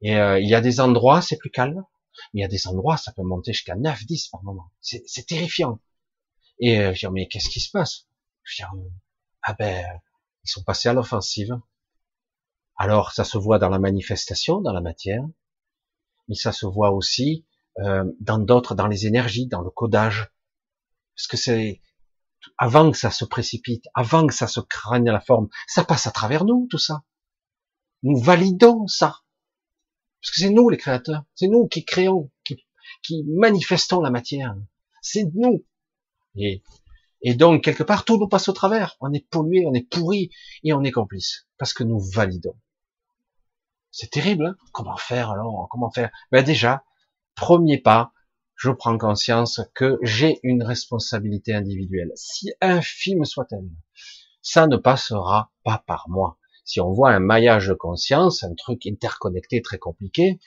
Et 0.00 0.16
euh, 0.16 0.38
il 0.38 0.48
y 0.48 0.54
a 0.54 0.60
des 0.60 0.78
endroits, 0.78 1.22
c'est 1.22 1.38
plus 1.38 1.50
calme, 1.50 1.84
mais 2.32 2.40
il 2.40 2.42
y 2.42 2.44
a 2.44 2.48
des 2.48 2.68
endroits, 2.68 2.96
ça 2.98 3.12
peut 3.12 3.24
monter 3.24 3.52
jusqu'à 3.52 3.74
9, 3.74 4.06
10 4.06 4.28
par 4.28 4.44
moment. 4.44 4.70
C'est 4.80 5.26
terrifiant. 5.26 5.80
Et 6.60 6.78
euh, 6.78 6.94
je 6.94 7.06
dis, 7.06 7.12
mais 7.12 7.26
qu'est-ce 7.26 7.48
qui 7.48 7.58
se 7.58 7.70
passe? 7.70 8.06
Je 8.44 8.62
dis, 8.62 8.68
ah 9.42 9.54
ben, 9.54 9.84
ils 10.44 10.48
sont 10.48 10.62
passés 10.62 10.88
à 10.88 10.92
l'offensive. 10.92 11.58
Alors, 12.76 13.10
ça 13.10 13.24
se 13.24 13.38
voit 13.38 13.58
dans 13.58 13.70
la 13.70 13.80
manifestation, 13.80 14.60
dans 14.60 14.72
la 14.72 14.80
matière, 14.80 15.24
mais 16.28 16.36
ça 16.36 16.52
se 16.52 16.64
voit 16.64 16.92
aussi 16.92 17.44
euh, 17.80 18.04
dans 18.20 18.38
d'autres, 18.38 18.76
dans 18.76 18.86
les 18.86 19.06
énergies, 19.06 19.48
dans 19.48 19.62
le 19.62 19.70
codage. 19.70 20.30
Parce 21.16 21.26
que 21.26 21.36
c'est 21.36 21.80
avant 22.58 22.90
que 22.90 22.98
ça 22.98 23.10
se 23.10 23.24
précipite, 23.24 23.84
avant 23.94 24.26
que 24.26 24.34
ça 24.34 24.46
se 24.46 24.60
craigne 24.60 25.10
la 25.10 25.20
forme, 25.20 25.48
ça 25.66 25.84
passe 25.84 26.06
à 26.06 26.10
travers 26.10 26.44
nous, 26.44 26.66
tout 26.70 26.78
ça. 26.78 27.02
Nous 28.02 28.18
validons 28.18 28.86
ça. 28.86 29.20
Parce 30.20 30.34
que 30.34 30.40
c'est 30.40 30.50
nous 30.50 30.68
les 30.68 30.76
créateurs, 30.76 31.24
c'est 31.34 31.48
nous 31.48 31.68
qui 31.68 31.84
créons, 31.84 32.30
qui, 32.44 32.66
qui 33.02 33.24
manifestons 33.28 34.00
la 34.00 34.10
matière. 34.10 34.54
C'est 35.02 35.30
nous. 35.34 35.64
Et, 36.34 36.62
et 37.22 37.34
donc, 37.34 37.64
quelque 37.64 37.82
part, 37.82 38.04
tout 38.04 38.18
nous 38.18 38.28
passe 38.28 38.48
au 38.48 38.52
travers. 38.52 38.96
On 39.00 39.12
est 39.12 39.26
pollué, 39.28 39.64
on 39.66 39.74
est 39.74 39.88
pourri, 39.88 40.30
et 40.64 40.72
on 40.72 40.82
est 40.82 40.92
complice. 40.92 41.46
Parce 41.58 41.72
que 41.72 41.84
nous 41.84 42.00
validons. 42.00 42.58
C'est 43.90 44.10
terrible, 44.10 44.46
hein 44.46 44.56
Comment 44.72 44.96
faire 44.96 45.30
alors? 45.30 45.68
Comment 45.70 45.90
faire? 45.90 46.10
Ben 46.30 46.44
déjà, 46.44 46.84
premier 47.34 47.78
pas, 47.78 48.12
je 48.56 48.70
prends 48.70 48.96
conscience 48.98 49.60
que 49.74 49.98
j'ai 50.02 50.40
une 50.42 50.62
responsabilité 50.62 51.54
individuelle, 51.54 52.12
si 52.14 52.52
infime 52.60 53.24
soit-elle. 53.24 53.70
Ça 54.40 54.66
ne 54.66 54.76
passera 54.76 55.50
pas 55.62 55.82
par 55.86 56.08
moi. 56.08 56.38
Si 56.64 56.80
on 56.80 56.90
voit 56.90 57.12
un 57.12 57.20
maillage 57.20 57.68
de 57.68 57.74
conscience, 57.74 58.42
un 58.42 58.54
truc 58.54 58.86
interconnecté 58.86 59.62
très 59.62 59.78
compliqué, 59.78 60.40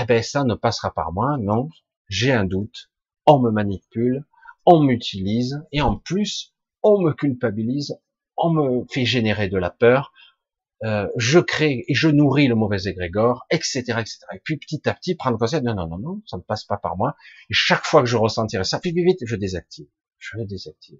eh 0.00 0.04
ben 0.04 0.22
ça 0.22 0.44
ne 0.44 0.54
passera 0.54 0.92
par 0.94 1.12
moi. 1.12 1.36
Non, 1.38 1.68
j'ai 2.08 2.32
un 2.32 2.44
doute, 2.44 2.90
on 3.26 3.40
me 3.40 3.50
manipule, 3.50 4.24
on 4.64 4.80
m'utilise 4.80 5.62
et 5.72 5.82
en 5.82 5.96
plus 5.96 6.54
on 6.82 7.02
me 7.02 7.12
culpabilise, 7.12 7.98
on 8.36 8.50
me 8.50 8.86
fait 8.90 9.04
générer 9.04 9.48
de 9.48 9.58
la 9.58 9.70
peur, 9.70 10.12
euh, 10.86 11.08
je 11.16 11.40
crée 11.40 11.84
et 11.88 11.94
je 11.94 12.08
nourris 12.08 12.46
le 12.46 12.54
mauvais 12.54 12.78
égrégore, 12.84 13.44
etc., 13.50 13.80
etc. 13.80 14.18
Et 14.34 14.40
puis 14.44 14.56
petit 14.56 14.88
à 14.88 14.94
petit, 14.94 15.16
prendre 15.16 15.36
conscience, 15.36 15.64
non, 15.64 15.74
non, 15.74 15.88
non, 15.88 15.98
non, 15.98 16.22
ça 16.26 16.36
ne 16.36 16.42
passe 16.42 16.64
pas 16.64 16.76
par 16.76 16.96
moi. 16.96 17.16
Et 17.50 17.54
chaque 17.54 17.84
fois 17.84 18.02
que 18.02 18.08
je 18.08 18.16
ressentirai 18.16 18.62
ça, 18.62 18.78
puis 18.78 18.92
vite, 18.92 19.18
je 19.26 19.34
désactive. 19.34 19.88
Je 20.18 20.40
désactive. 20.42 20.98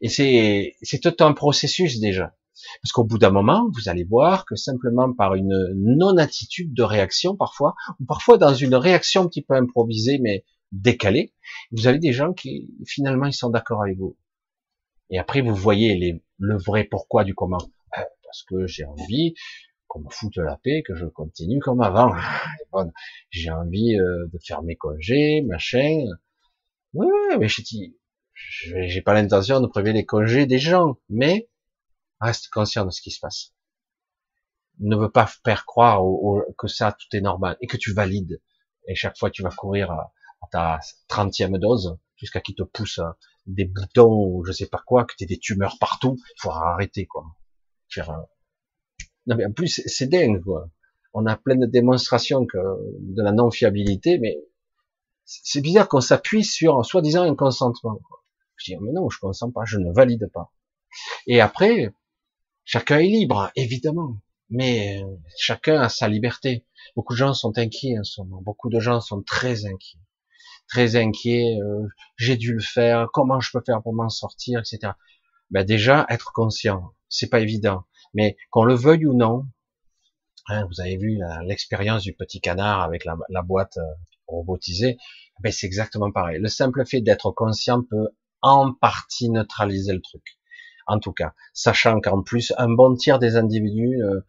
Et 0.00 0.08
c'est, 0.08 0.98
tout 1.00 1.14
un 1.20 1.34
processus 1.34 2.00
déjà. 2.00 2.34
Parce 2.82 2.92
qu'au 2.92 3.04
bout 3.04 3.18
d'un 3.18 3.30
moment, 3.30 3.68
vous 3.74 3.90
allez 3.90 4.04
voir 4.04 4.46
que 4.46 4.56
simplement 4.56 5.12
par 5.12 5.34
une 5.34 5.74
non-attitude 5.74 6.72
de 6.72 6.82
réaction 6.82 7.36
parfois, 7.36 7.74
ou 8.00 8.06
parfois 8.06 8.38
dans 8.38 8.54
une 8.54 8.74
réaction 8.74 9.22
un 9.22 9.28
petit 9.28 9.42
peu 9.42 9.54
improvisée 9.54 10.18
mais 10.18 10.44
décalée, 10.70 11.34
vous 11.70 11.86
avez 11.86 11.98
des 11.98 12.12
gens 12.12 12.32
qui 12.32 12.74
finalement 12.86 13.26
ils 13.26 13.34
sont 13.34 13.50
d'accord 13.50 13.82
avec 13.82 13.98
vous. 13.98 14.16
Et 15.10 15.18
après 15.18 15.42
vous 15.42 15.54
voyez 15.54 16.20
le 16.38 16.56
vrai 16.56 16.84
pourquoi 16.84 17.24
du 17.24 17.34
comment 17.34 17.58
parce 18.32 18.44
que 18.44 18.66
j'ai 18.66 18.86
envie 18.86 19.34
qu'on 19.88 20.00
me 20.00 20.08
foute 20.08 20.38
la 20.38 20.56
paix, 20.56 20.82
que 20.86 20.94
je 20.94 21.04
continue 21.04 21.60
comme 21.60 21.82
avant. 21.82 22.14
J'ai 23.30 23.50
envie 23.50 23.94
euh, 23.94 24.26
de 24.32 24.38
faire 24.38 24.62
mes 24.62 24.74
congés, 24.74 25.42
machin. 25.42 26.06
Oui, 26.94 27.06
mais 27.38 27.48
je 27.48 27.60
dis, 27.60 27.98
j'ai 28.34 29.02
pas 29.02 29.12
l'intention 29.12 29.60
de 29.60 29.66
prélever 29.66 29.92
les 29.92 30.06
congés 30.06 30.46
des 30.46 30.58
gens, 30.58 30.96
mais 31.10 31.50
reste 32.20 32.48
conscient 32.48 32.86
de 32.86 32.90
ce 32.90 33.02
qui 33.02 33.10
se 33.10 33.20
passe. 33.20 33.52
Ne 34.78 34.96
veux 34.96 35.10
pas 35.10 35.26
faire 35.44 35.66
croire 35.66 36.00
que 36.56 36.68
ça, 36.68 36.92
tout 36.92 37.14
est 37.14 37.20
normal 37.20 37.58
et 37.60 37.66
que 37.66 37.76
tu 37.76 37.92
valides. 37.92 38.40
Et 38.88 38.94
chaque 38.94 39.18
fois, 39.18 39.30
tu 39.30 39.42
vas 39.42 39.50
courir 39.50 39.90
à, 39.90 40.10
ta 40.50 40.80
trentième 41.06 41.58
dose 41.58 41.98
jusqu'à 42.16 42.40
qui 42.40 42.54
te 42.54 42.62
pousse 42.62 42.98
des 43.44 43.66
boutons 43.66 44.24
ou 44.26 44.42
je 44.46 44.52
sais 44.52 44.68
pas 44.68 44.82
quoi, 44.86 45.04
que 45.04 45.14
tu 45.18 45.26
des 45.26 45.38
tumeurs 45.38 45.76
partout. 45.78 46.16
Il 46.18 46.40
faut 46.40 46.50
arrêter, 46.50 47.06
quoi. 47.06 47.26
Non 49.26 49.36
mais 49.36 49.44
en 49.44 49.52
plus 49.52 49.82
c'est 49.86 50.08
dingue 50.08 50.42
quoi. 50.42 50.68
On 51.14 51.26
a 51.26 51.36
plein 51.36 51.56
de 51.56 51.66
démonstrations 51.66 52.46
que 52.46 52.58
de 53.00 53.22
la 53.22 53.32
non 53.32 53.50
fiabilité, 53.50 54.18
mais 54.18 54.38
c'est 55.24 55.60
bizarre 55.60 55.88
qu'on 55.88 56.00
s'appuie 56.00 56.44
sur 56.44 56.84
soi-disant 56.84 57.22
un 57.22 57.34
consentement. 57.34 58.00
Je 58.56 58.72
dis 58.72 58.78
mais 58.80 58.92
non, 58.92 59.10
je 59.10 59.18
consens 59.18 59.52
pas, 59.52 59.64
je 59.64 59.78
ne 59.78 59.92
valide 59.92 60.30
pas. 60.32 60.52
Et 61.26 61.40
après, 61.40 61.94
chacun 62.64 62.98
est 62.98 63.08
libre, 63.08 63.50
évidemment, 63.56 64.16
mais 64.50 65.02
chacun 65.38 65.80
a 65.80 65.88
sa 65.88 66.08
liberté. 66.08 66.66
Beaucoup 66.96 67.14
de 67.14 67.18
gens 67.18 67.34
sont 67.34 67.56
inquiets 67.58 67.98
en 67.98 68.04
ce 68.04 68.20
moment. 68.20 68.42
Beaucoup 68.42 68.68
de 68.68 68.80
gens 68.80 69.00
sont 69.00 69.22
très 69.22 69.66
inquiets, 69.66 70.00
très 70.68 70.96
inquiets. 70.96 71.58
Euh, 71.62 71.86
j'ai 72.16 72.36
dû 72.36 72.54
le 72.54 72.60
faire. 72.60 73.08
Comment 73.12 73.40
je 73.40 73.50
peux 73.52 73.62
faire 73.64 73.82
pour 73.82 73.94
m'en 73.94 74.08
sortir, 74.08 74.60
etc. 74.60 74.92
Ben 75.50 75.64
déjà 75.64 76.06
être 76.08 76.32
conscient 76.32 76.92
c'est 77.12 77.28
pas 77.28 77.40
évident. 77.40 77.84
Mais 78.14 78.36
qu'on 78.50 78.64
le 78.64 78.74
veuille 78.74 79.06
ou 79.06 79.14
non, 79.14 79.46
hein, 80.48 80.66
vous 80.66 80.80
avez 80.80 80.96
vu 80.96 81.20
l'expérience 81.44 82.02
du 82.02 82.14
petit 82.14 82.40
canard 82.40 82.82
avec 82.82 83.04
la, 83.04 83.42
boîte 83.42 83.76
euh, 83.76 83.94
robotisée, 84.26 84.96
ben 85.40 85.52
c'est 85.52 85.66
exactement 85.66 86.10
pareil. 86.10 86.38
Le 86.40 86.48
simple 86.48 86.84
fait 86.86 87.00
d'être 87.00 87.30
conscient 87.30 87.82
peut 87.82 88.08
en 88.40 88.72
partie 88.72 89.30
neutraliser 89.30 89.92
le 89.92 90.00
truc. 90.00 90.22
En 90.86 90.98
tout 90.98 91.12
cas, 91.12 91.32
sachant 91.54 92.00
qu'en 92.00 92.22
plus, 92.22 92.52
un 92.58 92.68
bon 92.68 92.96
tiers 92.96 93.18
des 93.18 93.36
individus, 93.36 94.02
euh, 94.02 94.20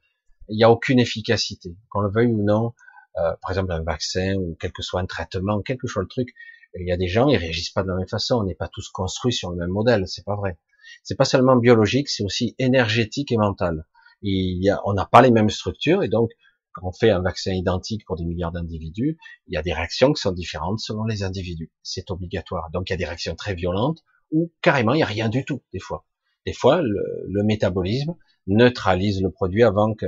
il 0.50 0.58
n'y 0.58 0.64
a 0.64 0.70
aucune 0.70 1.00
efficacité. 1.00 1.76
Qu'on 1.90 2.02
le 2.02 2.12
veuille 2.12 2.32
ou 2.32 2.44
non, 2.44 2.74
euh, 3.18 3.34
par 3.42 3.52
exemple 3.52 3.72
un 3.72 3.82
vaccin 3.82 4.36
ou 4.36 4.56
quel 4.60 4.72
que 4.72 4.84
soit 4.84 5.02
un 5.02 5.06
traitement, 5.06 5.62
quel 5.62 5.78
que 5.78 5.88
soit 5.88 6.02
le 6.02 6.08
truc, 6.08 6.30
il 6.76 6.88
y 6.88 6.92
a 6.92 6.98
des 6.98 7.08
gens, 7.08 7.28
ils 7.28 7.38
réagissent 7.38 7.70
pas 7.70 7.84
de 7.84 7.88
la 7.88 7.96
même 7.96 8.08
façon. 8.08 8.36
On 8.38 8.44
n'est 8.44 8.56
pas 8.56 8.68
tous 8.68 8.90
construits 8.90 9.34
sur 9.34 9.52
le 9.52 9.58
même 9.58 9.70
modèle, 9.70 10.08
c'est 10.08 10.26
pas 10.26 10.36
vrai. 10.36 10.58
C'est 11.04 11.16
pas 11.16 11.26
seulement 11.26 11.56
biologique, 11.56 12.10
c'est 12.10 12.24
aussi 12.24 12.56
énergétique 12.60 13.32
et 13.32 13.38
mental. 13.38 13.86
il 14.22 14.64
y 14.64 14.70
a, 14.70 14.82
on 14.86 14.94
n'a 14.94 15.06
pas 15.06 15.22
les 15.22 15.32
mêmes 15.32 15.50
structures 15.50 16.04
et 16.04 16.10
donc 16.10 16.30
quand 16.74 16.88
on 16.88 16.92
fait 16.92 17.12
un 17.12 17.22
vaccin 17.22 17.54
identique 17.54 18.04
pour 18.06 18.18
des 18.18 18.26
milliards 18.26 18.52
d'individus, 18.52 19.18
il 19.48 19.54
y 19.54 19.58
a 19.58 19.62
des 19.62 19.74
réactions 19.74 20.12
qui 20.12 20.22
sont 20.22 20.32
différentes 20.32 20.80
selon 20.80 21.06
les 21.06 21.24
individus. 21.24 21.72
C'est 21.84 22.10
obligatoire. 22.12 22.70
Donc 22.72 22.90
il 22.90 22.94
y 22.94 22.96
a 22.96 22.98
des 22.98 23.06
réactions 23.06 23.36
très 23.36 23.54
violentes 23.54 24.04
ou 24.32 24.52
carrément 24.62 24.94
il 24.94 24.98
n'y 24.98 25.04
a 25.04 25.08
rien 25.08 25.30
du 25.30 25.46
tout 25.46 25.62
des 25.72 25.80
fois. 25.80 26.06
Des 26.46 26.54
fois 26.54 26.82
le, 26.82 27.26
le 27.28 27.44
métabolisme 27.44 28.16
neutralise 28.48 29.22
le 29.22 29.32
produit 29.32 29.64
avant 29.64 29.94
que. 29.94 30.08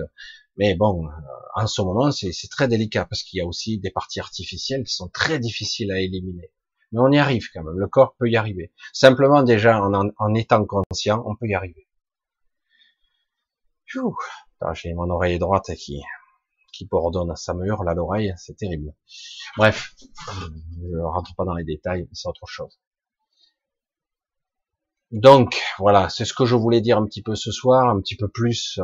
Mais 0.57 0.76
bon, 0.76 1.06
euh, 1.06 1.10
en 1.56 1.68
ce 1.68 1.82
moment 1.82 2.12
c'est 2.12 2.32
très 2.49 2.68
délicat 2.68 3.06
parce 3.06 3.24
qu'il 3.24 3.38
y 3.38 3.41
a 3.41 3.45
aussi 3.45 3.78
des 3.78 3.91
parties 3.91 4.20
artificielles 4.20 4.84
qui 4.84 4.94
sont 4.94 5.10
très 5.10 5.40
difficiles 5.40 5.91
à 5.91 6.02
éliminer. 6.02 6.52
Mais 6.96 7.02
on 7.02 7.12
y 7.12 7.20
arrive 7.20 7.48
quand 7.54 7.64
même. 7.64 7.78
Le 7.78 7.88
corps 7.88 8.16
peut 8.18 8.30
y 8.30 8.38
arriver. 8.38 8.72
Simplement 8.94 9.44
déjà 9.44 9.80
en, 9.80 9.94
en 9.94 10.34
étant 10.34 10.66
conscient, 10.66 11.22
on 11.28 11.36
peut 11.36 11.48
y 11.48 11.54
arriver. 11.54 11.88
J'ai 14.74 14.94
mon 14.94 15.10
oreille 15.10 15.38
droite 15.38 15.70
qui 15.76 16.02
qui 16.76 16.86
bourdonne, 16.86 17.34
ça 17.36 17.54
me 17.54 17.66
hurle 17.66 17.88
à 17.88 17.94
l'oreille, 17.94 18.34
c'est 18.38 18.58
terrible. 18.58 18.94
Bref, 19.58 19.96
je 19.98 20.98
rentre 20.98 21.34
pas 21.36 21.46
dans 21.46 21.54
les 21.54 21.64
détails, 21.64 22.08
c'est 22.12 22.28
autre 22.28 22.48
chose. 22.48 22.80
Donc 25.12 25.62
voilà, 25.80 26.10
c'est 26.10 26.26
ce 26.26 26.34
que 26.34 26.46
je 26.46 26.56
voulais 26.56 26.82
dire 26.82 26.98
un 26.98 27.06
petit 27.06 27.22
peu 27.22 27.36
ce 27.36 27.52
soir, 27.52 27.90
un 27.90 28.02
petit 28.02 28.18
peu 28.18 28.28
plus, 28.28 28.80
euh, 28.80 28.84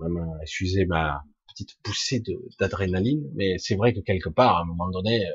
même, 0.00 0.16
euh, 0.16 0.42
excusez 0.42 0.84
ma 0.86 1.22
petite 1.46 1.76
poussée 1.84 2.22
d'adrénaline, 2.58 3.30
mais 3.34 3.58
c'est 3.58 3.76
vrai 3.76 3.92
que 3.92 4.00
quelque 4.00 4.30
part, 4.30 4.56
à 4.56 4.60
un 4.62 4.64
moment 4.64 4.88
donné, 4.88 5.24
euh, 5.24 5.30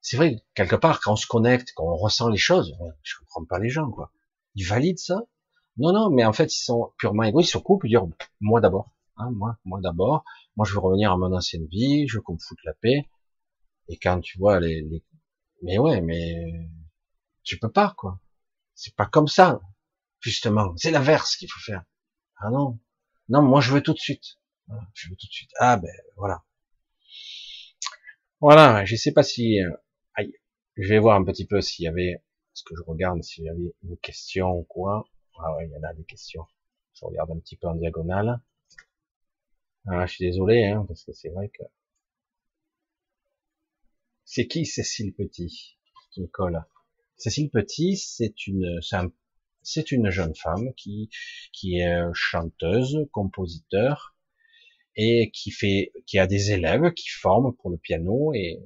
c'est 0.00 0.16
vrai 0.16 0.36
que 0.36 0.40
quelque 0.54 0.76
part, 0.76 1.00
quand 1.00 1.12
on 1.12 1.16
se 1.16 1.26
connecte, 1.26 1.72
quand 1.74 1.84
on 1.84 1.96
ressent 1.96 2.28
les 2.28 2.38
choses, 2.38 2.76
je 3.02 3.14
comprends 3.18 3.44
pas 3.44 3.58
les 3.58 3.68
gens, 3.68 3.90
quoi. 3.90 4.12
Ils 4.54 4.64
valident 4.64 4.98
ça? 4.98 5.22
Non, 5.76 5.92
non, 5.92 6.10
mais 6.10 6.24
en 6.24 6.32
fait, 6.32 6.54
ils 6.54 6.64
sont 6.64 6.92
purement 6.98 7.22
égoïstes, 7.24 7.50
ils 7.50 7.52
se 7.52 7.58
coupent, 7.58 7.84
ils 7.84 7.90
disent, 7.90 8.16
moi 8.40 8.60
d'abord, 8.60 8.90
hein, 9.16 9.30
moi, 9.32 9.58
moi 9.64 9.80
d'abord, 9.82 10.24
moi, 10.56 10.66
je 10.66 10.72
veux 10.74 10.80
revenir 10.80 11.12
à 11.12 11.16
mon 11.16 11.32
ancienne 11.32 11.66
vie, 11.66 12.08
je 12.08 12.16
veux 12.16 12.22
qu'on 12.22 12.34
me 12.34 12.38
la 12.64 12.74
paix. 12.74 13.08
Et 13.88 13.98
quand 13.98 14.20
tu 14.20 14.38
vois 14.38 14.60
les, 14.60 14.82
les... 14.82 15.04
mais 15.62 15.78
ouais, 15.78 16.00
mais 16.00 16.68
tu 17.44 17.58
peux 17.58 17.70
pas, 17.70 17.94
quoi. 17.96 18.20
C'est 18.74 18.94
pas 18.94 19.06
comme 19.06 19.28
ça, 19.28 19.60
justement. 20.20 20.74
C'est 20.76 20.90
l'inverse 20.90 21.36
qu'il 21.36 21.50
faut 21.50 21.60
faire. 21.60 21.84
Ah 22.38 22.50
non, 22.50 22.78
non, 23.28 23.42
moi 23.42 23.60
je 23.60 23.72
veux 23.72 23.82
tout 23.82 23.94
de 23.94 23.98
suite. 23.98 24.38
Je 24.94 25.08
veux 25.08 25.16
tout 25.16 25.26
de 25.26 25.32
suite. 25.32 25.50
Ah 25.58 25.76
ben 25.76 25.90
voilà. 26.16 26.44
Voilà, 28.40 28.84
je 28.84 28.96
sais 28.96 29.12
pas 29.12 29.22
si, 29.22 29.60
euh, 29.60 29.70
je 30.78 30.88
vais 30.88 31.00
voir 31.00 31.16
un 31.16 31.24
petit 31.24 31.44
peu 31.44 31.60
s'il 31.60 31.84
y 31.84 31.88
avait, 31.88 32.22
ce 32.54 32.62
que 32.62 32.74
je 32.76 32.82
regarde, 32.82 33.22
s'il 33.22 33.44
y 33.44 33.48
avait 33.48 33.74
une 33.82 33.96
question 33.98 34.50
ou 34.52 34.62
quoi. 34.62 35.04
Ah 35.40 35.54
ouais, 35.56 35.66
il 35.66 35.72
y 35.72 35.76
en 35.76 35.82
a 35.82 35.92
des 35.92 36.04
questions. 36.04 36.46
Je 36.94 37.04
regarde 37.04 37.30
un 37.32 37.38
petit 37.38 37.56
peu 37.56 37.66
en 37.66 37.74
diagonale. 37.74 38.40
Ah, 39.88 40.06
je 40.06 40.14
suis 40.14 40.24
désolé, 40.24 40.66
hein, 40.66 40.84
parce 40.86 41.04
que 41.04 41.12
c'est 41.12 41.30
vrai 41.30 41.48
que... 41.48 41.62
C'est 44.24 44.46
qui 44.46 44.66
Cécile 44.66 45.14
Petit 45.14 45.78
qui 46.10 46.28
colle? 46.30 46.64
Cécile 47.16 47.50
Petit, 47.50 47.96
c'est 47.96 48.46
une, 48.46 48.80
c'est 49.62 49.90
une 49.90 50.10
jeune 50.10 50.34
femme 50.34 50.72
qui, 50.74 51.10
qui 51.52 51.78
est 51.78 52.02
chanteuse, 52.12 53.08
compositeur, 53.10 54.14
et 55.00 55.30
qui 55.30 55.52
fait, 55.52 55.92
qui 56.06 56.18
a 56.18 56.26
des 56.26 56.50
élèves 56.50 56.92
qui 56.92 57.08
forment 57.08 57.54
pour 57.54 57.70
le 57.70 57.78
piano 57.78 58.32
et, 58.34 58.58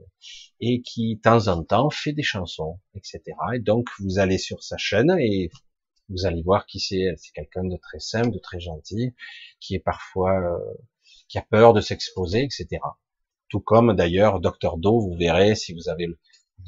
et 0.61 0.81
qui, 0.81 1.17
de 1.17 1.21
temps 1.21 1.49
en 1.49 1.63
temps, 1.63 1.91
fait 1.91 2.15
des 2.15 2.23
chansons, 2.23 2.81
etc. 2.95 3.21
Et 3.55 3.59
donc, 3.61 3.89
vous 4.01 4.19
allez 4.19 4.39
sur 4.39 4.63
sa 4.63 4.79
chaîne 4.79 5.15
et 5.21 5.51
vous 6.09 6.25
allez 6.25 6.43
voir 6.43 6.65
qui 6.67 6.81
c'est. 6.81 7.13
C'est 7.19 7.33
quelqu'un 7.33 7.65
de 7.65 7.77
très 7.77 8.01
simple, 8.01 8.31
de 8.31 8.39
très 8.39 8.61
gentil, 8.61 9.15
qui 9.61 9.75
est 9.75 9.81
parfois 9.81 10.41
euh, 10.41 10.59
qui 11.29 11.37
a 11.39 11.43
peur 11.43 11.75
de 11.75 11.83
s'exposer, 11.83 12.43
etc. 12.45 12.81
Tout 13.51 13.61
comme 13.61 13.95
d'ailleurs 13.95 14.41
Docteur 14.41 14.79
Do, 14.79 15.01
vous 15.01 15.15
verrez 15.15 15.55
si 15.55 15.75
vous 15.75 15.91
avez 15.91 16.07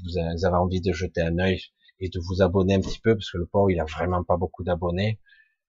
vous 0.03 0.19
avez 0.19 0.57
envie 0.57 0.82
de 0.82 0.93
jeter 0.93 1.23
un 1.23 1.39
œil 1.39 1.61
et 2.01 2.11
de 2.11 2.20
vous 2.20 2.43
abonner 2.43 2.74
un 2.74 2.81
petit 2.81 2.99
peu 3.01 3.15
parce 3.16 3.31
que 3.31 3.39
le 3.39 3.47
pauvre 3.47 3.70
il 3.70 3.81
a 3.81 3.85
vraiment 3.85 4.24
pas 4.24 4.36
beaucoup 4.36 4.65
d'abonnés, 4.65 5.20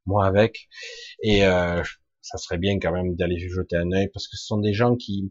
moi 0.05 0.25
avec, 0.25 0.67
et 1.21 1.45
euh, 1.45 1.83
ça 2.25 2.37
serait 2.37 2.57
bien 2.57 2.79
quand 2.79 2.91
même 2.91 3.15
d'aller 3.15 3.39
jeter 3.39 3.77
un 3.77 3.91
œil 3.91 4.09
parce 4.13 4.27
que 4.27 4.37
ce 4.37 4.45
sont 4.45 4.59
des 4.59 4.73
gens 4.73 4.95
qui 4.95 5.29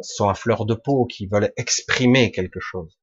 sont 0.00 0.28
à 0.28 0.34
fleur 0.34 0.66
de 0.66 0.74
peau, 0.74 1.06
qui 1.06 1.26
veulent 1.26 1.52
exprimer 1.56 2.30
quelque 2.32 2.60
chose. 2.60 2.98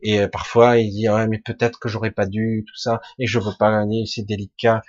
Et 0.00 0.20
euh, 0.20 0.28
parfois 0.28 0.78
ils 0.78 0.90
disent 0.90 1.10
ouais, 1.10 1.28
mais 1.28 1.38
peut-être 1.38 1.78
que 1.78 1.88
j'aurais 1.88 2.10
pas 2.10 2.26
dû 2.26 2.64
tout 2.66 2.76
ça 2.76 3.00
et 3.18 3.26
je 3.26 3.38
veux 3.38 3.56
pas 3.58 3.70
gagner, 3.70 4.06
c'est 4.06 4.24
délicat 4.24 4.82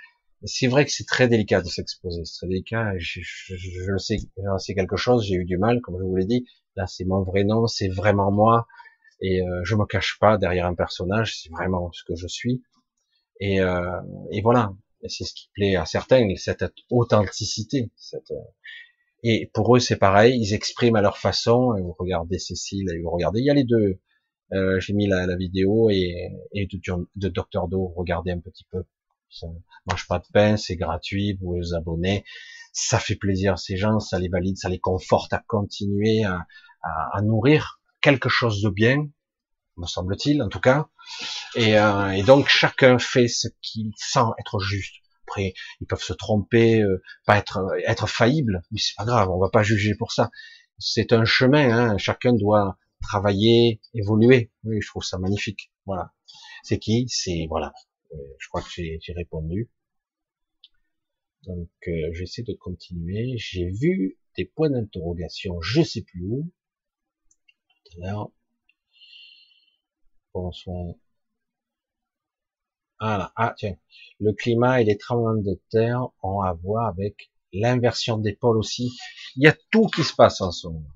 c'est 0.44 0.68
vrai 0.68 0.84
que 0.84 0.90
c'est 0.90 1.06
très 1.06 1.28
délicat 1.28 1.60
de 1.60 1.68
s'exposer, 1.68 2.24
c'est 2.24 2.38
très 2.38 2.46
délicat. 2.48 2.92
Je, 2.98 3.20
je, 3.22 3.56
je, 3.56 3.90
le 3.90 3.98
sais, 3.98 4.16
j'en 4.42 4.58
sais 4.58 4.74
quelque 4.74 4.96
chose. 4.96 5.24
J'ai 5.26 5.34
eu 5.34 5.44
du 5.44 5.58
mal, 5.58 5.80
comme 5.80 5.98
je 5.98 6.04
vous 6.04 6.16
l'ai 6.16 6.24
dit. 6.24 6.46
Là, 6.76 6.86
c'est 6.86 7.04
mon 7.04 7.22
vrai 7.22 7.44
nom, 7.44 7.66
c'est 7.66 7.88
vraiment 7.88 8.30
moi, 8.30 8.66
et 9.20 9.42
euh, 9.42 9.60
je 9.64 9.74
me 9.74 9.84
cache 9.84 10.18
pas 10.18 10.38
derrière 10.38 10.66
un 10.66 10.74
personnage. 10.74 11.36
C'est 11.38 11.50
vraiment 11.50 11.90
ce 11.92 12.04
que 12.04 12.14
je 12.16 12.26
suis. 12.26 12.62
Et, 13.40 13.60
euh, 13.60 14.00
et 14.30 14.40
voilà. 14.40 14.72
C'est 15.08 15.24
ce 15.24 15.34
qui 15.34 15.50
plaît 15.54 15.76
à 15.76 15.86
certains, 15.86 16.26
cette 16.36 16.64
authenticité. 16.90 17.90
Cette, 17.96 18.30
euh, 18.30 18.42
et 19.22 19.50
pour 19.52 19.76
eux, 19.76 19.80
c'est 19.80 19.96
pareil. 19.96 20.38
Ils 20.40 20.54
expriment 20.54 20.96
à 20.96 21.02
leur 21.02 21.18
façon. 21.18 21.74
Et 21.76 21.82
vous 21.82 21.94
regardez 21.98 22.38
Cécile, 22.38 22.90
et 22.94 23.00
vous 23.00 23.10
regardez. 23.10 23.40
Il 23.40 23.46
y 23.46 23.50
a 23.50 23.54
les 23.54 23.64
deux. 23.64 24.00
Euh, 24.52 24.80
J'ai 24.80 24.92
mis 24.92 25.06
la, 25.06 25.26
la, 25.26 25.36
vidéo 25.36 25.90
et, 25.90 26.32
et 26.52 26.66
de, 26.66 26.80
de 27.16 27.28
Dr. 27.28 27.68
Do. 27.68 27.92
Regardez 27.96 28.32
un 28.32 28.40
petit 28.40 28.64
peu 28.70 28.84
ça 29.30 29.46
mange 29.86 30.06
pas 30.06 30.18
de 30.18 30.26
pain, 30.32 30.56
c'est 30.56 30.76
gratuit, 30.76 31.38
vous 31.40 31.56
vous 31.56 31.74
abonnez, 31.74 32.24
ça 32.72 32.98
fait 32.98 33.16
plaisir 33.16 33.54
à 33.54 33.56
ces 33.56 33.76
gens, 33.76 34.00
ça 34.00 34.18
les 34.18 34.28
valide, 34.28 34.56
ça 34.56 34.68
les 34.68 34.78
conforte 34.78 35.32
à 35.32 35.42
continuer 35.46 36.24
à, 36.24 36.46
à, 36.82 37.22
nourrir 37.22 37.80
quelque 38.00 38.28
chose 38.28 38.62
de 38.62 38.70
bien, 38.70 39.08
me 39.80 39.86
semble-t-il 39.86 40.42
en 40.42 40.48
tout 40.48 40.60
cas. 40.60 40.88
Et, 41.56 41.78
euh, 41.78 42.10
et, 42.10 42.22
donc 42.22 42.48
chacun 42.48 42.98
fait 42.98 43.28
ce 43.28 43.48
qu'il 43.62 43.92
sent 43.96 44.28
être 44.38 44.60
juste. 44.60 44.94
Après, 45.26 45.54
ils 45.80 45.86
peuvent 45.86 46.02
se 46.02 46.12
tromper, 46.12 46.82
euh, 46.82 47.02
pas 47.26 47.38
être 47.38 47.60
être 47.86 48.08
faillible, 48.08 48.62
mais 48.70 48.80
c'est 48.80 48.96
pas 48.96 49.04
grave, 49.04 49.30
on 49.30 49.38
va 49.38 49.48
pas 49.50 49.62
juger 49.62 49.94
pour 49.94 50.12
ça. 50.12 50.30
C'est 50.78 51.12
un 51.12 51.24
chemin, 51.24 51.70
hein, 51.70 51.98
chacun 51.98 52.32
doit 52.32 52.78
travailler, 53.02 53.80
évoluer. 53.94 54.50
Oui, 54.64 54.80
je 54.80 54.88
trouve 54.88 55.04
ça 55.04 55.18
magnifique. 55.18 55.72
Voilà. 55.86 56.12
C'est 56.62 56.78
qui? 56.78 57.06
C'est 57.08 57.46
voilà, 57.48 57.72
euh, 58.12 58.16
je 58.38 58.48
crois 58.48 58.62
que 58.62 58.68
j'ai 58.70 59.12
répondu. 59.14 59.70
Donc, 61.44 61.70
euh, 61.88 62.12
j'essaie 62.12 62.42
de 62.42 62.52
continuer. 62.54 63.34
J'ai 63.38 63.70
vu 63.70 64.18
des 64.36 64.44
points 64.44 64.70
d'interrogation, 64.70 65.60
je 65.60 65.82
sais 65.82 66.02
plus 66.02 66.24
où. 66.26 66.52
Tout 67.90 68.00
Bonsoir. 70.34 70.94
Ah, 73.00 73.54
tiens. 73.56 73.76
Le 74.20 74.32
climat 74.32 74.80
et 74.80 74.84
les 74.84 74.96
tremblements 74.98 75.42
de 75.42 75.60
terre 75.70 76.08
ont 76.22 76.42
à 76.42 76.52
voir 76.52 76.86
avec 76.88 77.30
l'inversion 77.52 78.18
des 78.18 78.34
pôles 78.34 78.58
aussi. 78.58 78.90
Il 79.36 79.44
y 79.44 79.48
a 79.48 79.56
tout 79.70 79.86
qui 79.88 80.04
se 80.04 80.14
passe 80.14 80.40
en 80.40 80.52
ce 80.52 80.68
moment. 80.68 80.86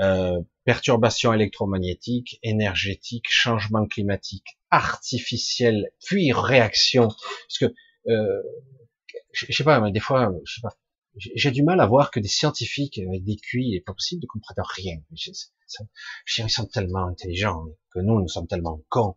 Euh, 0.00 0.40
perturbations 0.64 1.32
électromagnétiques, 1.32 2.38
énergétiques, 2.42 3.26
changement 3.28 3.86
climatique 3.86 4.58
artificiel, 4.70 5.90
puis 6.04 6.32
réaction. 6.32 7.08
Parce 7.08 7.58
que, 7.58 7.74
euh, 8.08 8.42
je, 9.32 9.52
sais 9.52 9.64
pas, 9.64 9.80
mais 9.80 9.90
des 9.90 10.00
fois, 10.00 10.30
je 10.44 10.54
sais 10.54 10.60
pas, 10.60 10.76
j'ai 11.18 11.50
du 11.50 11.62
mal 11.62 11.80
à 11.80 11.86
voir 11.86 12.10
que 12.10 12.20
des 12.20 12.28
scientifiques 12.28 12.98
avec 12.98 13.24
des 13.24 13.36
QI, 13.36 13.74
et 13.74 13.80
pas 13.80 13.92
possible 13.92 14.22
de 14.22 14.26
comprendre 14.26 14.68
rien. 14.76 14.96
Je, 15.14 15.30
ils 16.38 16.50
sont 16.50 16.66
tellement 16.66 17.06
intelligents 17.06 17.64
que 17.92 18.00
nous, 18.00 18.20
nous 18.20 18.28
sommes 18.28 18.46
tellement 18.46 18.82
cons. 18.88 19.14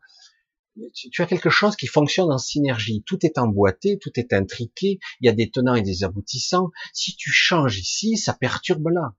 Tu, 0.94 1.22
as 1.22 1.26
quelque 1.26 1.50
chose 1.50 1.76
qui 1.76 1.88
fonctionne 1.88 2.32
en 2.32 2.38
synergie. 2.38 3.04
Tout 3.06 3.26
est 3.26 3.38
emboîté, 3.38 4.00
tout 4.00 4.12
est 4.16 4.32
intriqué. 4.32 5.00
Il 5.20 5.26
y 5.26 5.30
a 5.30 5.34
des 5.34 5.52
tenants 5.52 5.76
et 5.76 5.82
des 5.82 6.04
aboutissants. 6.04 6.72
Si 6.94 7.16
tu 7.16 7.30
changes 7.30 7.78
ici, 7.78 8.18
ça 8.18 8.34
perturbe 8.34 8.88
là. 8.88 9.14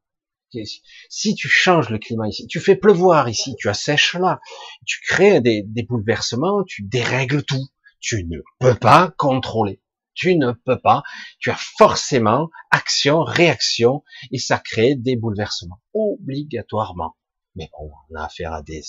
Si 1.09 1.35
tu 1.35 1.49
changes 1.49 1.89
le 1.89 1.99
climat 1.99 2.29
ici, 2.29 2.47
tu 2.47 2.61
fais 2.61 2.77
pleuvoir 2.77 3.29
ici, 3.29 3.55
tu 3.59 3.69
assèches 3.69 4.15
là, 4.15 4.41
tu 4.85 5.01
crées 5.01 5.41
des, 5.41 5.65
bouleversements, 5.89 6.63
tu 6.65 6.83
dérègles 6.83 7.43
tout. 7.45 7.69
Tu 8.01 8.25
ne 8.25 8.39
peux 8.59 8.75
pas 8.75 9.15
contrôler. 9.17 9.81
Tu 10.15 10.37
ne 10.37 10.53
peux 10.53 10.81
pas. 10.81 11.03
Tu 11.39 11.51
as 11.51 11.59
forcément 11.79 12.51
action, 12.71 13.23
réaction, 13.23 14.03
et 14.31 14.39
ça 14.39 14.59
crée 14.59 14.95
des 14.95 15.17
bouleversements 15.17 15.81
obligatoirement. 15.95 17.17
Mais 17.55 17.69
bon, 17.73 17.91
on 18.11 18.15
a 18.17 18.25
affaire 18.25 18.53
à 18.53 18.63
des, 18.63 18.83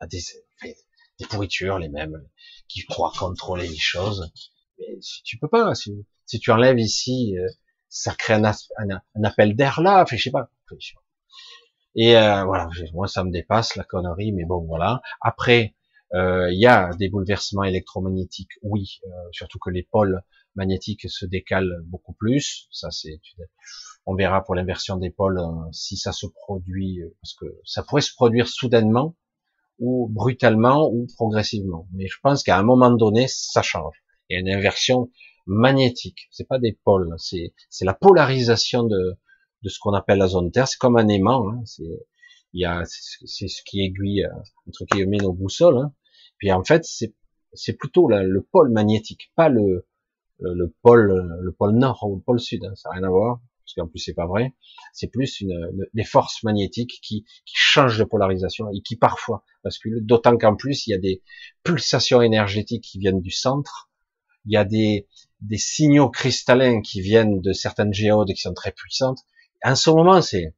à 0.00 0.06
des, 0.06 0.22
des 1.18 1.26
pourritures, 1.26 1.78
les 1.78 1.88
mêmes, 1.88 2.22
qui 2.68 2.84
croient 2.84 3.12
contrôler 3.18 3.68
les 3.68 3.78
choses. 3.78 4.30
Mais 4.78 5.00
si 5.00 5.22
tu 5.22 5.38
peux 5.38 5.48
pas, 5.48 5.74
si, 5.74 6.04
tu 6.40 6.50
enlèves 6.50 6.78
ici 6.78 7.36
euh, 7.38 7.46
ça 7.88 8.14
crée 8.14 8.34
un, 8.34 8.44
appel 9.24 9.56
d'air 9.56 9.80
là, 9.80 10.02
enfin, 10.02 10.16
je 10.16 10.22
sais 10.24 10.30
pas. 10.30 10.50
Et 11.94 12.16
euh, 12.16 12.44
voilà, 12.44 12.68
moi 12.92 13.08
ça 13.08 13.24
me 13.24 13.30
dépasse 13.30 13.76
la 13.76 13.84
connerie, 13.84 14.32
mais 14.32 14.44
bon 14.44 14.64
voilà. 14.66 15.00
Après, 15.20 15.74
euh, 16.14 16.50
il 16.52 16.60
y 16.60 16.66
a 16.66 16.90
des 16.94 17.08
bouleversements 17.08 17.64
électromagnétiques, 17.64 18.52
oui, 18.62 19.00
euh, 19.06 19.10
surtout 19.32 19.58
que 19.58 19.70
les 19.70 19.82
pôles 19.82 20.22
magnétique 20.56 21.08
se 21.08 21.26
décale 21.26 21.70
beaucoup 21.84 22.14
plus. 22.14 22.68
Ça, 22.70 22.90
c'est, 22.90 23.20
on 24.06 24.14
verra 24.14 24.42
pour 24.42 24.54
l'inversion 24.54 24.96
des 24.96 25.10
pôles 25.10 25.38
euh, 25.38 25.70
si 25.72 25.96
ça 25.96 26.12
se 26.12 26.26
produit, 26.26 27.02
euh, 27.02 27.14
parce 27.20 27.34
que 27.34 27.46
ça 27.64 27.82
pourrait 27.82 28.02
se 28.02 28.14
produire 28.14 28.48
soudainement 28.48 29.16
ou 29.78 30.08
brutalement 30.10 30.88
ou 30.90 31.06
progressivement. 31.16 31.86
Mais 31.92 32.06
je 32.06 32.16
pense 32.22 32.42
qu'à 32.42 32.58
un 32.58 32.62
moment 32.62 32.90
donné, 32.90 33.26
ça 33.28 33.62
change. 33.62 34.02
Il 34.28 34.34
y 34.34 34.36
a 34.36 34.40
une 34.40 34.48
inversion 34.48 35.10
magnétique. 35.46 36.28
C'est 36.30 36.48
pas 36.48 36.58
des 36.58 36.78
pôles, 36.84 37.14
c'est 37.18 37.54
c'est 37.70 37.84
la 37.84 37.94
polarisation 37.94 38.84
de 38.84 39.18
de 39.62 39.68
ce 39.68 39.78
qu'on 39.78 39.92
appelle 39.92 40.18
la 40.18 40.28
zone 40.28 40.50
Terre. 40.50 40.68
C'est 40.68 40.78
comme 40.78 40.96
un 40.96 41.08
aimant. 41.08 41.48
Hein. 41.50 41.62
C'est 41.64 42.06
il 42.52 42.62
y 42.62 42.64
a 42.64 42.82
c'est 42.84 43.48
ce 43.48 43.62
qui 43.64 43.84
aiguille 43.84 44.24
euh, 44.24 44.68
entre 44.68 44.84
guillemets 44.86 45.18
nos 45.18 45.32
boussoles. 45.32 45.78
Hein. 45.78 45.92
Puis 46.38 46.52
en 46.52 46.64
fait, 46.64 46.84
c'est 46.84 47.14
c'est 47.52 47.74
plutôt 47.74 48.08
le 48.08 48.42
pôle 48.52 48.70
magnétique, 48.70 49.32
pas 49.34 49.48
le, 49.48 49.86
le, 50.40 50.74
pôle 50.82 51.38
le 51.40 51.52
pôle 51.52 51.72
nord 51.72 52.04
ou 52.04 52.16
le 52.16 52.22
pôle 52.22 52.40
sud. 52.40 52.64
Hein. 52.64 52.74
Ça 52.74 52.90
n'a 52.90 52.96
rien 52.96 53.04
à 53.04 53.10
voir 53.10 53.40
parce 53.66 53.74
qu'en 53.74 53.88
plus 53.88 53.98
c'est 53.98 54.14
pas 54.14 54.26
vrai. 54.26 54.54
C'est 54.92 55.08
plus 55.08 55.40
une, 55.40 55.68
des 55.92 56.04
forces 56.04 56.42
magnétiques 56.44 57.00
qui, 57.02 57.24
qui 57.44 57.54
changent 57.54 57.98
de 57.98 58.04
polarisation 58.04 58.70
et 58.70 58.80
qui 58.80 58.96
parfois 58.96 59.42
basculent. 59.64 60.04
D'autant 60.04 60.36
qu'en 60.38 60.54
plus 60.54 60.86
il 60.86 60.90
y 60.90 60.94
a 60.94 60.98
des 60.98 61.22
pulsations 61.64 62.22
énergétiques 62.22 62.84
qui 62.84 62.98
viennent 62.98 63.20
du 63.20 63.32
centre. 63.32 63.90
Il 64.44 64.52
y 64.52 64.56
a 64.56 64.64
des, 64.64 65.08
des 65.40 65.58
signaux 65.58 66.08
cristallins 66.08 66.80
qui 66.80 67.00
viennent 67.00 67.40
de 67.40 67.52
certaines 67.52 67.92
géodes 67.92 68.28
qui 68.28 68.40
sont 68.40 68.54
très 68.54 68.70
puissantes. 68.72 69.18
En 69.64 69.74
ce 69.74 69.90
moment, 69.90 70.22
c'est 70.22 70.54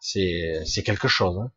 c'est 0.00 0.62
c'est 0.64 0.82
quelque 0.82 1.08
chose. 1.08 1.38
Hein. 1.38 1.52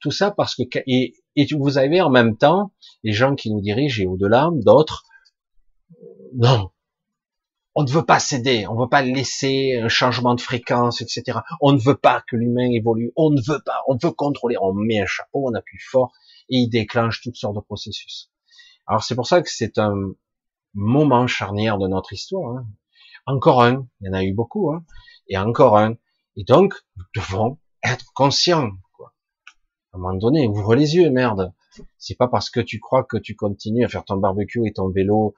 Tout 0.00 0.10
ça 0.10 0.30
parce 0.30 0.54
que 0.54 0.62
et, 0.86 1.14
et 1.36 1.46
vous 1.54 1.76
avez 1.76 2.00
en 2.00 2.10
même 2.10 2.36
temps 2.36 2.72
les 3.02 3.12
gens 3.12 3.34
qui 3.34 3.50
nous 3.50 3.60
dirigent 3.60 4.02
et 4.02 4.06
au-delà 4.06 4.50
d'autres. 4.54 5.04
Non, 6.34 6.70
on 7.74 7.84
ne 7.84 7.90
veut 7.90 8.04
pas 8.04 8.18
céder, 8.18 8.66
on 8.66 8.74
ne 8.74 8.80
veut 8.80 8.88
pas 8.88 9.02
laisser 9.02 9.78
un 9.80 9.88
changement 9.88 10.34
de 10.34 10.40
fréquence, 10.40 11.00
etc. 11.00 11.38
On 11.60 11.72
ne 11.72 11.78
veut 11.78 11.96
pas 11.96 12.24
que 12.26 12.34
l'humain 12.34 12.68
évolue, 12.72 13.12
on 13.14 13.30
ne 13.30 13.40
veut 13.40 13.60
pas, 13.64 13.82
on 13.86 13.96
veut 13.96 14.10
contrôler, 14.10 14.56
on 14.60 14.72
met 14.72 15.00
un 15.00 15.06
chapeau, 15.06 15.48
on 15.48 15.54
appuie 15.54 15.78
fort 15.78 16.12
et 16.48 16.56
il 16.56 16.68
déclenche 16.68 17.20
toutes 17.22 17.36
sortes 17.36 17.54
de 17.54 17.60
processus. 17.60 18.32
Alors 18.88 19.04
c'est 19.04 19.14
pour 19.14 19.28
ça 19.28 19.42
que 19.42 19.48
c'est 19.48 19.78
un 19.78 19.94
moment 20.74 21.28
charnière 21.28 21.78
de 21.78 21.86
notre 21.86 22.12
histoire. 22.12 22.56
Hein. 22.56 22.66
Encore 23.26 23.62
un, 23.62 23.86
il 24.00 24.06
y 24.06 24.10
en 24.10 24.14
a 24.14 24.24
eu 24.24 24.32
beaucoup, 24.32 24.72
hein, 24.72 24.84
et 25.28 25.38
encore 25.38 25.78
un. 25.78 25.94
Et 26.36 26.42
donc, 26.42 26.74
nous 26.96 27.04
devons 27.14 27.58
être 27.84 28.06
conscients. 28.12 28.70
Quoi. 28.92 29.12
À 29.92 29.98
un 29.98 30.00
moment 30.00 30.14
donné, 30.14 30.48
ouvre 30.48 30.74
les 30.74 30.96
yeux, 30.96 31.10
merde. 31.10 31.52
C'est 31.96 32.16
pas 32.16 32.28
parce 32.28 32.50
que 32.50 32.60
tu 32.60 32.80
crois 32.80 33.04
que 33.04 33.18
tu 33.18 33.36
continues 33.36 33.84
à 33.84 33.88
faire 33.88 34.04
ton 34.04 34.16
barbecue 34.16 34.66
et 34.66 34.72
ton 34.72 34.88
vélo. 34.88 35.34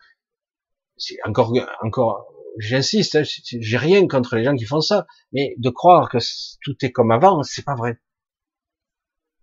Encore, 1.24 1.52
encore, 1.82 2.26
j'insiste, 2.58 3.16
hein, 3.16 3.22
j'ai 3.24 3.76
rien 3.76 4.06
contre 4.06 4.36
les 4.36 4.44
gens 4.44 4.54
qui 4.54 4.64
font 4.64 4.80
ça, 4.80 5.06
mais 5.32 5.54
de 5.58 5.70
croire 5.70 6.08
que 6.08 6.18
tout 6.62 6.76
est 6.82 6.92
comme 6.92 7.10
avant, 7.10 7.42
c'est 7.42 7.64
pas 7.64 7.74
vrai. 7.74 8.00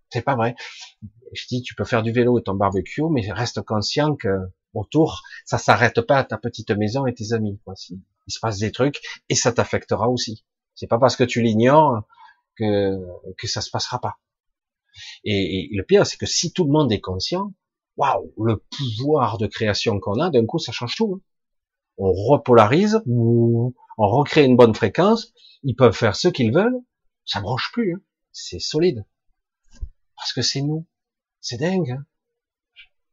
C'est 0.09 0.21
pas 0.21 0.35
vrai. 0.35 0.55
Je 1.33 1.45
dis, 1.47 1.61
tu 1.61 1.75
peux 1.75 1.83
faire 1.83 2.03
du 2.03 2.11
vélo 2.11 2.39
et 2.39 2.43
ton 2.43 2.55
barbecue, 2.55 3.03
mais 3.11 3.29
reste 3.31 3.61
conscient 3.61 4.15
que 4.15 4.29
autour, 4.73 5.23
ça 5.45 5.57
s'arrête 5.57 6.01
pas 6.01 6.19
à 6.19 6.23
ta 6.23 6.37
petite 6.37 6.71
maison 6.71 7.05
et 7.05 7.13
tes 7.13 7.33
amis. 7.33 7.59
Quoi. 7.65 7.73
Il 7.89 8.31
se 8.31 8.39
passe 8.39 8.59
des 8.59 8.71
trucs 8.71 9.01
et 9.29 9.35
ça 9.35 9.51
t'affectera 9.51 10.09
aussi. 10.09 10.45
C'est 10.75 10.87
pas 10.87 10.99
parce 10.99 11.15
que 11.15 11.23
tu 11.23 11.41
l'ignores 11.41 12.03
que 12.57 12.97
que 13.37 13.47
ça 13.47 13.61
se 13.61 13.69
passera 13.69 13.99
pas. 13.99 14.17
Et, 15.23 15.69
le 15.71 15.83
pire, 15.83 16.05
c'est 16.05 16.17
que 16.17 16.25
si 16.25 16.53
tout 16.53 16.63
le 16.63 16.71
monde 16.71 16.91
est 16.91 17.01
conscient, 17.01 17.53
waouh, 17.97 18.33
le 18.37 18.57
pouvoir 18.57 19.37
de 19.37 19.47
création 19.47 19.99
qu'on 19.99 20.19
a, 20.19 20.29
d'un 20.29 20.45
coup, 20.45 20.59
ça 20.59 20.71
change 20.71 20.95
tout. 20.95 21.15
Hein. 21.15 21.21
On 21.97 22.11
repolarise, 22.11 23.01
on 23.07 23.73
recrée 23.97 24.45
une 24.45 24.55
bonne 24.55 24.75
fréquence. 24.75 25.33
Ils 25.63 25.75
peuvent 25.75 25.95
faire 25.95 26.15
ce 26.15 26.27
qu'ils 26.27 26.53
veulent, 26.53 26.79
ça 27.25 27.41
branche 27.41 27.71
plus. 27.73 27.95
Hein. 27.95 28.01
C'est 28.31 28.59
solide 28.59 29.05
parce 30.15 30.33
que 30.33 30.41
c'est 30.41 30.61
nous. 30.61 30.85
C'est 31.39 31.57
dingue. 31.57 31.91
Hein. 31.91 32.05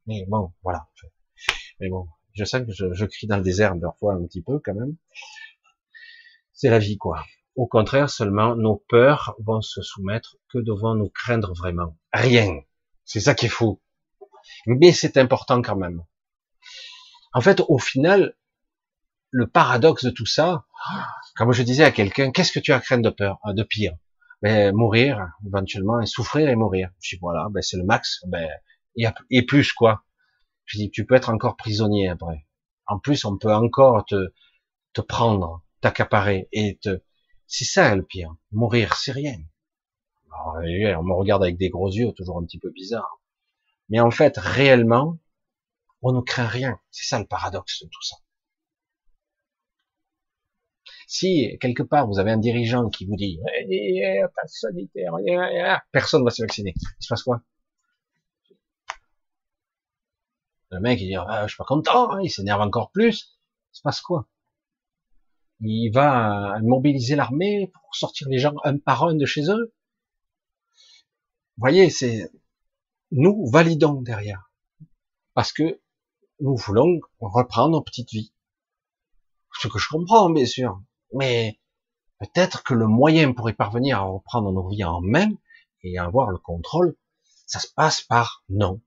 Mais 0.06 0.24
bon, 0.26 0.52
voilà. 0.62 0.88
Mais 1.80 1.88
bon, 1.88 2.08
je 2.32 2.44
sais 2.44 2.64
que 2.64 2.72
je, 2.72 3.04
crie 3.04 3.26
dans 3.26 3.36
le 3.36 3.42
désert 3.42 3.78
parfois 3.80 4.14
un 4.14 4.26
petit 4.26 4.42
peu 4.42 4.58
quand 4.58 4.74
même. 4.74 4.96
C'est 6.52 6.70
la 6.70 6.78
vie, 6.78 6.96
quoi. 6.96 7.24
Au 7.56 7.66
contraire, 7.66 8.10
seulement 8.10 8.56
nos 8.56 8.76
peurs 8.88 9.36
vont 9.38 9.60
se 9.60 9.82
soumettre. 9.82 10.36
Que 10.48 10.58
devons-nous 10.58 11.10
craindre 11.10 11.52
vraiment? 11.54 11.96
Rien. 12.12 12.60
C'est 13.04 13.20
ça 13.20 13.34
qui 13.34 13.46
est 13.46 13.50
fou. 13.50 13.80
Mais 14.66 14.92
c'est 14.92 15.16
important 15.16 15.62
quand 15.62 15.76
même. 15.76 16.04
En 17.32 17.40
fait, 17.40 17.60
au 17.68 17.78
final, 17.78 18.36
le 19.34 19.48
paradoxe 19.48 20.04
de 20.04 20.10
tout 20.10 20.26
ça, 20.26 20.64
comme 21.36 21.52
je 21.52 21.62
disais 21.62 21.82
à 21.84 21.90
quelqu'un, 21.90 22.30
qu'est-ce 22.30 22.52
que 22.52 22.60
tu 22.60 22.72
as 22.72 22.80
craindre 22.80 23.02
de 23.02 23.10
peur, 23.10 23.38
de 23.44 23.62
pire? 23.64 23.94
Ben, 24.42 24.74
Mourir, 24.74 25.26
éventuellement, 25.46 26.00
et 26.00 26.06
souffrir 26.06 26.48
et 26.48 26.54
mourir. 26.54 26.90
Je 27.00 27.16
dis, 27.16 27.20
voilà, 27.20 27.48
ben, 27.50 27.60
c'est 27.60 27.76
le 27.76 27.84
max. 27.84 28.20
Ben, 28.28 28.48
et 29.30 29.42
plus 29.44 29.72
quoi 29.72 30.04
je 30.66 30.78
dis, 30.78 30.90
tu 30.90 31.04
peux 31.04 31.14
être 31.14 31.30
encore 31.30 31.56
prisonnier 31.56 32.08
après. 32.08 32.46
En 32.86 32.98
plus, 32.98 33.24
on 33.24 33.36
peut 33.36 33.52
encore 33.52 34.04
te, 34.06 34.32
te 34.92 35.00
prendre, 35.00 35.62
t'accaparer 35.80 36.48
et 36.52 36.78
te, 36.78 37.02
c'est 37.46 37.64
ça 37.64 37.94
le 37.94 38.02
pire. 38.02 38.34
Mourir, 38.52 38.94
c'est 38.94 39.12
rien. 39.12 39.36
on 40.32 41.02
me 41.02 41.14
regarde 41.14 41.42
avec 41.42 41.58
des 41.58 41.70
gros 41.70 41.90
yeux, 41.90 42.12
toujours 42.12 42.38
un 42.38 42.44
petit 42.44 42.58
peu 42.58 42.70
bizarre. 42.70 43.20
Mais 43.88 44.00
en 44.00 44.10
fait, 44.10 44.36
réellement, 44.38 45.18
on 46.02 46.12
ne 46.12 46.20
craint 46.20 46.46
rien. 46.46 46.78
C'est 46.90 47.06
ça 47.06 47.18
le 47.18 47.26
paradoxe 47.26 47.82
de 47.82 47.88
tout 47.88 48.02
ça. 48.02 48.16
Si 51.06 51.56
quelque 51.60 51.82
part 51.82 52.06
vous 52.06 52.18
avez 52.18 52.30
un 52.30 52.38
dirigeant 52.38 52.88
qui 52.88 53.06
vous 53.06 53.16
dit 53.16 53.38
eh, 53.68 53.74
eh, 53.74 54.22
eh, 54.22 55.76
personne 55.92 56.24
va 56.24 56.30
se 56.30 56.42
vacciner, 56.42 56.74
il 56.76 57.04
se 57.04 57.08
passe 57.08 57.22
quoi? 57.22 57.42
Le 60.70 60.80
mec, 60.80 61.00
il 61.00 61.06
dit, 61.06 61.14
ah, 61.14 61.42
je 61.46 61.52
suis 61.52 61.56
pas 61.56 61.64
content, 61.64 62.10
hein, 62.10 62.20
il 62.20 62.30
s'énerve 62.30 62.60
encore 62.60 62.90
plus. 62.90 63.38
Il 63.72 63.76
se 63.76 63.82
passe 63.82 64.00
quoi? 64.00 64.26
Il 65.60 65.90
va 65.92 66.58
mobiliser 66.62 67.14
l'armée 67.14 67.70
pour 67.72 67.94
sortir 67.94 68.28
les 68.28 68.38
gens 68.38 68.54
un 68.64 68.78
par 68.78 69.04
un 69.04 69.14
de 69.14 69.24
chez 69.24 69.48
eux? 69.50 69.72
Vous 71.56 71.60
voyez, 71.60 71.90
c'est 71.90 72.28
nous 73.12 73.46
validons 73.46 74.02
derrière, 74.02 74.50
parce 75.34 75.52
que 75.52 75.80
nous 76.40 76.56
voulons 76.56 76.98
reprendre 77.20 77.70
nos 77.70 77.82
petites 77.82 78.10
vies. 78.10 78.32
Ce 79.60 79.68
que 79.68 79.78
je 79.78 79.88
comprends, 79.88 80.28
bien 80.30 80.46
sûr, 80.46 80.82
mais 81.12 81.60
peut-être 82.18 82.62
que 82.62 82.74
le 82.74 82.86
moyen 82.86 83.32
pour 83.32 83.48
y 83.50 83.52
parvenir 83.52 83.98
à 83.98 84.02
reprendre 84.02 84.52
nos 84.52 84.68
vies 84.68 84.84
en 84.84 85.00
main 85.00 85.30
et 85.82 85.98
avoir 85.98 86.30
le 86.30 86.38
contrôle, 86.38 86.96
ça 87.46 87.58
se 87.60 87.68
passe 87.74 88.00
par 88.00 88.44
non. 88.48 88.80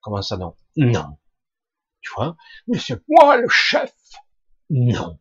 Comment 0.00 0.22
ça 0.22 0.36
non? 0.36 0.56
Non. 0.76 1.18
Tu 2.00 2.10
vois? 2.16 2.36
Monsieur, 2.68 3.04
moi 3.08 3.36
le 3.36 3.48
chef 3.48 3.92
Non. 4.70 5.18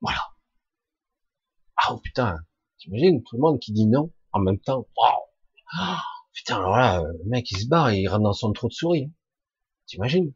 Voilà. 0.00 0.20
Ah 1.76 1.92
oh, 1.92 1.98
putain, 1.98 2.38
t'imagines 2.78 3.22
tout 3.22 3.36
le 3.36 3.40
monde 3.40 3.60
qui 3.60 3.72
dit 3.72 3.86
non 3.86 4.12
en 4.32 4.40
même 4.40 4.58
temps. 4.58 4.86
Waouh 4.96 5.98
Putain, 6.32 6.56
alors 6.56 6.76
là, 6.76 7.02
le 7.02 7.24
mec 7.30 7.50
il 7.52 7.58
se 7.58 7.68
barre 7.68 7.90
et 7.90 8.00
il 8.00 8.08
rentre 8.08 8.24
dans 8.24 8.32
son 8.32 8.52
trou 8.52 8.68
de 8.68 8.72
souris. 8.72 9.12
T'imagines? 9.86 10.34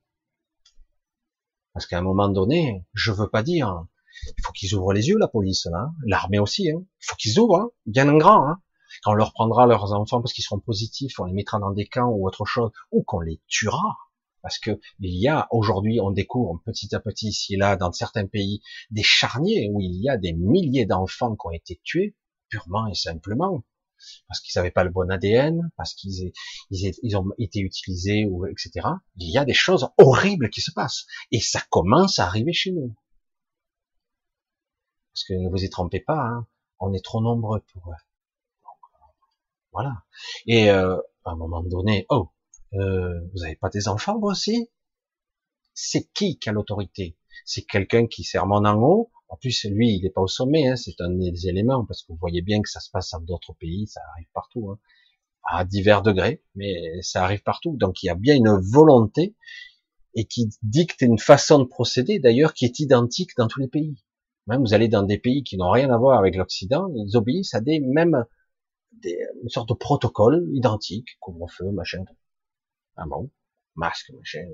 Parce 1.79 1.87
qu'à 1.87 1.99
un 1.99 2.03
moment 2.03 2.29
donné, 2.29 2.85
je 2.93 3.13
veux 3.13 3.29
pas 3.29 3.45
dire, 3.45 3.85
il 4.27 4.43
faut 4.45 4.51
qu'ils 4.51 4.75
ouvrent 4.75 4.93
les 4.93 5.07
yeux, 5.07 5.17
la 5.17 5.29
police, 5.29 5.69
là, 5.71 5.93
l'armée 6.05 6.41
aussi, 6.41 6.69
hein. 6.73 6.83
il 6.83 7.07
faut 7.07 7.15
qu'ils 7.15 7.39
ouvrent, 7.39 7.61
hein. 7.61 7.71
bien 7.87 8.09
en 8.09 8.17
grand. 8.17 8.49
Hein 8.49 8.61
quand 9.05 9.13
on 9.13 9.15
leur 9.15 9.33
prendra 9.33 9.65
leurs 9.69 9.93
enfants 9.93 10.21
parce 10.21 10.33
qu'ils 10.33 10.43
seront 10.43 10.59
positifs, 10.59 11.21
on 11.21 11.25
les 11.27 11.33
mettra 11.33 11.61
dans 11.61 11.71
des 11.71 11.87
camps 11.87 12.09
ou 12.09 12.27
autre 12.27 12.45
chose, 12.47 12.73
ou 12.91 13.05
qu'on 13.05 13.21
les 13.21 13.41
tuera. 13.47 13.97
Parce 14.43 14.59
que 14.59 14.81
il 14.99 15.23
y 15.23 15.29
a 15.29 15.47
aujourd'hui, 15.53 16.01
on 16.01 16.11
découvre 16.11 16.61
petit 16.65 16.93
à 16.97 16.99
petit 16.99 17.29
ici 17.29 17.55
et 17.55 17.57
là, 17.57 17.77
dans 17.77 17.93
certains 17.93 18.27
pays, 18.27 18.61
des 18.91 19.05
charniers 19.05 19.71
où 19.73 19.81
il 19.81 20.03
y 20.03 20.09
a 20.09 20.17
des 20.17 20.33
milliers 20.33 20.85
d'enfants 20.85 21.37
qui 21.37 21.47
ont 21.47 21.53
été 21.53 21.81
tués 21.85 22.17
purement 22.49 22.89
et 22.89 22.95
simplement 22.95 23.63
parce 24.27 24.41
qu'ils 24.41 24.59
n'avaient 24.59 24.71
pas 24.71 24.85
le 24.85 24.91
bon 24.91 25.11
ADN, 25.11 25.71
parce 25.77 25.95
qu'ils 25.95 26.33
ils, 26.71 27.17
ont 27.17 27.27
été 27.39 27.61
utilisés 27.61 28.27
ou 28.27 28.47
etc. 28.47 28.89
Il 29.17 29.31
y 29.31 29.39
a 29.39 29.45
des 29.45 29.55
choses 29.55 29.89
horribles 29.99 30.51
qui 30.51 30.61
se 30.61 30.71
passent 30.71 31.07
et 31.33 31.41
ça 31.41 31.61
commence 31.71 32.19
à 32.19 32.27
arriver 32.27 32.53
chez 32.53 32.73
nous. 32.73 32.95
Parce 35.13 35.25
que 35.25 35.35
ne 35.35 35.49
vous 35.49 35.65
y 35.65 35.71
trompez 35.71 36.01
pas, 36.01 36.21
hein, 36.21 36.47
on 36.79 36.93
est 36.93 37.05
trop 37.05 37.21
nombreux 37.21 37.61
pour 37.73 37.93
voilà. 39.73 40.03
Et 40.47 40.71
euh, 40.71 40.97
à 41.25 41.31
un 41.31 41.37
moment 41.37 41.63
donné, 41.63 42.07
oh, 42.09 42.31
euh, 42.75 43.21
vous 43.33 43.41
n'avez 43.41 43.57
pas 43.57 43.69
des 43.69 43.89
enfants 43.89 44.19
vous 44.19 44.29
aussi? 44.29 44.71
C'est 45.75 46.11
qui 46.13 46.39
qui 46.39 46.49
a 46.49 46.53
l'autorité? 46.53 47.17
C'est 47.45 47.63
quelqu'un 47.63 48.07
qui 48.07 48.25
sermonne 48.25 48.67
en 48.67 48.81
haut. 48.81 49.13
En 49.29 49.37
plus, 49.37 49.65
lui, 49.65 49.95
il 49.97 50.03
n'est 50.03 50.11
pas 50.11 50.23
au 50.23 50.27
sommet. 50.29 50.69
Hein, 50.69 50.77
c'est 50.77 51.01
un 51.01 51.11
des 51.11 51.49
éléments 51.49 51.85
parce 51.85 52.03
que 52.03 52.13
vous 52.13 52.19
voyez 52.19 52.43
bien 52.43 52.63
que 52.63 52.69
ça 52.69 52.81
se 52.81 52.91
passe 52.91 53.11
dans 53.13 53.21
d'autres 53.21 53.55
pays, 53.55 53.87
ça 53.87 54.01
arrive 54.13 54.29
partout, 54.33 54.71
hein, 54.71 54.79
à 55.45 55.65
divers 55.65 56.03
degrés, 56.03 56.43
mais 56.55 57.01
ça 57.03 57.25
arrive 57.25 57.43
partout. 57.43 57.77
Donc 57.77 58.03
il 58.03 58.07
y 58.07 58.11
a 58.11 58.15
bien 58.15 58.37
une 58.37 58.59
volonté. 58.73 59.37
et 60.15 60.25
qui 60.27 60.49
dicte 60.63 61.03
une 61.03 61.19
façon 61.19 61.59
de 61.61 61.65
procéder 61.65 62.19
d'ailleurs 62.19 62.55
qui 62.55 62.65
est 62.65 62.81
identique 62.81 63.31
dans 63.37 63.47
tous 63.49 63.61
les 63.61 63.69
pays. 63.69 64.03
Même 64.47 64.61
vous 64.63 64.75
allez 64.75 64.89
dans 64.89 65.03
des 65.03 65.19
pays 65.19 65.43
qui 65.45 65.57
n'ont 65.59 65.71
rien 65.71 65.91
à 65.93 65.99
voir 65.99 66.19
avec 66.19 66.35
l'Occident, 66.37 66.89
ils 66.97 67.17
obéissent 67.17 67.55
à 67.55 67.61
des 67.61 67.81
mêmes 67.81 68.25
des, 68.93 69.19
une 69.43 69.49
sorte 69.51 69.69
de 69.69 69.75
protocole 69.75 70.49
identique, 70.55 71.19
couvre-feu, 71.21 71.71
machin. 71.71 72.05
Ah 72.97 73.05
bon, 73.07 73.31
masque, 73.77 74.11
machin. 74.17 74.49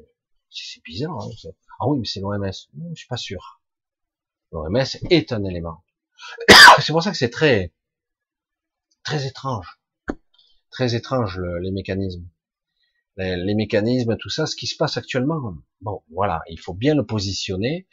C'est 0.51 0.83
bizarre. 0.85 1.19
Hein, 1.21 1.51
ah 1.81 1.89
oui, 1.89 1.99
mais 1.99 2.05
c'est 2.05 2.21
l'OMS. 2.21 2.45
Je 2.45 2.95
suis 2.95 3.09
pas 3.09 3.17
sûr. 3.17 3.61
L'OMS 4.55 4.97
est 5.11 5.33
un 5.33 5.45
élément. 5.45 5.85
c'est 6.81 6.93
pour 6.93 7.03
ça 7.03 7.11
que 7.11 7.19
c'est 7.19 7.31
très 7.31 7.75
très 9.03 9.27
étrange, 9.27 9.79
très 10.71 10.95
étrange 10.95 11.39
les 11.61 11.71
mécanismes 11.71 12.27
les, 13.17 13.55
mécanismes, 13.55 14.17
tout 14.17 14.31
ça, 14.31 14.47
ce 14.47 14.57
qui 14.57 14.67
se 14.67 14.77
passe 14.77 14.97
actuellement. 14.97 15.55
Bon, 15.81 16.03
voilà, 16.11 16.43
il 16.49 16.59
faut 16.59 16.75
bien 16.75 16.95
le 16.95 17.07
positionner 17.07 17.87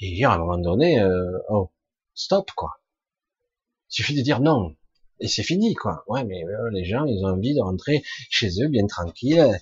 et 0.00 0.14
dire 0.14 0.30
à 0.30 0.34
un 0.34 0.38
moment 0.38 0.58
donné, 0.58 1.00
euh, 1.00 1.38
oh, 1.48 1.70
stop, 2.14 2.50
quoi. 2.52 2.80
Il 3.90 3.94
suffit 3.94 4.14
de 4.14 4.22
dire 4.22 4.40
non. 4.40 4.76
Et 5.20 5.28
c'est 5.28 5.42
fini, 5.42 5.74
quoi. 5.74 6.04
Ouais, 6.08 6.24
mais 6.24 6.44
euh, 6.44 6.70
les 6.72 6.84
gens, 6.84 7.04
ils 7.04 7.24
ont 7.24 7.28
envie 7.28 7.54
de 7.54 7.60
rentrer 7.60 8.02
chez 8.30 8.62
eux 8.62 8.68
bien 8.68 8.86
tranquille. 8.86 9.60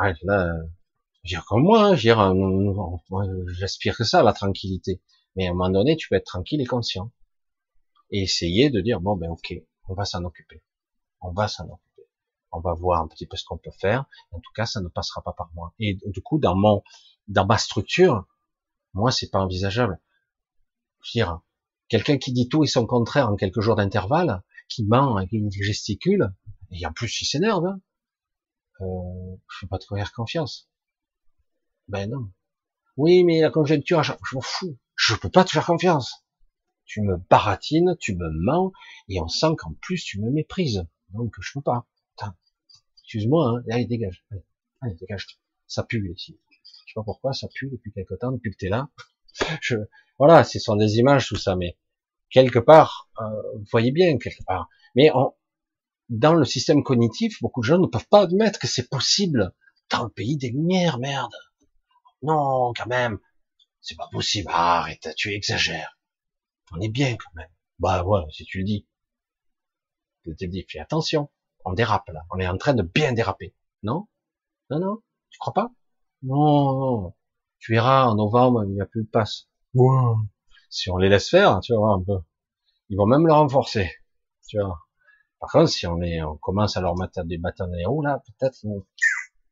Ouais, 0.00 0.12
là, 0.22 0.52
dire 1.24 1.44
comme 1.46 1.62
moi, 1.62 1.94
je 1.96 2.10
euh, 2.10 3.44
j'aspire 3.58 3.96
que 3.96 4.04
ça, 4.04 4.22
la 4.22 4.32
tranquillité. 4.32 5.00
Mais 5.36 5.46
à 5.46 5.50
un 5.50 5.54
moment 5.54 5.70
donné, 5.70 5.96
tu 5.96 6.08
peux 6.08 6.16
être 6.16 6.26
tranquille 6.26 6.60
et 6.60 6.66
conscient. 6.66 7.10
Et 8.10 8.22
essayer 8.22 8.70
de 8.70 8.80
dire, 8.80 9.00
bon, 9.00 9.16
ben, 9.16 9.30
ok, 9.30 9.54
on 9.88 9.94
va 9.94 10.04
s'en 10.04 10.24
occuper. 10.24 10.62
On 11.20 11.32
va 11.32 11.48
s'en 11.48 11.64
occuper 11.64 11.84
on 12.54 12.60
va 12.60 12.72
voir 12.72 13.02
un 13.02 13.08
petit 13.08 13.26
peu 13.26 13.36
ce 13.36 13.44
qu'on 13.44 13.58
peut 13.58 13.72
faire. 13.72 14.04
En 14.30 14.38
tout 14.38 14.52
cas, 14.54 14.64
ça 14.64 14.80
ne 14.80 14.88
passera 14.88 15.22
pas 15.22 15.32
par 15.32 15.50
moi. 15.54 15.74
Et 15.78 15.98
du 16.06 16.22
coup, 16.22 16.38
dans 16.38 16.54
mon, 16.54 16.82
dans 17.26 17.46
ma 17.46 17.58
structure, 17.58 18.26
moi, 18.92 19.10
c'est 19.10 19.30
pas 19.30 19.40
envisageable. 19.40 20.00
Je 21.02 21.10
dire, 21.12 21.40
quelqu'un 21.88 22.16
qui 22.16 22.32
dit 22.32 22.48
tout 22.48 22.62
et 22.62 22.68
son 22.68 22.86
contraire 22.86 23.28
en 23.28 23.36
quelques 23.36 23.60
jours 23.60 23.74
d'intervalle, 23.74 24.42
qui 24.68 24.84
ment, 24.84 25.26
qui 25.26 25.50
gesticule, 25.62 26.32
et 26.70 26.86
en 26.86 26.92
plus, 26.92 27.20
il 27.20 27.26
s'énerve, 27.26 27.66
hein. 27.66 27.80
euh, 28.80 29.36
je 29.58 29.66
ne 29.66 29.68
pas 29.68 29.78
te 29.78 29.86
faire 29.86 30.12
confiance. 30.12 30.70
Ben 31.88 32.08
non. 32.08 32.30
Oui, 32.96 33.24
mais 33.24 33.40
la 33.40 33.50
conjoncture, 33.50 34.02
je, 34.04 34.12
m'en 34.32 34.40
fous. 34.40 34.78
Je 35.06 35.14
peux 35.14 35.30
pas 35.30 35.44
te 35.44 35.50
faire 35.50 35.66
confiance. 35.66 36.24
Tu 36.84 37.00
me 37.00 37.16
baratines, 37.30 37.96
tu 38.00 38.14
me 38.14 38.28
mens, 38.30 38.72
et 39.08 39.20
on 39.20 39.28
sent 39.28 39.54
qu'en 39.58 39.74
plus 39.80 40.02
tu 40.02 40.20
me 40.20 40.30
méprises. 40.30 40.86
Donc 41.10 41.34
je 41.40 41.52
peux 41.54 41.62
pas 41.62 41.86
excuse-moi, 43.04 43.48
hein, 43.48 43.62
allez, 43.70 43.84
dégage, 43.84 44.24
allez, 44.80 44.94
dégage, 44.94 45.26
ça 45.66 45.84
pue 45.84 46.12
ici. 46.16 46.40
Je 46.50 46.92
sais 46.92 46.94
pas 46.94 47.04
pourquoi, 47.04 47.32
ça 47.32 47.48
pue 47.54 47.68
depuis 47.70 47.92
quelque 47.92 48.14
temps, 48.14 48.32
depuis 48.32 48.50
que 48.50 48.56
t'es 48.56 48.68
là. 48.68 48.88
Voilà, 50.18 50.44
ce 50.44 50.60
sont 50.60 50.76
des 50.76 50.98
images, 50.98 51.26
tout 51.26 51.36
ça, 51.36 51.56
mais 51.56 51.76
quelque 52.30 52.60
part, 52.60 53.10
euh, 53.20 53.24
vous 53.56 53.66
voyez 53.72 53.90
bien, 53.90 54.16
quelque 54.18 54.44
part. 54.44 54.68
Mais 54.94 55.10
dans 56.08 56.34
le 56.34 56.44
système 56.44 56.84
cognitif, 56.84 57.40
beaucoup 57.42 57.60
de 57.60 57.66
gens 57.66 57.78
ne 57.78 57.88
peuvent 57.88 58.08
pas 58.08 58.22
admettre 58.22 58.60
que 58.60 58.68
c'est 58.68 58.88
possible 58.88 59.52
dans 59.90 60.04
le 60.04 60.10
pays 60.10 60.36
des 60.36 60.50
lumières, 60.50 60.98
merde. 60.98 61.32
Non, 62.22 62.72
quand 62.74 62.86
même, 62.86 63.18
c'est 63.84 63.96
pas 63.96 64.08
possible. 64.10 64.50
arrête, 64.50 65.10
tu 65.16 65.32
exagères. 65.32 65.98
On 66.72 66.80
est 66.80 66.88
bien 66.88 67.16
quand 67.16 67.34
même. 67.36 67.50
Bah 67.78 68.02
ouais, 68.02 68.22
si 68.32 68.44
tu 68.44 68.58
le 68.58 68.64
dis. 68.64 68.88
Je 70.26 70.32
te 70.32 70.44
dis, 70.44 70.66
fais 70.68 70.80
attention 70.80 71.30
on 71.64 71.72
dérape 71.72 72.08
là. 72.08 72.22
On 72.30 72.38
est 72.38 72.46
en 72.46 72.56
train 72.56 72.74
de 72.74 72.82
bien 72.82 73.12
déraper. 73.12 73.54
Non? 73.82 74.06
Non, 74.70 74.78
non? 74.80 75.02
Tu 75.30 75.38
crois 75.38 75.52
pas? 75.52 75.70
Non, 76.22 77.02
non. 77.02 77.14
Tu 77.58 77.72
verras, 77.72 78.06
en 78.06 78.16
novembre, 78.16 78.64
il 78.64 78.74
n'y 78.74 78.80
a 78.80 78.86
plus 78.86 79.04
de 79.04 79.08
passe. 79.08 79.48
Si 80.70 80.90
on 80.90 80.96
les 80.98 81.08
laisse 81.08 81.30
faire, 81.30 81.60
tu 81.60 81.74
vois, 81.74 81.94
un 81.94 82.02
peu. 82.02 82.18
Ils 82.90 82.96
vont 82.96 83.06
même 83.06 83.26
le 83.26 83.32
renforcer. 83.32 83.90
Tu 84.48 84.58
vois. 84.58 84.78
Par 85.40 85.50
contre, 85.50 85.70
si 85.70 85.86
on 85.86 86.00
est, 86.02 86.22
on 86.22 86.36
commence 86.36 86.76
à 86.76 86.80
leur 86.80 86.96
mettre 86.96 87.24
des 87.24 87.38
bâtons 87.38 87.70
haut, 87.86 88.02
là, 88.02 88.22
peut-être, 88.26 88.64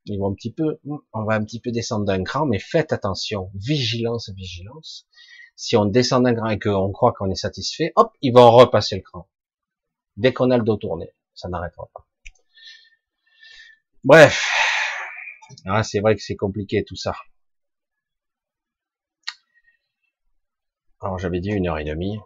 un 0.09 0.35
petit 0.35 0.53
peu, 0.53 0.81
on 1.13 1.25
va 1.25 1.35
un 1.35 1.45
petit 1.45 1.61
peu 1.61 1.71
descendre 1.71 2.05
d'un 2.05 2.25
cran, 2.25 2.47
mais 2.47 2.59
faites 2.59 2.93
attention. 2.93 3.51
Vigilance, 3.55 4.31
vigilance. 4.31 5.07
Si 5.57 5.77
on 5.77 5.85
descend 5.85 6.25
d'un 6.25 6.35
cran 6.35 6.49
et 6.49 6.59
qu'on 6.59 6.91
croit 6.93 7.13
qu'on 7.13 7.31
est 7.31 7.35
satisfait, 7.35 7.93
hop, 7.97 8.13
ils 8.21 8.33
vont 8.33 8.51
repasser 8.51 8.97
le 8.97 9.03
cran. 9.03 9.29
Dès 10.17 10.33
qu'on 10.33 10.51
a 10.51 10.59
le 10.59 10.65
dos 10.65 10.77
tourné 10.77 11.15
ça 11.35 11.49
n'arrêtera 11.49 11.89
pas. 11.93 12.07
Bref, 14.05 14.49
ah, 15.67 15.83
c'est 15.83 16.01
vrai 16.01 16.15
que 16.17 16.23
c'est 16.23 16.37
compliqué 16.37 16.85
tout 16.85 16.97
ça. 16.97 17.15
Alors 21.01 21.19
j'avais 21.19 21.41
dit 21.41 21.51
une 21.51 21.69
heure 21.69 21.79
et 21.79 21.85
demie. 21.85 22.19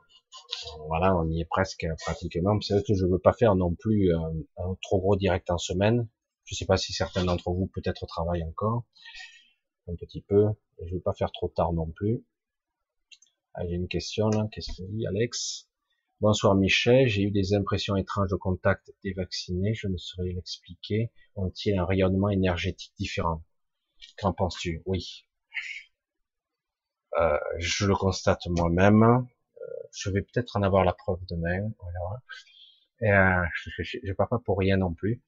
Voilà, 0.88 1.14
on 1.16 1.28
y 1.30 1.40
est 1.40 1.46
presque 1.46 1.86
pratiquement. 2.04 2.60
C'est 2.60 2.74
vrai 2.74 2.82
que 2.86 2.94
je 2.94 3.06
veux 3.06 3.18
pas 3.18 3.32
faire 3.32 3.54
non 3.54 3.74
plus 3.74 4.14
euh, 4.14 4.18
un, 4.58 4.76
trop 4.82 5.00
gros 5.00 5.16
direct 5.16 5.50
en 5.50 5.58
semaine. 5.58 6.08
Je 6.46 6.54
sais 6.54 6.64
pas 6.64 6.76
si 6.76 6.92
certains 6.92 7.24
d'entre 7.24 7.50
vous 7.50 7.66
peut-être 7.66 8.06
travaillent 8.06 8.44
encore 8.44 8.84
un 9.88 9.96
petit 9.96 10.22
peu. 10.22 10.46
Je 10.84 10.94
veux 10.94 11.00
pas 11.00 11.12
faire 11.12 11.32
trop 11.32 11.48
tard 11.48 11.72
non 11.72 11.90
plus. 11.90 12.24
Ah, 13.54 13.62
j'ai 13.66 13.74
une 13.74 13.88
question 13.88 14.28
là. 14.28 14.48
Qu'est-ce 14.52 14.72
qu'il 14.72 14.88
dit 14.90 15.06
Alex? 15.06 15.68
Bonsoir 16.20 16.54
Michel, 16.54 17.08
j'ai 17.08 17.22
eu 17.22 17.30
des 17.30 17.52
impressions 17.54 17.96
étranges 17.96 18.30
de 18.30 18.36
contact 18.36 18.90
des 19.02 19.12
vaccinés, 19.12 19.74
je 19.74 19.88
ne 19.88 19.96
saurais 19.96 20.32
l'expliquer. 20.32 21.10
Ont-ils 21.34 21.76
un 21.76 21.84
rayonnement 21.84 22.30
énergétique 22.30 22.94
différent? 22.96 23.44
Qu'en 24.18 24.32
penses-tu? 24.32 24.82
Oui. 24.86 25.26
Euh, 27.18 27.38
je 27.58 27.86
le 27.86 27.94
constate 27.94 28.46
moi-même. 28.46 29.02
Euh, 29.02 29.26
je 29.92 30.10
vais 30.10 30.22
peut-être 30.22 30.56
en 30.56 30.62
avoir 30.62 30.84
la 30.84 30.92
preuve 30.92 31.20
demain. 31.28 31.70
Voilà. 31.80 32.22
Et, 33.00 33.10
euh, 33.10 33.44
je 33.82 33.98
ne 34.04 34.12
pas 34.12 34.28
pour 34.44 34.58
rien 34.58 34.76
non 34.76 34.94
plus. 34.94 35.22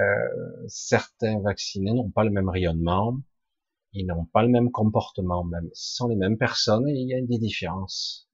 Euh, 0.00 0.64
certains 0.68 1.40
vaccinés 1.40 1.92
n'ont 1.92 2.10
pas 2.10 2.24
le 2.24 2.30
même 2.30 2.48
rayonnement. 2.48 3.18
Ils 3.92 4.06
n'ont 4.06 4.24
pas 4.24 4.42
le 4.42 4.48
même 4.48 4.70
comportement 4.70 5.44
même. 5.44 5.68
Ce 5.74 5.96
sont 5.96 6.08
les 6.08 6.16
mêmes 6.16 6.38
personnes 6.38 6.88
et 6.88 6.94
il 6.94 7.08
y 7.08 7.14
a 7.14 7.20
des 7.20 7.38
différences. 7.38 8.28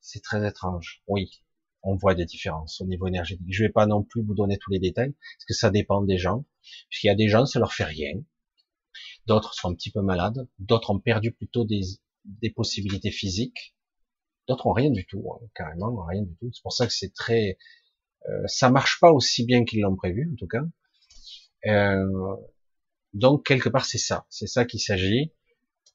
C'est 0.00 0.22
très 0.22 0.46
étrange. 0.46 1.02
Oui, 1.08 1.42
on 1.82 1.96
voit 1.96 2.14
des 2.14 2.24
différences 2.24 2.80
au 2.80 2.86
niveau 2.86 3.08
énergétique. 3.08 3.46
Je 3.48 3.64
vais 3.64 3.72
pas 3.72 3.86
non 3.86 4.04
plus 4.04 4.22
vous 4.22 4.34
donner 4.34 4.58
tous 4.58 4.70
les 4.70 4.78
détails, 4.78 5.12
parce 5.12 5.44
que 5.46 5.54
ça 5.54 5.70
dépend 5.70 6.02
des 6.02 6.18
gens. 6.18 6.44
Puisqu'il 6.88 7.08
y 7.08 7.10
a 7.10 7.16
des 7.16 7.28
gens, 7.28 7.46
ça 7.46 7.58
leur 7.58 7.72
fait 7.72 7.84
rien. 7.84 8.14
D'autres 9.26 9.54
sont 9.54 9.70
un 9.70 9.74
petit 9.74 9.90
peu 9.90 10.02
malades. 10.02 10.48
D'autres 10.58 10.90
ont 10.90 11.00
perdu 11.00 11.32
plutôt 11.32 11.64
des, 11.64 11.82
des 12.24 12.50
possibilités 12.50 13.10
physiques. 13.10 13.74
D'autres 14.48 14.66
ont 14.66 14.72
rien 14.72 14.90
du 14.90 15.06
tout, 15.06 15.24
hein, 15.32 15.46
carrément 15.54 16.04
rien 16.04 16.22
du 16.22 16.34
tout. 16.36 16.50
C'est 16.52 16.62
pour 16.62 16.72
ça 16.72 16.86
que 16.86 16.92
c'est 16.92 17.12
très, 17.14 17.58
euh, 18.28 18.42
ça 18.46 18.70
marche 18.70 18.98
pas 19.00 19.12
aussi 19.12 19.44
bien 19.44 19.64
qu'ils 19.64 19.80
l'ont 19.80 19.96
prévu, 19.96 20.30
en 20.32 20.36
tout 20.36 20.48
cas. 20.48 20.62
Euh, 21.66 22.36
donc 23.14 23.44
quelque 23.46 23.68
part 23.68 23.84
c'est 23.84 23.98
ça, 23.98 24.26
c'est 24.28 24.46
ça 24.46 24.64
qu'il 24.64 24.80
s'agit 24.80 25.32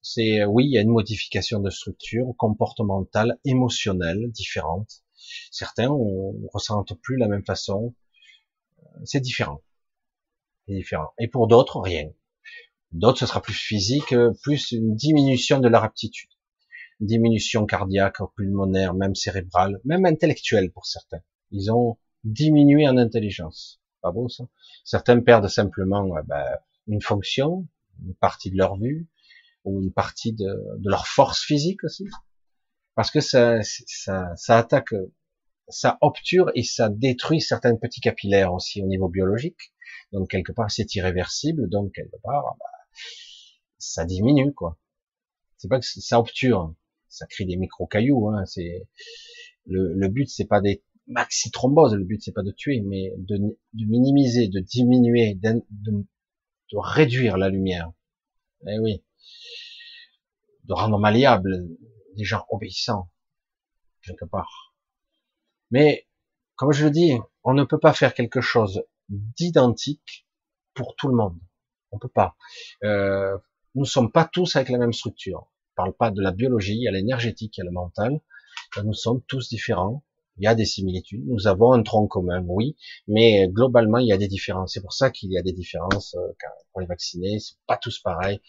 c'est 0.02 0.46
oui, 0.46 0.66
il 0.66 0.72
y 0.72 0.78
a 0.78 0.82
une 0.82 0.90
modification 0.90 1.60
de 1.60 1.70
structure 1.70 2.34
comportementale, 2.38 3.38
émotionnelle 3.44 4.32
différente. 4.32 5.04
Certains 5.52 5.90
on, 5.90 6.34
ressentent 6.54 6.94
plus 7.02 7.18
la 7.18 7.28
même 7.28 7.44
façon. 7.44 7.94
C'est 9.04 9.20
différent. 9.20 9.62
C'est 10.66 10.76
différent. 10.76 11.10
Et 11.20 11.28
pour 11.28 11.48
d'autres, 11.48 11.80
rien. 11.82 12.10
D'autres, 12.94 13.20
ce 13.20 13.26
sera 13.26 13.42
plus 13.42 13.54
physique, 13.54 14.16
plus 14.44 14.72
une 14.72 14.96
diminution 14.96 15.60
de 15.60 15.68
leur 15.68 15.84
aptitude. 15.84 16.30
Diminution 17.02 17.66
cardiaque, 17.66 18.18
pulmonaire, 18.36 18.94
même 18.94 19.14
cérébrale, 19.14 19.80
même 19.84 20.06
intellectuelle 20.06 20.72
pour 20.72 20.86
certains. 20.86 21.22
Ils 21.52 21.72
ont 21.72 21.98
diminué 22.24 22.88
en 22.88 22.98
intelligence. 22.98 23.82
Pas 24.02 24.12
beau 24.12 24.30
ça 24.30 24.46
Certains 24.84 25.20
perdent 25.22 25.48
simplement 25.48 26.16
euh, 26.16 26.22
ben, 26.24 26.46
une 26.88 27.02
fonction, 27.02 27.68
une 28.06 28.14
partie 28.16 28.52
de 28.52 28.58
leur 28.58 28.78
vue, 28.78 29.08
ou 29.64 29.82
une 29.82 29.92
partie 29.92 30.34
de, 30.34 30.48
leur 30.84 31.08
force 31.08 31.44
physique 31.44 31.84
aussi, 31.84 32.06
parce 32.96 33.12
que 33.12 33.20
ça, 33.20 33.62
ça, 33.64 34.36
ça 34.36 34.58
attaque, 34.58 34.94
ça 35.68 35.98
obture 36.02 36.52
et 36.56 36.64
ça 36.64 36.90
détruit 36.90 37.42
certains 37.42 37.76
petits 37.76 38.02
capillaires 38.02 38.54
aussi 38.54 38.82
au 38.82 38.88
niveau 38.88 39.10
biologique. 39.10 39.74
Donc 40.14 40.30
quelque 40.30 40.54
part 40.54 40.72
c'est 40.72 40.96
irréversible, 40.96 41.70
donc 41.70 41.94
quelque 41.94 42.16
part 42.24 42.56
bah, 42.60 42.66
ça 43.78 44.06
diminue 44.06 44.54
quoi. 44.54 44.80
C'est 45.58 45.68
pas 45.68 45.80
que 45.80 45.86
ça 45.86 46.20
obture, 46.20 46.74
ça 47.10 47.26
crée 47.28 47.46
des 47.46 47.58
micro 47.58 47.88
cailloux. 47.88 48.30
Hein, 48.30 48.46
c'est 48.46 48.88
le, 49.66 49.94
le 49.94 50.08
but 50.08 50.30
c'est 50.30 50.46
pas 50.46 50.62
maxi 51.08 51.52
thromboses, 51.52 51.96
le 51.96 52.04
but 52.04 52.22
c'est 52.22 52.34
pas 52.34 52.44
de 52.44 52.52
tuer, 52.52 52.82
mais 52.82 53.14
de, 53.18 53.38
de 53.38 53.86
minimiser, 53.86 54.48
de 54.48 54.60
diminuer, 54.60 55.36
de, 55.36 55.64
réduire 56.74 57.38
la 57.38 57.50
lumière. 57.50 57.92
Eh 58.68 58.80
oui, 58.80 59.04
de 60.66 60.74
rendre 60.74 61.00
malléable 61.00 61.68
des 62.16 62.24
gens 62.24 62.46
obéissants, 62.50 63.10
quelque 64.02 64.26
part. 64.26 64.76
Mais, 65.72 66.08
comme 66.56 66.72
je 66.72 66.86
le 66.86 66.92
dis, 66.92 67.14
on 67.44 67.54
ne 67.54 67.64
peut 67.64 67.80
pas 67.80 67.94
faire 67.94 68.14
quelque 68.14 68.42
chose 68.42 68.84
d'identique 69.10 70.28
pour 70.74 70.96
tout 70.96 71.08
le 71.08 71.16
monde. 71.16 71.40
On 71.92 72.00
peut 72.00 72.10
pas. 72.10 72.36
Euh, 72.84 73.38
nous 73.76 73.84
ne 73.84 73.88
sommes 73.88 74.12
pas 74.12 74.26
tous 74.26 74.56
avec 74.56 74.70
la 74.70 74.78
même 74.78 74.94
structure. 74.94 75.50
On 75.72 75.76
parle 75.84 75.94
pas 75.94 76.12
de 76.12 76.22
la 76.22 76.32
biologie, 76.32 76.88
a 76.88 76.92
l'énergétique, 76.92 77.58
il 77.58 77.60
y 77.60 77.62
a 77.62 77.66
le 77.66 77.72
mental. 77.72 78.20
Nous 78.84 78.94
sommes 78.94 79.22
tous 79.24 79.50
différents. 79.50 80.04
Il 80.38 80.44
y 80.44 80.48
a 80.48 80.56
des 80.56 80.66
similitudes. 80.66 81.26
Nous 81.28 81.48
avons 81.48 81.74
un 81.74 81.82
tronc 81.84 82.08
commun, 82.08 82.44
oui, 82.48 82.76
mais 83.08 83.48
globalement, 83.50 83.98
il 83.98 84.08
y 84.08 84.14
a 84.14 84.18
des 84.18 84.28
différences. 84.28 84.74
C'est 84.74 84.82
pour 84.82 84.94
ça 84.94 85.10
qu'il 85.10 85.32
y 85.32 85.38
a 85.38 85.42
des 85.42 85.54
différences 85.54 86.16
euh, 86.16 86.34
pour 86.72 86.82
les 86.82 86.88
vaccinés. 86.88 87.40
C'est 87.40 87.56
pas 87.66 87.78
tous 87.78 88.00
pareils. 88.00 88.40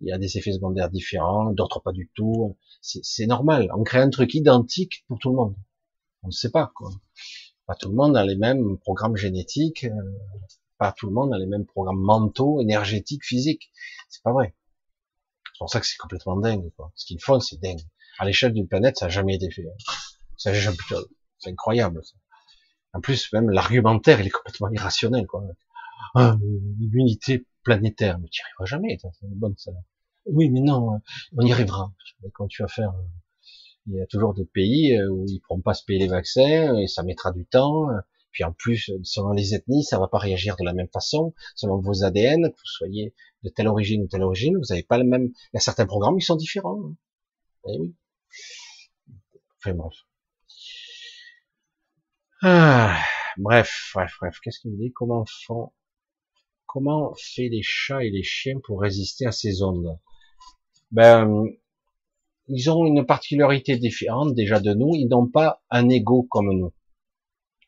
Il 0.00 0.08
y 0.08 0.12
a 0.12 0.18
des 0.18 0.38
effets 0.38 0.52
secondaires 0.52 0.90
différents, 0.90 1.50
d'autres 1.52 1.80
pas 1.80 1.92
du 1.92 2.10
tout. 2.14 2.56
C'est 2.80 3.26
normal. 3.26 3.70
On 3.76 3.82
crée 3.82 3.98
un 3.98 4.10
truc 4.10 4.34
identique 4.34 5.04
pour 5.08 5.18
tout 5.18 5.30
le 5.30 5.36
monde. 5.36 5.56
On 6.22 6.28
ne 6.28 6.32
sait 6.32 6.50
pas, 6.50 6.72
quoi. 6.74 6.90
Pas 7.66 7.74
tout 7.74 7.90
le 7.90 7.96
monde 7.96 8.16
a 8.16 8.24
les 8.24 8.36
mêmes 8.36 8.78
programmes 8.78 9.16
génétiques. 9.16 9.84
Euh, 9.84 10.12
pas 10.78 10.92
tout 10.92 11.06
le 11.06 11.12
monde 11.12 11.34
a 11.34 11.38
les 11.38 11.46
mêmes 11.46 11.66
programmes 11.66 12.00
mentaux, 12.00 12.60
énergétiques, 12.60 13.24
physiques. 13.24 13.70
C'est 14.08 14.22
pas 14.22 14.32
vrai. 14.32 14.54
C'est 15.44 15.58
pour 15.58 15.70
ça 15.70 15.80
que 15.80 15.86
c'est 15.86 15.96
complètement 15.98 16.36
dingue, 16.36 16.70
quoi. 16.76 16.92
Ce 16.94 17.04
qu'ils 17.04 17.20
font, 17.20 17.40
c'est 17.40 17.60
dingue. 17.60 17.80
À 18.18 18.24
l'échelle 18.24 18.52
d'une 18.52 18.68
planète, 18.68 18.96
ça 18.96 19.06
n'a 19.06 19.10
jamais 19.10 19.34
été 19.34 19.50
fait. 19.50 19.66
Ça 20.36 20.52
jamais 20.52 20.76
c'est 21.38 21.50
incroyable. 21.50 22.04
Ça. 22.04 22.14
En 22.94 23.00
plus, 23.00 23.32
même 23.32 23.50
l'argumentaire, 23.50 24.20
il 24.20 24.26
est 24.26 24.30
complètement 24.30 24.70
irrationnel. 24.70 25.26
Quoi. 25.26 25.44
Ah, 26.14 26.36
l'unité 26.80 27.46
planétaire, 27.62 28.18
mais 28.18 28.28
tu 28.28 28.40
n'y 28.40 28.44
arriveras 28.44 28.64
jamais. 28.64 28.98
C'est 28.98 29.28
bonne 29.28 29.54
ça. 29.56 29.72
Oui, 30.26 30.50
mais 30.50 30.60
non, 30.60 31.00
on 31.36 31.46
y 31.46 31.52
arrivera. 31.52 31.92
Quand 32.32 32.46
tu 32.48 32.62
vas 32.62 32.68
faire, 32.68 32.92
il 33.86 33.94
y 33.94 34.00
a 34.00 34.06
toujours 34.06 34.34
des 34.34 34.44
pays 34.44 35.00
où 35.10 35.24
ils 35.26 35.34
ne 35.34 35.40
pourront 35.40 35.60
pas 35.60 35.74
se 35.74 35.84
payer 35.84 35.98
les 35.98 36.08
vaccins 36.08 36.76
et 36.76 36.86
ça 36.86 37.02
mettra 37.02 37.32
du 37.32 37.46
temps. 37.46 37.86
Puis 38.30 38.44
en 38.44 38.52
plus, 38.52 38.90
selon 39.02 39.32
les 39.32 39.54
ethnies, 39.54 39.84
ça 39.84 39.98
va 39.98 40.08
pas 40.08 40.18
réagir 40.18 40.56
de 40.56 40.64
la 40.64 40.72
même 40.72 40.88
façon. 40.88 41.34
Selon 41.54 41.80
vos 41.80 42.04
ADN, 42.04 42.50
que 42.50 42.56
vous 42.56 42.64
soyez 42.64 43.14
de 43.42 43.48
telle 43.48 43.68
origine 43.68 44.02
ou 44.02 44.06
telle 44.06 44.22
origine, 44.22 44.56
vous 44.56 44.66
n'avez 44.70 44.82
pas 44.82 44.98
le 44.98 45.04
même. 45.04 45.24
Il 45.24 45.54
y 45.54 45.56
a 45.56 45.60
certains 45.60 45.86
programmes 45.86 46.18
qui 46.18 46.26
sont 46.26 46.36
différents. 46.36 46.94
Eh 47.68 47.78
oui. 47.78 47.94
Enfin 49.58 49.74
bref. 49.74 49.94
Ah, 52.40 52.96
bref, 53.36 53.90
bref, 53.94 54.12
bref. 54.20 54.38
Qu'est-ce 54.42 54.60
qu'il 54.60 54.70
me 54.70 54.76
dit? 54.78 54.92
Comment 54.92 55.24
font 55.46 55.72
Comment 56.66 57.12
fait 57.16 57.48
les 57.48 57.62
chats 57.62 58.04
et 58.04 58.10
les 58.10 58.22
chiens 58.22 58.60
pour 58.62 58.80
résister 58.80 59.26
à 59.26 59.32
ces 59.32 59.62
ondes? 59.62 59.98
Ben, 60.92 61.46
ils 62.46 62.70
ont 62.70 62.86
une 62.86 63.04
particularité 63.04 63.76
différente 63.76 64.34
déjà 64.34 64.60
de 64.60 64.72
nous. 64.72 64.94
Ils 64.94 65.08
n'ont 65.08 65.26
pas 65.26 65.62
un 65.70 65.88
ego 65.88 66.22
comme 66.30 66.52
nous, 66.52 66.72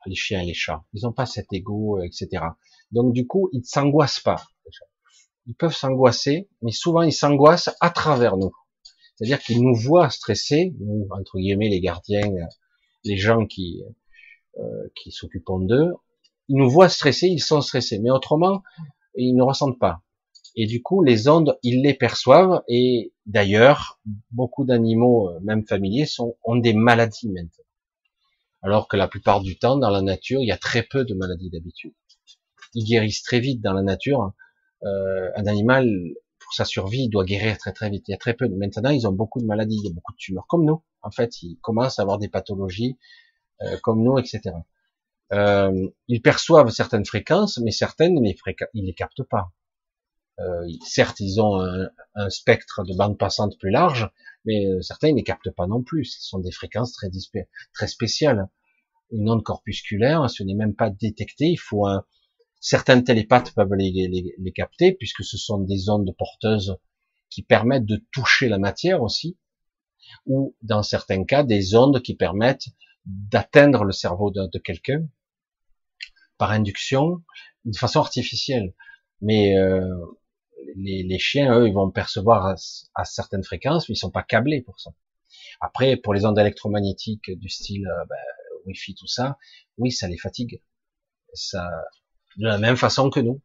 les 0.07 0.15
chiens 0.15 0.43
et 0.43 0.47
les 0.47 0.55
chats. 0.55 0.85
Ils 0.93 1.03
n'ont 1.03 1.13
pas 1.13 1.27
cet 1.27 1.53
ego, 1.53 1.99
euh, 1.99 2.05
etc. 2.05 2.45
Donc 2.93 3.13
du 3.13 3.27
coup, 3.27 3.49
ils 3.53 3.61
ne 3.61 3.65
s'angoissent 3.65 4.21
pas. 4.21 4.45
Ils 5.47 5.57
peuvent 5.57 5.75
s'angoisser, 5.75 6.49
mais 6.63 6.71
souvent 6.71 7.03
ils 7.03 7.13
s'angoissent 7.13 7.75
à 7.81 7.91
travers 7.91 8.37
nous. 8.37 8.53
C'est-à-dire 9.17 9.41
qu'ils 9.41 9.63
nous 9.63 9.75
voient 9.75 10.11
stressés, 10.11 10.75
entre 11.11 11.39
guillemets, 11.39 11.69
les 11.69 11.81
gardiens, 11.81 12.31
les 13.05 13.17
gens 13.17 13.47
qui, 13.47 13.83
euh, 13.85 13.91
qui 14.95 15.11
s'occupent 15.11 15.67
d'eux, 15.67 15.93
ils 16.51 16.57
nous 16.57 16.69
voient 16.69 16.89
stressés, 16.89 17.29
ils 17.29 17.41
sont 17.41 17.61
stressés, 17.61 18.01
mais 18.01 18.11
autrement, 18.11 18.63
ils 19.15 19.35
ne 19.35 19.43
ressentent 19.43 19.79
pas. 19.79 20.03
Et 20.57 20.67
du 20.67 20.83
coup, 20.83 21.03
les 21.05 21.29
ondes, 21.29 21.57
ils 21.63 21.81
les 21.81 21.95
perçoivent, 21.95 22.63
et 22.67 23.13
d'ailleurs, 23.25 24.01
beaucoup 24.33 24.65
d'animaux, 24.65 25.31
euh, 25.31 25.39
même 25.43 25.65
familiers, 25.65 26.07
sont, 26.07 26.37
ont 26.45 26.57
des 26.57 26.75
maladies 26.75 27.29
maintenant. 27.29 27.65
Alors 28.63 28.89
que 28.89 28.97
la 28.97 29.07
plupart 29.07 29.41
du 29.43 29.59
temps, 29.59 29.77
dans 29.77 29.91
la 29.91 30.03
nature, 30.03 30.41
il 30.41 30.49
y 30.49 30.53
a 30.53 30.57
très 30.57 30.83
peu 30.83 31.05
de 31.05 31.15
maladies 31.15 31.51
d'habitude. 31.51 31.95
Ils 32.75 32.85
guérissent 32.85 33.23
très 33.23 33.39
vite 33.39 33.61
dans 33.63 33.73
la 33.73 33.83
nature. 33.83 34.33
Euh, 34.83 35.31
un 35.37 35.47
animal, 35.47 35.89
pour 36.41 36.53
sa 36.53 36.65
survie, 36.65 37.05
il 37.05 37.11
doit 37.11 37.25
guérir 37.25 37.57
très 37.59 37.73
très 37.73 37.89
vite. 37.91 38.09
Il 38.09 38.11
y 38.11 38.15
a 38.15 38.19
très 38.19 38.35
peu. 38.35 38.49
Maintenant, 38.49 38.91
ils 38.91 39.07
ont 39.07 39.13
beaucoup 39.13 39.41
de 39.41 39.47
maladies, 39.47 39.79
il 39.83 39.89
y 39.89 39.91
a 39.91 39.95
beaucoup 39.95 40.13
de 40.13 40.19
tumeurs, 40.19 40.47
comme 40.49 40.65
nous. 40.65 40.83
En 41.03 41.13
fait, 41.13 41.43
ils 41.43 41.59
commencent 41.63 42.01
à 42.01 42.03
avoir 42.03 42.19
des 42.19 42.29
pathologies 42.29 42.99
euh, 43.63 43.77
comme 43.83 44.03
nous, 44.03 44.19
etc. 44.19 44.55
Euh, 45.33 45.89
ils 46.09 46.23
perçoivent 46.23 46.71
certaines 46.71 47.05
fréquences, 47.05 47.59
mais 47.59 47.71
certaines, 47.71 48.17
ils 48.17 48.37
les, 48.75 48.83
les 48.83 48.95
captent 48.95 49.23
pas. 49.23 49.53
Euh, 50.41 50.67
certes, 50.87 51.21
ils 51.21 51.41
ont 51.41 51.61
un, 52.15 52.31
spectre 52.31 52.83
de 52.85 52.97
bande 52.97 53.19
passante 53.19 53.59
plus 53.59 53.71
large, 53.71 54.11
mais 54.45 54.67
euh, 54.67 54.81
certains, 54.81 55.09
ils 55.09 55.13
ne 55.13 55.19
les 55.19 55.25
captent 55.25 55.51
pas 55.51 55.67
non 55.67 55.83
plus. 55.83 56.05
Ce 56.05 56.23
sont 56.23 56.39
des 56.39 56.51
fréquences 56.51 56.93
très, 56.93 57.11
très 57.75 57.87
spéciales. 57.87 58.49
Une 59.13 59.29
onde 59.29 59.43
corpusculaire, 59.43 60.29
ce 60.31 60.43
n'est 60.43 60.55
même 60.55 60.75
pas 60.75 60.91
détecté. 60.91 61.47
Il 61.47 61.59
faut 61.59 61.87
un, 61.87 62.05
certains 62.61 63.03
télépathes 63.03 63.53
peuvent 63.55 63.75
les, 63.75 63.91
les, 63.91 64.35
les, 64.37 64.53
capter, 64.53 64.93
puisque 64.93 65.25
ce 65.25 65.37
sont 65.37 65.59
des 65.59 65.91
ondes 65.91 66.15
porteuses 66.17 66.77
qui 67.29 67.43
permettent 67.43 67.87
de 67.87 68.05
toucher 68.13 68.49
la 68.49 68.59
matière 68.59 69.03
aussi, 69.03 69.37
ou 70.27 70.57
dans 70.63 70.83
certains 70.83 71.25
cas, 71.25 71.43
des 71.43 71.75
ondes 71.75 72.03
qui 72.03 72.15
permettent 72.15 72.67
d'atteindre 73.05 73.85
le 73.85 73.93
cerveau 73.93 74.31
de, 74.31 74.59
quelqu'un 74.59 75.07
par 76.39 76.51
induction 76.51 77.23
de 77.65 77.77
façon 77.77 78.01
artificielle. 78.01 78.75
Mais 79.21 79.57
euh, 79.59 79.85
les, 80.77 81.19
chiens, 81.19 81.59
eux, 81.59 81.69
ils 81.69 81.75
vont 81.75 81.91
percevoir 81.91 82.55
à, 82.95 83.05
certaines 83.05 83.45
fréquences, 83.45 83.89
mais 83.89 83.95
ils 83.95 83.99
sont 83.99 84.11
pas 84.11 84.23
câblés 84.23 84.63
pour 84.63 84.81
ça. 84.81 84.91
Après, 85.61 85.97
pour 85.97 86.15
les 86.15 86.25
ondes 86.25 86.39
électromagnétiques 86.39 87.31
du 87.31 87.49
style 87.49 87.87
euh, 87.87 88.05
ben, 88.09 88.17
Wi-Fi, 88.67 88.95
tout 88.95 89.07
ça, 89.07 89.39
oui, 89.79 89.93
ça 89.93 90.09
les 90.09 90.19
fatigue. 90.19 90.63
Ça, 91.35 91.71
de 92.37 92.47
la 92.47 92.59
même 92.59 92.77
façon 92.77 93.11
que 93.11 93.21
nous, 93.21 93.41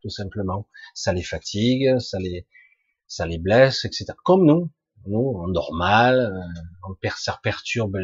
tout 0.00 0.10
simplement. 0.10 0.68
Ça 0.94 1.12
les 1.12 1.22
fatigue, 1.22 1.98
ça 1.98 2.18
les, 2.18 2.46
ça 3.06 3.26
les 3.26 3.38
blesse, 3.38 3.84
etc. 3.84 4.06
Comme 4.24 4.46
nous, 4.46 4.70
nous, 5.06 5.34
en 5.36 5.48
normal, 5.48 6.20
euh, 6.20 6.88
on 6.88 6.96
ça 7.16 7.38
perturbe 7.42 7.98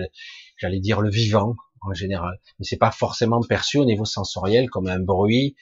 j'allais 0.59 0.81
dire 0.81 1.01
le 1.01 1.11
vivant 1.11 1.57
en 1.81 1.95
général. 1.95 2.39
Mais 2.59 2.65
c'est 2.65 2.77
pas 2.77 2.91
forcément 2.91 3.41
perçu 3.43 3.79
au 3.79 3.85
niveau 3.85 4.05
sensoriel 4.05 4.69
comme 4.71 4.89
un 4.89 5.01
bruit. 5.01 5.57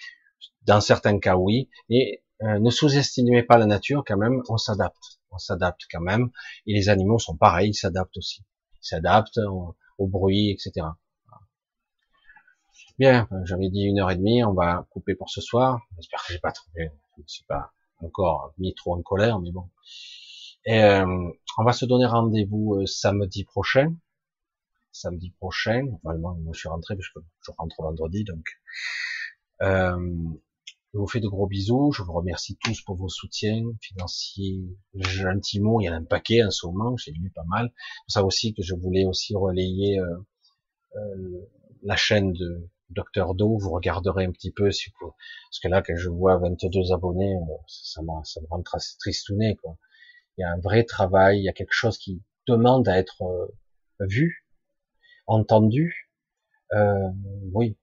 Dans 0.62 0.80
certains 0.80 1.18
cas, 1.18 1.36
oui. 1.36 1.68
Et 1.88 2.24
euh, 2.42 2.58
ne 2.58 2.70
sous-estimez 2.70 3.42
pas 3.42 3.58
la 3.58 3.66
nature 3.66 4.04
quand 4.06 4.16
même. 4.16 4.42
On 4.48 4.56
s'adapte. 4.56 5.20
On 5.30 5.38
s'adapte 5.38 5.82
quand 5.90 6.00
même. 6.00 6.30
Et 6.66 6.74
les 6.74 6.88
animaux 6.88 7.18
sont 7.18 7.36
pareils. 7.36 7.70
Ils 7.70 7.74
s'adaptent 7.74 8.16
aussi. 8.16 8.42
Ils 8.82 8.88
s'adaptent 8.88 9.38
au, 9.98 10.06
bruit, 10.06 10.50
etc. 10.50 10.86
Bien. 12.98 13.28
J'avais 13.44 13.68
dit 13.68 13.82
une 13.82 14.00
heure 14.00 14.10
et 14.10 14.16
demie. 14.16 14.42
On 14.44 14.54
va 14.54 14.86
couper 14.90 15.14
pour 15.14 15.30
ce 15.30 15.40
soir. 15.40 15.80
J'espère 15.96 16.24
que 16.26 16.32
j'ai 16.32 16.38
pas 16.38 16.52
trouvé. 16.52 16.90
Je 17.16 17.22
ne 17.22 17.28
suis 17.28 17.44
pas 17.44 17.72
encore 18.02 18.52
mis 18.58 18.74
trop 18.74 18.94
en 18.94 19.02
colère, 19.02 19.38
mais 19.38 19.50
bon. 19.52 19.68
Et, 20.66 20.82
euh, 20.82 21.06
on 21.58 21.64
va 21.64 21.72
se 21.72 21.84
donner 21.84 22.06
rendez-vous 22.06 22.74
euh, 22.74 22.86
samedi 22.86 23.44
prochain 23.44 23.94
samedi 24.96 25.30
prochain. 25.38 25.82
Normalement, 25.84 26.34
moi, 26.34 26.52
je 26.54 26.60
suis 26.60 26.68
rentré 26.68 26.96
parce 26.96 27.08
que 27.10 27.20
je 27.42 27.50
rentre 27.56 27.82
vendredi, 27.82 28.24
donc. 28.24 28.44
Euh, 29.62 29.96
je 30.96 30.98
vous 30.98 31.08
fais 31.08 31.20
de 31.20 31.28
gros 31.28 31.46
bisous. 31.46 31.92
Je 31.92 32.02
vous 32.02 32.14
remercie 32.14 32.56
tous 32.64 32.80
pour 32.80 32.96
vos 32.96 33.10
soutiens 33.10 33.62
financiers, 33.82 34.64
gentiment. 34.94 35.78
Il 35.78 35.84
y 35.84 35.90
en 35.90 35.92
a 35.92 35.96
un 35.96 36.04
paquet 36.04 36.42
en 36.42 36.50
ce 36.50 36.66
moment. 36.66 36.96
J'ai 36.96 37.12
lu 37.12 37.30
pas 37.30 37.44
mal. 37.48 37.70
C'est 38.08 38.18
ça 38.18 38.24
aussi 38.24 38.54
que 38.54 38.62
je 38.62 38.74
voulais 38.74 39.04
aussi 39.04 39.34
relayer 39.34 39.98
euh, 39.98 40.16
euh, 40.96 41.50
la 41.82 41.96
chaîne 41.96 42.32
de 42.32 42.70
Docteur 42.88 43.34
Do. 43.34 43.58
Vous 43.58 43.72
regarderez 43.72 44.24
un 44.24 44.32
petit 44.32 44.52
peu 44.52 44.70
si 44.70 44.90
vous, 44.98 45.12
parce 45.50 45.60
que 45.62 45.68
là, 45.68 45.82
quand 45.82 45.96
je 45.96 46.08
vois 46.08 46.38
22 46.38 46.92
abonnés, 46.92 47.36
ça, 47.66 48.00
ça 48.24 48.40
me 48.40 48.46
rend 48.48 48.62
tristouné. 48.98 49.56
Quoi. 49.56 49.76
Il 50.38 50.42
y 50.42 50.44
a 50.44 50.50
un 50.50 50.60
vrai 50.60 50.84
travail. 50.84 51.40
Il 51.40 51.44
y 51.44 51.50
a 51.50 51.52
quelque 51.52 51.74
chose 51.74 51.98
qui 51.98 52.22
demande 52.46 52.88
à 52.88 52.96
être 52.96 53.22
vu 54.00 54.45
entendu. 55.26 56.10
Euh, 56.72 57.08
oui, 57.52 57.76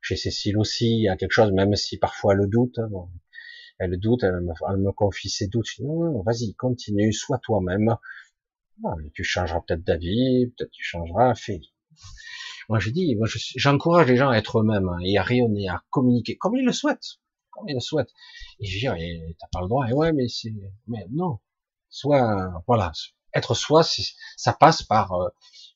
chez 0.00 0.16
Cécile 0.16 0.58
aussi, 0.58 0.90
il 0.90 1.02
y 1.02 1.08
a 1.08 1.16
quelque 1.16 1.32
chose, 1.32 1.52
même 1.52 1.76
si 1.76 1.98
parfois 1.98 2.34
elle 2.34 2.48
doute. 2.48 2.78
Hein, 2.78 2.88
elle 3.78 3.98
doute, 3.98 4.22
elle 4.22 4.40
me, 4.40 4.92
confie 4.92 5.28
ses 5.28 5.48
doutes. 5.48 5.66
Dis, 5.76 5.84
non, 5.84 6.22
vas-y, 6.22 6.54
continue, 6.54 7.12
sois 7.12 7.38
toi-même. 7.38 7.96
Tu 9.14 9.24
changeras 9.24 9.60
peut-être 9.66 9.84
d'avis, 9.84 10.52
peut-être 10.56 10.70
tu 10.70 10.84
changeras, 10.84 11.34
fais. 11.34 11.60
Moi, 12.68 12.78
je 12.78 12.90
dis, 12.90 13.16
moi, 13.16 13.28
j'encourage 13.56 14.08
les 14.08 14.16
gens 14.16 14.30
à 14.30 14.36
être 14.36 14.60
eux-mêmes 14.60 14.88
hein, 14.88 14.98
et 15.04 15.18
à 15.18 15.22
rayonner, 15.22 15.68
à 15.68 15.82
communiquer 15.90 16.36
comme 16.36 16.56
ils 16.56 16.64
le 16.64 16.72
souhaitent, 16.72 17.18
comme 17.50 17.68
ils 17.68 17.74
le 17.74 17.80
souhaitent. 17.80 18.12
Et 18.60 18.66
je 18.66 18.78
dis, 18.78 19.34
t'as 19.38 19.48
pas 19.52 19.60
le 19.60 19.68
droit. 19.68 19.86
Et 19.88 19.92
ouais, 19.92 20.12
mais 20.12 20.28
c'est, 20.28 20.52
mais 20.86 21.06
non. 21.10 21.38
Soit, 21.88 22.62
voilà, 22.66 22.92
être 23.34 23.54
soi, 23.54 23.82
ça 24.36 24.52
passe 24.52 24.82
par 24.82 25.12
euh, 25.12 25.28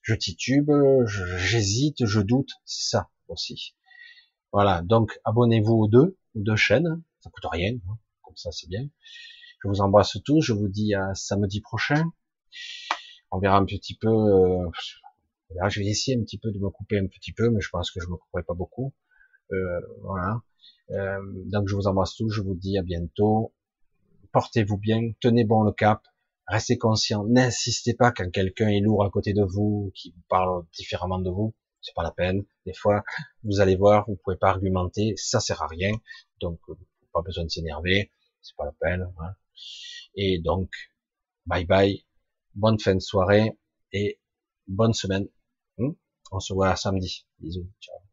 je 0.07 0.15
titube, 0.15 0.71
j'hésite, 1.05 2.07
je 2.07 2.21
doute, 2.21 2.53
c'est 2.65 2.91
ça 2.91 3.11
aussi. 3.27 3.75
Voilà, 4.53 4.83
donc 4.83 5.19
abonnez-vous 5.25 5.75
aux 5.75 5.89
deux, 5.89 6.17
aux 6.37 6.41
deux 6.41 6.55
chaînes, 6.55 7.03
ça 7.19 7.29
coûte 7.31 7.47
rien, 7.51 7.75
hein, 7.75 7.99
comme 8.23 8.37
ça 8.37 8.53
c'est 8.53 8.69
bien. 8.69 8.89
Je 9.63 9.69
vous 9.69 9.81
embrasse 9.81 10.17
tous, 10.25 10.41
je 10.41 10.53
vous 10.53 10.69
dis 10.69 10.95
à 10.95 11.13
samedi 11.17 11.61
prochain. 11.61 12.05
On 13.33 13.41
verra 13.41 13.59
un 13.59 13.65
petit 13.65 13.97
peu, 13.97 14.09
euh, 14.09 14.71
je 15.69 15.81
vais 15.81 15.87
essayer 15.87 16.17
un 16.17 16.23
petit 16.23 16.39
peu 16.39 16.53
de 16.53 16.59
me 16.61 16.71
couper 16.71 17.01
un 17.01 17.09
petit 17.09 17.33
peu, 17.33 17.51
mais 17.51 17.61
je 17.61 17.69
pense 17.71 17.91
que 17.91 18.01
je 18.01 18.07
me 18.07 18.17
couperai 18.17 18.45
pas 18.45 18.55
beaucoup. 18.55 18.95
Euh, 19.51 19.81
voilà. 20.03 20.41
Euh, 20.91 21.21
donc 21.47 21.67
je 21.67 21.75
vous 21.75 21.89
embrasse 21.89 22.15
tous, 22.15 22.31
je 22.31 22.43
vous 22.43 22.55
dis 22.55 22.79
à 22.79 22.83
bientôt 22.83 23.53
portez-vous 24.37 24.77
bien, 24.77 25.13
tenez 25.21 25.45
bon 25.45 25.63
le 25.63 25.73
cap, 25.73 26.07
restez 26.47 26.79
conscient, 26.79 27.25
n'insistez 27.25 27.95
pas 27.95 28.13
quand 28.13 28.31
quelqu'un 28.31 28.69
est 28.69 28.81
lourd 28.81 29.05
à 29.05 29.11
côté 29.11 29.33
de 29.33 29.43
vous, 29.43 29.93
qui 29.95 30.15
parle 30.29 30.65
différemment 30.73 31.19
de 31.19 31.31
vous, 31.31 31.55
c'est 31.81 31.95
pas 31.95 32.03
la 32.03 32.13
peine. 32.13 32.45
Des 32.65 32.75
fois, 32.75 33.05
vous 33.45 33.61
allez 33.61 33.77
voir, 33.77 34.05
vous 34.09 34.17
pouvez 34.17 34.37
pas 34.37 34.51
argumenter, 34.51 35.15
ça 35.17 35.41
sert 35.41 35.63
à 35.63 35.67
rien, 35.67 35.93
donc 36.41 36.61
euh, 36.69 36.75
pas 37.13 37.23
besoin 37.23 37.45
de 37.45 37.51
s'énerver, 37.51 38.11
c'est 38.43 38.57
pas 38.57 38.65
la 38.65 38.73
peine. 38.73 39.13
Hein. 39.19 39.35
Et 40.15 40.39
donc, 40.39 40.71
bye 41.47 41.65
bye, 41.65 42.05
bonne 42.55 42.79
fin 42.79 42.95
de 42.95 43.01
soirée 43.01 43.53
et 43.93 44.21
bonne 44.67 44.93
semaine. 44.93 45.29
Hmm? 45.79 45.93
On 46.33 46.41
se 46.41 46.53
voit 46.53 46.75
samedi. 46.77 47.27
Bisous, 47.39 47.69
ciao. 47.81 48.06